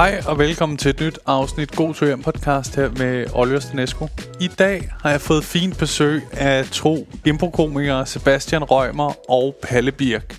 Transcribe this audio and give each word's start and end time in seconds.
Hej 0.00 0.22
og 0.26 0.38
velkommen 0.38 0.78
til 0.78 0.88
et 0.88 1.00
nyt 1.00 1.18
afsnit 1.26 1.76
God 1.76 1.94
to 1.94 2.06
hjem 2.06 2.22
podcast 2.22 2.76
her 2.76 2.90
med 2.90 3.26
Oliver 3.34 3.60
Stenesco. 3.60 4.08
I 4.40 4.48
dag 4.48 4.92
har 5.00 5.10
jeg 5.10 5.20
fået 5.20 5.44
fint 5.44 5.78
besøg 5.78 6.22
af 6.32 6.66
to 6.66 6.96
improkomikere, 7.26 8.06
Sebastian 8.06 8.64
Rømer 8.64 9.30
og 9.30 9.56
Palle 9.62 9.92
Birk. 9.92 10.38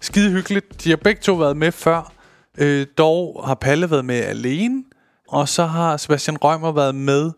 Skide 0.00 0.30
hyggeligt. 0.30 0.84
De 0.84 0.90
har 0.90 0.96
begge 0.96 1.20
to 1.20 1.34
været 1.34 1.56
med 1.56 1.72
før. 1.72 2.12
Øh, 2.58 2.86
dog 2.98 3.42
har 3.46 3.54
Palle 3.54 3.90
været 3.90 4.04
med 4.04 4.20
alene, 4.24 4.84
og 5.28 5.48
så 5.48 5.64
har 5.64 5.96
Sebastian 5.96 6.36
Rømer 6.36 6.72
været 6.72 6.94
med 6.94 7.30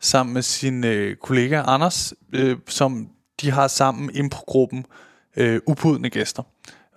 sammen 0.00 0.34
med 0.34 0.42
sin 0.42 0.84
øh, 0.84 1.16
kollega 1.16 1.62
Anders, 1.66 2.14
øh, 2.32 2.56
som 2.68 3.08
de 3.40 3.50
har 3.50 3.68
sammen 3.68 4.10
improgruppen 4.14 4.86
øh, 5.36 5.60
Upudne 5.66 6.10
Gæster. 6.10 6.42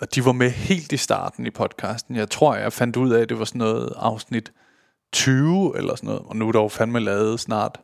Og 0.02 0.16
de 0.16 0.26
var 0.26 0.32
med 0.32 0.50
helt 0.50 0.92
i 0.92 0.98
starten 0.98 1.46
i 1.46 1.50
podcasten. 1.50 2.16
Jeg 2.16 2.30
tror, 2.30 2.56
jeg 2.56 2.74
fandt 2.74 2.98
ud 2.98 3.12
af, 3.12 3.22
at 3.22 3.30
det 3.30 3.40
var 3.40 3.46
sådan 3.46 3.60
noget 3.60 3.94
afsnit 3.96 4.52
20 5.14 5.78
eller 5.78 5.96
sådan 5.96 6.08
noget. 6.08 6.22
Og 6.26 6.36
nu 6.36 6.48
er 6.48 6.52
der 6.52 6.62
jo 6.62 6.68
fandme 6.68 7.00
lavet 7.00 7.40
snart, 7.40 7.80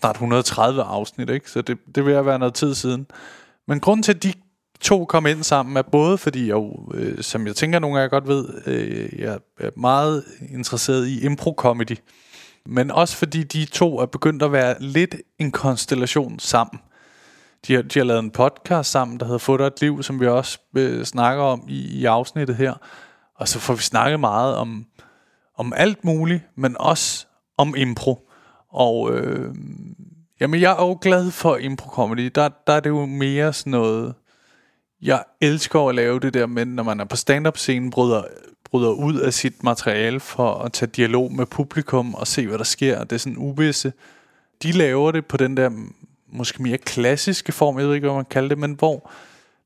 snart 0.00 0.14
130 0.14 0.82
afsnit, 0.82 1.30
ikke? 1.30 1.50
Så 1.50 1.62
det, 1.62 1.78
det 1.94 2.04
vil 2.06 2.14
jeg 2.14 2.26
være 2.26 2.38
noget 2.38 2.54
tid 2.54 2.74
siden. 2.74 3.06
Men 3.68 3.80
grunden 3.80 4.02
til, 4.02 4.14
at 4.14 4.22
de 4.22 4.32
to 4.80 5.04
kom 5.04 5.26
ind 5.26 5.42
sammen, 5.42 5.76
er 5.76 5.82
både 5.82 6.18
fordi, 6.18 6.48
jeg, 6.48 6.70
øh, 6.94 7.22
som 7.22 7.46
jeg 7.46 7.56
tænker 7.56 7.78
nogle 7.78 7.98
af 7.98 8.02
jer 8.02 8.08
godt 8.08 8.28
ved, 8.28 8.48
øh, 8.66 9.20
jeg 9.20 9.38
er 9.60 9.70
meget 9.76 10.24
interesseret 10.52 11.06
i 11.06 11.26
impro-comedy. 11.26 11.96
Men 12.66 12.90
også 12.90 13.16
fordi 13.16 13.42
de 13.42 13.64
to 13.64 13.98
er 13.98 14.06
begyndt 14.06 14.42
at 14.42 14.52
være 14.52 14.82
lidt 14.82 15.14
en 15.38 15.50
konstellation 15.50 16.38
sammen. 16.38 16.80
De 17.66 17.74
har, 17.74 17.82
de 17.82 17.98
har 17.98 18.04
lavet 18.04 18.22
en 18.22 18.30
podcast 18.30 18.90
sammen, 18.90 19.20
der 19.20 19.26
hedder 19.26 19.38
Få 19.38 19.56
dig 19.56 19.64
et 19.64 19.80
liv, 19.80 20.02
som 20.02 20.20
vi 20.20 20.26
også 20.26 20.58
øh, 20.76 21.04
snakker 21.04 21.44
om 21.44 21.64
i, 21.68 22.00
i 22.00 22.04
afsnittet 22.04 22.56
her. 22.56 22.74
Og 23.36 23.48
så 23.48 23.58
får 23.58 23.74
vi 23.74 23.82
snakket 23.82 24.20
meget 24.20 24.56
om, 24.56 24.86
om 25.58 25.72
alt 25.76 26.04
muligt, 26.04 26.42
men 26.56 26.76
også 26.80 27.26
om 27.58 27.74
impro. 27.76 28.28
Og 28.72 29.12
øh, 29.14 29.54
jamen, 30.40 30.60
jeg 30.60 30.72
er 30.72 30.86
jo 30.86 30.98
glad 31.00 31.30
for 31.30 31.56
impro-comedy. 31.56 32.30
Der, 32.34 32.48
der 32.66 32.72
er 32.72 32.80
det 32.80 32.90
jo 32.90 33.06
mere 33.06 33.52
sådan 33.52 33.70
noget... 33.70 34.14
Jeg 35.02 35.24
elsker 35.40 35.88
at 35.88 35.94
lave 35.94 36.20
det 36.20 36.34
der, 36.34 36.46
men 36.46 36.68
når 36.68 36.82
man 36.82 37.00
er 37.00 37.04
på 37.04 37.16
stand-up-scenen, 37.16 37.90
bryder, 37.90 38.22
bryder 38.70 38.90
ud 38.90 39.14
af 39.20 39.32
sit 39.32 39.62
materiale 39.62 40.20
for 40.20 40.54
at 40.54 40.72
tage 40.72 40.90
dialog 40.96 41.32
med 41.32 41.46
publikum 41.46 42.14
og 42.14 42.26
se, 42.26 42.46
hvad 42.46 42.58
der 42.58 42.64
sker. 42.64 43.04
Det 43.04 43.12
er 43.12 43.18
sådan 43.18 43.38
uvisse. 43.38 43.92
De 44.62 44.72
laver 44.72 45.12
det 45.12 45.26
på 45.26 45.36
den 45.36 45.56
der 45.56 45.70
måske 46.32 46.62
mere 46.62 46.78
klassiske 46.78 47.52
form, 47.52 47.78
jeg 47.78 47.86
ved 47.86 47.94
ikke, 47.94 48.06
hvad 48.06 48.16
man 48.16 48.24
kalder 48.24 48.48
det, 48.48 48.58
men 48.58 48.72
hvor, 48.72 49.10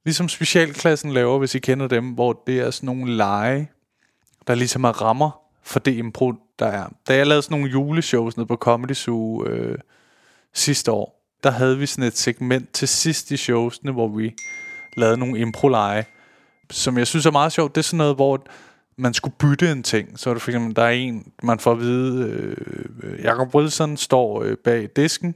ligesom 0.05 0.28
specialklassen 0.28 1.12
laver, 1.12 1.39
hvis 1.39 1.55
I 1.55 1.58
kender 1.58 1.89
dem, 1.89 2.05
hvor 2.05 2.42
det 2.47 2.58
er 2.58 2.70
sådan 2.70 2.86
nogle 2.86 3.17
lege, 3.17 3.70
der 4.47 4.55
ligesom 4.55 4.84
er 4.84 5.02
rammer 5.02 5.41
for 5.62 5.78
det 5.78 5.97
impro, 5.97 6.33
der 6.58 6.67
er. 6.67 6.89
Da 7.08 7.17
jeg 7.17 7.27
lavede 7.27 7.42
sådan 7.42 7.58
nogle 7.58 7.70
juleshows 7.70 8.36
nede 8.36 8.47
på 8.47 8.56
Comedy 8.56 8.94
Zoo 8.94 9.47
øh, 9.47 9.78
sidste 10.55 10.92
år, 10.92 11.20
der 11.44 11.50
havde 11.50 11.78
vi 11.78 11.86
sådan 11.86 12.05
et 12.05 12.17
segment 12.17 12.72
til 12.72 12.89
sidst 12.89 13.30
i 13.30 13.36
showsene, 13.36 13.92
hvor 13.92 14.08
vi 14.08 14.34
lavede 14.97 15.17
nogle 15.17 15.39
impro-lege, 15.39 16.05
som 16.70 16.98
jeg 16.98 17.06
synes 17.06 17.27
er 17.27 17.30
meget 17.30 17.52
sjovt. 17.52 17.74
Det 17.74 17.80
er 17.80 17.84
sådan 17.84 17.98
noget, 17.98 18.14
hvor 18.14 18.47
man 18.97 19.14
skulle 19.14 19.34
bytte 19.39 19.72
en 19.72 19.83
ting. 19.83 20.19
Så 20.19 20.30
er 20.30 20.34
det 20.34 20.42
for 20.42 20.50
eksempel, 20.50 20.77
der 20.77 20.83
er 20.83 20.91
en, 20.91 21.33
man 21.42 21.58
får 21.58 21.72
at 21.72 21.80
vide, 21.80 22.28
øh, 22.28 22.56
øh 23.02 23.24
Jacob 23.24 23.55
Wilson 23.55 23.97
står 23.97 24.42
øh, 24.42 24.56
bag 24.56 24.89
disken, 24.97 25.34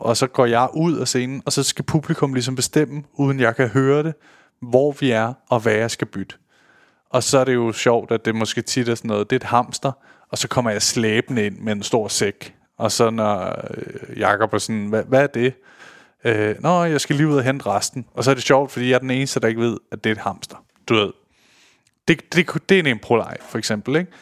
og 0.00 0.16
så 0.16 0.26
går 0.26 0.46
jeg 0.46 0.68
ud 0.74 0.96
af 0.96 1.08
scenen, 1.08 1.42
og 1.46 1.52
så 1.52 1.62
skal 1.62 1.84
publikum 1.84 2.34
ligesom 2.34 2.54
bestemme, 2.56 3.02
uden 3.14 3.40
jeg 3.40 3.56
kan 3.56 3.68
høre 3.68 4.02
det, 4.02 4.14
hvor 4.62 4.92
vi 5.00 5.10
er, 5.10 5.32
og 5.48 5.60
hvad 5.60 5.72
jeg 5.72 5.90
skal 5.90 6.06
bytte. 6.06 6.36
Og 7.10 7.22
så 7.22 7.38
er 7.38 7.44
det 7.44 7.54
jo 7.54 7.72
sjovt, 7.72 8.12
at 8.12 8.24
det 8.24 8.34
måske 8.34 8.62
tit 8.62 8.88
er 8.88 8.94
sådan 8.94 9.08
noget, 9.08 9.30
det 9.30 9.36
er 9.36 9.40
et 9.40 9.50
hamster, 9.50 9.92
og 10.28 10.38
så 10.38 10.48
kommer 10.48 10.70
jeg 10.70 10.82
slæbende 10.82 11.46
ind 11.46 11.58
med 11.58 11.72
en 11.72 11.82
stor 11.82 12.08
sæk. 12.08 12.54
Og 12.78 12.92
så 12.92 13.10
når 13.10 13.36
Jakob 14.16 14.16
Jacob 14.16 14.54
er 14.54 14.58
sådan, 14.58 14.86
hvad, 14.86 15.04
hvad 15.04 15.22
er 15.22 15.26
det? 15.26 15.54
Øh, 16.24 16.54
Nå, 16.60 16.84
jeg 16.84 17.00
skal 17.00 17.16
lige 17.16 17.28
ud 17.28 17.36
og 17.36 17.44
hente 17.44 17.66
resten. 17.66 18.06
Og 18.14 18.24
så 18.24 18.30
er 18.30 18.34
det 18.34 18.44
sjovt, 18.44 18.72
fordi 18.72 18.88
jeg 18.88 18.94
er 18.94 18.98
den 18.98 19.10
eneste, 19.10 19.40
der 19.40 19.48
ikke 19.48 19.60
ved, 19.60 19.76
at 19.92 20.04
det 20.04 20.10
er 20.10 20.14
et 20.14 20.20
hamster. 20.20 20.56
Du 20.88 20.94
ved. 20.94 21.12
Det, 22.08 22.34
det, 22.34 22.68
det 22.68 22.74
er 22.74 22.80
en 22.80 22.86
impro 22.86 23.22
for 23.40 23.58
eksempel, 23.58 23.96
ikke? 23.96 24.12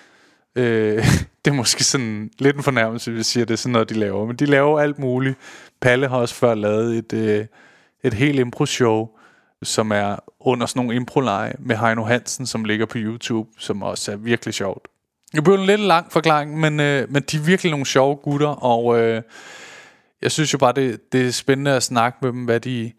Øh, 0.56 1.04
det 1.44 1.50
er 1.50 1.52
måske 1.52 1.84
sådan 1.84 2.30
lidt 2.38 2.56
en 2.56 2.62
fornærmelse, 2.62 3.10
hvis 3.10 3.18
jeg 3.18 3.24
siger, 3.24 3.44
det 3.44 3.54
er 3.54 3.58
sådan 3.58 3.72
noget, 3.72 3.88
de 3.88 3.94
laver. 3.94 4.26
Men 4.26 4.36
de 4.36 4.46
laver 4.46 4.80
alt 4.80 4.98
muligt. 4.98 5.36
Palle 5.80 6.08
har 6.08 6.16
også 6.16 6.34
før 6.34 6.54
lavet 6.54 6.98
et, 6.98 7.12
øh, 7.12 7.46
et 8.04 8.14
helt 8.14 8.38
impro-show, 8.38 9.08
som 9.62 9.92
er 9.92 10.16
under 10.40 10.66
sådan 10.66 10.80
nogle 10.80 10.96
impro 10.96 11.20
med 11.58 11.76
Heino 11.76 12.04
Hansen, 12.04 12.46
som 12.46 12.64
ligger 12.64 12.86
på 12.86 12.98
YouTube, 12.98 13.48
som 13.58 13.82
også 13.82 14.12
er 14.12 14.16
virkelig 14.16 14.54
sjovt. 14.54 14.88
Det 15.34 15.44
blev 15.44 15.54
en 15.54 15.66
lidt 15.66 15.80
lang 15.80 16.12
forklaring, 16.12 16.60
men, 16.60 16.80
øh, 16.80 17.12
men 17.12 17.22
de 17.22 17.36
er 17.36 17.40
virkelig 17.40 17.70
nogle 17.70 17.86
sjove 17.86 18.16
gutter, 18.16 18.48
og 18.48 19.00
øh, 19.00 19.22
jeg 20.22 20.32
synes 20.32 20.52
jo 20.52 20.58
bare, 20.58 20.72
det, 20.72 21.12
det 21.12 21.26
er 21.26 21.30
spændende 21.30 21.70
at 21.70 21.82
snakke 21.82 22.18
med 22.22 22.32
dem, 22.32 22.44
hvad 22.44 22.60
de... 22.60 22.92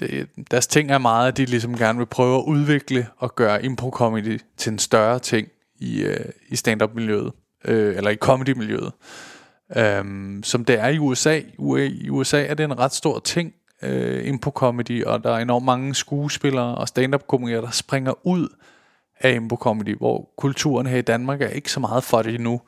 Det, 0.00 0.28
deres 0.50 0.66
ting 0.66 0.90
er 0.90 0.98
meget, 0.98 1.28
at 1.28 1.36
de 1.36 1.44
ligesom 1.44 1.78
gerne 1.78 1.98
vil 1.98 2.06
prøve 2.06 2.38
at 2.38 2.44
udvikle 2.46 3.06
og 3.16 3.34
gøre 3.34 3.64
impro-comedy 3.64 4.38
til 4.56 4.72
en 4.72 4.78
større 4.78 5.18
ting 5.18 5.48
i, 5.80 6.02
øh, 6.02 6.24
i 6.48 6.56
stand-up-miljøet, 6.56 7.32
øh, 7.64 7.96
eller 7.96 8.10
i 8.10 8.16
comedy-miljøet. 8.16 8.92
Um, 10.00 10.42
som 10.42 10.64
det 10.64 10.80
er 10.80 10.88
i 10.88 10.98
USA. 10.98 11.40
I 11.90 12.08
USA 12.10 12.46
er 12.46 12.54
det 12.54 12.64
en 12.64 12.78
ret 12.78 12.92
stor 12.92 13.18
ting, 13.18 13.54
øh, 13.82 14.20
uh, 14.20 14.28
impro-comedy, 14.28 15.04
og 15.04 15.24
der 15.24 15.30
er 15.30 15.38
enormt 15.38 15.64
mange 15.64 15.94
skuespillere 15.94 16.74
og 16.74 16.88
stand-up-komikere, 16.88 17.62
der 17.62 17.70
springer 17.70 18.26
ud 18.26 18.48
af 19.20 19.34
impro-comedy, 19.40 19.98
hvor 19.98 20.28
kulturen 20.38 20.86
her 20.86 20.98
i 20.98 21.02
Danmark 21.02 21.42
er 21.42 21.48
ikke 21.48 21.72
så 21.72 21.80
meget 21.80 22.04
for 22.04 22.22
det 22.22 22.34
endnu, 22.34 22.60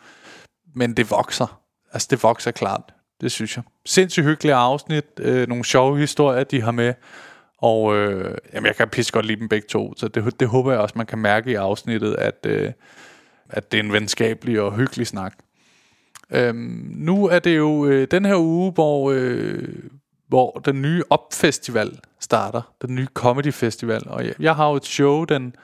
men 0.75 0.95
det 0.95 1.11
vokser. 1.11 1.61
Altså 1.93 2.09
det 2.11 2.23
vokser 2.23 2.51
klart, 2.51 2.95
det 3.21 3.33
synes 3.33 3.57
jeg. 3.57 3.65
Sindssygt 3.87 4.27
hyggelige 4.27 4.55
afsnit, 4.55 5.05
øh, 5.19 5.49
nogle 5.49 5.65
sjove 5.65 5.99
historier, 5.99 6.45
de 6.45 6.63
har 6.63 6.71
med, 6.71 6.95
og 7.61 7.97
øh, 7.97 8.35
jamen, 8.55 8.67
jeg 8.67 8.77
kan 8.77 8.89
pisse 8.89 9.13
godt 9.13 9.27
lide 9.27 9.41
dem 9.41 9.49
begge 9.49 9.67
to, 9.69 9.95
så 9.97 10.09
det, 10.09 10.41
det 10.41 10.49
håber 10.49 10.73
jeg 10.73 10.81
også, 10.81 10.95
man 10.99 11.07
kan 11.07 11.19
mærke 11.19 11.51
i 11.51 11.55
afsnittet, 11.55 12.15
at, 12.15 12.47
øh, 12.47 12.73
at 13.49 13.73
det 13.73 13.81
er 13.81 13.83
en 13.83 13.93
venskabelig 13.93 14.61
og 14.61 14.77
hyggelig 14.77 15.07
snak. 15.07 15.35
Øhm, 16.31 16.93
nu 16.97 17.29
er 17.29 17.39
det 17.39 17.57
jo 17.57 17.87
øh, 17.87 18.09
den 18.11 18.25
her 18.25 18.37
uge, 18.37 18.73
hvor, 18.73 19.11
øh, 19.15 19.69
hvor 20.29 20.63
den 20.65 20.83
nye 20.83 21.03
Opfestival 21.11 21.99
starter. 22.21 22.73
Den 22.83 22.95
nye 22.95 23.07
Comedy 23.15 23.53
Festival. 23.53 24.03
Og 24.07 24.27
jeg, 24.27 24.35
jeg 24.41 24.57
har 24.57 24.69
jo 24.69 24.75
et 24.75 24.85
show 24.85 25.25
den 25.25 25.55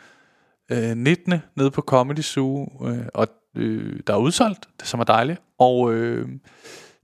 øh, 0.72 0.96
19. 0.96 1.34
nede 1.54 1.70
på 1.70 1.80
Comedy 1.80 2.20
Zoo, 2.20 2.86
øh, 2.88 3.06
og 3.14 3.28
øh, 3.56 4.00
der 4.06 4.14
er 4.14 4.18
udsolgt, 4.18 4.68
det 4.80 4.88
som 4.88 5.00
er 5.00 5.04
dejligt. 5.04 5.40
Og 5.58 5.94
øh, 5.94 6.28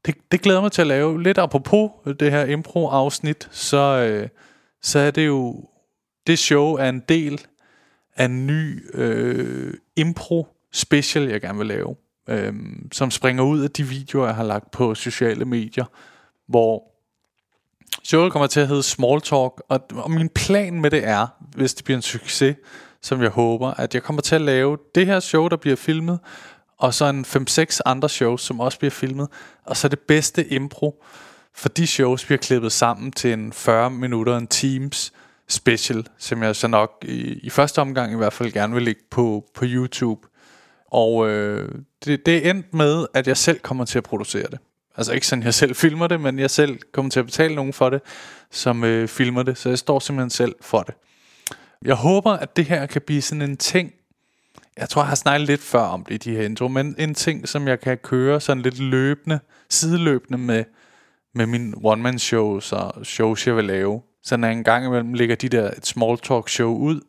det, 0.06 0.14
det 0.32 0.40
glæder 0.40 0.60
mig 0.60 0.72
til 0.72 0.80
at 0.80 0.86
lave. 0.86 1.22
Lidt 1.22 1.38
apropos 1.38 1.90
det 2.20 2.30
her 2.30 2.44
impro-afsnit, 2.44 3.48
så, 3.50 3.78
øh, 3.78 4.28
så 4.82 4.98
er 4.98 5.10
det 5.10 5.26
jo, 5.26 5.68
det 6.26 6.38
show 6.38 6.74
er 6.74 6.88
en 6.88 7.02
del 7.08 7.46
af 8.16 8.24
en 8.24 8.46
ny 8.46 8.90
øh, 8.94 9.74
impro-special, 9.96 11.28
jeg 11.28 11.40
gerne 11.40 11.58
vil 11.58 11.66
lave 11.66 11.96
øh, 12.28 12.54
som 12.92 13.10
springer 13.10 13.42
ud 13.42 13.60
af 13.60 13.70
de 13.70 13.82
videoer, 13.82 14.26
jeg 14.26 14.34
har 14.34 14.44
lagt 14.44 14.70
på 14.70 14.94
sociale 14.94 15.44
medier, 15.44 15.84
hvor 16.46 16.82
showet 18.02 18.32
kommer 18.32 18.46
til 18.46 18.60
at 18.60 18.68
hedde 18.68 18.82
Small 18.82 19.20
Talk, 19.20 19.62
og, 19.68 19.80
og 19.92 20.10
min 20.10 20.28
plan 20.28 20.80
med 20.80 20.90
det 20.90 21.04
er, 21.04 21.26
hvis 21.56 21.74
det 21.74 21.84
bliver 21.84 21.96
en 21.96 22.02
succes, 22.02 22.56
som 23.02 23.22
jeg 23.22 23.30
håber, 23.30 23.70
at 23.70 23.94
jeg 23.94 24.02
kommer 24.02 24.22
til 24.22 24.34
at 24.34 24.40
lave 24.40 24.78
det 24.94 25.06
her 25.06 25.20
show, 25.20 25.48
der 25.48 25.56
bliver 25.56 25.76
filmet, 25.76 26.18
og 26.78 26.94
så 26.94 27.04
en 27.04 27.24
5-6 27.24 27.80
andre 27.84 28.08
shows, 28.08 28.42
som 28.42 28.60
også 28.60 28.78
bliver 28.78 28.90
filmet, 28.90 29.28
og 29.64 29.76
så 29.76 29.88
det 29.88 30.00
bedste 30.00 30.48
impro, 30.48 31.04
for 31.54 31.68
de 31.68 31.86
shows 31.86 32.24
bliver 32.24 32.38
klippet 32.38 32.72
sammen 32.72 33.12
til 33.12 33.32
en 33.32 33.52
40 33.52 33.90
minutter, 33.90 34.36
en 34.36 34.46
Teams 34.46 35.12
special, 35.48 36.06
som 36.18 36.42
jeg 36.42 36.56
så 36.56 36.68
nok 36.68 37.04
i, 37.08 37.38
i 37.42 37.50
første 37.50 37.78
omgang 37.78 38.12
i 38.12 38.16
hvert 38.16 38.32
fald 38.32 38.52
gerne 38.52 38.74
vil 38.74 38.82
lægge 38.82 39.02
på, 39.10 39.44
på 39.54 39.64
YouTube. 39.68 40.28
Og 40.86 41.28
øh, 41.28 41.68
det, 42.04 42.26
det 42.26 42.46
er 42.46 42.50
endt 42.50 42.74
med, 42.74 43.06
at 43.14 43.26
jeg 43.28 43.36
selv 43.36 43.58
kommer 43.58 43.84
til 43.84 43.98
at 43.98 44.04
producere 44.04 44.46
det. 44.50 44.58
Altså 44.96 45.12
ikke 45.12 45.26
sådan, 45.26 45.44
jeg 45.44 45.54
selv 45.54 45.74
filmer 45.74 46.06
det, 46.06 46.20
men 46.20 46.38
jeg 46.38 46.50
selv 46.50 46.78
kommer 46.92 47.10
til 47.10 47.20
at 47.20 47.26
betale 47.26 47.54
nogen 47.54 47.72
for 47.72 47.90
det, 47.90 48.00
som 48.50 48.84
øh, 48.84 49.08
filmer 49.08 49.42
det. 49.42 49.58
Så 49.58 49.68
jeg 49.68 49.78
står 49.78 49.98
simpelthen 49.98 50.30
selv 50.30 50.54
for 50.60 50.82
det. 50.82 50.94
Jeg 51.84 51.94
håber, 51.94 52.32
at 52.32 52.56
det 52.56 52.64
her 52.64 52.86
kan 52.86 53.02
blive 53.06 53.22
sådan 53.22 53.42
en 53.42 53.56
ting, 53.56 53.92
jeg 54.76 54.88
tror, 54.88 55.02
jeg 55.02 55.08
har 55.08 55.14
snakket 55.14 55.46
lidt 55.46 55.60
før 55.60 55.80
om 55.80 56.04
det 56.04 56.14
i 56.14 56.30
de 56.30 56.36
her 56.36 56.42
intro, 56.42 56.68
men 56.68 56.94
en 56.98 57.14
ting, 57.14 57.48
som 57.48 57.68
jeg 57.68 57.80
kan 57.80 57.98
køre 57.98 58.40
sådan 58.40 58.62
lidt 58.62 58.78
løbende, 58.78 59.40
sideløbende 59.70 60.38
med, 60.38 60.64
med 61.34 61.46
min 61.46 61.74
one-man-shows 61.84 62.72
og 62.72 63.06
shows, 63.06 63.46
jeg 63.46 63.56
vil 63.56 63.64
lave. 63.64 64.02
Så 64.22 64.36
når 64.36 64.48
jeg 64.48 64.56
en 64.56 64.64
gang 64.64 64.86
imellem 64.86 65.14
lægger 65.14 65.36
de 65.36 65.48
der 65.48 65.70
et 65.70 65.86
small 65.86 66.18
talk 66.18 66.48
show 66.48 66.76
ud, 66.76 67.00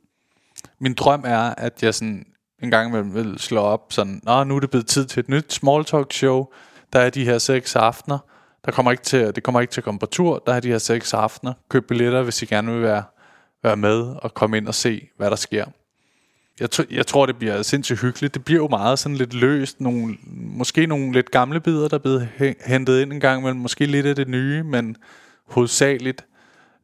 min 0.80 0.94
drøm 0.94 1.24
er, 1.26 1.54
at 1.58 1.84
jeg 1.84 1.96
sådan 1.96 2.26
en 2.64 2.72
gang 2.72 2.90
imellem 2.90 3.14
vil 3.14 3.40
slå 3.40 3.62
op 3.62 3.82
sådan, 3.90 4.22
Nå, 4.24 4.44
nu 4.44 4.56
er 4.56 4.60
det 4.60 4.70
blevet 4.70 4.88
tid 4.88 5.06
til 5.06 5.20
et 5.20 5.30
nyt 5.30 5.54
small 5.54 5.86
talk 5.86 6.14
show. 6.14 6.46
Der 6.94 7.00
er 7.00 7.10
de 7.10 7.26
her 7.26 7.38
seks 7.38 7.76
aftener. 7.76 8.18
Der 8.66 8.72
kommer 8.72 8.92
ikke 8.92 9.04
til, 9.04 9.36
det 9.36 9.44
kommer 9.44 9.62
ikke 9.62 9.72
til 9.72 9.82
at 9.82 9.86
komme 9.86 10.00
på 10.00 10.06
tur. 10.06 10.44
Der 10.46 10.54
er 10.54 10.60
de 10.60 10.68
her 10.68 10.78
seks 10.78 11.14
aftener. 11.14 11.54
Køb 11.70 11.88
billetter, 11.88 12.24
hvis 12.24 12.42
I 12.42 12.46
gerne 12.46 12.72
vil 12.72 12.82
være, 12.82 13.04
være 13.64 13.78
med 13.78 14.16
og 14.22 14.34
komme 14.34 14.58
ind 14.58 14.68
og 14.68 14.76
se, 14.76 15.08
hvad 15.18 15.30
der 15.30 15.36
sker 15.36 15.66
jeg, 16.60 16.70
tr- 16.76 16.96
jeg 16.96 17.08
tror, 17.08 17.26
det 17.26 17.38
bliver 17.38 17.62
sindssygt 17.62 18.02
hyggeligt. 18.02 18.34
Det 18.34 18.46
bliver 18.46 18.62
jo 18.62 18.68
meget 18.68 19.00
sådan 19.00 19.18
lidt 19.18 19.34
løst. 19.34 19.82
Nogle, 19.82 20.18
måske 20.34 20.86
nogle 20.86 21.12
lidt 21.12 21.32
gamle 21.32 21.60
bidder, 21.60 21.88
der 21.88 21.98
er 21.98 22.02
blevet 22.02 22.30
hentet 22.66 23.02
ind 23.02 23.14
en 23.14 23.20
gang, 23.20 23.44
men 23.44 23.60
måske 23.60 23.86
lidt 23.86 24.06
af 24.06 24.16
det 24.16 24.28
nye, 24.28 24.64
men 24.64 24.98
hovedsageligt 25.48 26.26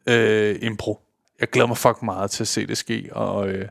øh, 0.09 0.55
impro. 0.61 0.99
Jeg 1.39 1.49
glæder 1.49 1.67
mig 1.67 1.77
fucking 1.77 2.05
meget 2.05 2.31
til 2.31 2.43
at 2.43 2.47
se 2.47 2.67
det 2.67 2.77
ske, 2.77 3.09
og 3.11 3.49
øh, 3.49 3.67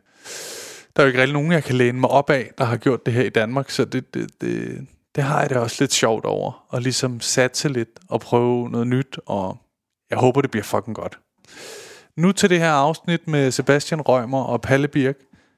der 0.96 1.02
er 1.02 1.02
jo 1.02 1.06
ikke 1.06 1.20
rigtig 1.20 1.32
nogen, 1.32 1.52
jeg 1.52 1.64
kan 1.64 1.74
læne 1.74 2.00
mig 2.00 2.10
op 2.10 2.30
af, 2.30 2.50
der 2.58 2.64
har 2.64 2.76
gjort 2.76 3.06
det 3.06 3.14
her 3.14 3.22
i 3.22 3.28
Danmark, 3.28 3.70
så 3.70 3.84
det, 3.84 4.14
det, 4.14 4.30
det, 4.40 4.86
det 5.14 5.24
har 5.24 5.40
jeg 5.40 5.50
det 5.50 5.56
også 5.56 5.76
lidt 5.80 5.92
sjovt 5.92 6.24
over, 6.24 6.64
og 6.68 6.82
ligesom 6.82 7.20
satse 7.20 7.68
lidt 7.68 7.88
og 8.08 8.20
prøve 8.20 8.70
noget 8.70 8.86
nyt, 8.86 9.18
og 9.26 9.58
jeg 10.10 10.18
håber, 10.18 10.40
det 10.40 10.50
bliver 10.50 10.64
fucking 10.64 10.96
godt. 10.96 11.18
Nu 12.16 12.32
til 12.32 12.50
det 12.50 12.58
her 12.58 12.70
afsnit 12.70 13.28
med 13.28 13.50
Sebastian 13.50 14.00
Rømer 14.00 14.42
og 14.42 14.60
Palle 14.60 14.88
Birk. 14.88 15.16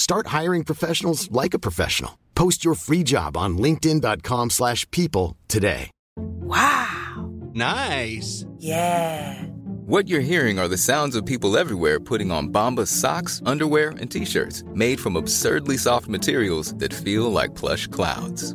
Start 0.00 0.28
hiring 0.28 0.64
professionals 0.64 1.30
like 1.30 1.52
a 1.52 1.58
professional. 1.58 2.18
Post 2.34 2.64
your 2.64 2.74
free 2.74 3.02
job 3.02 3.36
on 3.36 3.58
linkedin.com/people 3.58 4.48
slash 4.48 4.90
people 4.90 5.36
today. 5.46 5.90
Wow. 6.16 7.30
Nice. 7.54 8.46
Yeah. 8.56 9.44
What 9.86 10.08
you're 10.08 10.28
hearing 10.32 10.58
are 10.58 10.68
the 10.68 10.78
sounds 10.78 11.16
of 11.16 11.26
people 11.26 11.58
everywhere 11.58 12.00
putting 12.00 12.30
on 12.30 12.48
Bombas 12.48 12.88
socks, 12.88 13.42
underwear, 13.44 13.90
and 14.00 14.10
t-shirts 14.10 14.64
made 14.74 14.98
from 15.00 15.16
absurdly 15.16 15.76
soft 15.76 16.08
materials 16.08 16.72
that 16.78 16.94
feel 16.94 17.30
like 17.30 17.54
plush 17.60 17.86
clouds. 17.88 18.54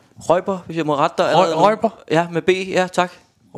Røjber, 0.29 0.57
hvis 0.65 0.77
jeg 0.77 0.85
må 0.85 0.95
rette 0.95 1.23
dig. 1.23 1.31
nu. 1.33 1.37
Røjber? 1.55 1.89
Ja, 2.11 2.27
med 2.31 2.41
B. 2.41 2.49
Ja, 2.69 2.87
tak. 2.93 3.11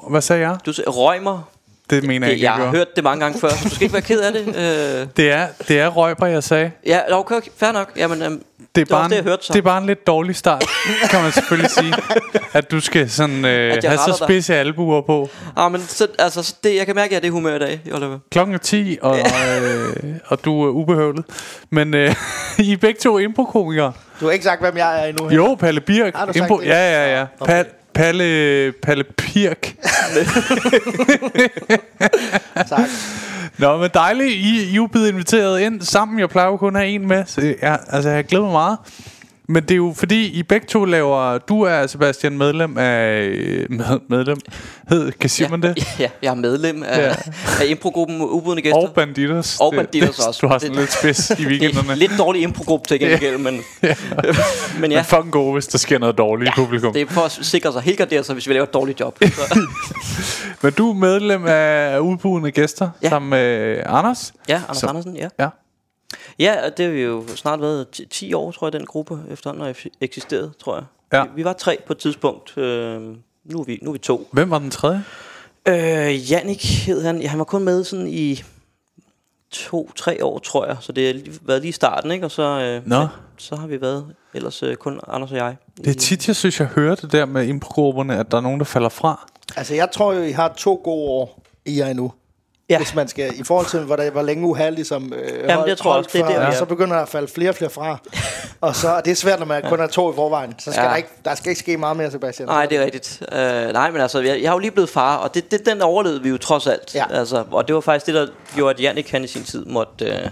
Hvad 0.10 0.21
sagde 0.21 0.42
jeg? 0.50 0.57
Du 0.65 0.74
siger 0.74 0.89
Røjmer. 0.89 1.42
Det 1.89 2.04
mener 2.04 2.27
jeg 2.27 2.33
ikke, 2.33 2.45
jeg 2.45 2.57
jeg 2.57 2.65
har 2.65 2.71
hørt 2.71 2.95
det 2.95 3.04
mange 3.04 3.24
gange 3.24 3.39
før, 3.39 3.50
så 3.50 3.63
du 3.63 3.69
skal 3.69 3.83
ikke 3.83 3.94
være 3.94 4.01
ked 4.01 4.21
af 4.21 4.33
det. 4.33 4.48
Øh, 4.48 5.07
Det 5.18 5.31
er, 5.31 5.48
det 5.68 5.80
er 5.80 5.88
Røber, 5.88 6.25
jeg 6.25 6.44
sagde. 6.44 6.71
ja, 6.86 7.00
okay, 7.18 7.36
okay, 7.36 7.51
fair 7.57 7.71
nok. 7.71 7.92
Jamen, 7.98 8.21
øhm, 8.21 8.44
Det 8.75 8.81
er, 8.81 8.86
Det 8.86 8.90
bare 8.92 9.04
det, 9.10 9.12
jeg 9.12 9.20
en, 9.20 9.24
hørte 9.28 9.46
så. 9.46 9.54
det 9.54 9.60
er 9.60 9.64
bare 9.64 9.78
en 9.78 9.86
lidt 9.88 10.08
dårlig 10.08 10.36
start, 10.36 10.66
kan 11.10 11.22
man 11.22 11.31
selvfølgelig 11.31 11.72
sige. 11.72 11.94
At 12.54 12.72
du 12.72 12.80
skal 12.80 13.10
sådan, 13.10 13.46
øh, 13.46 13.70
have 13.72 13.81
så 13.81 13.88
retter 13.90 14.06
dig. 14.06 14.16
spidse 14.16 14.56
albuer 14.56 15.02
på. 15.02 15.30
ah, 15.58 15.72
men 15.72 15.81
så, 15.81 16.08
altså, 16.20 16.44
så 16.44 16.56
det, 16.64 16.75
jeg 16.75 16.86
kan 16.86 16.96
mærke, 16.96 17.06
at 17.06 17.12
jeg 17.12 17.18
er 17.18 17.22
det 17.22 17.31
humør 17.31 17.56
i 17.56 17.60
dag, 17.60 17.81
Oliver. 17.92 18.20
Klokken 18.31 18.56
er 18.56 18.60
10, 18.60 18.98
og, 19.02 19.18
øh, 19.20 19.94
og 20.28 20.46
du 20.46 20.64
er 20.64 20.70
ubehøvlet. 20.70 21.25
Men 21.70 21.94
øh, 21.94 22.16
I 22.60 22.74
er 22.74 22.78
begge 22.78 23.00
to 23.00 23.18
improkomikere. 23.18 23.94
Du 24.20 24.25
har 24.25 24.31
ikke 24.31 24.46
sagt, 24.46 24.62
hvem 24.62 24.78
jeg 24.78 25.02
er 25.02 25.06
endnu. 25.06 25.28
her. 25.28 25.36
Jo, 25.36 25.56
Palle 25.56 25.81
Birk. 25.81 26.16
Har 26.16 26.26
du 26.26 26.34
sagt 26.34 26.38
Impro, 26.44 26.60
det? 26.60 26.68
ja, 26.68 26.92
ja, 27.06 27.19
ja. 27.19 27.26
Okay. 27.40 27.64
Pa, 27.64 27.69
Palle, 27.94 28.72
Palle 28.84 29.04
Pirk. 29.04 29.76
Tak. 32.69 32.80
Nå, 33.58 33.78
men 33.78 33.90
dejligt. 33.94 34.32
I, 34.32 34.74
I 34.74 34.76
er 34.76 34.88
blevet 34.88 35.10
inviteret 35.10 35.60
ind 35.60 35.82
sammen. 35.82 36.20
Jeg 36.20 36.30
plejer 36.30 36.48
jo 36.48 36.58
kun 36.58 36.76
at 36.76 36.82
have 36.82 36.92
en 36.92 37.08
med. 37.08 37.24
Så 37.26 37.56
jeg, 37.62 37.80
altså, 37.88 38.10
jeg 38.10 38.26
glæder 38.26 38.44
mig 38.44 38.52
meget. 38.52 38.78
Men 39.50 39.63
det 39.63 39.72
er 39.72 39.75
jo 39.75 39.94
fordi, 39.98 40.25
I 40.25 40.44
begge 40.44 40.68
to 40.68 40.86
laver... 40.86 41.38
Du 41.38 41.62
er, 41.62 41.88
Sebastian, 41.88 42.38
medlem 42.38 42.78
af... 42.78 43.19
øh, 43.22 43.66
Med, 43.72 43.86
medlem? 44.10 44.38
Hed, 44.90 45.12
kan 45.12 45.30
sige 45.30 45.50
man 45.50 45.62
det? 45.62 45.78
Ja, 46.00 46.10
jeg 46.22 46.30
er 46.30 46.34
medlem 46.34 46.84
af, 46.84 46.98
Ja. 46.98 47.07
ja. 47.07 47.13
af 47.62 47.66
improgruppen 47.68 48.22
Ubudne 48.22 48.62
Gæster. 48.62 48.78
Og 48.78 48.92
Banditos. 48.95 49.57
Og 49.62 49.72
Det- 49.72 49.80
Banditos 49.80 50.16
det, 50.16 50.28
også. 50.28 50.40
Du 50.42 50.48
har 50.48 50.57
sådan 50.57 50.72
Det- 50.75 50.80
lidt 50.80 50.94
spids 50.94 51.30
i 51.30 51.34
er 51.44 51.48
weekenderne. 51.48 51.92
en 51.92 51.98
lidt 51.98 52.12
dårlig 52.18 52.42
improgruppe 52.42 52.88
til 52.88 53.00
gengæld, 53.00 53.38
men, 53.38 53.54
men 53.81 53.95
Men 54.80 54.92
ja. 54.92 55.01
fucking 55.16 55.31
gode, 55.31 55.54
hvis 55.54 55.68
der 55.68 55.78
sker 55.78 56.00
noget 56.00 56.18
dårligt 56.18 56.50
i 56.50 56.54
publikum. 56.56 56.94
Det 56.94 57.01
er 57.01 57.06
for 57.10 57.22
at 57.22 57.31
sikre 57.42 57.72
sig, 57.74 57.81
helt 57.81 57.98
gardere 57.98 58.24
sig, 58.24 58.34
hvis 58.34 58.48
vi 58.48 58.54
laver 58.54 58.63
et 58.63 58.74
dårligt 58.74 59.00
job. 59.00 59.18
Så, 59.24 59.60
Men 60.62 60.74
du 60.74 60.90
er 60.90 60.94
medlem 60.94 61.45
af 61.48 62.00
udbuende 62.00 62.51
gæster 62.51 62.90
Ja. 63.04 63.10
sammen 63.10 63.30
med 63.30 63.78
Anders. 63.86 64.34
ja, 64.50 64.56
Anders 64.56 64.78
Så- 64.78 64.88
Andersen, 64.88 65.16
ja. 65.18 65.28
Ja. 65.40 65.48
Ja, 66.39 66.65
og 66.65 66.77
det 66.77 66.85
har 66.85 66.94
vi 66.94 67.01
jo 67.01 67.24
snart 67.35 67.62
været 67.62 67.89
ti- 67.89 68.06
10 68.06 68.33
år, 68.33 68.51
tror 68.51 68.68
jeg, 68.68 68.74
den 68.74 68.85
gruppe 68.85 69.19
efterhånden 69.30 69.65
har 69.65 69.75
eksisteret, 70.01 70.51
tror 70.57 70.75
jeg. 70.75 70.83
Ja. 71.13 71.24
Vi, 71.24 71.30
vi 71.35 71.44
var 71.45 71.53
tre 71.53 71.77
på 71.88 71.94
et 71.94 72.00
tidspunkt. 72.00 72.57
Øh, 72.57 73.01
nu, 73.45 73.59
er 73.59 73.63
vi, 73.63 73.80
nu 73.81 73.89
er 73.89 73.94
vi 73.94 74.00
to. 74.00 74.27
Hvem 74.31 74.50
var 74.50 74.59
den 74.59 74.71
tredje? 74.71 75.03
Øh, 75.68 76.31
Jannik 76.31 76.85
hed 76.85 77.01
han. 77.03 77.21
Ja, 77.21 77.27
han 77.27 77.39
var 77.39 77.45
kun 77.45 77.63
med 77.63 77.83
sådan 77.83 78.07
i 78.07 78.44
to-tre 79.51 80.25
år, 80.25 80.39
tror 80.39 80.65
jeg. 80.65 80.77
Så 80.80 80.91
det 80.91 81.07
har 81.07 81.31
været 81.41 81.62
lige 81.62 81.69
i 81.69 81.71
starten, 81.71 82.12
ikke? 82.12 82.25
Og 82.25 82.31
så, 82.31 82.41
øh, 82.44 82.88
Nå. 82.89 82.95
ja, 82.95 83.07
så 83.38 83.56
har 83.56 83.68
vi 83.68 83.81
været 83.81 84.06
ellers 84.33 84.63
øh, 84.63 84.75
kun 84.75 85.00
Anders 85.07 85.31
og 85.31 85.38
jeg. 85.38 85.56
Det 85.77 85.88
er 85.88 85.94
tit, 86.00 86.27
jeg 86.27 86.35
synes, 86.35 86.59
jeg 86.59 86.68
hører 86.68 86.95
det 86.95 87.12
der 87.12 87.25
med 87.25 87.47
improgrupperne, 87.47 88.18
at 88.19 88.31
der 88.31 88.38
er 88.38 88.41
nogen, 88.41 88.59
der 88.59 88.65
falder 88.65 88.89
fra. 88.89 89.27
Altså, 89.56 89.75
jeg 89.75 89.91
tror 89.91 90.13
jo, 90.13 90.21
I 90.21 90.31
har 90.31 90.53
to 90.57 90.81
gode 90.83 91.09
år 91.09 91.44
i 91.65 91.80
jer 91.80 91.88
endnu. 91.88 92.12
Ja. 92.74 92.78
Ja. 92.78 92.84
Hvis 92.84 92.96
man 92.96 93.08
skal, 93.08 93.40
i 93.40 93.44
forhold 93.44 93.66
til, 93.66 93.80
hvor, 93.80 93.96
der, 93.96 94.12
hvor 94.12 94.22
længe 94.22 94.48
uha 94.48 94.70
ligesom 94.70 95.14
øh, 95.14 95.50
Jamen, 95.50 95.68
det 95.68 95.78
tror 95.78 95.92
jeg 95.92 95.98
også, 95.98 96.10
det 96.14 96.22
er 96.22 96.28
der, 96.28 96.40
er. 96.40 96.52
Så 96.52 96.66
begynder 96.66 96.96
der 96.96 97.04
at 97.04 97.10
falde 97.10 97.28
flere 97.28 97.50
og 97.50 97.56
flere 97.56 97.70
fra. 97.70 97.98
og 98.62 98.75
så 98.75 98.96
og 98.96 99.06
det 99.06 99.12
er 99.12 99.16
svært, 99.16 99.40
når 99.40 99.46
man 99.46 99.64
kun 99.70 99.80
er 99.80 99.88
to 99.88 100.12
i 100.12 100.16
forvejen. 100.16 100.56
Så 100.60 100.72
skal 100.72 100.81
Ja. 100.81 100.84
ja. 100.84 100.90
der, 100.90 100.96
ikke, 100.96 101.10
der 101.25 101.36
skal 101.36 101.50
ikke 101.50 101.60
ske 101.60 101.78
meget 101.78 101.97
mere, 101.97 102.12
Sebastian. 102.12 102.50
Nej, 102.50 102.66
det 102.66 102.78
er 102.78 102.86
rigtigt. 102.86 103.21
Uh, 103.31 103.38
nej, 103.74 103.92
men 103.92 104.02
altså, 104.02 104.19
jeg, 104.19 104.42
jeg 104.42 104.50
har 104.50 104.56
jo 104.56 104.59
lige 104.59 104.71
blevet 104.71 104.90
far, 104.90 105.18
og 105.18 105.33
det, 105.33 105.52
det, 105.52 105.66
den 105.66 105.81
overlevede 105.81 106.24
vi 106.24 106.30
jo 106.30 106.38
trods 106.38 106.68
alt. 106.68 106.95
Ja. 106.95 107.06
Altså, 107.09 107.44
og 107.52 107.68
det 107.68 107.76
var 107.76 107.81
faktisk 107.81 108.06
det, 108.06 108.14
der 108.14 108.28
gjorde, 108.56 108.74
at 108.74 108.81
Jannik 108.81 109.12
han 109.12 109.24
i 109.24 109.28
sin 109.28 109.44
tid 109.44 109.66
måtte... 109.66 110.06
Uh, 110.06 110.31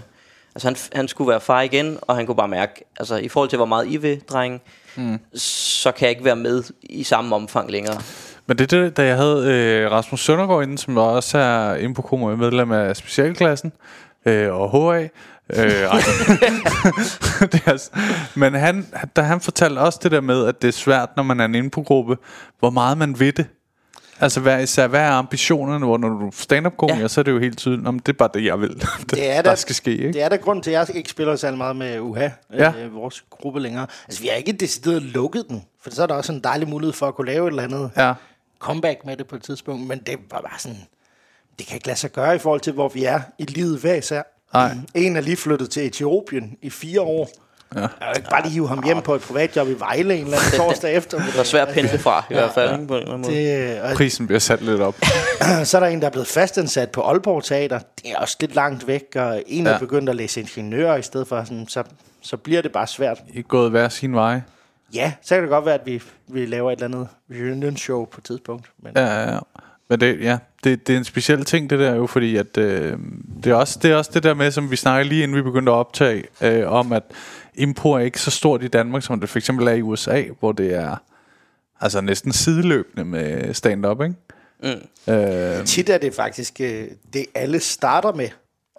altså, 0.54 0.68
han, 0.68 0.76
han 0.92 1.08
skulle 1.08 1.30
være 1.30 1.40
far 1.40 1.60
igen, 1.60 1.98
og 2.00 2.16
han 2.16 2.26
kunne 2.26 2.36
bare 2.36 2.48
mærke, 2.48 2.84
altså, 2.98 3.16
i 3.16 3.28
forhold 3.28 3.48
til, 3.48 3.56
hvor 3.56 3.66
meget 3.66 3.86
I 3.86 3.96
vil, 3.96 4.20
drenge, 4.20 4.60
mm. 4.96 5.18
så 5.38 5.92
kan 5.92 6.02
jeg 6.02 6.10
ikke 6.10 6.24
være 6.24 6.36
med 6.36 6.62
i 6.82 7.04
samme 7.04 7.36
omfang 7.36 7.70
længere. 7.70 8.02
Men 8.46 8.58
det 8.58 8.72
er 8.72 8.80
det, 8.82 8.96
da 8.96 9.06
jeg 9.06 9.16
havde 9.16 9.46
øh, 9.46 9.90
Rasmus 9.90 10.24
Søndergaard 10.24 10.62
inden, 10.62 10.78
som 10.78 10.96
også 10.96 11.38
er 11.38 11.74
improkomer 11.76 12.36
medlem 12.36 12.72
af 12.72 12.96
specialklassen 12.96 13.72
øh, 14.26 14.52
og 14.54 14.70
HA. 14.94 15.02
Øh, 15.02 15.08
det 17.52 17.62
er, 17.66 17.70
altså- 17.70 17.90
men 18.34 18.54
han, 18.54 18.86
da 19.16 19.20
han 19.22 19.40
fortalte 19.40 19.78
også 19.78 19.98
det 20.02 20.10
der 20.10 20.20
med, 20.20 20.46
at 20.46 20.62
det 20.62 20.68
er 20.68 20.72
svært, 20.72 21.08
når 21.16 21.22
man 21.22 21.40
er 21.40 21.44
en 21.44 21.54
improgruppe, 21.54 22.16
hvor 22.58 22.70
meget 22.70 22.98
man 22.98 23.20
ved 23.20 23.32
det. 23.32 23.46
Altså 24.20 24.40
hvad, 24.40 24.62
især, 24.62 24.86
hvad 24.86 25.00
er 25.00 25.10
ambitionerne, 25.10 25.86
hvor 25.86 25.98
når 25.98 26.08
du 26.08 26.26
er 26.26 26.30
stand-up 26.34 26.76
komiker, 26.76 27.00
Ja. 27.00 27.08
så 27.08 27.20
er 27.20 27.22
det 27.22 27.32
jo 27.32 27.38
helt 27.38 27.58
tydeligt, 27.58 27.88
om 27.88 27.98
det 27.98 28.12
er 28.12 28.16
bare 28.16 28.28
det, 28.34 28.44
jeg 28.44 28.60
vil, 28.60 28.68
det, 28.80 29.10
Det 29.10 29.30
er 29.36 29.42
der 29.42 29.50
da- 29.50 29.56
skal 29.56 29.74
ske. 29.74 29.90
Ikke? 29.90 30.12
Det 30.12 30.22
er 30.22 30.28
der 30.28 30.36
grund 30.36 30.62
til, 30.62 30.70
at 30.70 30.88
jeg 30.88 30.96
ikke 30.96 31.10
spiller 31.10 31.36
særlig 31.36 31.58
meget 31.58 31.76
med 31.76 32.00
UHA, 32.00 32.30
Ja. 32.54 32.72
øh, 32.84 32.94
vores 32.94 33.24
gruppe 33.30 33.60
længere. 33.60 33.86
Altså, 34.08 34.22
vi 34.22 34.28
har 34.28 34.36
ikke 34.36 34.52
decideret 34.52 35.02
lukket 35.02 35.44
den, 35.48 35.64
for 35.82 35.90
så 35.90 36.02
er 36.02 36.06
der 36.06 36.14
også 36.14 36.32
en 36.32 36.40
dejlig 36.40 36.68
mulighed 36.68 36.92
for 36.92 37.06
at 37.06 37.14
kunne 37.14 37.26
lave 37.26 37.46
et 37.46 37.50
eller 37.50 37.62
andet 37.62 37.90
Ja. 37.96 38.12
Comeback 38.62 39.04
med 39.06 39.16
det 39.16 39.26
på 39.26 39.36
et 39.36 39.42
tidspunkt, 39.42 39.86
men 39.86 39.98
det 39.98 40.16
var 40.30 40.40
bare 40.40 40.58
sådan, 40.58 40.78
det 41.58 41.66
kan 41.66 41.74
ikke 41.74 41.86
lade 41.86 41.98
sig 41.98 42.12
gøre 42.12 42.34
i 42.34 42.38
forhold 42.38 42.60
til, 42.60 42.72
hvor 42.72 42.88
vi 42.88 43.04
er 43.04 43.20
i 43.38 43.44
livet 43.44 43.78
hver 43.80 43.94
især. 43.94 44.22
Nej. 44.54 44.74
En 44.94 45.16
er 45.16 45.20
lige 45.20 45.36
flyttet 45.36 45.70
til 45.70 45.86
Etiopien 45.86 46.56
i 46.62 46.70
fire 46.70 47.00
år. 47.00 47.28
Ja. 47.74 47.80
Jeg 47.80 47.88
kan 48.00 48.12
ikke 48.16 48.30
bare 48.30 48.42
lige 48.42 48.52
hive 48.52 48.68
ham 48.68 48.82
hjem 48.84 49.02
på 49.02 49.14
et 49.14 49.20
privatjob 49.20 49.68
i 49.68 49.72
Vejle 49.78 50.14
en 50.16 50.24
eller 50.24 50.38
anden 50.38 50.58
torsdag 50.58 50.94
efter. 50.96 51.18
Det 51.26 51.38
er 51.38 51.42
svært 51.42 51.68
at 51.68 51.74
pendle 51.74 51.98
fra, 51.98 52.24
i 52.30 52.34
hvert 52.34 52.54
fald. 52.54 52.72
Ikke, 52.72 52.86
på 52.86 52.94
en 52.96 53.00
eller 53.02 53.14
anden 53.14 53.30
måde. 53.30 53.70
Det, 53.72 53.80
og 53.80 53.94
Prisen 53.96 54.26
bliver 54.26 54.38
sat 54.40 54.62
lidt 54.62 54.80
op. 54.80 54.94
så 55.64 55.76
er 55.76 55.80
der 55.80 55.86
en, 55.86 56.00
der 56.00 56.06
er 56.06 56.10
blevet 56.10 56.28
fastansat 56.28 56.90
på 56.90 57.00
Aalborg 57.02 57.44
Teater. 57.44 57.78
Det 58.02 58.10
er 58.10 58.16
også 58.18 58.36
lidt 58.40 58.54
langt 58.54 58.86
væk, 58.86 59.02
og 59.16 59.42
en 59.46 59.66
er 59.66 59.70
Ja. 59.72 59.78
begyndt 59.78 60.08
at 60.08 60.16
læse 60.16 60.40
ingeniør 60.40 60.94
i 60.96 61.02
stedet 61.02 61.28
for. 61.28 61.44
Sådan, 61.44 61.68
så, 61.68 61.82
så 62.22 62.36
bliver 62.36 62.62
det 62.62 62.72
bare 62.72 62.86
svært. 62.86 63.18
I 63.32 63.38
er 63.38 63.42
gået 63.42 63.70
hver 63.70 63.88
sin 63.88 64.14
vej. 64.14 64.40
Ja, 64.94 65.12
så 65.22 65.34
kan 65.34 65.42
det 65.42 65.50
godt 65.50 65.64
være, 65.66 65.74
at 65.74 65.86
vi, 65.86 66.02
vi 66.28 66.46
laver 66.46 66.70
et 66.70 66.76
eller 66.82 66.86
andet 66.98 67.08
reunion 67.30 67.76
show 67.76 68.04
på 68.04 68.20
et 68.20 68.24
tidspunkt. 68.24 68.70
Men 68.82 68.92
Ja, 68.96 69.04
ja, 69.04 69.32
ja. 69.32 69.38
Men 69.88 70.00
det, 70.00 70.20
ja, 70.20 70.38
det, 70.64 70.86
det 70.86 70.92
er 70.92 70.98
en 70.98 71.04
speciel 71.04 71.44
ting, 71.44 71.70
det 71.70 71.78
der 71.78 71.94
jo, 71.94 72.06
fordi 72.06 72.36
at, 72.36 72.58
øh, 72.58 72.98
det, 73.44 73.50
er 73.50 73.54
også, 73.54 73.78
det 73.82 73.90
er 73.90 73.96
også 73.96 74.10
det 74.14 74.22
der 74.22 74.34
med, 74.34 74.50
som 74.50 74.70
vi 74.70 74.76
snakkede 74.76 75.08
lige 75.08 75.22
inden 75.22 75.36
vi 75.36 75.42
begyndte 75.42 75.72
at 75.72 75.76
optage, 75.76 76.24
øh, 76.40 76.72
om 76.72 76.92
at 76.92 77.02
impro 77.54 77.92
er 77.92 77.98
ikke 77.98 78.20
så 78.20 78.30
stort 78.30 78.62
i 78.62 78.68
Danmark, 78.68 79.02
som 79.02 79.20
det 79.20 79.28
for 79.28 79.38
eksempel 79.38 79.68
er 79.68 79.72
i 79.72 79.82
USA, 79.82 80.22
hvor 80.40 80.52
det 80.52 80.74
er 80.74 80.96
altså 81.80 82.00
næsten 82.00 82.32
sideløbende 82.32 83.04
med 83.04 83.54
stand-up, 83.54 84.02
ikke? 84.02 84.14
Mm. 84.62 85.12
Øh, 85.14 85.64
Tit 85.64 85.88
er 85.88 85.98
det 85.98 86.14
faktisk 86.14 86.60
øh, 86.60 86.84
det, 87.12 87.26
alle 87.34 87.60
starter 87.60 88.12
med. 88.12 88.28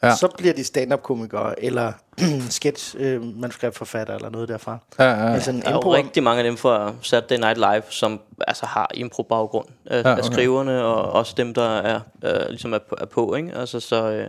Ja. 0.03 0.07
Ja. 0.07 0.15
Så 0.15 0.27
bliver 0.37 0.53
de 0.53 0.63
stand-up-komikere, 0.63 1.63
eller 1.63 1.91
sketch-manuskriptforfatter, 2.49 4.15
eller 4.15 4.29
noget 4.29 4.49
derfra. 4.49 4.77
Ja, 4.99 5.03
ja. 5.09 5.33
Altså 5.33 5.51
en 5.51 5.61
Der 5.61 5.67
er 5.69 5.73
jo 5.73 5.93
rigtig 5.95 6.23
mange 6.23 6.37
af 6.39 6.43
dem 6.43 6.57
fra 6.57 6.93
Saturday 7.01 7.37
Night 7.37 7.57
Live, 7.57 7.83
som 7.89 8.21
altså 8.47 8.65
har 8.65 8.89
impro-baggrund 8.93 9.65
af, 9.85 10.03
Ja, 10.03 10.09
ja, 10.09 10.13
okay. 10.13 10.17
af 10.19 10.25
skriverne, 10.25 10.83
og 10.83 11.11
også 11.11 11.33
dem, 11.37 11.53
der 11.53 11.69
er, 11.77 11.99
øh, 12.23 12.49
ligesom 12.49 12.73
er, 12.73 12.77
på- 12.89 12.95
er 13.01 13.05
på, 13.05 13.35
ikke? 13.35 13.51
Altså, 13.55 13.79
så, 13.79 14.11
øh, 14.11 14.27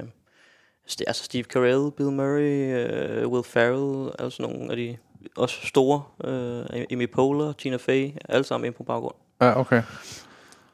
altså 1.06 1.24
Steve 1.24 1.44
Carell, 1.44 1.90
Bill 1.96 2.10
Murray, 2.10 2.74
øh, 2.74 3.28
Will 3.28 3.44
Ferrell, 3.44 4.10
altså 4.18 4.42
nogle 4.42 4.70
af 4.70 4.76
de 4.76 4.96
også 5.36 5.56
store, 5.66 6.02
øh, 6.24 6.64
Amy 6.92 7.10
Poehler, 7.12 7.52
Tina 7.52 7.76
Fey, 7.76 8.10
alle 8.28 8.44
sammen 8.44 8.66
impro-baggrund. 8.66 9.14
ja, 9.40 9.60
okay. 9.60 9.82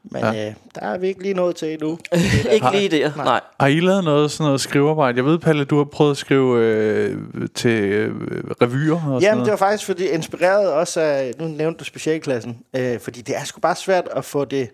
Men 0.02 0.25
øh, 0.25 0.33
der 0.75 0.80
er 0.80 0.99
vi 0.99 1.09
ikke 1.09 1.23
lige 1.23 1.35
nået 1.35 1.57
til 1.57 1.73
endnu. 1.73 1.99
Ikke 2.52 2.66
lige 2.73 2.88
det, 2.88 3.16
nej. 3.16 3.40
Har 3.61 3.66
I 3.66 3.80
lavet 3.80 4.04
noget, 4.04 4.30
sådan 4.30 4.45
noget 4.45 4.61
skrivearbejde? 4.61 5.16
Jeg 5.16 5.25
ved, 5.25 5.38
Palle, 5.38 5.64
du 5.64 5.76
har 5.76 5.85
prøvet 5.85 6.11
at 6.11 6.16
skrive 6.16 6.64
øh, 6.64 7.19
til 7.54 7.71
øh, 7.71 8.14
revyer 8.62 8.95
og 8.95 9.00
sådan 9.00 9.21
Jamen, 9.23 9.33
noget. 9.33 9.45
det 9.45 9.50
var 9.50 9.57
faktisk 9.57 9.87
fordi, 9.87 10.07
inspireret 10.07 10.73
også 10.73 11.00
af, 11.00 11.33
nu 11.38 11.45
nævnte 11.49 11.78
du 11.78 11.85
specialklassen, 11.85 12.59
øh, 12.76 13.00
fordi 13.00 13.21
det 13.21 13.37
er 13.37 13.45
sgu 13.45 13.61
bare 13.61 13.76
svært 13.76 14.09
at 14.16 14.25
få 14.25 14.45
det 14.45 14.71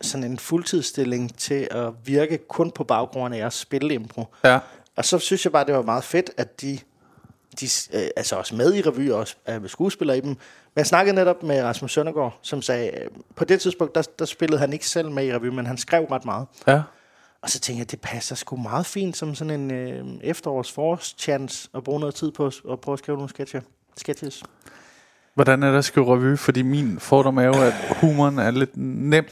sådan 0.00 0.24
en 0.24 0.38
fuldtidsstilling 0.38 1.38
til 1.38 1.68
at 1.70 1.88
virke 2.04 2.38
kun 2.48 2.70
på 2.70 2.84
baggrund 2.84 3.34
af 3.34 3.46
at 3.46 3.52
spille 3.52 3.94
impro. 3.94 4.26
Ja, 4.44 4.58
Og 4.96 5.04
så 5.04 5.18
synes 5.18 5.44
jeg 5.44 5.52
bare, 5.52 5.66
det 5.66 5.74
var 5.74 5.82
meget 5.82 6.04
fedt, 6.04 6.30
at 6.36 6.60
de, 6.60 6.78
de 7.60 7.66
øh, 7.92 8.06
altså 8.16 8.36
også 8.36 8.54
med 8.54 8.74
i 8.74 8.80
revy, 8.82 9.10
og 9.10 9.18
også 9.18 9.34
er 9.46 9.58
med 9.58 9.68
skuespillere 9.68 10.18
i 10.18 10.20
dem. 10.20 10.36
Men 10.76 10.80
jeg 10.80 10.86
snakkede 10.86 11.14
netop 11.14 11.42
med 11.42 11.62
Rasmus 11.62 11.92
Søndergaard, 11.92 12.38
som 12.42 12.62
sagde, 12.62 12.90
øh, 12.90 13.10
på 13.36 13.44
det 13.44 13.60
tidspunkt, 13.60 13.94
der, 13.94 14.02
der 14.18 14.24
spillede 14.24 14.58
han 14.60 14.72
ikke 14.72 14.88
selv 14.88 15.10
med 15.10 15.26
i 15.26 15.32
revy, 15.34 15.46
men 15.46 15.66
han 15.66 15.78
skrev 15.78 16.04
ret 16.04 16.24
meget. 16.24 16.46
ja. 16.66 16.82
Og 17.42 17.50
så 17.50 17.60
tænkte 17.60 17.78
jeg, 17.80 17.90
det 17.90 18.00
passer 18.00 18.34
sgu 18.34 18.56
meget 18.56 18.86
fint 18.86 19.16
som 19.16 19.34
sådan 19.34 19.60
en 19.60 19.70
øh, 19.70 20.04
efterårs 20.20 20.72
forårschance 20.72 21.68
at 21.74 21.84
bruge 21.84 22.00
noget 22.00 22.14
tid 22.14 22.30
på 22.32 22.46
at, 22.46 22.80
prøve 22.80 22.92
at 22.92 22.98
skrive 22.98 23.16
nogle 23.16 23.28
sketcher. 23.30 23.60
sketches. 23.96 24.42
Hvordan 25.34 25.62
er 25.62 25.70
det 25.70 25.78
at 25.78 25.84
skrive 25.84 26.14
revy? 26.16 26.36
Fordi 26.38 26.62
min 26.62 27.00
fordom 27.00 27.38
er 27.38 27.42
jo, 27.42 27.52
at 27.62 27.72
humoren 28.00 28.38
er 28.38 28.50
lidt 28.50 28.76
nem. 28.76 29.24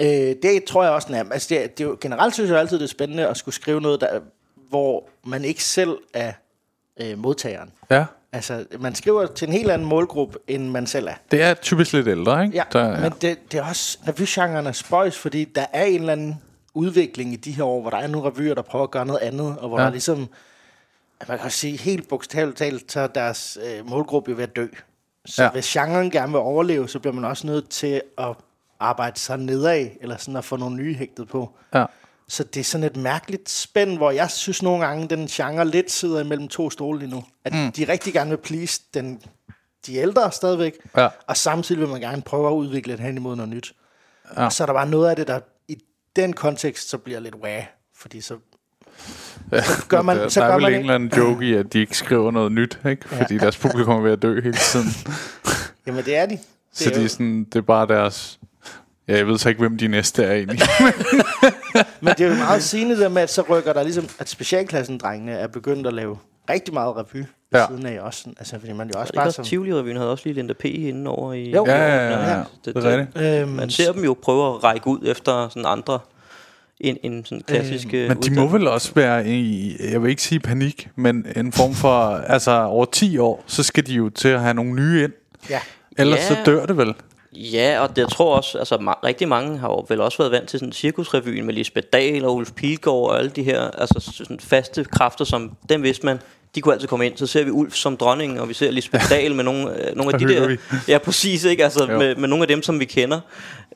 Øh, 0.00 0.06
det 0.42 0.64
tror 0.68 0.82
jeg 0.84 0.92
også 0.92 1.12
nærmest. 1.12 1.32
Altså, 1.32 1.48
det, 1.48 1.64
er- 1.64 1.68
det 1.68 1.86
er 1.86 1.96
generelt 2.00 2.34
synes 2.34 2.50
jeg 2.50 2.58
altid, 2.58 2.78
det 2.78 2.84
er 2.84 2.88
spændende 2.88 3.28
at 3.28 3.36
skulle 3.36 3.54
skrive 3.54 3.80
noget, 3.80 4.00
der, 4.00 4.20
hvor 4.68 5.08
man 5.26 5.44
ikke 5.44 5.64
selv 5.64 5.96
er 6.14 6.32
øh, 7.00 7.18
modtageren. 7.18 7.70
Ja, 7.90 8.04
Altså, 8.34 8.64
man 8.80 8.94
skriver 8.94 9.26
til 9.26 9.46
en 9.48 9.52
helt 9.52 9.70
anden 9.70 9.88
målgruppe, 9.88 10.38
end 10.48 10.68
man 10.70 10.86
selv 10.86 11.06
er. 11.06 11.14
det 11.30 11.42
er 11.42 11.54
typisk 11.54 11.92
lidt 11.92 12.08
ældre, 12.08 12.44
ikke? 12.44 12.56
Ja, 12.56 12.62
Der, 12.72 12.88
ja. 12.90 13.00
men 13.00 13.12
det, 13.20 13.52
det 13.52 13.58
er 13.58 13.64
også, 13.68 13.98
revygenren 14.08 14.66
er 14.66 14.72
spøjs, 14.72 15.18
fordi 15.18 15.44
der 15.44 15.66
er 15.72 15.84
en 15.84 16.00
eller 16.00 16.12
anden 16.12 16.40
udvikling 16.74 17.32
i 17.32 17.36
de 17.36 17.52
her 17.52 17.64
år, 17.64 17.80
hvor 17.80 17.90
der 17.90 17.96
er 17.96 18.06
nogle 18.06 18.30
revyer, 18.30 18.54
der 18.54 18.62
prøver 18.62 18.82
at 18.82 18.90
gøre 18.90 19.06
noget 19.06 19.20
andet, 19.20 19.56
og 19.58 19.68
hvor 19.68 19.78
Ja. 19.80 19.84
der 19.84 19.90
ligesom, 19.90 20.28
man 21.28 21.38
kan 21.38 21.50
sige 21.50 21.76
helt 21.78 22.08
bogstaveligt 22.08 22.58
talt, 22.58 22.92
så 22.92 23.00
er 23.00 23.06
deres 23.06 23.58
øh, 23.64 23.88
målgruppe 23.90 24.30
jo 24.30 24.36
ved 24.36 24.44
at 24.44 24.56
dø. 24.56 24.66
Så 25.26 25.42
ja. 25.42 25.50
hvis 25.50 25.66
genren 25.72 26.10
gerne 26.10 26.32
vil 26.32 26.40
overleve, 26.40 26.88
så 26.88 26.98
bliver 26.98 27.14
man 27.14 27.24
også 27.24 27.46
nødt 27.46 27.68
til 27.68 28.02
at 28.18 28.34
arbejde 28.80 29.20
sig 29.20 29.38
nedad, 29.38 29.86
eller 30.00 30.16
sådan 30.16 30.36
at 30.36 30.44
få 30.44 30.56
nogle 30.56 30.76
nye 30.76 30.94
hægtet 30.94 31.28
på. 31.28 31.50
ja. 31.74 31.84
Så 32.28 32.44
det 32.44 32.60
er 32.60 32.64
sådan 32.64 32.86
et 32.86 32.96
mærkeligt 32.96 33.50
spænd, 33.50 33.96
hvor 33.96 34.10
jeg 34.10 34.30
synes 34.30 34.62
nogle 34.62 34.86
gange, 34.86 35.08
den 35.08 35.26
genre 35.26 35.68
lidt 35.68 35.90
sidder 35.90 36.20
imellem 36.20 36.48
to 36.48 36.70
stole 36.70 36.98
lige 36.98 37.10
nu. 37.10 37.24
At 37.44 37.52
mm. 37.54 37.72
de 37.72 37.84
rigtig 37.88 38.12
gerne 38.12 38.30
vil 38.30 38.36
please 38.36 38.80
den, 38.94 39.20
de 39.86 39.94
ældre 39.94 40.32
stadigvæk, 40.32 40.74
Ja. 40.96 41.08
og 41.26 41.36
samtidig 41.36 41.80
vil 41.80 41.88
man 41.88 42.00
gerne 42.00 42.22
prøve 42.22 42.48
at 42.48 42.52
udvikle 42.52 42.92
det 42.92 43.00
hen 43.00 43.16
imod 43.16 43.36
noget 43.36 43.48
nyt. 43.48 43.72
Ja. 44.34 44.40
Ja. 44.40 44.46
Og 44.46 44.52
så 44.52 44.64
er 44.64 44.66
der 44.66 44.74
bare 44.74 44.88
noget 44.88 45.10
af 45.10 45.16
det, 45.16 45.26
der 45.28 45.40
i 45.68 45.78
den 46.16 46.32
kontekst, 46.32 46.88
så 46.90 46.98
bliver 46.98 47.20
lidt 47.20 47.34
wah, 47.34 47.62
fordi 47.96 48.20
så, 48.20 48.36
så 49.52 49.84
gør 49.88 50.02
man, 50.02 50.16
der, 50.16 50.28
så 50.28 50.40
der 50.40 50.46
er 50.46 50.50
gør 50.50 50.54
vel 50.56 50.62
man 50.62 50.72
en 50.74 50.80
eller 50.80 50.94
anden 50.94 51.12
joke 51.16 51.46
i, 51.46 51.54
at 51.54 51.72
de 51.72 51.80
ikke 51.80 51.96
skriver 51.96 52.30
noget 52.30 52.52
nyt, 52.52 52.78
ikke? 52.86 53.08
Fordi 53.08 53.38
deres 53.38 53.56
publikum 53.56 53.94
er 53.96 54.00
ved 54.00 54.12
at 54.12 54.22
dø 54.22 54.40
hele 54.40 54.56
tiden. 54.56 54.86
Jamen 55.86 56.04
det 56.04 56.16
er 56.16 56.26
de. 56.26 56.32
Det 56.32 56.40
Så 56.72 56.90
er 56.90 56.94
de 56.94 57.04
er 57.04 57.08
sådan, 57.08 57.44
det 57.44 57.56
er 57.56 57.62
bare 57.62 57.86
deres... 57.86 58.38
Ja, 59.08 59.16
jeg 59.16 59.26
ved 59.26 59.38
så 59.38 59.48
ikke, 59.48 59.58
hvem 59.58 59.78
de 59.78 59.88
næste 59.88 60.24
er 60.24 60.32
egentlig. 60.32 60.60
men 62.00 62.14
det 62.18 62.20
er 62.20 62.28
jo 62.28 62.34
meget 62.34 62.62
sigende 62.62 62.96
der 63.00 63.08
med, 63.08 63.22
at 63.22 63.30
så 63.30 63.42
rykker 63.50 63.72
der 63.72 63.82
ligesom, 63.82 64.08
at 64.18 64.28
specialklassen-drengene 64.28 65.32
er 65.32 65.46
begyndt 65.46 65.86
at 65.86 65.92
lave 65.92 66.18
rigtig 66.50 66.74
meget 66.74 66.96
revy 66.96 67.24
Ja. 67.52 67.58
ja. 67.58 67.66
siden 67.68 67.86
af 67.86 68.00
også. 68.00 68.24
Altså, 68.38 68.58
fordi 68.60 68.72
man 68.72 68.90
jo 68.94 69.00
også 69.00 69.12
bare 69.12 69.26
også 69.26 69.36
som... 69.36 69.44
Tivoli-revyen 69.44 69.96
havde 69.96 70.10
også 70.10 70.22
lige 70.26 70.34
Linda 70.34 70.52
P. 70.54 70.64
inde 70.64 71.10
over 71.10 71.32
i... 71.32 71.50
Jo. 71.50 71.64
ja, 71.66 71.74
ja, 71.86 72.10
ja, 72.10 72.30
ja. 72.36 72.42
det- 72.64 72.74
Det 72.74 72.84
er 72.84 72.98
rigtigt. 72.98 73.24
Øhm, 73.42 73.48
Man 73.48 73.70
ser 73.70 73.92
dem 73.92 74.04
jo 74.04 74.16
prøve 74.22 74.54
at 74.54 74.64
række 74.64 74.86
ud 74.86 74.98
efter 75.06 75.48
sådan 75.48 75.64
andre 75.66 75.98
en, 76.80 76.96
en 77.02 77.24
sådan 77.24 77.42
klassisk 77.46 77.86
øh, 77.94 78.08
Men 78.08 78.22
de 78.22 78.34
må 78.34 78.48
vel 78.48 78.66
også 78.68 78.92
være 78.94 79.26
i, 79.28 79.76
jeg 79.92 80.02
vil 80.02 80.10
ikke 80.10 80.22
sige 80.22 80.40
panik, 80.40 80.88
men 80.96 81.26
en 81.36 81.52
form 81.52 81.74
for, 81.74 82.06
altså 82.16 82.50
over 82.62 82.84
10 82.84 83.18
år, 83.18 83.44
så 83.46 83.62
skal 83.62 83.86
de 83.86 83.94
jo 83.94 84.08
til 84.10 84.28
at 84.28 84.40
have 84.40 84.54
nogle 84.54 84.72
nye 84.72 85.04
ind. 85.04 85.12
Ja. 85.50 85.60
Ellers 85.98 86.18
Ja. 86.18 86.26
så 86.28 86.36
dør 86.46 86.66
det 86.66 86.76
vel. 86.76 86.94
Ja, 87.36 87.80
og 87.80 87.88
det, 87.88 87.98
jeg 88.02 88.08
tror 88.08 88.36
også, 88.36 88.58
altså 88.58 88.74
ma- 88.74 89.00
rigtig 89.04 89.28
mange 89.28 89.58
har 89.58 89.68
jo 89.68 89.84
vel 89.88 90.00
også 90.00 90.18
været 90.18 90.32
vant 90.32 90.48
til 90.48 90.58
sådan 90.58 90.72
cirkusrevyen 90.72 91.46
med 91.46 91.54
Lisbeth 91.54 91.86
Dahl 91.92 92.24
og 92.24 92.34
Ulf 92.34 92.52
Pilgaard 92.52 92.96
og 93.10 93.18
alle 93.18 93.30
de 93.30 93.42
her 93.42 93.70
altså 93.70 94.12
sådan 94.14 94.40
faste 94.40 94.84
kræfter, 94.84 95.24
som 95.24 95.56
dem 95.68 95.82
vidste 95.82 96.06
man, 96.06 96.18
de 96.54 96.60
kunne 96.60 96.74
altid 96.74 96.88
komme 96.88 97.06
ind. 97.06 97.16
Så 97.16 97.26
ser 97.26 97.44
vi 97.44 97.50
Ulf 97.50 97.74
som 97.74 97.96
dronning, 97.96 98.40
og 98.40 98.48
vi 98.48 98.54
ser 98.54 98.70
Lisbeth 98.70 99.10
Dahl 99.10 99.34
med 99.34 99.44
nogle, 99.44 99.88
øh, 99.88 99.96
nogle 99.96 100.12
af 100.12 100.18
de 100.20 100.28
der... 100.28 100.48
vi. 100.48 100.56
Ja, 100.88 100.98
præcis, 100.98 101.44
ikke? 101.44 101.64
Altså 101.64 101.86
Jo. 101.92 101.98
med, 101.98 102.16
med 102.16 102.28
nogle 102.28 102.42
af 102.42 102.48
dem, 102.48 102.62
som 102.62 102.80
vi 102.80 102.84
kender. 102.84 103.20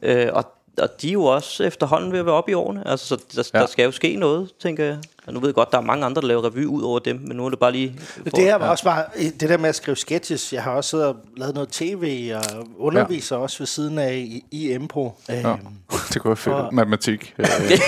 Øh, 0.02 0.26
og, 0.32 0.52
og 0.78 1.02
de 1.02 1.08
er 1.08 1.12
jo 1.12 1.24
også 1.24 1.64
efterhånden 1.64 2.12
ved 2.12 2.18
at 2.18 2.26
være 2.26 2.34
oppe 2.34 2.50
i 2.50 2.54
årene. 2.54 2.88
Altså, 2.88 3.06
så 3.06 3.16
der, 3.16 3.42
Ja. 3.54 3.58
ja. 3.58 3.62
der 3.64 3.70
skal 3.70 3.84
jo 3.84 3.90
ske 3.92 4.16
noget, 4.16 4.50
tænker 4.62 4.84
jeg. 4.84 4.98
Og 5.26 5.32
nu 5.34 5.40
ved 5.40 5.48
jeg 5.48 5.54
godt, 5.54 5.72
der 5.72 5.78
er 5.78 5.82
mange 5.82 6.06
andre, 6.06 6.22
der 6.22 6.26
laver 6.28 6.44
revy 6.44 6.64
ud 6.64 6.82
over 6.82 6.98
dem, 6.98 7.20
men 7.26 7.36
nu 7.36 7.46
er 7.46 7.50
det 7.50 7.58
bare 7.58 7.72
lige... 7.72 8.00
Det 8.24 8.38
her 8.38 8.56
var 8.56 8.68
også 8.70 8.84
bare, 8.84 9.04
det 9.40 9.48
der 9.48 9.56
med 9.56 9.68
at 9.68 9.74
skrive 9.74 9.96
sketches, 9.96 10.52
jeg 10.52 10.62
har 10.62 10.72
også 10.72 10.90
siddet 10.90 11.06
og 11.06 11.16
lavet 11.36 11.54
noget 11.54 11.68
tv 11.68 12.32
og 12.36 12.66
underviser 12.78 13.36
ja. 13.36 13.42
også 13.42 13.58
ved 13.58 13.66
siden 13.66 13.98
af 13.98 14.14
i, 14.14 14.44
i 14.50 14.72
impro. 14.72 15.12
Ja. 15.28 15.50
Øhm, 15.50 15.58
Det 16.12 16.22
kunne 16.22 16.28
være 16.28 16.36
fedt. 16.36 16.54
Og- 16.54 16.74
Matematik. 16.74 17.34
Øh, 17.38 17.46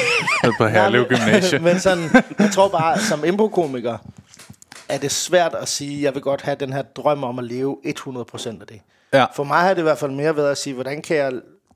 på 0.59 0.67
Herlev 0.67 1.05
Gymnasie. 1.05 1.59
men 1.69 1.81
sådan, 1.81 2.05
jeg 2.39 2.51
tror 2.55 2.69
bare, 2.69 2.99
som 2.99 3.25
improkomiker, 3.25 3.99
er 4.89 4.99
det 4.99 5.11
svært 5.11 5.55
at 5.55 5.69
sige, 5.69 6.03
jeg 6.03 6.15
vil 6.15 6.23
godt 6.23 6.43
have 6.43 6.57
den 6.61 6.73
her 6.73 6.83
drøm 6.83 7.25
om 7.25 7.39
at 7.39 7.45
leve 7.45 7.77
100% 7.87 8.49
af 8.61 8.67
det. 8.69 8.81
Ja. 9.13 9.27
For 9.37 9.45
mig 9.45 9.59
har 9.59 9.69
det 9.75 9.79
i 9.79 9.83
hvert 9.83 9.99
fald 9.99 10.11
mere 10.11 10.37
været 10.37 10.51
at 10.51 10.59
sige, 10.59 10.75
hvordan 10.75 11.03
kan 11.03 11.17
jeg 11.17 11.33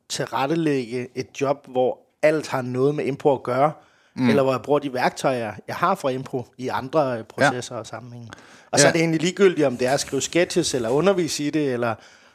tilrettelægge 0.09 1.09
et 1.15 1.27
job, 1.41 1.67
hvor 1.69 1.99
alt 2.23 2.49
har 2.49 2.63
noget 2.63 2.95
med 2.95 3.05
impro 3.05 3.33
at 3.35 3.43
gøre, 3.43 3.73
mm. 4.17 4.29
eller 4.29 4.43
hvor 4.43 4.53
jeg 4.53 4.63
bruger 4.63 4.79
de 4.79 4.93
værktøjer, 4.93 5.53
jeg 5.69 5.77
har 5.77 5.95
fra 5.95 6.09
impro 6.09 6.47
i 6.59 6.69
andre 6.69 7.19
øh, 7.19 7.25
processer 7.25 7.75
ja. 7.75 7.81
og 7.81 7.87
sammenhænge. 7.87 8.29
Og 8.71 8.79
så 8.81 8.87
Ja. 8.87 8.89
er 8.89 8.93
det 8.93 9.01
egentlig 9.01 9.21
ligegyldigt, 9.21 9.67
om 9.67 9.77
det 9.77 9.87
er 9.87 9.93
at 9.93 10.01
skrive 10.01 10.23
sketches, 10.23 10.75
eller 10.75 10.89
undervise 10.89 11.45
i 11.45 11.51
det, 11.51 11.73
eller 11.73 11.95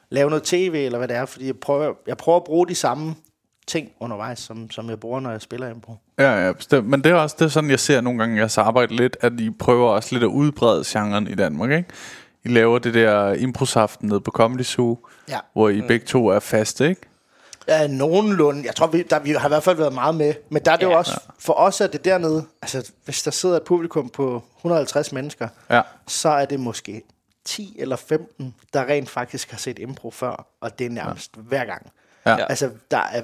lave 0.10 0.30
noget 0.30 0.44
tv, 0.44 0.74
eller 0.86 0.98
hvad 0.98 1.08
det 1.08 1.16
er, 1.18 1.26
fordi 1.26 1.46
jeg 1.48 1.56
prøver, 1.58 1.94
jeg 2.08 2.18
prøver 2.18 2.38
at 2.38 2.44
bruge 2.44 2.68
de 2.68 2.76
samme 2.76 3.16
ting 3.68 3.90
undervejs, 4.00 4.40
som, 4.40 4.72
som 4.72 4.90
jeg 4.90 5.00
bruger, 5.00 5.20
når 5.20 5.32
jeg 5.32 5.42
spiller 5.42 5.70
impro. 5.70 5.96
Ja, 6.20 6.46
ja, 6.46 6.52
bestemt. 6.52 6.88
Men 6.88 7.04
det 7.04 7.12
er 7.12 7.16
også 7.16 7.36
det 7.40 7.46
er 7.46 7.50
sådan, 7.50 7.70
jeg 7.70 7.80
ser 7.80 8.02
nogle 8.02 8.20
gange, 8.20 8.38
jeg 8.38 8.52
så 8.52 8.62
arbejder 8.62 8.94
lidt, 8.94 9.18
at 9.22 9.34
I 9.40 9.50
prøver 9.50 9.90
også 9.90 10.10
lidt 10.16 10.24
at 10.24 10.28
udbrede 10.28 10.84
genren 10.88 11.28
i 11.28 11.36
Danmark, 11.36 11.72
ikke? 11.72 11.90
I 12.46 12.48
laver 12.48 12.80
det 12.80 12.94
der 12.94 13.34
improsaften 13.34 14.10
nede 14.10 14.22
på 14.22 14.32
Comedy 14.32 14.62
Zoo, 14.64 14.98
Ja. 15.30 15.40
hvor 15.54 15.70
I 15.70 15.82
begge 15.82 16.06
to 16.06 16.28
er 16.28 16.40
faste, 16.40 16.90
ikke? 16.90 17.02
Ja, 17.70 17.88
nogenlunde. 17.88 18.66
Jeg 18.66 18.76
tror, 18.76 18.88
vi, 18.88 19.04
der, 19.04 19.20
vi 19.20 19.32
har 19.32 19.48
i 19.48 19.50
hvert 19.50 19.64
fald 19.64 19.78
været 19.78 19.94
meget 19.94 20.16
med. 20.16 20.34
Men 20.50 20.66
der 20.66 20.72
er 20.72 20.76
det 20.76 20.84
ja, 20.86 20.92
jo 20.92 20.98
også, 20.98 21.20
for 21.40 21.54
os 21.54 21.82
er 21.82 21.88
det 21.88 22.06
dernede, 22.06 22.46
altså 22.62 22.92
hvis 23.06 23.24
der 23.24 23.32
sidder 23.32 23.58
et 23.58 23.64
publikum 23.64 24.10
på 24.10 24.44
150 24.58 25.12
mennesker, 25.12 25.48
Ja. 25.70 25.82
så 26.08 26.30
er 26.30 26.46
det 26.46 26.60
måske 26.60 27.02
10 27.46 27.76
eller 27.80 27.96
15, 27.96 28.56
der 28.74 28.86
rent 28.86 29.10
faktisk 29.10 29.52
har 29.52 29.58
set 29.58 29.80
impro 29.80 30.12
før, 30.12 30.46
og 30.62 30.80
det 30.80 30.86
er 30.86 30.90
nærmest 30.90 31.32
ja. 31.38 31.42
hver 31.42 31.66
gang. 31.66 31.92
Ja. 32.26 32.46
Altså, 32.46 32.70
der 32.92 32.98
er, 32.98 33.22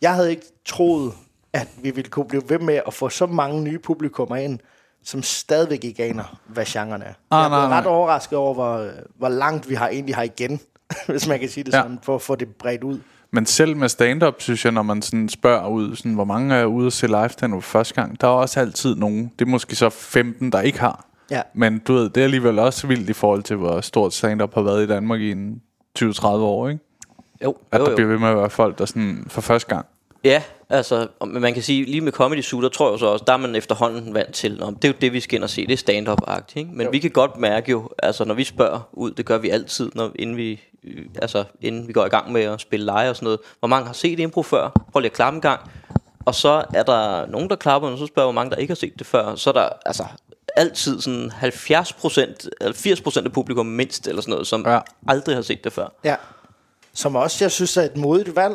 jeg 0.00 0.14
havde 0.14 0.30
ikke 0.30 0.46
troet, 0.66 1.12
at 1.52 1.68
vi 1.82 1.90
ville 1.90 2.10
kunne 2.10 2.28
blive 2.28 2.42
ved 2.48 2.58
med 2.58 2.80
at 2.86 2.94
få 2.94 3.08
så 3.08 3.26
mange 3.26 3.62
nye 3.62 3.78
publikummer 3.78 4.36
ind, 4.36 4.58
som 5.04 5.22
stadigvæk 5.22 5.84
ikke 5.84 6.04
aner, 6.04 6.40
hvad 6.46 6.64
genren 6.64 7.02
er. 7.02 7.06
Ah, 7.06 7.12
jeg 7.30 7.44
er 7.44 7.48
nej, 7.48 7.58
blevet 7.58 7.70
ret 7.72 7.84
nej. 7.84 7.92
overrasket 7.92 8.38
over, 8.38 8.54
hvor, 8.54 8.90
hvor 9.14 9.28
langt 9.28 9.68
vi 9.68 9.74
har 9.74 9.88
egentlig 9.88 10.14
har 10.14 10.22
igen, 10.22 10.60
hvis 11.08 11.26
man 11.28 11.40
kan 11.40 11.48
sige 11.48 11.64
det 11.64 11.72
Ja. 11.72 11.80
sådan, 11.82 11.98
for 12.02 12.14
at 12.14 12.22
få 12.22 12.34
det 12.34 12.56
bredt 12.56 12.84
ud. 12.84 13.00
Men 13.34 13.46
selv 13.46 13.76
med 13.76 13.88
stand-up, 13.88 14.34
synes 14.38 14.64
jeg, 14.64 14.72
når 14.72 14.82
man 14.82 15.02
sådan 15.02 15.28
spørger 15.28 15.68
ud, 15.68 15.96
sådan, 15.96 16.14
hvor 16.14 16.24
mange 16.24 16.54
er 16.54 16.64
ude 16.64 16.86
at 16.86 16.92
se 16.92 17.06
live 17.06 17.28
stand 17.28 17.62
første 17.62 17.94
gang, 17.94 18.20
der 18.20 18.26
er 18.26 18.30
også 18.30 18.60
altid 18.60 18.96
nogen. 18.96 19.32
Det 19.38 19.44
er 19.44 19.50
måske 19.50 19.76
så 19.76 19.90
15, 19.90 20.52
der 20.52 20.60
ikke 20.60 20.80
har. 20.80 21.06
Ja. 21.30 21.42
Men 21.54 21.78
du 21.78 21.94
ved, 21.94 22.10
det 22.10 22.20
er 22.20 22.24
alligevel 22.24 22.58
også 22.58 22.86
vildt 22.86 23.10
i 23.10 23.12
forhold 23.12 23.42
til, 23.42 23.56
hvor 23.56 23.80
stort 23.80 24.14
stand-up 24.14 24.54
har 24.54 24.62
været 24.62 24.84
i 24.84 24.86
Danmark 24.86 25.20
i 25.20 25.30
en 25.30 25.62
20-30 25.98 26.26
år, 26.26 26.68
ikke? 26.68 26.80
Jo, 27.44 27.56
At 27.72 27.80
jo, 27.80 27.84
der 27.84 27.90
jo. 27.90 27.96
bliver 27.96 28.08
ved 28.08 28.18
med 28.18 28.28
at 28.28 28.36
være 28.36 28.50
folk, 28.50 28.78
der 28.78 28.84
sådan 28.84 29.24
for 29.28 29.40
første 29.40 29.74
gang. 29.74 29.86
Ja, 30.24 30.42
altså, 30.70 31.06
men 31.26 31.42
man 31.42 31.54
kan 31.54 31.62
sige, 31.62 31.84
lige 31.84 32.00
med 32.00 32.12
Comedy 32.12 32.42
Zoo, 32.42 32.62
der 32.62 32.68
tror 32.68 32.90
jeg 32.90 32.98
så 32.98 33.06
også, 33.06 33.24
der 33.26 33.32
er 33.32 33.36
man 33.36 33.54
efterhånden 33.54 34.14
vant 34.14 34.34
til, 34.34 34.62
om 34.62 34.74
det 34.74 34.84
er 34.84 34.92
jo 34.92 34.98
det, 35.00 35.12
vi 35.12 35.20
skal 35.20 35.36
ind 35.36 35.44
og 35.44 35.50
se, 35.50 35.66
det 35.66 35.72
er 35.72 35.76
stand-up-agtigt, 35.76 36.56
ikke? 36.56 36.70
Men 36.72 36.84
jo. 36.84 36.90
vi 36.90 36.98
kan 36.98 37.10
godt 37.10 37.36
mærke 37.36 37.70
jo, 37.70 37.88
altså 38.02 38.24
når 38.24 38.34
vi 38.34 38.44
spørger 38.44 38.88
ud, 38.92 39.10
det 39.10 39.26
gør 39.26 39.38
vi 39.38 39.48
altid, 39.48 39.90
når, 39.94 40.10
inden, 40.14 40.36
vi, 40.36 40.60
altså, 41.22 41.44
inden 41.60 41.88
vi 41.88 41.92
går 41.92 42.06
i 42.06 42.08
gang 42.08 42.32
med 42.32 42.42
at 42.42 42.60
spille 42.60 42.84
live 42.86 43.10
og 43.10 43.16
sådan 43.16 43.24
noget, 43.24 43.40
hvor 43.58 43.68
mange 43.68 43.86
har 43.86 43.92
set 43.92 44.18
impro 44.20 44.42
før, 44.42 44.70
prøv 44.92 45.00
lige 45.00 45.10
at 45.10 45.16
klappe 45.16 45.34
en 45.36 45.40
gang, 45.40 45.60
og 46.26 46.34
så 46.34 46.64
er 46.74 46.82
der 46.82 47.26
nogen, 47.26 47.48
der 47.50 47.56
klapper, 47.56 47.88
og 47.88 47.98
så 47.98 48.06
spørger, 48.06 48.26
hvor 48.26 48.32
mange, 48.32 48.50
der 48.50 48.56
ikke 48.56 48.70
har 48.70 48.76
set 48.76 48.92
det 48.98 49.06
før, 49.06 49.34
så 49.34 49.50
er 49.50 49.54
der 49.54 49.68
altså 49.86 50.04
altid 50.56 51.00
sådan 51.00 51.30
70 51.30 51.92
procent, 51.92 52.48
eller 52.60 52.74
80 52.74 53.00
procent 53.00 53.26
af 53.26 53.32
publikum 53.32 53.66
mindst, 53.66 54.08
eller 54.08 54.22
sådan 54.22 54.32
noget, 54.32 54.46
som 54.46 54.64
Ja. 54.66 54.78
aldrig 55.08 55.34
har 55.36 55.42
set 55.42 55.64
det 55.64 55.72
før. 55.72 55.86
Ja. 56.04 56.14
Som 56.96 57.16
også, 57.16 57.44
jeg 57.44 57.50
synes, 57.52 57.76
er 57.76 57.82
et 57.82 57.96
modigt 57.96 58.36
valg. 58.36 58.54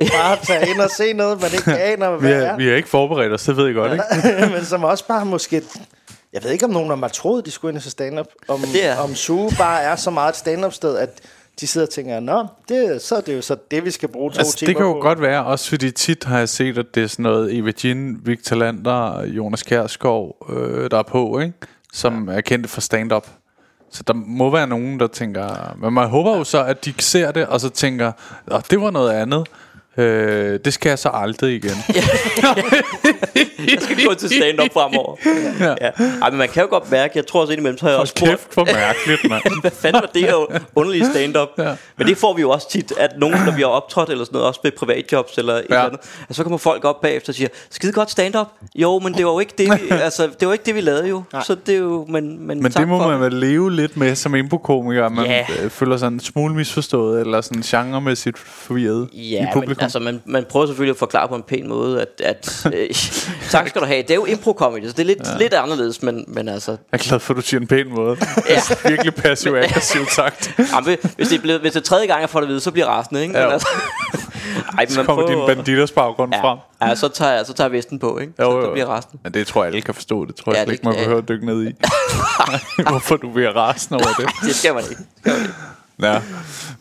Bare 0.00 0.32
at 0.32 0.38
tage 0.38 0.70
ind 0.70 0.80
og 0.80 0.90
se 0.90 1.12
noget, 1.12 1.40
man 1.40 1.50
ikke 1.52 1.78
aner, 1.92 2.10
Vi 2.10 2.18
hvad 2.20 2.34
har, 2.46 2.52
er. 2.52 2.56
vi 2.56 2.66
har 2.66 2.74
ikke 2.74 2.88
forberedt 2.88 3.32
os, 3.32 3.42
det 3.42 3.56
ved 3.56 3.66
jeg 3.66 3.74
godt, 3.74 3.92
ikke? 3.92 4.04
Men 4.54 4.64
som 4.64 4.84
også 4.84 5.06
bare 5.06 5.24
måske... 5.24 5.62
Jeg 6.32 6.44
ved 6.44 6.50
ikke, 6.50 6.64
om 6.64 6.70
nogen 6.70 6.90
af 6.90 6.96
dem 6.96 7.02
har 7.02 7.08
troet, 7.08 7.46
de 7.46 7.50
skulle 7.50 7.74
ind 7.74 7.82
til 7.82 7.90
stand-up. 7.90 8.26
Om, 8.48 8.64
er- 8.82 8.96
om 8.96 9.14
Zoo 9.14 9.50
bare 9.58 9.82
er 9.82 9.96
så 9.96 10.10
meget 10.10 10.28
et 10.32 10.36
stand-up-sted, 10.36 10.96
at 10.98 11.20
de 11.60 11.66
sidder 11.66 11.86
og 11.86 11.90
tænker, 11.92 12.20
Nå, 12.20 12.46
det, 12.68 13.02
så 13.02 13.16
er 13.16 13.20
det 13.20 13.36
jo 13.36 13.42
så 13.42 13.56
det, 13.70 13.84
vi 13.84 13.90
skal 13.90 14.08
bruge 14.08 14.30
to 14.30 14.38
Altså, 14.38 14.56
timer 14.56 14.68
det 14.68 14.76
kan 14.76 14.86
jo 14.86 14.92
på. 14.92 15.00
godt 15.00 15.20
være, 15.20 15.44
også 15.44 15.68
fordi 15.68 15.90
tit 15.90 16.24
har 16.24 16.38
jeg 16.38 16.48
set, 16.48 16.78
at 16.78 16.86
det 16.94 17.02
er 17.02 17.06
sådan 17.06 17.22
noget 17.22 17.56
Eva 17.58 17.72
Jean, 17.84 18.20
Victor 18.24 18.56
Lander, 18.56 19.24
Jonas 19.26 19.62
Kjærsgaard, 19.62 20.36
øh, 20.50 20.90
der 20.90 20.98
er 20.98 21.02
på, 21.02 21.38
ikke? 21.38 21.52
Som 21.92 22.28
ja. 22.28 22.36
er 22.36 22.40
kendte 22.40 22.68
for 22.68 22.80
stand-up. 22.80 23.26
Så 23.92 24.02
der 24.06 24.14
må 24.14 24.50
være 24.50 24.66
nogen, 24.66 25.00
der 25.00 25.06
tænker... 25.06 25.76
Men 25.80 25.92
man 25.94 26.08
håber 26.08 26.36
jo 26.36 26.44
så, 26.44 26.64
at 26.64 26.84
de 26.84 26.94
ser 26.98 27.32
det, 27.32 27.46
og 27.46 27.60
så 27.60 27.68
tænker, 27.68 28.12
Åh, 28.50 28.60
det 28.70 28.80
var 28.80 28.90
noget 28.90 29.12
andet. 29.12 29.46
Øh, 29.98 30.60
det 30.64 30.72
skal 30.72 30.88
jeg 30.88 30.98
så 30.98 31.10
aldrig 31.14 31.54
igen. 31.54 31.76
Jeg 33.58 33.78
skal 33.80 33.96
gå 34.06 34.14
til 34.14 34.28
stand-up 34.28 34.72
fremover. 34.72 35.16
ja. 35.60 35.74
ja. 35.80 35.90
Ej, 36.22 36.30
men 36.30 36.38
man 36.38 36.48
kan 36.48 36.62
jo 36.62 36.68
godt 36.68 36.90
mærke, 36.90 37.12
jeg 37.16 37.26
tror 37.26 37.40
også 37.40 37.52
indimellem, 37.52 37.78
så 37.78 37.84
har 37.84 37.90
jeg 37.90 38.00
også 38.00 38.14
spurgt, 38.16 38.30
kæft, 38.30 38.54
hvor 38.54 38.64
mærkeligt, 38.64 39.28
mand. 39.30 39.42
hvad 39.60 39.70
fanden 39.70 40.00
var 40.02 40.10
det 40.14 40.22
her 40.22 40.60
underlige 40.74 41.06
stand-up? 41.10 41.48
Ja. 41.58 41.74
Men 41.98 42.06
det 42.06 42.16
får 42.18 42.34
vi 42.34 42.40
jo 42.40 42.50
også 42.50 42.70
tit, 42.70 42.92
at 42.98 43.10
nogen, 43.18 43.34
der 43.46 43.54
vi 43.56 43.62
har 43.62 43.68
optrådt 43.68 44.10
eller 44.10 44.24
sådan 44.24 44.34
noget, 44.36 44.48
også 44.48 44.60
ved 44.62 44.72
privatjobs 44.78 45.38
eller 45.38 45.54
et 45.54 45.58
Ja. 45.70 45.74
eller 45.74 45.84
andet, 45.84 46.00
og 46.28 46.34
så 46.34 46.42
kommer 46.42 46.58
folk 46.58 46.84
op 46.84 47.00
bagefter 47.00 47.30
og 47.30 47.34
siger, 47.34 47.48
skide 47.70 47.92
godt 47.92 48.10
stand-up. 48.10 48.46
Jo, 48.74 48.98
men 48.98 49.14
det 49.14 49.26
var 49.26 49.32
jo 49.32 49.38
ikke 49.40 49.54
det, 49.58 49.70
vi, 49.82 49.88
altså, 50.08 50.28
det 50.40 50.48
var 50.48 50.52
ikke 50.54 50.64
det, 50.64 50.74
vi 50.74 50.80
lavede 50.80 51.08
jo. 51.08 51.22
Så 51.46 51.56
det 51.66 51.74
er 51.74 51.78
jo, 51.78 52.06
men, 52.08 52.46
men, 52.46 52.62
Men 52.62 52.72
det 52.72 52.88
må 52.88 52.98
for 53.02 53.08
man 53.08 53.20
vel 53.20 53.32
leve 53.32 53.72
lidt 53.72 53.96
med 53.96 54.14
som 54.14 54.34
improkomiker, 54.34 55.06
at 55.06 55.12
man 55.12 55.24
Ja. 55.26 55.46
øh, 55.62 55.70
føler 55.70 55.96
sig 55.96 56.06
en 56.08 56.20
smule 56.20 56.54
misforstået, 56.54 57.20
eller 57.20 57.40
sådan 57.40 57.62
genremæssigt 57.62 58.38
forvirret 58.38 59.08
i 59.12 59.30
Ja, 59.30 59.40
men 59.42 59.48
publikum. 59.52 59.87
Altså, 59.88 59.98
man, 59.98 60.22
man 60.24 60.44
prøver 60.48 60.66
selvfølgelig 60.66 60.92
at 60.92 60.98
forklare 60.98 61.28
på 61.28 61.34
en 61.34 61.42
pæn 61.42 61.68
måde, 61.68 62.00
at, 62.00 62.08
at 62.24 62.66
øh, 62.74 62.88
tak 63.50 63.68
skal 63.68 63.80
du 63.80 63.86
have. 63.86 64.02
Det 64.02 64.10
er 64.10 64.14
jo 64.14 64.26
impro-comedy, 64.26 64.86
så 64.86 64.92
det 64.92 64.98
er 64.98 65.04
lidt, 65.04 65.18
ja. 65.26 65.38
lidt 65.38 65.54
anderledes, 65.54 66.02
men, 66.02 66.24
men 66.28 66.48
altså, 66.48 66.70
Jeg 66.70 66.78
er 66.92 66.98
glad 67.08 67.20
for, 67.20 67.34
at 67.34 67.36
du 67.36 67.42
siger 67.42 67.60
en 67.60 67.66
pæn 67.66 67.88
måde. 67.88 68.16
Ja. 68.48 68.88
Virkelig 68.88 69.14
passiv-aggressivt 69.14 70.12
sagt. 70.12 70.54
Jamen, 70.58 70.96
hvis, 71.16 71.28
det 71.28 71.36
er 71.36 71.40
blevet, 71.40 71.60
hvis 71.60 71.72
det 71.72 71.80
er 71.80 71.84
tredje 71.84 72.06
gang, 72.06 72.20
jeg 72.20 72.30
får 72.30 72.40
det 72.40 72.46
at 72.46 72.50
vide, 72.50 72.60
så 72.60 72.70
bliver 72.70 72.86
rasende, 72.86 73.22
ikke? 73.22 73.38
Ja. 73.38 73.44
Men 73.44 73.52
altså, 73.52 73.68
ej, 74.78 74.84
men 74.84 74.90
Så 74.90 75.04
kommer 75.04 75.26
din 75.26 75.38
banditers 75.46 75.92
baggrund 75.92 76.34
ja, 76.34 76.42
frem. 76.42 76.58
Ja, 76.82 76.94
så 76.94 77.08
tager 77.08 77.32
jeg, 77.32 77.46
så 77.46 77.52
tager 77.52 77.68
jeg 77.68 77.72
vesten 77.72 77.98
på, 77.98 78.18
ikke? 78.18 78.32
Jo, 78.38 78.50
så, 78.50 78.56
jo, 78.56 78.62
så 78.62 78.66
jo. 78.66 78.72
bliver 78.72 78.86
rasende. 78.86 79.18
Men 79.22 79.34
det 79.34 79.46
tror 79.46 79.62
jeg, 79.64 79.66
alle 79.66 79.82
kan 79.82 79.94
forstå. 79.94 80.24
Det 80.24 80.36
tror 80.36 80.52
jeg 80.52 80.56
Ja, 80.56 80.60
ja, 80.60 80.64
slet 80.64 80.72
ikke, 80.72 80.84
man 80.84 80.94
ja. 80.94 81.00
behøver 81.00 81.22
at 81.22 81.28
dykke 81.28 81.46
ned 81.46 81.66
i. 81.66 81.72
Hvorfor 82.90 83.16
du 83.16 83.30
bliver 83.30 83.50
rasende 83.50 83.96
over 83.96 84.14
det. 84.18 84.28
Det 84.46 84.54
skal 84.54 84.74
man 84.74 84.84
ikke. 84.90 85.02
Det 85.02 85.06
skal 85.20 85.32
man 85.32 85.42
ikke. 85.42 85.54
Ja. 86.02 86.20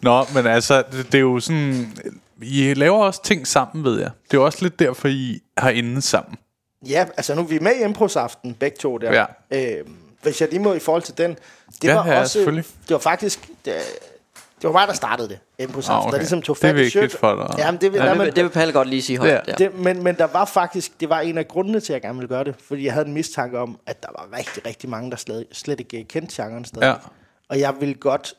Nå, 0.01 0.25
men 0.33 0.47
altså, 0.47 0.83
det, 0.91 1.11
det 1.11 1.17
er 1.17 1.21
jo 1.21 1.39
sådan... 1.39 1.93
I 2.41 2.73
laver 2.73 2.97
også 2.97 3.23
ting 3.23 3.47
sammen, 3.47 3.83
ved 3.85 3.99
jeg. 3.99 4.09
Det 4.31 4.37
er 4.37 4.41
også 4.41 4.57
lidt 4.61 4.79
derfor, 4.79 5.07
I 5.07 5.39
har 5.57 5.69
inde 5.69 6.01
sammen. 6.01 6.35
Ja, 6.89 7.05
altså 7.17 7.35
nu 7.35 7.41
er 7.41 7.45
vi 7.45 7.59
med 7.59 7.71
i 7.75 7.83
Impros-aften, 7.83 8.53
begge 8.53 8.77
to 8.77 8.97
der. 8.97 9.25
Ja. 9.51 9.77
Øh, 9.79 9.85
hvis 10.23 10.41
jeg 10.41 10.49
lige 10.49 10.59
må 10.59 10.73
i 10.73 10.79
forhold 10.79 11.03
til 11.03 11.17
den. 11.17 11.37
Det 11.81 11.87
Ja, 11.87 11.93
var 11.93 12.07
ja, 12.07 12.19
også, 12.19 12.33
selvfølgelig. 12.33 12.65
Det 12.81 12.89
var 12.89 12.97
faktisk... 12.97 13.47
Det, 13.65 13.73
det 14.61 14.63
var 14.63 14.71
mig, 14.71 14.87
der 14.87 14.93
startede 14.93 15.29
det, 15.29 15.39
Impros-aften. 15.59 15.91
Ah, 15.93 16.01
okay. 16.05 16.11
Der 16.11 16.17
ligesom 16.17 16.41
tog 16.41 16.55
Det 16.55 16.63
er 16.63 16.67
fat 16.67 16.75
vigtigt 16.75 17.13
for 17.17 17.35
dig. 17.47 17.55
Jamen, 17.59 17.81
det, 17.81 17.93
vil, 17.93 17.97
Ja, 18.01 18.13
men, 18.13 18.25
vil, 18.25 18.35
det 18.35 18.43
vil 18.43 18.49
Palle 18.49 18.73
godt 18.73 18.89
lige 18.89 19.01
sige 19.01 19.17
højt. 19.19 19.31
Ja. 19.31 19.39
Ja. 19.47 19.53
det, 19.53 19.75
men, 19.79 20.03
men 20.03 20.15
der 20.15 20.27
var 20.27 20.45
faktisk, 20.45 20.99
det 20.99 21.09
var 21.09 21.19
en 21.19 21.37
af 21.37 21.47
grundene 21.47 21.79
til, 21.79 21.93
at 21.93 21.95
jeg 21.95 22.01
gerne 22.01 22.15
ville 22.19 22.29
gøre 22.29 22.43
det. 22.43 22.55
Fordi 22.67 22.85
jeg 22.85 22.93
havde 22.93 23.07
en 23.07 23.13
mistanke 23.13 23.59
om, 23.59 23.79
at 23.85 24.03
der 24.03 24.09
var 24.11 24.37
rigtig, 24.37 24.65
rigtig 24.65 24.89
mange, 24.89 25.11
der 25.11 25.17
slet, 25.17 25.45
slet 25.51 25.79
ikke 25.79 26.03
kendte 26.03 26.43
genren 26.43 26.65
stadig. 26.65 26.85
Ja. 26.87 26.93
Og 27.49 27.59
jeg 27.59 27.73
ville 27.79 27.95
godt 27.95 28.33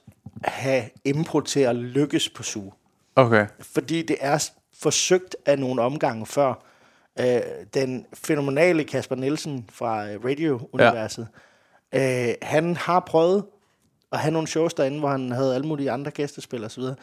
have 0.45 0.83
impro 1.05 1.41
til 1.41 1.61
at 1.61 1.77
lykkes 1.77 2.29
på 2.29 2.43
suge. 2.43 2.73
Okay. 3.19 3.47
fordi 3.61 4.03
det 4.03 4.17
er 4.21 4.49
forsøgt 4.81 5.37
af 5.47 5.59
nogle 5.59 5.83
omgange 5.83 6.27
før. 6.27 6.55
Øh, 7.21 7.41
den 7.75 8.07
fænomenale 8.15 8.85
Kasper 8.85 9.17
Nielsen 9.17 9.69
fra 9.73 10.09
øh, 10.09 10.25
Radio-universet, 10.25 11.29
ja. 11.93 12.29
øh, 12.29 12.35
han 12.43 12.77
har 12.77 13.01
prøvet 13.01 13.45
at 14.13 14.19
have 14.19 14.33
nogle 14.33 14.49
shows 14.49 14.75
derinde, 14.75 14.99
hvor 14.99 15.09
han 15.09 15.33
havde 15.33 15.55
alle 15.55 15.67
mulige 15.67 15.91
andre 15.91 16.11
gæstespil 16.11 16.65
og 16.65 16.71
så 16.71 16.81
videre, 16.81 16.97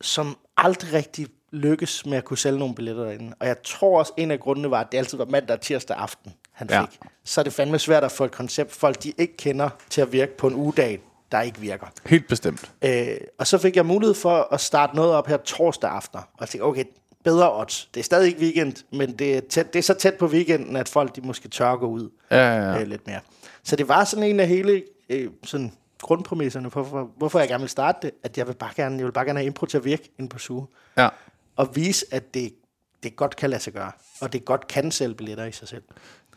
som 0.00 0.36
aldrig 0.56 0.92
rigtig 0.92 1.26
lykkes 1.52 2.06
med 2.06 2.18
at 2.18 2.24
kunne 2.24 2.38
sælge 2.38 2.58
nogle 2.58 2.74
billetter 2.74 3.04
derinde. 3.04 3.34
Og 3.40 3.46
jeg 3.46 3.56
tror 3.62 3.98
også, 3.98 4.12
en 4.16 4.30
af 4.30 4.40
grundene 4.40 4.70
var, 4.70 4.80
at 4.80 4.92
det 4.92 4.98
altid 4.98 5.18
var 5.18 5.24
mandag 5.24 5.56
og 5.56 5.60
tirsdag 5.60 5.96
aften, 5.96 6.32
han 6.52 6.66
Ja. 6.70 6.80
fik. 6.80 6.98
Så 7.24 7.40
er 7.40 7.42
det 7.42 7.52
fandme 7.52 7.78
svært 7.78 8.04
at 8.04 8.12
få 8.12 8.24
et 8.24 8.32
koncept, 8.32 8.72
folk 8.72 9.02
de 9.02 9.12
ikke 9.18 9.36
kender, 9.36 9.68
til 9.90 10.00
at 10.00 10.12
virke 10.12 10.36
på 10.36 10.46
en 10.46 10.54
ugedag, 10.54 11.00
der 11.32 11.40
ikke 11.40 11.60
virker. 11.60 11.86
Helt 12.06 12.28
bestemt. 12.28 12.70
Øh, 12.84 13.16
og 13.38 13.46
så 13.46 13.58
fik 13.58 13.76
jeg 13.76 13.86
mulighed 13.86 14.14
for 14.14 14.48
at 14.52 14.60
starte 14.60 14.96
noget 14.96 15.12
op 15.12 15.26
her 15.26 15.36
torsdag 15.36 15.90
aften. 15.90 16.18
Og 16.18 16.40
jeg 16.40 16.48
tænkte, 16.48 16.64
okay, 16.64 16.84
bedre 17.24 17.60
odds. 17.60 17.88
Det 17.94 18.00
er 18.00 18.04
stadig 18.04 18.26
ikke 18.28 18.40
weekend, 18.40 18.74
men 18.92 19.18
det 19.18 19.36
er, 19.36 19.40
tæt, 19.50 19.72
det 19.72 19.78
er 19.78 19.82
så 19.82 19.94
tæt 19.94 20.14
på 20.14 20.26
weekenden, 20.26 20.76
at 20.76 20.88
folk 20.88 21.16
de 21.16 21.20
måske 21.20 21.48
tør 21.48 21.76
gå 21.76 21.86
ud 21.86 22.10
Ja, 22.30 22.56
ja, 22.56 22.72
ja. 22.72 22.80
øh, 22.80 22.86
lidt 22.86 23.06
mere. 23.06 23.20
Så 23.62 23.76
det 23.76 23.88
var 23.88 24.04
sådan 24.04 24.24
en 24.24 24.40
af 24.40 24.48
hele 24.48 24.82
øh, 25.08 25.30
sådan 25.44 25.72
grundpræmisserne 26.02 26.70
for, 26.70 26.84
for, 26.84 27.10
hvorfor 27.16 27.38
jeg 27.38 27.48
gerne 27.48 27.60
vil 27.62 27.70
starte 27.70 27.98
det, 28.02 28.10
at 28.22 28.38
jeg 28.38 28.46
vil 28.46 28.54
bare 28.54 28.70
gerne, 28.76 28.96
jeg 28.96 29.04
vil 29.04 29.12
bare 29.12 29.24
gerne 29.24 29.38
have 29.38 29.46
impro 29.46 29.66
til 29.66 29.78
at 29.78 29.84
virke 29.84 30.10
inde 30.18 30.28
på 30.28 30.38
suge. 30.38 30.66
ja. 30.96 31.08
Og 31.56 31.76
vise, 31.76 32.06
at 32.10 32.34
det, 32.34 32.54
det 33.02 33.16
godt 33.16 33.36
kan 33.36 33.50
lade 33.50 33.62
sig 33.62 33.72
gøre. 33.72 33.92
Og 34.20 34.32
det 34.32 34.44
godt 34.44 34.68
kan 34.68 34.90
sælge 34.90 35.14
billetter 35.14 35.44
i 35.44 35.52
sig 35.52 35.68
selv. 35.68 35.82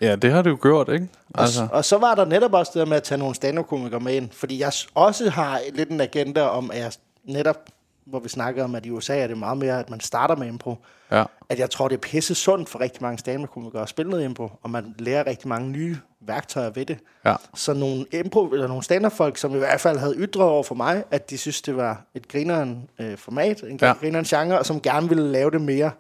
Ja, 0.02 0.16
det 0.16 0.32
har 0.32 0.42
du 0.42 0.50
jo 0.50 0.58
gjort, 0.62 0.90
ikke? 0.90 1.08
Altså. 1.36 1.62
Og, 1.62 1.70
og 1.72 1.86
så 1.86 1.98
var 1.98 2.16
der 2.16 2.26
netop 2.26 2.54
også 2.54 2.72
det 2.76 2.80
der 2.80 2.86
med 2.86 2.98
at 2.98 3.04
tage 3.04 3.18
nogle 3.18 3.36
stand-up-komikere 3.36 4.00
med 4.00 4.14
ind, 4.14 4.30
fordi 4.32 4.60
jeg 4.60 4.72
også 4.96 5.30
har 5.30 5.60
lidt 5.74 5.90
en 5.90 6.02
agenda 6.02 6.42
om, 6.42 6.72
at 6.72 6.80
jeg 6.80 6.92
netop, 7.26 7.58
hvor 8.06 8.20
vi 8.20 8.30
snakker 8.30 8.64
om, 8.64 8.76
at 8.76 8.86
i 8.86 8.90
USA 8.92 9.18
er 9.20 9.28
det 9.28 9.38
meget 9.38 9.58
mere, 9.58 9.80
at 9.80 9.90
man 9.90 10.00
starter 10.00 10.36
med 10.36 10.48
impro, 10.48 10.76
Ja. 11.12 11.24
at 11.50 11.60
jeg 11.60 11.70
tror, 11.70 11.88
det 11.88 11.96
er 11.96 12.00
pisse 12.00 12.36
sundt 12.36 12.70
for 12.70 12.80
rigtig 12.80 13.02
mange 13.02 13.18
stand-up-komikere 13.18 13.82
at 13.82 13.90
spille 13.90 14.10
noget 14.10 14.26
impro, 14.26 14.50
og 14.64 14.70
man 14.70 14.96
lærer 15.00 15.28
rigtig 15.28 15.48
mange 15.48 15.70
nye 15.70 15.98
værktøjer 16.22 16.70
ved 16.70 16.86
det. 16.86 16.98
Ja. 17.26 17.36
Så 17.56 17.74
nogle 17.74 18.06
impro, 18.12 18.48
eller 18.48 18.68
nogle 18.68 18.84
stand-up-folk, 18.84 19.38
som 19.38 19.56
i 19.56 19.58
hvert 19.58 19.82
fald 19.82 19.98
havde 19.98 20.16
ytret 20.18 20.44
over 20.46 20.64
for 20.64 20.76
mig, 20.76 21.04
at 21.12 21.30
de 21.30 21.38
synes, 21.38 21.62
det 21.62 21.78
var 21.78 22.02
et 22.16 22.28
grineren 22.28 22.90
øh, 23.00 23.18
format, 23.18 23.62
en 23.64 23.80
ja. 23.82 23.94
grineren 23.94 24.26
genre, 24.26 24.60
og 24.60 24.66
som 24.66 24.82
gerne 24.82 25.10
ville 25.10 25.32
lave 25.32 25.52
det 25.52 25.62
mere. 25.62 25.92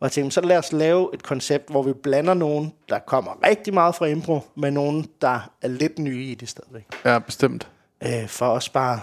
Og 0.00 0.04
jeg 0.04 0.12
tænkte, 0.12 0.34
så 0.34 0.40
lad 0.40 0.58
os 0.58 0.72
lave 0.72 1.10
et 1.14 1.22
koncept, 1.22 1.70
hvor 1.70 1.82
vi 1.82 1.92
blander 1.92 2.34
nogen, 2.34 2.72
der 2.88 2.98
kommer 2.98 3.46
rigtig 3.46 3.74
meget 3.74 3.94
fra 3.94 4.06
impro, 4.06 4.40
med 4.54 4.70
nogen, 4.70 5.06
der 5.20 5.50
er 5.62 5.68
lidt 5.68 5.98
nye 5.98 6.24
i 6.24 6.34
det 6.34 6.48
stadigvæk. 6.48 6.86
Ja, 7.04 7.18
bestemt. 7.18 7.68
Øh, 8.02 8.28
for 8.28 8.46
os 8.46 8.68
bare... 8.68 9.00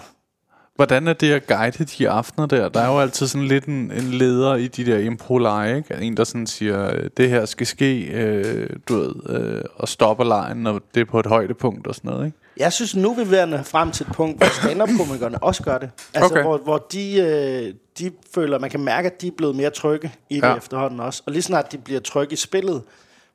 Hvordan 0.76 1.08
er 1.08 1.12
det 1.12 1.32
at 1.32 1.46
guide 1.46 1.84
de 1.84 2.08
aftener 2.08 2.46
der? 2.46 2.68
Der 2.68 2.80
er 2.80 2.92
jo 2.92 3.00
altid 3.00 3.26
sådan 3.26 3.46
lidt 3.48 3.64
en, 3.64 3.74
en 3.92 4.10
leder 4.10 4.54
i 4.54 4.66
de 4.68 4.86
der 4.86 4.98
impro 4.98 5.38
ikke? 5.64 5.94
En, 6.00 6.16
der 6.16 6.24
sådan 6.24 6.46
siger, 6.46 6.94
øh, 6.94 7.10
det 7.16 7.30
her 7.30 7.44
skal 7.44 7.66
ske, 7.66 8.02
øh, 8.04 8.70
du 8.88 8.96
ved, 8.98 9.14
øh, 9.28 9.62
og 9.74 9.88
stopper 9.88 10.24
lejen, 10.24 10.56
når 10.56 10.80
det 10.94 11.00
er 11.00 11.04
på 11.04 11.20
et 11.20 11.26
højdepunkt 11.26 11.86
og 11.86 11.94
sådan 11.94 12.10
noget, 12.10 12.26
ikke? 12.26 12.38
Jeg 12.56 12.72
synes, 12.72 12.96
nu 12.96 13.10
er 13.10 13.24
vi 13.24 13.50
nå 13.50 13.62
frem 13.62 13.90
til 13.90 14.06
et 14.06 14.12
punkt, 14.12 14.38
hvor 14.38 14.46
stand-up-komikerne 14.62 15.42
også 15.42 15.62
gør 15.62 15.78
det. 15.78 15.90
Altså, 16.14 16.30
Okay. 16.32 16.42
hvor, 16.42 16.56
hvor 16.58 16.78
de, 16.78 17.16
øh, 17.20 17.74
de 17.98 18.10
føler, 18.34 18.58
man 18.58 18.70
kan 18.70 18.80
mærke, 18.80 19.06
at 19.06 19.20
de 19.20 19.26
er 19.26 19.32
blevet 19.36 19.56
mere 19.56 19.70
trygge 19.70 20.12
i 20.30 20.34
det 20.36 20.42
Ja. 20.42 20.56
efterhånden 20.56 21.00
også. 21.00 21.22
Og 21.26 21.32
lige 21.32 21.42
snart 21.42 21.72
de 21.72 21.78
bliver 21.78 22.00
trygge 22.00 22.32
i 22.32 22.36
spillet, 22.36 22.82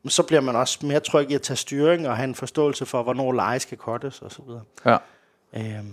så 0.08 0.24
bliver 0.24 0.42
man 0.42 0.56
også 0.56 0.80
mere 0.86 1.00
tryg 1.00 1.32
i 1.32 1.34
at 1.34 1.42
tage 1.42 1.58
styring 1.58 2.08
og 2.08 2.16
have 2.18 2.24
en 2.28 2.36
forståelse 2.36 2.86
for, 2.86 3.04
hvornår 3.04 3.32
leje 3.32 3.60
skal 3.60 3.78
cuttes 3.78 4.22
og 4.22 4.32
så 4.32 4.42
videre. 4.48 4.62
Ja. 4.86 4.98
Øhm, 5.78 5.92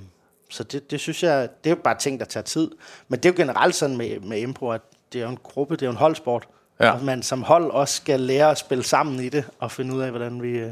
så 0.50 0.62
det, 0.64 0.90
det 0.90 1.00
synes 1.00 1.22
jeg, 1.22 1.48
det 1.64 1.70
er 1.70 1.74
jo 1.74 1.80
bare 1.84 1.98
ting, 1.98 2.20
der 2.20 2.26
tager 2.26 2.44
tid. 2.44 2.70
Men 3.08 3.18
det 3.20 3.24
er 3.28 3.32
jo 3.32 3.34
generelt 3.36 3.74
sådan 3.74 3.96
med, 3.96 4.20
med 4.20 4.38
impro, 4.38 4.68
at 4.70 4.80
det 5.12 5.18
er 5.18 5.24
jo 5.24 5.30
en 5.30 5.38
gruppe, 5.42 5.74
det 5.76 5.82
er 5.82 5.86
jo 5.86 5.90
en 5.90 5.96
holdsport. 5.96 6.48
Ja. 6.80 6.90
Og 6.90 7.04
man 7.04 7.22
som 7.22 7.42
hold 7.42 7.70
også 7.70 7.96
skal 7.96 8.20
lære 8.20 8.50
at 8.50 8.58
spille 8.58 8.84
sammen 8.84 9.20
i 9.20 9.28
det, 9.28 9.44
og 9.58 9.70
finde 9.72 9.94
ud 9.94 10.00
af, 10.00 10.10
hvordan 10.10 10.42
vi... 10.42 10.48
Øh, 10.48 10.70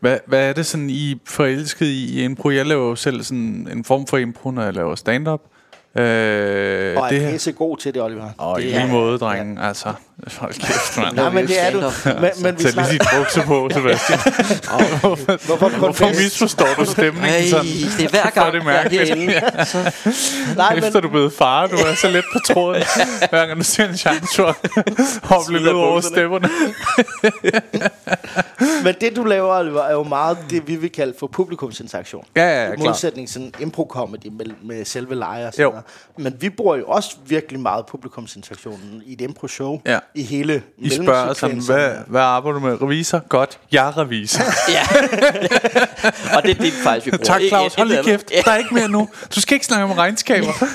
Hvad, 0.00 0.18
hvad 0.26 0.48
er 0.48 0.52
det 0.52 0.66
sådan, 0.66 0.90
I 0.90 1.20
forelsket 1.26 1.86
i, 1.86 2.20
i 2.20 2.24
impro? 2.24 2.50
Jeg 2.50 2.66
laver 2.66 2.88
jo 2.88 2.94
selv 2.96 3.22
sådan 3.22 3.68
en 3.72 3.84
form 3.84 4.06
for 4.06 4.16
impro, 4.18 4.50
når 4.50 4.62
jeg 4.62 4.74
laver 4.74 4.94
stand-up. 4.94 5.40
Øh, 5.96 6.02
og 6.96 7.10
det 7.10 7.16
er 7.18 7.20
her- 7.20 7.30
pisse 7.30 7.52
god 7.52 7.76
til 7.76 7.94
det, 7.94 8.02
Oliver. 8.02 8.30
Og 8.38 8.62
i 8.62 8.64
det 8.66 8.72
lige 8.74 8.88
måde, 8.92 9.18
drengen. 9.18 9.56
Ja. 9.58 9.68
Altså, 9.68 9.92
Hold 10.38 10.54
kæft, 10.54 10.98
mand. 10.98 11.16
Nej, 11.16 11.30
men 11.30 11.46
det 11.46 11.60
er 11.62 11.70
du. 11.70 11.80
Men, 12.04 12.30
men 12.42 12.58
vi 12.58 12.62
Tag 12.62 12.74
lige 12.74 12.86
sit 12.90 13.02
bukser 13.18 13.42
på, 13.46 13.68
Sebastian. 13.74 14.18
hvorfor 15.46 15.68
Hvorfor 15.78 16.06
fest? 16.08 16.20
misforstår 16.20 16.66
du 16.78 16.84
stemningen 16.84 17.24
Ej, 17.24 17.48
sådan? 17.48 17.64
det 17.66 18.04
er 18.04 18.08
hver 18.08 18.22
er 18.22 18.30
gang, 18.30 18.52
det 18.52 18.64
jeg 18.64 19.02
er 19.02 19.06
herinde. 19.06 19.66
Så, 19.66 19.92
Nej, 20.56 20.74
Efter 20.76 20.90
men, 20.92 21.02
du 21.02 21.08
er 21.08 21.10
blevet 21.12 21.32
far, 21.32 21.66
du 21.66 21.76
er 21.76 21.94
så 21.94 22.08
let 22.08 22.24
på 22.32 22.38
tråden. 22.52 22.82
Hver 23.30 23.46
gang 23.46 23.58
du 23.58 23.64
ser 23.64 23.88
en 23.88 23.96
chance 23.96 24.26
for 24.36 24.46
at 24.46 24.56
hoppe 25.22 25.52
lidt 25.52 25.68
over 25.68 26.00
stepperne. 26.00 26.48
men 28.84 28.94
det 29.00 29.16
du 29.16 29.24
laver, 29.24 29.58
Oliver, 29.58 29.82
er 29.82 29.92
jo 29.92 30.02
meget 30.02 30.38
det, 30.50 30.68
vi 30.68 30.76
vil 30.76 30.90
kalde 30.92 31.14
for 31.18 31.26
publikumsinteraktion. 31.26 32.24
Ja, 32.36 32.42
ja, 32.42 32.48
ja, 32.64 32.72
I 32.72 32.76
klart. 32.76 32.78
modsætning 32.78 33.28
sådan 33.28 33.52
impro-comedy 33.60 34.28
med, 34.30 34.46
med 34.62 34.84
selve 34.84 35.14
noget. 35.14 35.82
Men 36.18 36.36
vi 36.40 36.48
bruger 36.50 36.76
jo 36.76 36.84
også 36.86 37.16
virkelig 37.26 37.60
meget 37.60 37.86
publikumsinteraktionen 37.86 39.02
i 39.06 39.12
et 39.12 39.20
impro-show. 39.20 39.80
Ja. 39.86 39.98
I 40.14 40.22
hele 40.22 40.62
I 40.78 40.90
spørger 40.90 41.32
sådan, 41.34 41.58
hvad, 41.66 41.90
hvad 42.06 42.20
arbejder 42.20 42.58
du 42.60 42.66
med? 42.66 42.82
Revisor? 42.82 43.22
Godt. 43.28 43.58
Jeg 43.72 43.88
er 43.88 43.98
revisor. 43.98 44.42
ja. 44.76 44.82
og 46.36 46.42
det 46.42 46.50
er 46.50 46.54
det 46.62 46.72
faktisk, 46.72 47.06
vi 47.06 47.10
bruger. 47.10 47.24
tak, 47.24 47.40
Claus. 47.48 47.74
Hold 47.74 47.88
lige 47.88 48.02
kæft. 48.04 48.30
Der 48.44 48.50
er 48.52 48.56
ikke 48.56 48.74
mere 48.74 48.88
nu. 48.88 49.08
Du 49.34 49.40
skal 49.40 49.54
ikke 49.54 49.66
snakke 49.66 49.84
om 49.84 49.90
regnskaber. 49.92 50.52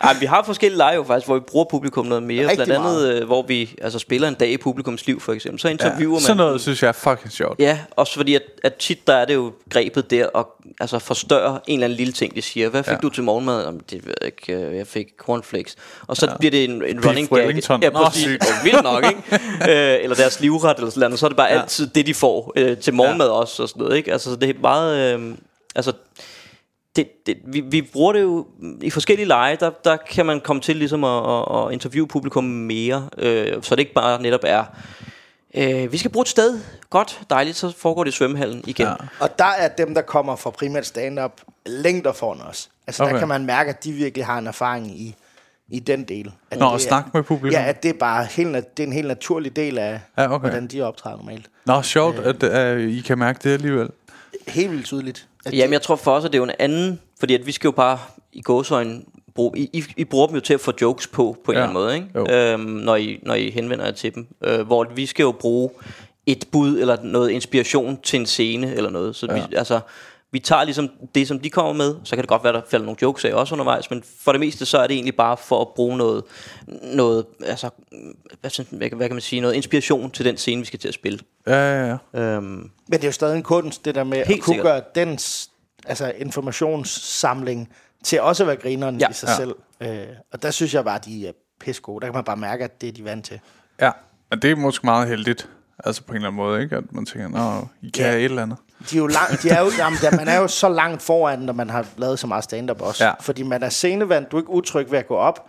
Ej, 0.00 0.14
vi 0.20 0.26
har 0.26 0.42
forskellige 0.42 0.78
lege 0.78 0.94
jo 0.94 1.04
faktisk, 1.04 1.26
hvor 1.26 1.34
vi 1.34 1.40
bruger 1.40 1.64
publikum 1.70 2.06
noget 2.06 2.22
mere. 2.22 2.42
Rigtig 2.42 2.56
Blandt 2.56 2.72
andet, 2.72 2.84
meget. 2.84 3.20
øh, 3.20 3.26
hvor 3.26 3.42
vi 3.48 3.74
altså, 3.82 3.98
spiller 3.98 4.28
en 4.28 4.34
dag 4.34 4.48
i 4.48 4.56
publikums 4.56 5.06
liv, 5.06 5.20
for 5.20 5.32
eksempel. 5.32 5.60
Så 5.60 5.68
interviewer 5.68 6.06
Ja, 6.06 6.12
man... 6.12 6.20
sådan 6.20 6.36
noget 6.36 6.60
synes 6.60 6.82
jeg 6.82 6.88
er 6.88 6.92
fucking 6.92 7.32
sjovt. 7.32 7.58
Ja, 7.58 7.78
også 7.90 8.14
fordi, 8.14 8.34
at, 8.34 8.42
at 8.64 8.74
tit 8.74 9.06
der 9.06 9.14
er 9.14 9.24
det 9.24 9.34
jo 9.34 9.52
grebet 9.70 10.10
der 10.10 10.26
og 10.26 10.48
altså 10.80 10.98
forstørre 10.98 11.60
en 11.66 11.74
eller 11.78 11.84
anden 11.86 11.96
lille 11.96 12.12
ting, 12.12 12.34
de 12.34 12.42
siger. 12.42 12.68
Hvad 12.68 12.82
fik 12.82 12.92
Ja. 12.92 12.96
du 13.02 13.08
til 13.08 13.22
morgenmad? 13.22 13.64
Jamen, 13.64 13.80
det 13.90 14.06
ved 14.06 14.14
jeg 14.20 14.26
ikke. 14.26 14.52
øh, 14.52 14.76
Jeg 14.76 14.86
fik 14.86 15.06
cornflakes. 15.18 15.76
Og 16.06 16.16
så 16.16 16.26
ja. 16.30 16.36
bliver 16.36 16.50
det 16.50 16.64
en, 16.64 16.70
en 16.84 17.04
running 17.06 17.28
gag. 17.28 17.38
Wellington. 17.38 17.82
Ja, 17.82 17.90
præcis. 17.90 18.33
Sygt. 18.42 18.58
Og 18.58 18.64
vildt 18.64 18.82
nok, 18.82 19.04
ikke? 19.04 19.22
øh, 19.70 20.04
eller 20.04 20.16
deres 20.16 20.40
livret 20.40 20.76
eller 20.76 20.90
sådan 20.90 21.00
noget. 21.00 21.18
Så 21.18 21.26
er 21.26 21.28
det 21.28 21.36
bare 21.36 21.52
ja. 21.52 21.60
altid 21.60 21.86
det, 21.86 22.06
de 22.06 22.14
får 22.14 22.52
øh, 22.56 22.78
til 22.78 22.94
morgenmad 22.94 23.26
ja. 23.26 23.32
også 23.32 23.62
og 23.62 23.68
sådan 23.68 23.82
noget, 23.82 23.96
ikke? 23.96 24.12
Altså, 24.12 24.30
så 24.30 24.36
det 24.36 24.50
er 24.50 24.54
meget... 24.60 25.14
Øh, 25.14 25.34
altså, 25.74 25.92
det, 26.96 27.26
det, 27.26 27.36
vi, 27.44 27.60
vi 27.60 27.82
bruger 27.82 28.12
det 28.12 28.22
jo 28.22 28.46
i 28.82 28.90
forskellige 28.90 29.26
lege, 29.26 29.56
der, 29.60 29.70
der 29.70 29.96
kan 29.96 30.26
man 30.26 30.40
komme 30.40 30.62
til 30.62 30.76
ligesom 30.76 31.04
at, 31.04 31.30
at, 31.30 31.66
at 31.66 31.72
interviewe 31.72 32.08
publikum 32.08 32.44
mere, 32.44 33.08
øh, 33.18 33.62
så 33.62 33.74
det 33.74 33.80
ikke 33.80 33.94
bare 33.94 34.22
netop 34.22 34.40
er, 34.44 34.64
øh, 35.54 35.92
vi 35.92 35.98
skal 35.98 36.10
bruge 36.10 36.22
et 36.22 36.28
sted, 36.28 36.60
godt, 36.90 37.20
dejligt, 37.30 37.56
så 37.56 37.72
foregår 37.78 38.04
det 38.04 38.10
i 38.10 38.16
svømmehallen 38.16 38.64
igen. 38.66 38.86
Ja. 38.86 38.94
Og 39.20 39.38
der 39.38 39.44
er 39.44 39.68
dem, 39.68 39.94
der 39.94 40.02
kommer 40.02 40.36
fra 40.36 40.50
primært 40.50 40.86
stand-up, 40.86 41.40
længder 41.66 42.12
foran 42.12 42.40
os. 42.40 42.70
Altså. 42.86 43.02
Okay. 43.02 43.12
der 43.12 43.18
kan 43.18 43.28
man 43.28 43.46
mærke, 43.46 43.70
at 43.70 43.84
de 43.84 43.92
virkelig 43.92 44.26
har 44.26 44.38
en 44.38 44.46
erfaring 44.46 45.00
i, 45.00 45.14
i 45.68 45.78
den 45.80 46.04
del. 46.04 46.32
At 46.50 46.58
Nå, 46.58 46.68
det 46.68 46.74
at 46.74 46.80
snakke 46.80 47.10
med 47.14 47.22
publikum. 47.22 47.60
Ja, 47.60 47.68
at 47.68 47.82
det 47.82 47.88
er 47.88 47.98
bare 47.98 48.24
helt, 48.30 48.76
det 48.76 48.82
er 48.82 48.86
en 48.86 48.92
helt 48.92 49.08
naturlig 49.08 49.56
del 49.56 49.78
af, 49.78 50.00
Ja, 50.18 50.24
okay. 50.34 50.38
hvordan 50.48 50.66
de 50.66 50.82
optræder 50.82 51.16
normalt. 51.16 51.50
Nå, 51.66 51.82
sjovt, 51.82 52.18
at, 52.18 52.42
at 52.42 52.80
I 52.80 53.00
kan 53.00 53.18
mærke 53.18 53.40
det 53.44 53.50
alligevel. 53.50 53.88
Helt 54.48 54.70
vildt 54.70 54.84
tydeligt. 54.86 55.28
At 55.46 55.54
Jamen, 55.54 55.72
jeg 55.72 55.82
tror 55.82 55.96
for 55.96 56.10
os, 56.10 56.24
at 56.24 56.32
det 56.32 56.38
er 56.38 56.40
jo 56.40 56.44
en 56.44 56.50
anden, 56.58 57.00
fordi 57.18 57.34
at 57.34 57.46
vi 57.46 57.52
skal 57.52 57.68
jo 57.68 57.72
bare 57.72 57.98
i 58.32 58.40
gåsøjne 58.42 59.00
bruge, 59.34 59.58
I, 59.58 59.70
I, 59.72 59.84
I 59.96 60.04
bruger 60.04 60.26
dem 60.26 60.34
jo 60.34 60.40
til 60.40 60.54
at 60.54 60.60
få 60.60 60.72
jokes 60.80 61.06
på, 61.06 61.36
på 61.44 61.52
en 61.52 61.58
Ja. 61.58 61.62
eller 61.64 61.68
anden 61.68 61.82
måde, 61.82 61.94
ikke? 61.94 62.08
Jo. 62.14 62.26
Øhm, 62.52 62.60
når, 62.60 62.96
I, 62.96 63.20
når 63.22 63.34
I 63.34 63.50
henvender 63.50 63.84
jer 63.84 63.92
til 63.92 64.14
dem. 64.14 64.26
Øh, 64.44 64.60
hvor 64.66 64.86
vi 64.94 65.06
skal 65.06 65.22
jo 65.22 65.32
bruge 65.32 65.70
et 66.26 66.44
bud 66.52 66.78
eller 66.78 66.96
noget 67.02 67.30
inspiration 67.30 67.98
til 68.02 68.20
en 68.20 68.26
scene 68.26 68.74
eller 68.74 68.90
noget. 68.90 69.16
Så 69.16 69.26
ja. 69.26 69.34
vi, 69.34 69.54
altså, 69.56 69.80
vi 70.34 70.38
tager 70.38 70.64
ligesom 70.64 70.90
det, 71.14 71.28
som 71.28 71.38
de 71.40 71.50
kommer 71.50 71.72
med. 71.72 71.94
Så 72.04 72.16
kan 72.16 72.22
det 72.22 72.28
godt 72.28 72.44
være, 72.44 72.52
der 72.52 72.62
falder 72.70 72.84
nogle 72.86 72.98
jokes 73.02 73.24
af 73.24 73.32
også 73.34 73.54
undervejs. 73.54 73.90
Men 73.90 74.02
for 74.20 74.32
det 74.32 74.40
meste, 74.40 74.66
så 74.66 74.78
er 74.78 74.86
det 74.86 74.94
egentlig 74.94 75.16
bare 75.16 75.36
for 75.36 75.60
at 75.60 75.68
bruge 75.76 75.96
noget, 75.96 76.24
noget 76.82 77.26
altså, 77.46 77.70
hvad, 78.40 78.50
synes- 78.50 78.68
hvad, 78.72 78.88
kan- 78.88 78.96
hvad 78.96 79.08
kan 79.08 79.14
man 79.14 79.20
sige, 79.22 79.40
noget 79.40 79.54
inspiration 79.54 80.10
til 80.10 80.24
den 80.24 80.36
scene, 80.36 80.60
vi 80.60 80.66
skal 80.66 80.78
til 80.78 80.88
at 80.88 80.94
spille. 80.94 81.18
Ja, 81.46 81.52
ja, 81.86 81.96
ja. 82.14 82.20
Øhm, 82.20 82.44
Men 82.44 82.70
det 82.92 83.04
er 83.04 83.08
jo 83.08 83.12
stadig 83.12 83.36
en 83.36 83.42
kunst, 83.42 83.84
det 83.84 83.94
der 83.94 84.04
med 84.04 84.16
Helt 84.16 84.30
at 84.38 84.44
kunne 84.44 84.54
sikkert. 84.54 84.84
gøre 84.94 85.04
den 85.06 85.18
altså 85.86 86.12
informationssamling 86.18 87.68
til 88.04 88.20
også 88.20 88.42
at 88.42 88.46
være 88.46 88.56
grineren 88.56 89.00
Ja. 89.00 89.08
i 89.10 89.12
sig 89.12 89.28
Ja. 89.28 89.36
selv. 89.36 89.54
Øh, 89.80 90.06
og 90.32 90.42
der 90.42 90.50
synes 90.50 90.74
jeg 90.74 90.84
bare, 90.84 90.94
at 90.98 91.04
de 91.04 91.28
er 91.28 91.32
pisse 91.60 91.82
gode. 91.82 92.00
Der 92.00 92.06
kan 92.06 92.14
man 92.14 92.24
bare 92.24 92.36
mærke, 92.36 92.64
at 92.64 92.80
det 92.80 92.88
er 92.88 92.92
de 92.92 93.04
vant 93.04 93.24
til. 93.24 93.40
Ja, 93.80 93.90
men 94.30 94.42
det 94.42 94.50
er 94.50 94.56
måske 94.56 94.86
meget 94.86 95.08
heldigt. 95.08 95.48
Altså 95.84 96.02
på 96.02 96.10
en 96.12 96.16
eller 96.16 96.28
anden 96.28 96.36
måde, 96.36 96.62
ikke? 96.62 96.76
At 96.76 96.92
man 96.92 97.06
tænker, 97.06 97.28
nå, 97.28 97.68
I 97.82 97.88
kan 97.90 98.04
Ja. 98.06 98.12
et 98.12 98.24
eller 98.24 98.42
andet. 98.42 98.58
De 98.90 98.96
er 98.96 99.00
jo 99.00 99.06
langt, 99.06 99.42
de 99.42 99.48
er 99.50 99.60
jo, 99.60 99.70
jamen, 99.78 99.98
der, 100.02 100.16
man 100.16 100.28
er 100.28 100.36
jo 100.40 100.48
så 100.48 100.68
langt 100.68 101.02
foran, 101.02 101.38
når 101.38 101.52
man 101.52 101.70
har 101.70 101.86
lavet 101.96 102.18
så 102.18 102.26
meget 102.26 102.44
stand-up 102.44 102.80
også. 102.82 103.04
Ja. 103.04 103.12
Fordi 103.20 103.42
man 103.42 103.62
er 103.62 103.68
scenevand, 103.68 104.26
du 104.26 104.36
er 104.36 104.40
ikke 104.40 104.50
utryg 104.50 104.90
ved 104.90 104.98
at 104.98 105.06
gå 105.08 105.14
op. 105.16 105.46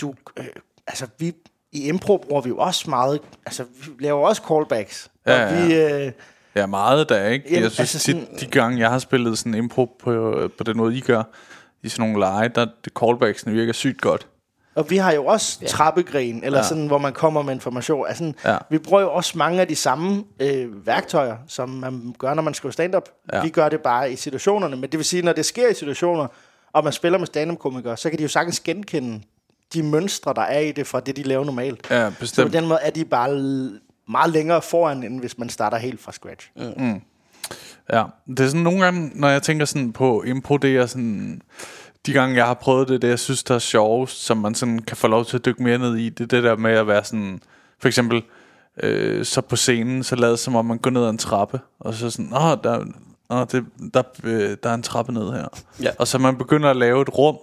Du, 0.00 0.14
øh, 0.38 0.44
altså 0.86 1.06
vi, 1.18 1.32
i 1.72 1.88
impro 1.88 2.16
bruger 2.28 2.42
vi 2.42 2.48
jo 2.48 2.56
også 2.58 2.90
meget, 2.90 3.20
altså 3.46 3.64
vi 3.80 3.90
laver 4.04 4.28
også 4.28 4.42
callbacks. 4.48 5.10
Ja, 5.26 5.46
og 5.46 5.52
ja, 5.52 5.66
vi, 5.66 5.74
øh, 6.06 6.12
Ja, 6.56 6.66
meget 6.66 7.08
der, 7.08 7.26
ikke? 7.26 7.46
Jamen, 7.48 7.62
jeg 7.62 7.70
synes 7.72 7.94
altså 7.94 7.98
tit, 8.30 8.40
de 8.40 8.46
gange, 8.46 8.78
jeg 8.78 8.90
har 8.90 8.98
spillet 8.98 9.38
sådan 9.38 9.54
impro 9.54 9.96
på, 10.04 10.50
på 10.58 10.64
den 10.64 10.76
måde, 10.76 10.96
I 10.96 11.00
gør, 11.00 11.22
i 11.82 11.88
sådan 11.88 12.06
nogle 12.10 12.20
lege, 12.26 12.48
der 12.48 12.66
det 12.84 12.92
callbacksene 13.00 13.54
virker 13.54 13.72
sygt 13.72 14.00
godt. 14.00 14.26
Og 14.76 14.90
vi 14.90 14.96
har 14.96 15.12
jo 15.12 15.26
også 15.26 15.58
ja. 15.62 15.66
trappegrin, 15.66 16.44
eller 16.44 16.58
ja. 16.58 16.62
Ja. 16.62 16.68
sådan, 16.68 16.86
hvor 16.86 16.98
man 16.98 17.12
kommer 17.12 17.42
med 17.42 17.54
information. 17.54 18.06
Altså, 18.08 18.32
ja. 18.44 18.52
Ja. 18.52 18.58
Vi 18.70 18.78
bruger 18.78 19.02
jo 19.02 19.12
også 19.12 19.38
mange 19.38 19.60
af 19.60 19.68
de 19.68 19.76
samme 19.76 20.24
øh, 20.40 20.86
værktøjer, 20.86 21.36
som 21.48 21.68
man 21.68 22.14
gør, 22.18 22.34
når 22.34 22.42
man 22.42 22.54
skriver 22.54 22.72
stand-up. 22.72 23.08
Ja. 23.32 23.36
Ja. 23.36 23.42
Vi 23.42 23.48
gør 23.48 23.68
det 23.68 23.80
bare 23.80 24.12
i 24.12 24.16
situationerne. 24.16 24.76
Men 24.76 24.90
det 24.90 24.98
vil 24.98 25.04
sige, 25.04 25.22
når 25.22 25.32
det 25.32 25.46
sker 25.46 25.68
i 25.68 25.74
situationer, 25.74 26.26
og 26.72 26.84
man 26.84 26.92
spiller 26.92 27.18
med 27.18 27.26
stand-up-komikere, 27.26 27.96
så 27.96 28.10
kan 28.10 28.18
de 28.18 28.22
jo 28.22 28.28
sagtens 28.28 28.60
genkende 28.60 29.20
de 29.72 29.82
mønstre, 29.82 30.34
der 30.34 30.42
er 30.42 30.58
i 30.58 30.72
det, 30.72 30.86
fra 30.86 31.00
det, 31.00 31.16
de 31.16 31.22
laver 31.22 31.44
normalt. 31.44 31.86
Ja, 31.90 32.04
Så 32.04 32.10
på 32.10 32.20
bestemt. 32.20 32.52
den 32.52 32.66
måde 32.66 32.78
er 32.82 32.90
de 32.90 33.04
bare 33.04 33.30
meget 34.08 34.32
længere 34.32 34.62
foran, 34.62 35.02
end 35.02 35.20
hvis 35.20 35.38
man 35.38 35.48
starter 35.48 35.76
helt 35.76 36.00
fra 36.00 36.12
scratch. 36.12 36.50
Mm. 36.56 37.00
Ja, 37.92 38.04
det 38.28 38.40
er 38.40 38.46
sådan 38.46 38.60
nogle 38.60 38.84
gange, 38.84 39.10
når 39.14 39.28
jeg 39.28 39.42
tænker 39.42 39.64
sådan 39.64 39.92
på 39.92 40.22
impro, 40.22 40.56
det 40.56 40.76
er 40.76 40.86
sådan... 40.86 41.42
De 42.06 42.12
gange, 42.12 42.36
jeg 42.36 42.46
har 42.46 42.54
prøvet 42.54 42.88
det, 42.88 43.02
det 43.02 43.08
jeg 43.08 43.18
synes, 43.18 43.42
der 43.44 43.54
er 43.54 43.58
sjovest, 43.58 44.24
som 44.24 44.36
man 44.36 44.54
sådan 44.54 44.78
kan 44.78 44.96
få 44.96 45.06
lov 45.08 45.24
til 45.24 45.36
at 45.36 45.44
dykke 45.44 45.62
mere 45.62 45.78
ned 45.78 45.96
i, 45.96 46.08
det 46.08 46.20
er 46.24 46.26
det 46.28 46.42
der 46.44 46.56
med 46.56 46.70
at 46.72 46.86
være 46.86 47.04
sådan... 47.04 47.40
For 47.80 47.88
eksempel, 47.88 48.22
øh, 48.82 49.24
så 49.24 49.40
på 49.40 49.56
scenen, 49.56 50.04
så 50.04 50.16
lader 50.16 50.36
som 50.36 50.56
om, 50.56 50.64
man 50.64 50.78
går 50.78 50.90
ned 50.90 51.04
ad 51.04 51.10
en 51.10 51.18
trappe, 51.18 51.60
og 51.80 51.94
så 51.94 52.10
sådan, 52.10 52.32
åh, 52.34 52.56
der, 52.64 52.84
åh, 53.30 53.46
det, 53.52 53.64
der, 53.94 54.02
øh, 54.24 54.56
der 54.62 54.70
er 54.70 54.74
en 54.74 54.82
trappe 54.82 55.12
ned 55.12 55.32
her. 55.32 55.48
Ja. 55.82 55.90
Og 55.98 56.08
så 56.08 56.18
man 56.18 56.36
begynder 56.36 56.70
at 56.70 56.76
lave 56.76 57.02
et 57.02 57.18
rum, 57.18 57.36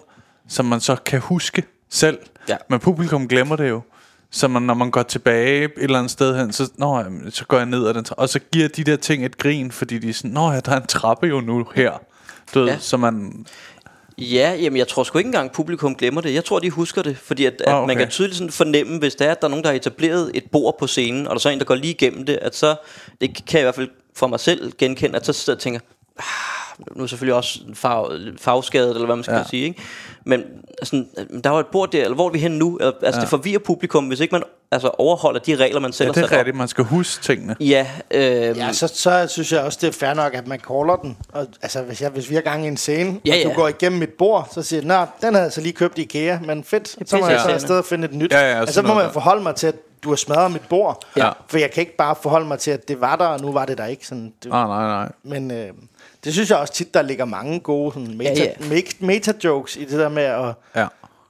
som 0.47 0.65
man 0.65 0.79
så 0.79 0.95
kan 0.95 1.19
huske 1.19 1.63
selv. 1.89 2.17
Ja. 2.49 2.57
Men 2.69 2.79
publikum 2.79 3.27
glemmer 3.27 3.55
det 3.55 3.69
jo. 3.69 3.81
Så 4.31 4.47
man, 4.47 4.61
når 4.61 4.73
man 4.73 4.91
går 4.91 5.03
tilbage 5.03 5.63
et 5.63 5.71
eller 5.77 5.97
andet 5.97 6.11
sted 6.11 6.37
hen, 6.39 6.53
så, 6.53 6.71
nå, 6.75 6.97
jamen, 6.99 7.31
så 7.31 7.45
går 7.45 7.57
jeg 7.57 7.65
ned 7.65 7.87
ad 7.87 7.93
den 7.93 8.03
trappe. 8.03 8.21
Og 8.21 8.29
så 8.29 8.39
giver 8.51 8.67
de 8.67 8.83
der 8.83 8.95
ting 8.95 9.25
et 9.25 9.37
grin, 9.37 9.71
fordi 9.71 9.99
de 9.99 10.09
er 10.09 10.13
sådan, 10.13 10.31
nå 10.31 10.51
ja, 10.51 10.59
der 10.59 10.71
er 10.71 10.79
en 10.79 10.87
trappe 10.87 11.27
jo 11.27 11.41
nu 11.41 11.67
her. 11.75 11.91
Du 12.53 12.59
ved, 12.59 12.67
Ja. 12.67 12.77
så 12.79 12.97
man... 12.97 13.45
Ja, 14.17 14.55
jamen 14.61 14.77
jeg 14.77 14.87
tror 14.87 15.03
sgu 15.03 15.17
ikke 15.17 15.27
engang 15.27 15.51
publikum 15.51 15.95
glemmer 15.95 16.21
det. 16.21 16.33
Jeg 16.33 16.45
tror 16.45 16.59
de 16.59 16.69
husker 16.69 17.01
det, 17.01 17.17
fordi 17.17 17.45
at, 17.45 17.61
Ah, 17.67 17.75
okay. 17.77 17.87
man 17.87 17.97
kan 17.97 18.09
tydeligt 18.09 18.37
sådan 18.37 18.51
fornemme, 18.51 18.99
hvis 18.99 19.15
det 19.15 19.27
er, 19.27 19.31
at 19.31 19.41
der 19.41 19.47
er 19.47 19.49
nogen 19.49 19.63
der 19.63 19.69
har 19.69 19.75
etableret 19.75 20.31
et 20.33 20.43
bord 20.51 20.75
på 20.79 20.87
scenen, 20.87 21.27
og 21.27 21.29
der 21.29 21.35
er 21.35 21.39
så 21.39 21.49
en 21.49 21.59
der 21.59 21.65
går 21.65 21.75
lige 21.75 21.93
igennem 21.93 22.25
det, 22.25 22.39
at 22.41 22.55
så 22.55 22.75
det 23.21 23.35
kan 23.35 23.53
jeg 23.53 23.59
i 23.61 23.63
hvert 23.63 23.75
fald 23.75 23.89
for 24.15 24.27
mig 24.27 24.39
selv 24.39 24.73
genkende, 24.77 25.15
at 25.15 25.25
så 25.25 25.33
sidder 25.33 25.51
jeg 25.53 25.57
og 25.57 25.61
tænker, 25.61 25.79
ah, 26.19 26.23
nu 26.95 27.03
er 27.03 27.07
selvfølgelig 27.07 27.35
også 27.35 27.59
farve, 27.73 28.33
farveskadet, 28.39 28.89
eller 28.89 29.05
hvad 29.05 29.15
man 29.15 29.23
skal 29.23 29.35
Ja. 29.35 29.43
sige, 29.49 29.63
ikke? 29.63 29.81
Men 30.25 30.43
sådan, 30.83 31.07
der 31.43 31.49
var 31.49 31.59
et 31.59 31.67
bord 31.67 31.91
der, 31.91 32.01
eller 32.03 32.15
hvor 32.15 32.27
er 32.27 32.31
vi 32.31 32.39
henne 32.39 32.57
nu? 32.57 32.79
Altså 32.81 33.19
ja. 33.19 33.21
det 33.21 33.29
forvirrer 33.29 33.59
publikum, 33.59 34.05
hvis 34.07 34.19
ikke 34.19 34.35
man 34.35 34.43
altså, 34.71 34.87
overholder 34.97 35.39
de 35.39 35.55
regler, 35.55 35.79
man 35.79 35.93
selv 35.93 36.07
Ja, 36.07 36.11
det 36.11 36.19
er 36.21 36.23
op. 36.25 36.31
rigtigt, 36.31 36.57
man 36.57 36.67
skal 36.67 36.83
huske 36.83 37.23
tingene. 37.23 37.55
Ja, 37.59 37.87
øh, 38.11 38.23
Ja, 38.57 38.73
så, 38.73 38.87
så 38.87 39.25
synes 39.29 39.51
jeg 39.51 39.61
også, 39.61 39.77
det 39.81 39.87
er 39.87 39.91
fair 39.91 40.13
nok, 40.13 40.33
at 40.33 40.47
man 40.47 40.59
caller 40.59 40.95
den. 40.95 41.17
Og, 41.33 41.47
altså, 41.61 41.81
hvis, 41.81 42.01
jeg, 42.01 42.09
hvis 42.09 42.29
vi 42.29 42.35
har 42.35 42.41
gang 42.41 42.65
i 42.65 42.67
en 42.67 42.77
scene, 42.77 43.19
Ja, 43.25 43.31
og 43.33 43.43
du 43.43 43.49
ja. 43.49 43.55
går 43.55 43.67
igennem 43.67 43.99
mit 43.99 44.09
bord, 44.17 44.47
så 44.53 44.61
siger 44.63 44.79
jeg, 44.81 44.87
nå, 44.87 45.05
den 45.27 45.33
havde 45.33 45.43
jeg 45.45 45.53
så 45.53 45.61
lige 45.61 45.73
købt 45.73 45.97
i 45.97 46.01
IKEA, 46.01 46.39
men 46.45 46.63
fedt, 46.63 47.09
så 47.09 47.17
må 47.17 47.27
jeg 47.27 47.39
så 47.41 47.49
afsted 47.49 47.77
og 47.77 47.85
finde 47.85 48.05
et 48.05 48.13
nyt. 48.13 48.31
Ja, 48.33 48.39
ja, 48.51 48.59
altså, 48.59 48.73
så 48.75 48.81
må 48.81 48.93
man 48.93 49.11
forholde 49.13 49.43
mig 49.43 49.55
til, 49.55 49.67
at 49.67 49.75
du 50.03 50.09
har 50.09 50.15
smadret 50.15 50.51
mit 50.51 50.61
bord. 50.69 51.03
Ja. 51.17 51.29
For 51.47 51.57
jeg 51.57 51.71
kan 51.71 51.81
ikke 51.81 51.95
bare 51.97 52.15
forholde 52.21 52.47
mig 52.47 52.59
til, 52.59 52.71
at 52.71 52.87
det 52.87 53.01
var 53.01 53.15
der, 53.15 53.25
og 53.25 53.39
nu 53.41 53.51
var 53.51 53.65
det 53.65 53.77
der 53.77 53.85
ikke. 53.85 54.07
Sådan, 54.07 54.33
det, 54.43 54.51
Nej, 54.51 54.67
nej, 54.67 54.87
nej. 54.87 55.11
Men 55.23 55.51
øh, 55.51 55.67
det 56.23 56.33
synes 56.33 56.49
jeg 56.49 56.57
også 56.57 56.73
tit, 56.73 56.93
der 56.93 57.01
ligger 57.01 57.25
mange 57.25 57.59
gode 57.59 57.93
sådan, 57.93 58.17
meta, 58.17 58.33
Ja, 58.43 58.51
ja, 58.69 58.81
meta-jokes 58.99 59.77
i 59.77 59.85
det 59.85 59.99
der 59.99 60.09
med 60.09 60.23
at, 60.23 60.53
Ja. 60.75 60.87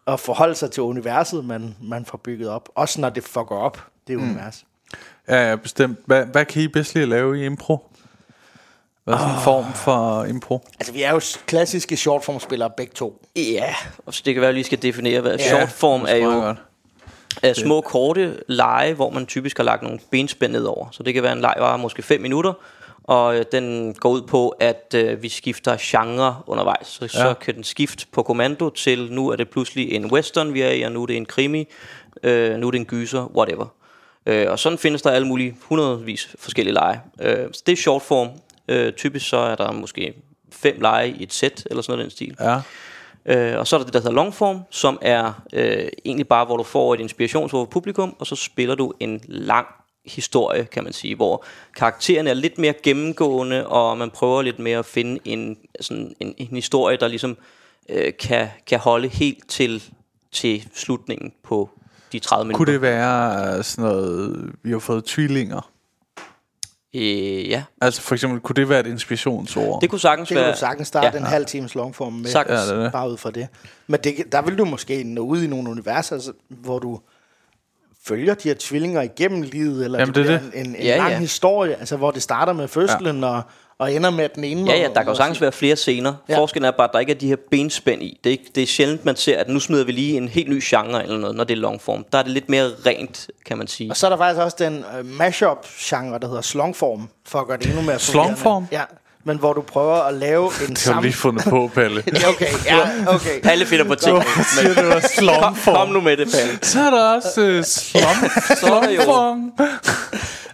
at 0.08 0.20
forholde 0.20 0.56
sig 0.56 0.72
til 0.72 0.84
universet, 0.84 1.46
man, 1.46 1.76
man 1.82 2.06
får 2.06 2.18
bygget 2.18 2.50
op. 2.50 2.70
Også 2.76 3.02
når 3.02 3.10
det 3.10 3.24
fucker 3.24 3.56
op, 3.56 3.82
det 4.08 4.18
mm. 4.18 4.24
univers. 4.24 4.66
Ja, 5.28 5.50
ja, 5.50 5.56
bestemt. 5.56 6.00
Hvad, 6.06 6.26
hvad 6.26 6.46
kan 6.46 6.62
I 6.62 6.68
bedst 6.68 6.94
lide 6.96 7.04
at 7.04 7.10
lave 7.10 7.42
i 7.42 7.46
impro? 7.46 7.90
Hvad 9.04 9.14
er 9.14 9.18
sådan 9.20 9.36
en 9.36 9.42
form 9.42 9.74
for 9.74 10.24
impro? 10.26 10.62
Altså, 10.80 10.94
vi 10.94 11.04
er 11.04 11.12
jo 11.12 11.22
klassiske 11.46 11.98
shortformspillere 11.98 12.70
begge 12.78 12.94
to. 12.96 13.22
ja, 13.36 13.76
og 14.06 14.14
så 14.14 14.22
det 14.26 14.34
kan 14.34 14.42
være, 14.42 14.50
at 14.50 14.54
vi 14.54 14.58
lige 14.58 14.66
skal 14.66 14.82
definere, 14.82 15.22
hvad 15.22 15.38
Ja, 15.38 15.48
shortform 15.48 16.06
er 16.08 16.16
jo... 16.16 16.30
godt. 16.30 16.58
af 17.44 17.56
små 17.56 17.82
korte 17.82 18.40
lege, 18.48 18.94
hvor 18.94 19.10
man 19.10 19.26
typisk 19.26 19.58
har 19.58 19.64
lagt 19.64 19.82
nogle 19.84 20.00
benspænd 20.12 20.52
ned 20.52 20.64
over. 20.64 20.88
Så 20.92 21.04
det 21.04 21.14
kan 21.14 21.24
være 21.24 21.34
en 21.34 21.42
leg, 21.42 21.54
der 21.58 21.78
måske 21.78 22.02
5 22.02 22.22
minutter, 22.22 22.54
Og 23.04 23.38
øh, 23.38 23.46
den 23.52 23.94
går 23.94 24.10
ud 24.10 24.22
på, 24.22 24.50
at 24.50 24.96
øh, 24.96 25.24
vi 25.24 25.30
skifter 25.30 25.78
genre 25.80 26.36
undervejs. 26.48 26.88
Så, 26.88 27.04
ja. 27.04 27.08
så 27.08 27.34
kan 27.42 27.56
den 27.56 27.64
skifte 27.64 28.06
på 28.12 28.24
kommando 28.24 28.70
til, 28.70 29.12
nu 29.12 29.30
er 29.30 29.36
det 29.36 29.50
pludselig 29.50 29.92
en 29.92 30.12
western, 30.12 30.54
vi 30.54 30.62
er 30.62 30.72
i, 30.72 30.82
og 30.82 30.92
nu 30.92 31.02
er 31.02 31.06
det 31.06 31.18
en 31.18 31.26
krimi, 31.26 31.68
øh, 32.24 32.58
nu 32.58 32.68
er 32.68 32.72
det 32.72 32.80
en 32.80 32.86
gyser, 32.86 33.32
whatever. 33.36 33.66
Øh, 34.26 34.52
og 34.52 34.60
sådan 34.60 34.78
findes 34.78 35.02
der 35.02 35.12
alle 35.12 35.28
mulige 35.28 35.58
hundredvis 35.62 36.36
forskellige 36.40 36.74
lege. 36.74 37.02
Øh, 37.22 37.48
så 37.54 37.64
det 37.66 37.72
er 37.72 37.76
short 37.78 38.02
form. 38.02 38.30
Øh, 38.68 38.94
typisk 38.94 39.30
så 39.30 39.38
er 39.38 39.56
der 39.56 39.72
måske 39.72 40.14
fem 40.52 40.82
lege 40.82 41.10
i 41.10 41.24
et 41.24 41.34
sæt, 41.34 41.68
eller 41.70 41.82
sådan 41.82 41.98
noget 41.98 42.04
den 42.04 42.12
stil. 42.12 42.36
Ja. 42.40 42.62
Øh, 43.26 43.60
og 43.60 43.68
så 43.68 43.76
er 43.76 43.78
der 43.78 43.86
det, 43.86 43.94
der 43.94 44.00
hedder 44.00 44.12
longform, 44.12 44.62
som 44.70 45.00
er 45.02 45.42
øh, 45.54 45.88
egentlig 46.06 46.28
bare, 46.28 46.46
hvor 46.46 46.58
du 46.58 46.64
får 46.64 46.94
et 46.94 47.00
inspirationsord 47.00 47.66
for 47.66 47.72
publikum, 47.72 48.16
og 48.20 48.28
så 48.28 48.36
spiller 48.36 48.76
du 48.76 48.94
en 49.00 49.22
lang 49.28 49.68
historie, 50.06 50.66
kan 50.66 50.84
man 50.84 50.94
sige, 50.94 51.16
hvor 51.16 51.46
karaktererne 51.78 52.30
er 52.30 52.34
lidt 52.34 52.58
mere 52.58 52.74
gennemgående, 52.84 53.68
og 53.68 53.98
man 53.98 54.10
prøver 54.10 54.42
lidt 54.42 54.60
mere 54.60 54.80
at 54.80 54.86
finde 54.86 55.20
en, 55.26 55.58
sådan 55.82 56.14
en, 56.20 56.34
en 56.38 56.48
historie, 56.48 56.98
der 56.98 57.08
ligesom 57.08 57.38
øh, 57.90 58.14
kan, 58.20 58.48
kan 58.68 58.80
holde 58.80 59.08
helt 59.08 59.50
til, 59.50 59.84
til 60.32 60.68
slutningen 60.76 61.34
på 61.44 61.70
de 62.12 62.20
30 62.20 62.46
minutter. 62.48 62.58
Kunne 62.58 62.74
det 62.74 62.82
være 62.82 63.58
øh, 63.58 63.64
sådan 63.64 63.90
noget, 63.92 64.52
vi 64.64 64.72
har 64.72 64.80
fået 64.80 65.06
tvillinger? 65.06 65.70
Øh, 66.96 67.50
ja, 67.50 67.64
Altså 67.82 68.02
for 68.02 68.16
eksempel, 68.16 68.40
kunne 68.40 68.56
det 68.56 68.70
være 68.70 68.80
et 68.80 68.88
inspirationsord? 68.88 69.82
det 69.82 69.90
kunne 69.90 70.00
sagtens 70.00 70.30
Det 70.30 70.38
være... 70.38 70.52
du 70.52 70.58
sagtens 70.58 70.88
starte 70.88 71.18
Ja. 71.18 71.18
en 71.24 71.24
halv 71.28 71.46
times 71.46 71.76
longform 71.76 72.14
med, 72.14 72.30
Sagtens. 72.30 72.60
Ja, 72.70 72.76
det 72.76 72.84
det. 72.84 72.92
bare 72.92 73.10
ud 73.12 73.18
fra 73.18 73.32
det. 73.32 73.48
Men 73.88 74.00
det, 74.04 74.16
der 74.32 74.42
vil 74.42 74.58
du 74.58 74.66
måske 74.66 75.04
nå 75.04 75.22
ud 75.22 75.44
i 75.44 75.48
nogle 75.48 75.70
universer, 75.70 76.16
altså, 76.16 76.32
hvor 76.50 76.80
du 76.80 77.00
følger 78.08 78.34
de 78.34 78.48
her 78.48 78.56
tvillinger 78.60 79.02
igennem 79.02 79.42
livet, 79.42 79.86
eller 79.86 80.00
Jamen, 80.00 80.16
det, 80.16 80.26
det 80.26 80.34
er 80.34 80.40
en, 80.40 80.52
en, 80.54 80.76
en 80.76 80.82
Ja, 80.82 80.98
lang 80.98 81.12
ja. 81.12 81.20
historie, 81.20 81.76
altså 81.76 81.98
hvor 81.98 82.12
det 82.12 82.22
starter 82.24 82.54
med 82.54 82.68
fødslen 82.68 83.20
ja. 83.20 83.28
og, 83.28 83.42
og 83.80 83.94
ender 83.94 84.10
med 84.10 84.30
den 84.36 84.44
ene. 84.44 84.72
Ja, 84.72 84.78
ja, 84.78 84.88
der 84.88 84.94
kan 84.94 85.04
jo 85.04 85.10
må 85.10 85.16
sagtens 85.16 85.42
være 85.42 85.52
flere 85.52 85.76
scener. 85.76 86.14
Ja. 86.30 86.38
Forskellen 86.38 86.66
er 86.68 86.72
bare, 86.72 86.88
at 86.88 86.94
der 86.94 87.00
ikke 87.00 87.12
er 87.12 87.18
de 87.18 87.28
her 87.28 87.36
benspænd 87.52 88.04
i. 88.04 88.20
Det 88.24 88.30
er, 88.30 88.32
ikke, 88.32 88.52
det 88.56 88.64
er 88.64 88.68
sjældent, 88.68 89.06
man 89.06 89.16
ser, 89.16 89.40
at 89.40 89.50
nu 89.50 89.60
smider 89.60 89.86
vi 89.86 89.92
lige 89.92 90.18
en 90.18 90.28
helt 90.28 90.50
ny 90.50 90.62
genre 90.64 91.04
eller 91.04 91.18
noget, 91.18 91.36
når 91.36 91.44
det 91.44 91.54
er 91.54 91.62
longform. 91.62 92.06
Der 92.12 92.18
er 92.18 92.24
det 92.24 92.32
lidt 92.32 92.50
mere 92.50 92.72
rent, 92.86 93.28
kan 93.46 93.58
man 93.58 93.68
sige. 93.68 93.92
Og 93.92 93.98
så 93.98 94.08
er 94.08 94.10
der 94.10 94.18
faktisk 94.18 94.42
også 94.42 94.58
den 94.60 94.86
uh, 95.00 95.06
mashup-genre, 95.06 96.20
der 96.20 96.28
hedder 96.28 96.42
slongform, 96.42 97.10
for 97.26 97.40
at 97.40 97.48
gøre 97.48 97.58
det 97.58 97.66
endnu 97.66 97.82
mere. 97.82 98.00
Slongform? 98.00 98.68
Ja, 98.72 98.84
men 99.24 99.38
hvor 99.38 99.54
du 99.54 99.62
prøver 99.62 99.96
at 99.96 100.14
lave 100.14 100.46
en 100.46 100.52
Det 100.52 100.60
har 100.68 100.68
du 100.74 100.76
sammen... 100.80 101.04
lige 101.04 101.14
fundet 101.14 101.44
på, 101.50 101.72
Palle. 101.74 102.04
Okay, 102.34 102.48
ja, 102.66 102.80
okay. 103.08 103.40
Alle 103.50 103.66
finder 103.66 103.86
på 103.86 103.96
ting. 103.96 104.24
Siger 104.60 104.74
det 104.74 104.86
var 104.88 104.92
kom, 104.94 105.02
slumform. 105.02 105.76
kom 105.76 105.90
nu 105.90 106.02
med 106.02 106.18
det, 106.18 106.28
Palle. 106.34 106.60
Så 106.62 106.80
er 106.80 106.90
der 106.90 107.16
også 107.16 107.42
uh, 107.42 107.64
slum, 107.64 108.30
Så 108.60 108.76
er 108.76 108.82
der 108.82 108.90
jo- 108.92 109.02
slumform. 109.02 109.52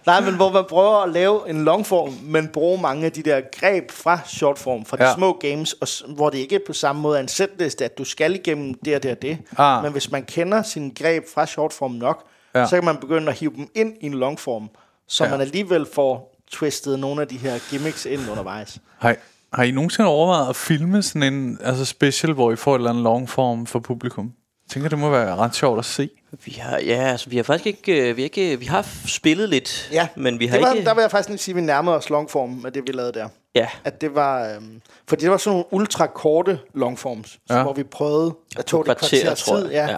Nej, 0.05 0.21
men 0.21 0.35
hvor 0.35 0.51
man 0.51 0.63
prøver 0.69 1.03
at 1.03 1.09
lave 1.09 1.49
en 1.49 1.65
longform, 1.65 2.13
men 2.23 2.47
bruge 2.47 2.81
mange 2.81 3.05
af 3.05 3.11
de 3.11 3.23
der 3.23 3.41
greb 3.59 3.91
fra 3.91 4.19
shortform, 4.27 4.85
fra 4.85 4.97
de 4.97 5.03
Ja. 5.07 5.13
små 5.15 5.37
games, 5.41 5.73
og, 5.73 5.87
s- 5.87 6.03
hvor 6.07 6.29
det 6.29 6.37
ikke 6.37 6.55
er 6.55 6.59
på 6.67 6.73
samme 6.73 7.01
måde 7.01 7.17
er 7.17 7.21
en 7.21 7.27
setliste, 7.27 7.85
at 7.85 7.97
du 7.97 8.03
skal 8.05 8.35
igennem 8.35 8.73
det 8.85 8.95
og 8.95 9.03
det 9.03 9.11
og 9.11 9.21
det. 9.21 9.37
Ah. 9.57 9.83
Men 9.83 9.91
hvis 9.91 10.11
man 10.11 10.23
kender 10.23 10.61
sine 10.63 10.91
greb 10.99 11.23
fra 11.33 11.45
shortform 11.45 11.91
nok, 11.91 12.23
Ja. 12.55 12.65
så 12.67 12.75
kan 12.75 12.85
man 12.85 12.97
begynde 12.97 13.27
at 13.31 13.39
hive 13.39 13.51
dem 13.55 13.67
ind 13.75 13.93
i 14.01 14.05
en 14.05 14.13
longform, 14.13 14.69
så 15.07 15.23
ja. 15.23 15.29
man 15.29 15.41
alligevel 15.41 15.85
får 15.95 16.35
twistet 16.51 16.99
nogle 16.99 17.21
af 17.21 17.27
de 17.27 17.37
her 17.37 17.59
gimmicks 17.69 18.05
ind 18.05 18.29
undervejs. 18.29 18.75
I- 19.03 19.07
har 19.53 19.63
I 19.63 19.71
nogensinde 19.71 20.09
overvejet 20.09 20.49
at 20.49 20.55
filme 20.55 21.03
sådan 21.03 21.33
en 21.33 21.57
altså 21.63 21.85
special, 21.85 22.33
hvor 22.33 22.51
I 22.51 22.55
får 22.55 22.75
et 22.75 22.79
eller 22.79 22.89
andet 22.89 23.03
longform 23.03 23.65
for 23.65 23.79
publikum? 23.79 24.25
Jeg 24.67 24.71
tænker, 24.73 24.89
det 24.89 24.99
må 24.99 25.09
være 25.09 25.35
ret 25.35 25.55
sjovt 25.55 25.79
at 25.79 25.85
se. 25.85 26.09
Vi 26.45 26.51
har, 26.51 26.77
ja, 26.79 27.01
altså, 27.11 27.29
vi 27.29 27.35
har 27.35 27.43
faktisk 27.43 27.65
ikke, 27.67 28.09
øh, 28.09 28.15
vi 28.17 28.21
har 28.21 28.23
ikke, 28.23 28.59
vi 28.59 28.65
har 28.65 28.87
spillet 29.07 29.49
lidt, 29.49 29.89
Ja, 29.91 30.07
men 30.15 30.39
vi 30.39 30.47
har 30.47 30.57
det 30.57 30.65
var, 30.67 30.73
ikke, 30.73 30.85
der 30.85 30.93
vil 30.93 31.01
jeg 31.01 31.11
faktisk 31.11 31.43
sige, 31.43 31.53
at 31.53 31.55
vi 31.55 31.61
nærmede 31.61 31.95
os 31.95 32.09
longform 32.09 32.49
med 32.49 32.71
det, 32.71 32.83
vi 32.87 32.91
lavede 32.91 33.13
der. 33.13 33.27
ja, 33.55 33.67
At 33.83 34.01
det 34.01 34.15
var, 34.15 34.53
øhm, 34.55 34.81
fordi 35.07 35.21
det 35.23 35.31
var 35.31 35.37
sådan 35.37 35.51
nogle 35.53 35.65
ultra 35.71 36.07
korte 36.07 36.59
longforms, 36.73 37.39
Ja. 37.49 37.63
hvor 37.63 37.73
vi 37.73 37.83
prøvede 37.83 38.33
at 38.57 38.65
tog 38.65 38.85
det 38.85 38.97
kvarter, 38.97 39.33
tid, 39.35 39.69
ja, 39.71 39.87
Ja. 39.89 39.97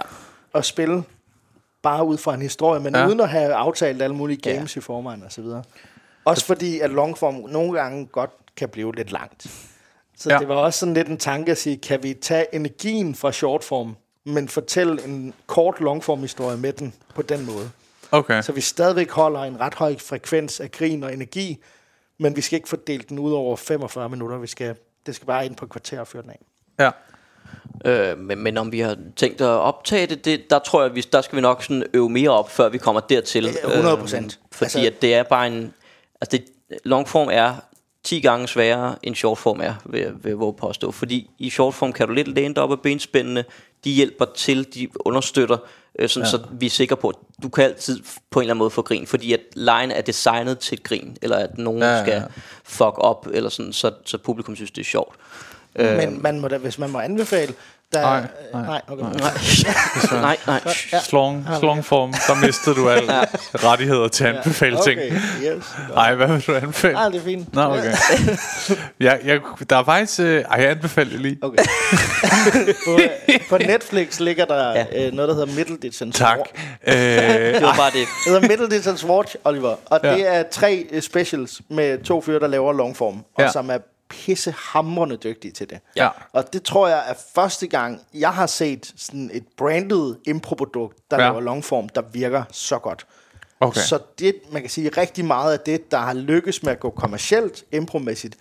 at 0.54 0.64
spille 0.64 1.02
bare 1.82 2.04
ud 2.06 2.18
fra 2.18 2.34
en 2.34 2.42
historie, 2.42 2.80
men 2.80 2.94
Ja. 2.96 3.06
uden 3.06 3.20
at 3.20 3.28
have 3.28 3.54
aftalt 3.54 4.02
alle 4.02 4.16
mulige 4.16 4.50
games 4.52 4.76
ja. 4.76 4.80
i 4.80 4.82
forvejen 4.82 5.22
og 5.22 5.32
så 5.32 5.40
videre. 5.42 5.62
Også 6.24 6.44
fordi, 6.46 6.80
at 6.80 6.90
longform 6.90 7.34
nogle 7.34 7.72
gange 7.80 8.06
godt 8.06 8.30
kan 8.56 8.68
blive 8.68 8.94
lidt 8.94 9.12
langt. 9.12 9.46
Så 10.18 10.30
Ja. 10.32 10.38
det 10.38 10.48
var 10.48 10.54
også 10.54 10.78
sådan 10.78 10.94
lidt 10.94 11.08
en 11.08 11.16
tanke 11.18 11.52
at 11.52 11.58
sige, 11.58 11.76
kan 11.76 12.02
vi 12.02 12.14
tage 12.14 12.54
energien 12.54 13.14
fra 13.14 13.32
shortform, 13.32 13.96
men 14.24 14.48
fortælle 14.48 15.04
en 15.04 15.34
kort 15.46 15.80
longform 15.80 16.20
historie 16.20 16.56
med 16.56 16.72
den 16.72 16.94
på 17.14 17.22
den 17.22 17.46
måde. 17.46 17.70
Okay. 18.10 18.42
Så 18.42 18.52
vi 18.52 18.60
stadigvæk 18.60 19.10
holder 19.10 19.40
en 19.40 19.60
ret 19.60 19.74
høj 19.74 19.96
frekvens 19.98 20.60
af 20.60 20.70
grin 20.70 21.02
og 21.04 21.12
energi, 21.12 21.58
men 22.18 22.36
vi 22.36 22.40
skal 22.40 22.56
ikke 22.56 22.68
fordele 22.68 23.04
den 23.08 23.18
ud 23.18 23.32
over 23.32 23.56
45 23.56 24.08
minutter. 24.08 24.38
Vi 24.38 24.46
skal, 24.46 24.74
det 25.06 25.14
skal 25.14 25.26
bare 25.26 25.46
ind 25.46 25.56
på 25.56 25.64
et 25.64 25.70
kvarter 25.70 26.00
og 26.00 26.06
føre 26.06 26.22
den 26.22 26.30
af. 26.30 26.38
Ja. 26.78 26.90
øh, 27.84 28.18
men, 28.18 28.38
men 28.38 28.56
om 28.56 28.72
vi 28.72 28.80
har 28.80 28.96
tænkt 29.16 29.40
at 29.40 29.46
optage 29.46 30.06
det, 30.06 30.24
det 30.24 30.50
der 30.50 30.58
tror 30.58 30.82
jeg, 30.82 30.94
vi, 30.94 31.00
der 31.12 31.20
skal 31.20 31.36
vi 31.36 31.40
nok 31.40 31.62
sådan 31.62 31.84
øve 31.94 32.08
mere 32.08 32.30
op, 32.30 32.50
før 32.50 32.68
vi 32.68 32.78
kommer 32.78 33.00
dertil. 33.00 33.44
Ja, 33.44 33.50
100%. 33.50 34.16
Øh, 34.16 34.30
fordi 34.52 34.64
Altså- 34.64 34.86
at 34.86 35.02
det 35.02 35.14
er 35.14 35.22
bare 35.22 35.46
en, 35.46 35.74
altså 36.22 36.36
det, 36.36 36.44
longform 36.84 37.28
er 37.32 37.54
10 38.04 38.20
gange 38.20 38.48
sværere 38.48 38.96
end 39.02 39.14
shortform 39.14 39.60
er, 39.60 39.74
vil, 39.84 40.12
vil 40.22 40.30
jeg 40.30 40.54
påstå. 40.58 40.90
Fordi 40.90 41.30
i 41.38 41.50
shortform 41.50 41.92
kan 41.92 42.08
du 42.08 42.14
lidt 42.14 42.28
læne 42.28 42.54
dig 42.54 42.62
op 42.62 42.72
af 42.72 42.80
benspændene, 42.80 43.44
de 43.84 43.90
hjælper 43.90 44.24
til, 44.24 44.74
de 44.74 44.88
understøtter, 45.00 45.58
øh, 45.98 46.08
sådan, 46.08 46.26
ja. 46.26 46.30
så 46.30 46.40
vi 46.52 46.66
er 46.66 46.70
sikre 46.70 46.96
på, 46.96 47.08
at 47.08 47.16
du 47.42 47.48
kan 47.48 47.64
altid 47.64 48.00
på 48.30 48.40
en 48.40 48.42
eller 48.42 48.54
anden 48.54 48.58
måde 48.58 48.70
få 48.70 48.82
grin, 48.82 49.06
fordi 49.06 49.32
at 49.32 49.40
lejen 49.54 49.90
er 49.90 50.00
designet 50.00 50.58
til 50.58 50.76
et 50.76 50.82
grin, 50.82 51.16
eller 51.22 51.36
at 51.36 51.58
nogen 51.58 51.82
Ja, 51.82 51.88
ja, 51.88 51.96
ja, 51.96 52.04
skal 52.04 52.22
fuck 52.64 52.94
op, 52.98 53.26
eller 53.32 53.50
sådan, 53.50 53.72
så, 53.72 53.92
så 54.04 54.18
publikum 54.18 54.56
synes, 54.56 54.70
det 54.70 54.80
er 54.80 54.84
sjovt. 54.84 55.16
Øh. 55.76 55.96
Men 55.96 56.22
man 56.22 56.40
må 56.40 56.48
da, 56.48 56.58
hvis 56.58 56.78
man 56.78 56.90
må 56.90 56.98
anbefale... 56.98 57.54
Der, 57.94 58.00
Nej, 58.02 58.18
øh, 58.18 58.52
nej. 58.60 58.62
nej, 58.66 58.80
okay. 58.88 59.02
Nej, 59.02 60.20
nej, 60.20 60.36
nej. 60.46 60.60
Ja. 60.92 61.00
Slong, 61.00 61.46
slongform, 61.58 62.12
der 62.26 62.46
mistede 62.46 62.74
du 62.76 62.88
alle 62.90 63.12
rettigheder 63.54 64.08
til 64.08 64.24
at 64.24 64.36
anbefale 64.36 64.76
ting. 64.86 65.00
Okay, 65.00 65.12
yes. 65.56 65.64
Ej, 65.96 66.14
hvad 66.14 66.26
vil 66.26 66.46
du 66.46 66.54
anbefale? 66.54 66.94
Nej, 66.94 67.08
det 67.08 67.16
er 67.20 67.24
fint. 67.24 67.54
Nå, 67.54 67.62
okay. 67.62 67.92
ja, 69.00 69.14
jeg, 69.24 69.40
der 69.70 69.76
er 69.76 69.84
faktisk... 69.84 70.20
Øh, 70.20 70.40
ej, 70.50 70.60
jeg 70.60 70.70
anbefaler 70.70 71.18
lige. 71.18 71.38
Okay. 71.42 71.58
på, 72.86 72.92
øh, 73.02 73.40
på 73.48 73.58
Netflix 73.58 74.20
ligger 74.20 74.44
der 74.44 74.72
Ja. 74.72 74.84
ja. 74.92 75.06
øh, 75.06 75.12
noget, 75.12 75.28
der 75.28 75.34
hedder 75.34 75.54
Middle 75.56 75.76
Distance 75.82 76.18
Tak. 76.18 76.38
Watch. 76.38 76.52
Øh, 76.86 76.94
Det 77.54 77.62
var 77.62 77.74
bare 77.76 77.90
det. 77.90 77.94
Det 77.94 78.06
hedder 78.32 78.40
Middle 78.48 78.70
Distance 78.76 79.06
Watch, 79.06 79.36
Oliver. 79.44 79.74
Og 79.86 80.00
Ja. 80.04 80.08
ja. 80.10 80.16
det 80.16 80.36
er 80.36 80.42
tre 80.50 80.86
øh, 80.90 81.02
specials 81.02 81.60
med 81.70 82.04
to 82.04 82.20
fyre, 82.20 82.40
der 82.40 82.46
laver 82.46 82.72
longform. 82.72 83.14
Og 83.16 83.24
Ja. 83.38 83.44
ja. 83.44 83.52
som 83.52 83.70
er 83.70 83.78
pissehamrende 84.12 85.16
dygtige 85.16 85.52
til 85.52 85.70
det. 85.70 85.80
Ja. 85.96 86.08
Og 86.32 86.52
det 86.52 86.62
tror 86.62 86.88
jeg 86.88 87.04
er 87.08 87.14
første 87.34 87.66
gang, 87.66 88.00
jeg 88.14 88.32
har 88.34 88.46
set 88.46 88.92
sådan 88.96 89.30
et 89.32 89.44
branded 89.56 90.14
improprodukt, 90.26 90.98
der 91.10 91.16
Ja. 91.16 91.22
ja. 91.22 91.28
laver 91.28 91.40
longform, 91.40 91.88
der 91.88 92.02
virker 92.12 92.44
så 92.52 92.78
godt. 92.78 93.06
okay. 93.60 93.80
Så 93.80 93.98
det, 94.18 94.34
man 94.52 94.62
kan 94.62 94.70
sige, 94.70 94.88
rigtig 94.96 95.24
meget 95.24 95.52
af 95.52 95.60
det, 95.60 95.90
der 95.90 95.98
har 95.98 96.12
lykkes 96.12 96.62
med 96.62 96.72
at 96.72 96.80
gå 96.80 96.90
kommercielt, 96.90 97.64
impromæssigt, 97.72 98.36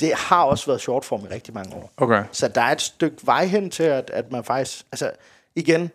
det 0.00 0.12
har 0.14 0.42
også 0.44 0.66
været 0.66 0.80
shortform 0.80 1.24
i 1.24 1.34
rigtig 1.34 1.54
mange 1.54 1.74
år. 1.76 1.90
Okay. 1.96 2.24
Så 2.32 2.48
der 2.48 2.60
er 2.60 2.72
et 2.72 2.80
stykke 2.80 3.16
vej 3.22 3.46
hen 3.46 3.70
til, 3.70 3.82
at, 3.82 4.10
at 4.14 4.32
man 4.32 4.44
faktisk... 4.44 4.84
Altså, 4.92 5.10
igen, 5.54 5.90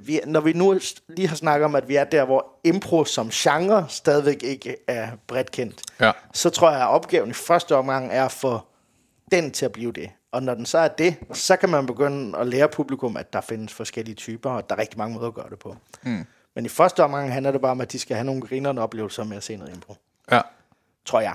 vi, 0.00 0.20
når 0.26 0.40
vi 0.40 0.52
nu 0.52 0.78
lige 1.08 1.28
har 1.28 1.36
snakket 1.36 1.64
om, 1.64 1.74
at 1.74 1.88
vi 1.88 1.96
er 1.96 2.04
der, 2.04 2.24
hvor 2.24 2.46
impro 2.64 3.04
som 3.04 3.28
genre 3.28 3.86
stadigvæk 3.88 4.42
ikke 4.42 4.76
er 4.88 5.08
bredt 5.26 5.50
kendt, 5.50 5.82
Ja. 6.00 6.12
så 6.34 6.50
tror 6.50 6.70
jeg, 6.70 6.80
at 6.80 6.88
opgaven 6.88 7.30
i 7.30 7.32
første 7.32 7.76
omgang 7.76 8.12
er 8.12 8.24
at 8.24 8.32
få 8.32 8.60
den 9.32 9.50
til 9.50 9.64
at 9.64 9.72
blive 9.72 9.92
det. 9.92 10.10
Og 10.32 10.42
når 10.42 10.54
den 10.54 10.66
så 10.66 10.78
er 10.78 10.88
det, 10.88 11.16
så 11.32 11.56
kan 11.56 11.68
man 11.68 11.86
begynde 11.86 12.38
at 12.38 12.46
lære 12.46 12.68
publikum, 12.68 13.16
at 13.16 13.32
der 13.32 13.40
findes 13.40 13.72
forskellige 13.72 14.14
typer, 14.14 14.50
og 14.50 14.68
der 14.70 14.74
er 14.76 14.80
rigtig 14.80 14.98
mange 14.98 15.14
måder 15.14 15.28
at 15.28 15.34
gøre 15.34 15.50
det 15.50 15.58
på. 15.58 15.76
Mm. 16.02 16.26
Men 16.54 16.64
i 16.64 16.68
første 16.68 17.04
omgang 17.04 17.32
handler 17.32 17.52
det 17.52 17.60
bare 17.60 17.70
om, 17.70 17.80
at 17.80 17.92
de 17.92 17.98
skal 17.98 18.16
have 18.16 18.24
nogle 18.24 18.40
grinerende 18.42 18.82
oplevelser 18.82 19.24
med 19.24 19.36
at 19.36 19.42
se 19.42 19.56
noget 19.56 19.74
impro. 19.74 19.96
Ja. 20.32 20.40
Tror 21.06 21.20
jeg. 21.20 21.34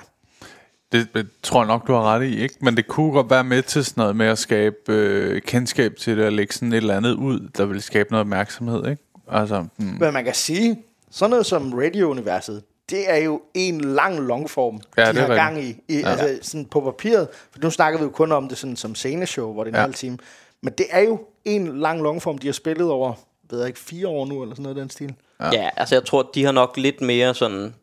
Det, 0.91 1.07
det 1.13 1.27
tror 1.43 1.59
jeg 1.61 1.67
nok, 1.67 1.87
du 1.87 1.93
har 1.93 2.01
ret 2.15 2.23
i, 2.23 2.41
ikke? 2.41 2.55
Men 2.61 2.77
det 2.77 2.87
kunne 2.87 3.11
godt 3.11 3.29
være 3.29 3.43
med 3.43 3.61
til 3.63 3.85
sådan 3.85 4.01
noget 4.01 4.15
med 4.15 4.25
at 4.25 4.37
skabe 4.37 4.75
øh, 4.87 5.41
kendskab 5.41 5.95
til 5.95 6.17
det, 6.17 6.25
og 6.25 6.31
lægge 6.31 6.53
sådan 6.53 6.73
et 6.73 6.77
eller 6.77 6.97
andet 6.97 7.13
ud, 7.13 7.49
der 7.57 7.65
vil 7.65 7.81
skabe 7.81 8.11
noget 8.11 8.21
opmærksomhed, 8.21 8.87
ikke? 8.89 9.03
Altså, 9.31 9.65
hmm. 9.77 9.97
Men 9.99 10.13
man 10.13 10.25
kan 10.25 10.33
sige, 10.33 10.79
sådan 11.11 11.29
noget 11.29 11.45
som 11.45 11.73
radio-universet, 11.73 12.63
det 12.89 13.11
er 13.11 13.17
jo 13.17 13.41
en 13.53 13.81
lang 13.81 14.19
longform, 14.19 14.79
Ja, 14.97 15.01
de 15.01 15.07
det 15.07 15.15
har 15.15 15.21
rigtigt. 15.21 15.35
gang 15.39 15.63
i. 15.63 15.95
i 15.97 15.99
ja. 15.99 16.09
Altså 16.09 16.39
sådan 16.41 16.65
på 16.65 16.81
papiret, 16.81 17.27
for 17.51 17.59
nu 17.63 17.69
snakker 17.69 17.99
vi 17.99 18.03
jo 18.03 18.09
kun 18.09 18.31
om 18.31 18.47
det 18.47 18.57
sådan 18.57 18.75
som 18.75 18.95
sceneshow, 18.95 19.53
hvor 19.53 19.63
det 19.63 19.69
er 19.69 19.73
en 19.73 19.77
Ja. 19.77 19.81
halv 19.81 19.93
time. 19.93 20.17
Men 20.61 20.73
det 20.77 20.85
er 20.89 21.01
jo 21.01 21.19
en 21.45 21.77
lang 21.79 22.01
longform, 22.01 22.37
de 22.37 22.47
har 22.47 22.53
spillet 22.53 22.89
over, 22.89 23.13
ved 23.49 23.59
jeg 23.59 23.67
ikke, 23.67 23.79
fire 23.79 24.07
år 24.07 24.25
nu, 24.25 24.41
eller 24.41 24.55
sådan 24.55 24.63
noget 24.63 24.77
i 24.77 24.79
den 24.79 24.89
stil. 24.89 25.13
Ja. 25.39 25.49
ja, 25.53 25.69
altså 25.77 25.95
jeg 25.95 26.05
tror, 26.05 26.29
de 26.35 26.45
har 26.45 26.51
nok 26.51 26.77
lidt 26.77 27.01
mere 27.01 27.33
sådan... 27.35 27.73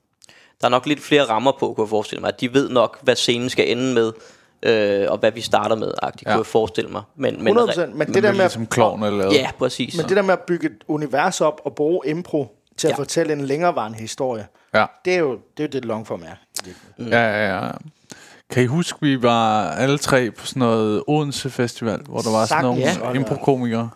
Der 0.62 0.68
er 0.68 0.70
nok 0.70 0.86
lidt 0.86 1.00
flere 1.00 1.24
rammer 1.24 1.52
på, 1.60 1.72
kunne 1.72 1.84
jeg 1.84 1.88
forestille 1.90 2.20
mig. 2.20 2.28
At 2.28 2.40
de 2.40 2.54
ved 2.54 2.68
nok, 2.68 2.98
hvad 3.02 3.16
scenen 3.16 3.50
skal 3.50 3.70
ende 3.70 3.94
med, 3.94 4.12
øh, 4.62 5.06
og 5.10 5.18
hvad 5.18 5.32
vi 5.32 5.40
starter 5.40 5.76
med, 5.76 5.92
agtigt, 6.02 6.26
Ja. 6.28 6.32
kunne 6.32 6.38
jeg 6.38 6.46
forestille 6.46 6.90
mig. 6.90 7.02
Men, 7.16 7.34
men, 7.38 7.46
100 7.46 7.66
procent. 7.68 7.94
Men 7.96 8.14
det 8.14 8.22
der 8.22 8.32
med, 8.32 8.38
ligesom 8.38 8.66
klovn 8.66 9.02
eller 9.02 9.32
Ja, 9.32 9.50
præcis. 9.58 9.96
men 9.96 10.08
det 10.08 10.16
der 10.16 10.22
med 10.22 10.32
at 10.32 10.40
bygge 10.40 10.66
et 10.66 10.76
univers 10.88 11.40
op 11.40 11.60
og 11.64 11.74
bruge 11.74 12.00
impro 12.06 12.56
til 12.76 12.88
at 12.88 12.92
Ja. 12.92 12.96
fortælle 12.98 13.32
en 13.32 13.40
længerevarende 13.44 13.98
historie, 13.98 14.46
Ja. 14.74 14.86
Det 15.04 15.14
er 15.14 15.18
jo 15.18 15.30
det, 15.56 15.62
er 15.62 15.64
jo 15.64 15.68
det 15.72 15.84
longform 15.84 16.22
er. 16.22 16.64
Ja, 16.98 17.22
ja, 17.46 17.64
ja. 17.66 17.70
Kan 18.50 18.62
I 18.62 18.66
huske, 18.66 18.98
vi 19.00 19.22
var 19.22 19.70
alle 19.70 19.98
tre 19.98 20.30
på 20.30 20.46
sådan 20.46 20.60
noget 20.60 21.02
Odense 21.06 21.50
Festival, 21.50 22.00
hvor 22.08 22.20
der 22.20 22.30
var 22.30 22.46
sådan 22.46 22.64
nogle 22.64 22.80
ja. 22.80 23.12
improkomikere? 23.12 23.90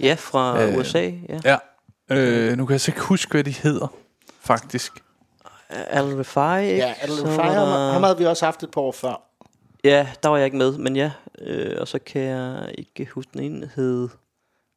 Ja, 0.00 0.16
fra 0.18 0.62
Øh, 0.62 0.76
USA. 0.78 1.10
Ja. 1.28 1.40
Ja. 1.44 1.56
Øh, 2.16 2.56
nu 2.56 2.66
kan 2.66 2.72
jeg 2.72 2.80
så 2.80 2.90
ikke 2.90 3.00
huske, 3.00 3.30
hvad 3.30 3.44
de 3.44 3.50
hedder, 3.50 3.86
faktisk. 4.40 4.92
Al 5.90 6.04
Refai, 6.04 6.64
ikke? 6.70 6.76
Ja, 6.76 6.94
Fire, 7.06 7.36
var 7.36 7.42
ham, 7.52 7.68
der- 7.68 7.92
ham 7.92 8.02
havde 8.02 8.18
vi 8.18 8.24
også 8.26 8.44
haft 8.44 8.62
et 8.62 8.70
par 8.70 8.80
år 8.80 8.92
før. 8.92 9.22
Ja, 9.84 10.06
der 10.22 10.28
var 10.28 10.36
jeg 10.36 10.44
ikke 10.44 10.56
med, 10.56 10.72
men 10.78 10.96
ja. 10.96 11.10
Øh, 11.38 11.76
og 11.80 11.88
så 11.88 11.98
kan 12.06 12.22
jeg 12.22 12.70
ikke 12.78 13.06
huske, 13.12 13.30
den 13.32 13.42
ene 13.42 13.70
hed... 13.76 14.00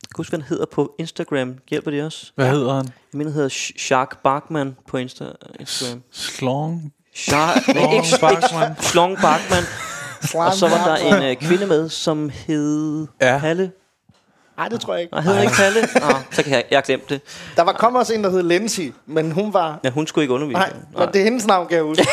Jeg 0.03 0.09
huske, 0.17 0.31
hvad 0.31 0.39
den 0.39 0.47
hedder 0.47 0.65
på 0.65 0.95
Instagram. 0.99 1.55
Hjælper 1.69 1.91
de 1.91 2.05
også? 2.05 2.31
Hvad 2.35 2.49
hedder 2.49 2.73
han? 2.73 2.85
Jeg 2.85 2.93
mener, 3.17 3.29
den 3.29 3.33
hedder 3.33 3.49
Sh- 3.49 3.77
Shark 3.79 4.23
Barkman 4.23 4.75
på 4.87 4.97
Insta- 4.97 5.57
Instagram. 5.59 6.01
Slong? 6.11 6.93
Shark... 7.15 7.67
Ikke, 7.67 8.17
Barkman. 8.21 8.75
Slong 8.81 9.17
Barkman. 9.21 9.63
Og 10.47 10.53
så 10.53 10.67
var 10.67 10.85
der 10.87 10.95
en 11.17 11.23
øh, 11.23 11.35
kvinde 11.35 11.67
med, 11.67 11.89
som 11.89 12.29
hed 12.33 13.07
Ja. 13.21 13.39
Palle. 13.39 13.71
Nej, 14.57 14.67
det 14.67 14.81
tror 14.81 14.93
jeg 14.93 15.01
ikke. 15.01 15.13
Nej, 15.13 15.21
hedder 15.23 15.41
ikke 15.41 15.53
Palle? 15.53 15.81
Nå, 15.81 16.15
så 16.31 16.43
kan 16.43 16.51
jeg, 16.51 16.63
jeg 16.71 16.77
har 16.77 16.81
glemt 16.81 17.09
det. 17.09 17.21
Der 17.55 17.63
var 17.63 17.71
kom 17.73 17.95
også 17.95 18.13
en, 18.13 18.23
der 18.23 18.29
hed 18.29 18.43
Lindsay, 18.43 18.93
men 19.05 19.31
hun 19.31 19.53
var... 19.53 19.79
Ja, 19.83 19.89
hun 19.89 20.07
skulle 20.07 20.23
ikke 20.23 20.33
undervise. 20.33 20.57
Nej, 20.59 20.73
men 20.97 21.07
det 21.13 21.19
er 21.19 21.23
hendes 21.23 21.47
navn, 21.47 21.67
kan 21.67 21.75
jeg 21.77 21.83
huske. 21.83 22.07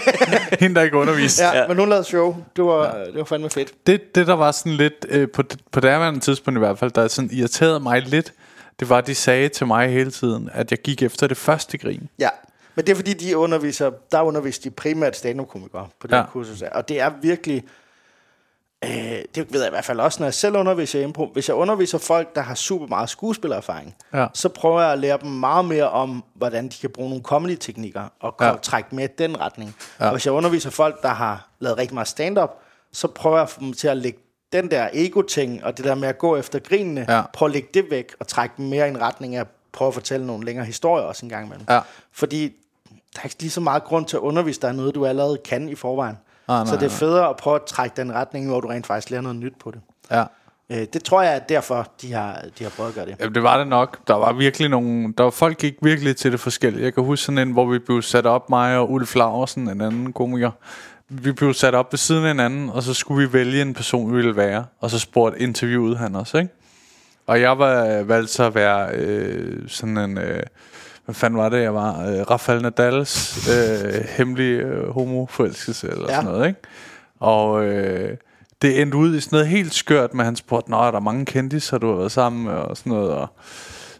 Hende, 0.60 0.74
der 0.74 0.82
ikke 0.82 0.96
underviste. 0.96 1.42
Ja, 1.44 1.58
Ja. 1.60 1.68
men 1.68 1.78
hun 1.78 1.88
lavede 1.88 2.04
show. 2.04 2.36
Det 2.56 2.64
var, 2.64 2.94
det 3.04 3.14
var 3.18 3.24
fandme 3.24 3.50
fedt. 3.50 3.86
Det, 3.86 4.14
det, 4.14 4.26
der 4.26 4.34
var 4.34 4.52
sådan 4.52 4.72
lidt, 4.72 5.06
øh, 5.08 5.28
på, 5.34 5.42
på 5.72 5.80
daværende 5.80 6.20
tidspunkt 6.20 6.58
i 6.58 6.58
hvert 6.58 6.78
fald, 6.78 6.90
der 6.90 7.08
sådan 7.08 7.30
irriterede 7.32 7.80
mig 7.80 8.02
lidt, 8.02 8.32
det 8.80 8.88
var, 8.88 8.98
at 8.98 9.06
de 9.06 9.14
sagde 9.14 9.48
til 9.48 9.66
mig 9.66 9.88
hele 9.90 10.10
tiden, 10.10 10.50
at 10.52 10.70
jeg 10.70 10.78
gik 10.78 11.02
efter 11.02 11.26
det 11.26 11.36
første 11.36 11.78
grin. 11.78 12.08
Ja, 12.18 12.28
men 12.74 12.84
det 12.86 12.92
er 12.92 12.96
fordi, 12.96 13.12
de 13.12 13.36
underviser, 13.36 13.90
der 14.12 14.22
underviser 14.22 14.62
de 14.62 14.70
primært 14.70 15.16
stand-up-komikere 15.16 15.88
på 16.00 16.06
det 16.06 16.12
Ja. 16.12 16.18
ja. 16.18 16.24
kursus. 16.32 16.62
Og 16.72 16.88
det 16.88 17.00
er 17.00 17.10
virkelig, 17.22 17.64
øh, 18.84 18.90
det 19.34 19.52
ved 19.52 19.60
jeg 19.60 19.68
i 19.68 19.70
hvert 19.70 19.84
fald 19.84 20.00
også, 20.00 20.20
når 20.20 20.26
jeg 20.26 20.34
selv 20.34 20.56
underviser 20.56 21.00
i 21.00 21.02
impro. 21.02 21.26
Hvis 21.32 21.48
jeg 21.48 21.56
underviser 21.56 21.98
folk, 21.98 22.34
der 22.34 22.40
har 22.40 22.54
super 22.54 22.86
meget 22.86 23.08
skuespillererfaring, 23.10 23.94
Ja. 24.14 24.26
så 24.34 24.48
prøver 24.48 24.80
jeg 24.80 24.92
at 24.92 24.98
lære 24.98 25.18
dem 25.22 25.30
meget 25.30 25.64
mere 25.64 25.90
om, 25.90 26.24
hvordan 26.34 26.64
de 26.68 26.74
kan 26.80 26.90
bruge 26.90 27.08
nogle 27.08 27.22
comedy-teknikker 27.24 28.02
og 28.20 28.34
Ja. 28.40 28.52
trække 28.62 28.94
mere 28.94 29.04
i 29.04 29.14
den 29.18 29.40
retning. 29.40 29.74
Ja. 30.00 30.04
Og 30.06 30.10
hvis 30.12 30.26
jeg 30.26 30.34
underviser 30.34 30.70
folk, 30.70 31.02
der 31.02 31.08
har 31.08 31.48
lavet 31.60 31.78
rigtig 31.78 31.94
meget 31.94 32.08
stand-up, 32.08 32.50
så 32.92 33.08
prøver 33.08 33.36
jeg 33.36 33.42
at 33.42 33.50
få 33.50 33.60
dem 33.60 33.72
til 33.72 33.88
at 33.88 33.96
lægge 33.96 34.18
den 34.52 34.70
der 34.70 34.88
ego-ting, 34.92 35.64
og 35.64 35.76
det 35.76 35.84
der 35.84 35.94
med 35.94 36.08
at 36.08 36.18
gå 36.18 36.36
efter 36.36 36.58
grinene, 36.58 37.06
Ja. 37.08 37.22
prøve 37.32 37.46
at 37.48 37.52
lægge 37.52 37.68
det 37.74 37.84
væk, 37.90 38.12
og 38.20 38.26
trække 38.26 38.54
dem 38.56 38.66
mere 38.66 38.86
i 38.86 38.90
en 38.90 39.00
retning 39.00 39.36
af 39.36 39.40
at 39.40 39.46
prøve 39.72 39.88
at 39.88 39.94
fortælle 39.94 40.26
nogle 40.26 40.44
længere 40.44 40.66
historier 40.66 41.04
også 41.04 41.26
en 41.26 41.30
gang 41.30 41.46
imellem. 41.46 41.66
Ja. 41.70 41.80
Fordi 42.12 42.42
der 43.14 43.20
er 43.20 43.24
ikke 43.24 43.36
lige 43.40 43.50
så 43.50 43.60
meget 43.60 43.84
grund 43.84 44.06
til 44.06 44.16
at 44.16 44.20
undervise 44.20 44.60
dig 44.60 44.72
noget, 44.74 44.94
du 44.94 45.06
allerede 45.06 45.38
kan 45.44 45.68
i 45.68 45.74
forvejen. 45.74 46.18
Ah, 46.52 46.66
nej, 46.66 46.74
så 46.74 46.80
det 46.80 46.86
er 46.86 46.90
federe 46.90 47.28
at 47.28 47.36
prøve 47.36 47.56
at 47.56 47.62
trække 47.62 47.96
den 47.96 48.12
retning, 48.14 48.48
hvor 48.48 48.60
du 48.60 48.68
rent 48.68 48.86
faktisk 48.86 49.10
lærer 49.10 49.22
noget 49.22 49.36
nyt 49.36 49.52
på 49.60 49.70
det. 49.70 49.80
Ja. 50.10 50.24
Øh, 50.70 50.86
det 50.92 51.04
tror 51.04 51.22
jeg 51.22 51.34
er 51.34 51.38
derfor, 51.38 51.88
de 52.02 52.12
har, 52.12 52.42
de 52.58 52.64
har 52.64 52.70
prøvet 52.70 52.88
at 52.88 52.94
gøre 52.94 53.06
det. 53.06 53.16
Jamen, 53.20 53.34
det 53.34 53.42
var 53.42 53.58
det 53.58 53.68
nok. 53.68 53.98
Der 54.08 54.14
var 54.14 54.32
virkelig 54.32 54.68
nogle... 54.68 55.14
Der 55.18 55.24
var 55.24 55.30
folk 55.30 55.58
gik 55.58 55.74
virkelig 55.82 56.16
til 56.16 56.32
det 56.32 56.40
forskellige. 56.40 56.84
Jeg 56.84 56.94
kan 56.94 57.04
huske 57.04 57.24
sådan 57.24 57.38
en, 57.38 57.52
hvor 57.52 57.66
vi 57.66 57.78
blev 57.78 58.02
sat 58.02 58.26
op, 58.26 58.50
mig 58.50 58.78
og 58.78 58.90
Ulf 58.92 59.14
Laursen, 59.14 59.68
en 59.68 59.80
anden 59.80 60.12
komiker. 60.12 60.50
Vi 61.08 61.32
blev 61.32 61.54
sat 61.54 61.74
op 61.74 61.92
ved 61.92 61.98
siden 61.98 62.24
af 62.24 62.30
hinanden, 62.30 62.70
og 62.70 62.82
så 62.82 62.94
skulle 62.94 63.28
vi 63.28 63.32
vælge 63.32 63.62
en 63.62 63.74
person, 63.74 64.10
vi 64.10 64.16
ville 64.16 64.36
være. 64.36 64.64
Og 64.80 64.90
så 64.90 64.98
spurgte 64.98 65.40
interviewet 65.40 65.98
han 65.98 66.16
også, 66.16 66.38
ikke? 66.38 66.50
Og 67.26 67.40
jeg 67.40 67.58
var 67.58 68.02
valgt 68.02 68.30
så 68.30 68.44
at 68.44 68.54
være 68.54 68.90
øh, 68.94 69.68
sådan 69.68 69.96
en... 69.96 70.18
Øh, 70.18 70.42
hvad 71.04 71.14
fanden 71.14 71.38
var 71.38 71.48
det, 71.48 71.62
jeg 71.62 71.74
var? 71.74 72.00
Øh, 72.00 72.30
Rafael 72.30 72.62
Nadals 72.62 73.48
øh, 73.48 74.04
hemmelige 74.16 74.56
øh, 74.56 74.88
homoforelskelse, 74.88 75.88
eller 75.88 76.06
ja. 76.08 76.14
Sådan 76.14 76.30
noget, 76.32 76.46
ikke? 76.46 76.60
Og 77.20 77.64
øh, 77.64 78.16
det 78.62 78.82
endte 78.82 78.96
ud 78.96 79.16
i 79.16 79.20
sådan 79.20 79.36
noget 79.36 79.48
helt 79.48 79.74
skørt, 79.74 80.14
med 80.14 80.24
han 80.24 80.36
spurgte, 80.36 80.70
Nå, 80.70 80.76
er 80.76 80.90
der 80.90 81.00
mange 81.00 81.24
kendtiser, 81.24 81.78
du 81.78 81.90
har 81.90 81.96
været 81.96 82.12
sammen 82.12 82.44
med, 82.44 82.52
og 82.52 82.76
sådan 82.76 82.92
noget, 82.92 83.10
og 83.10 83.28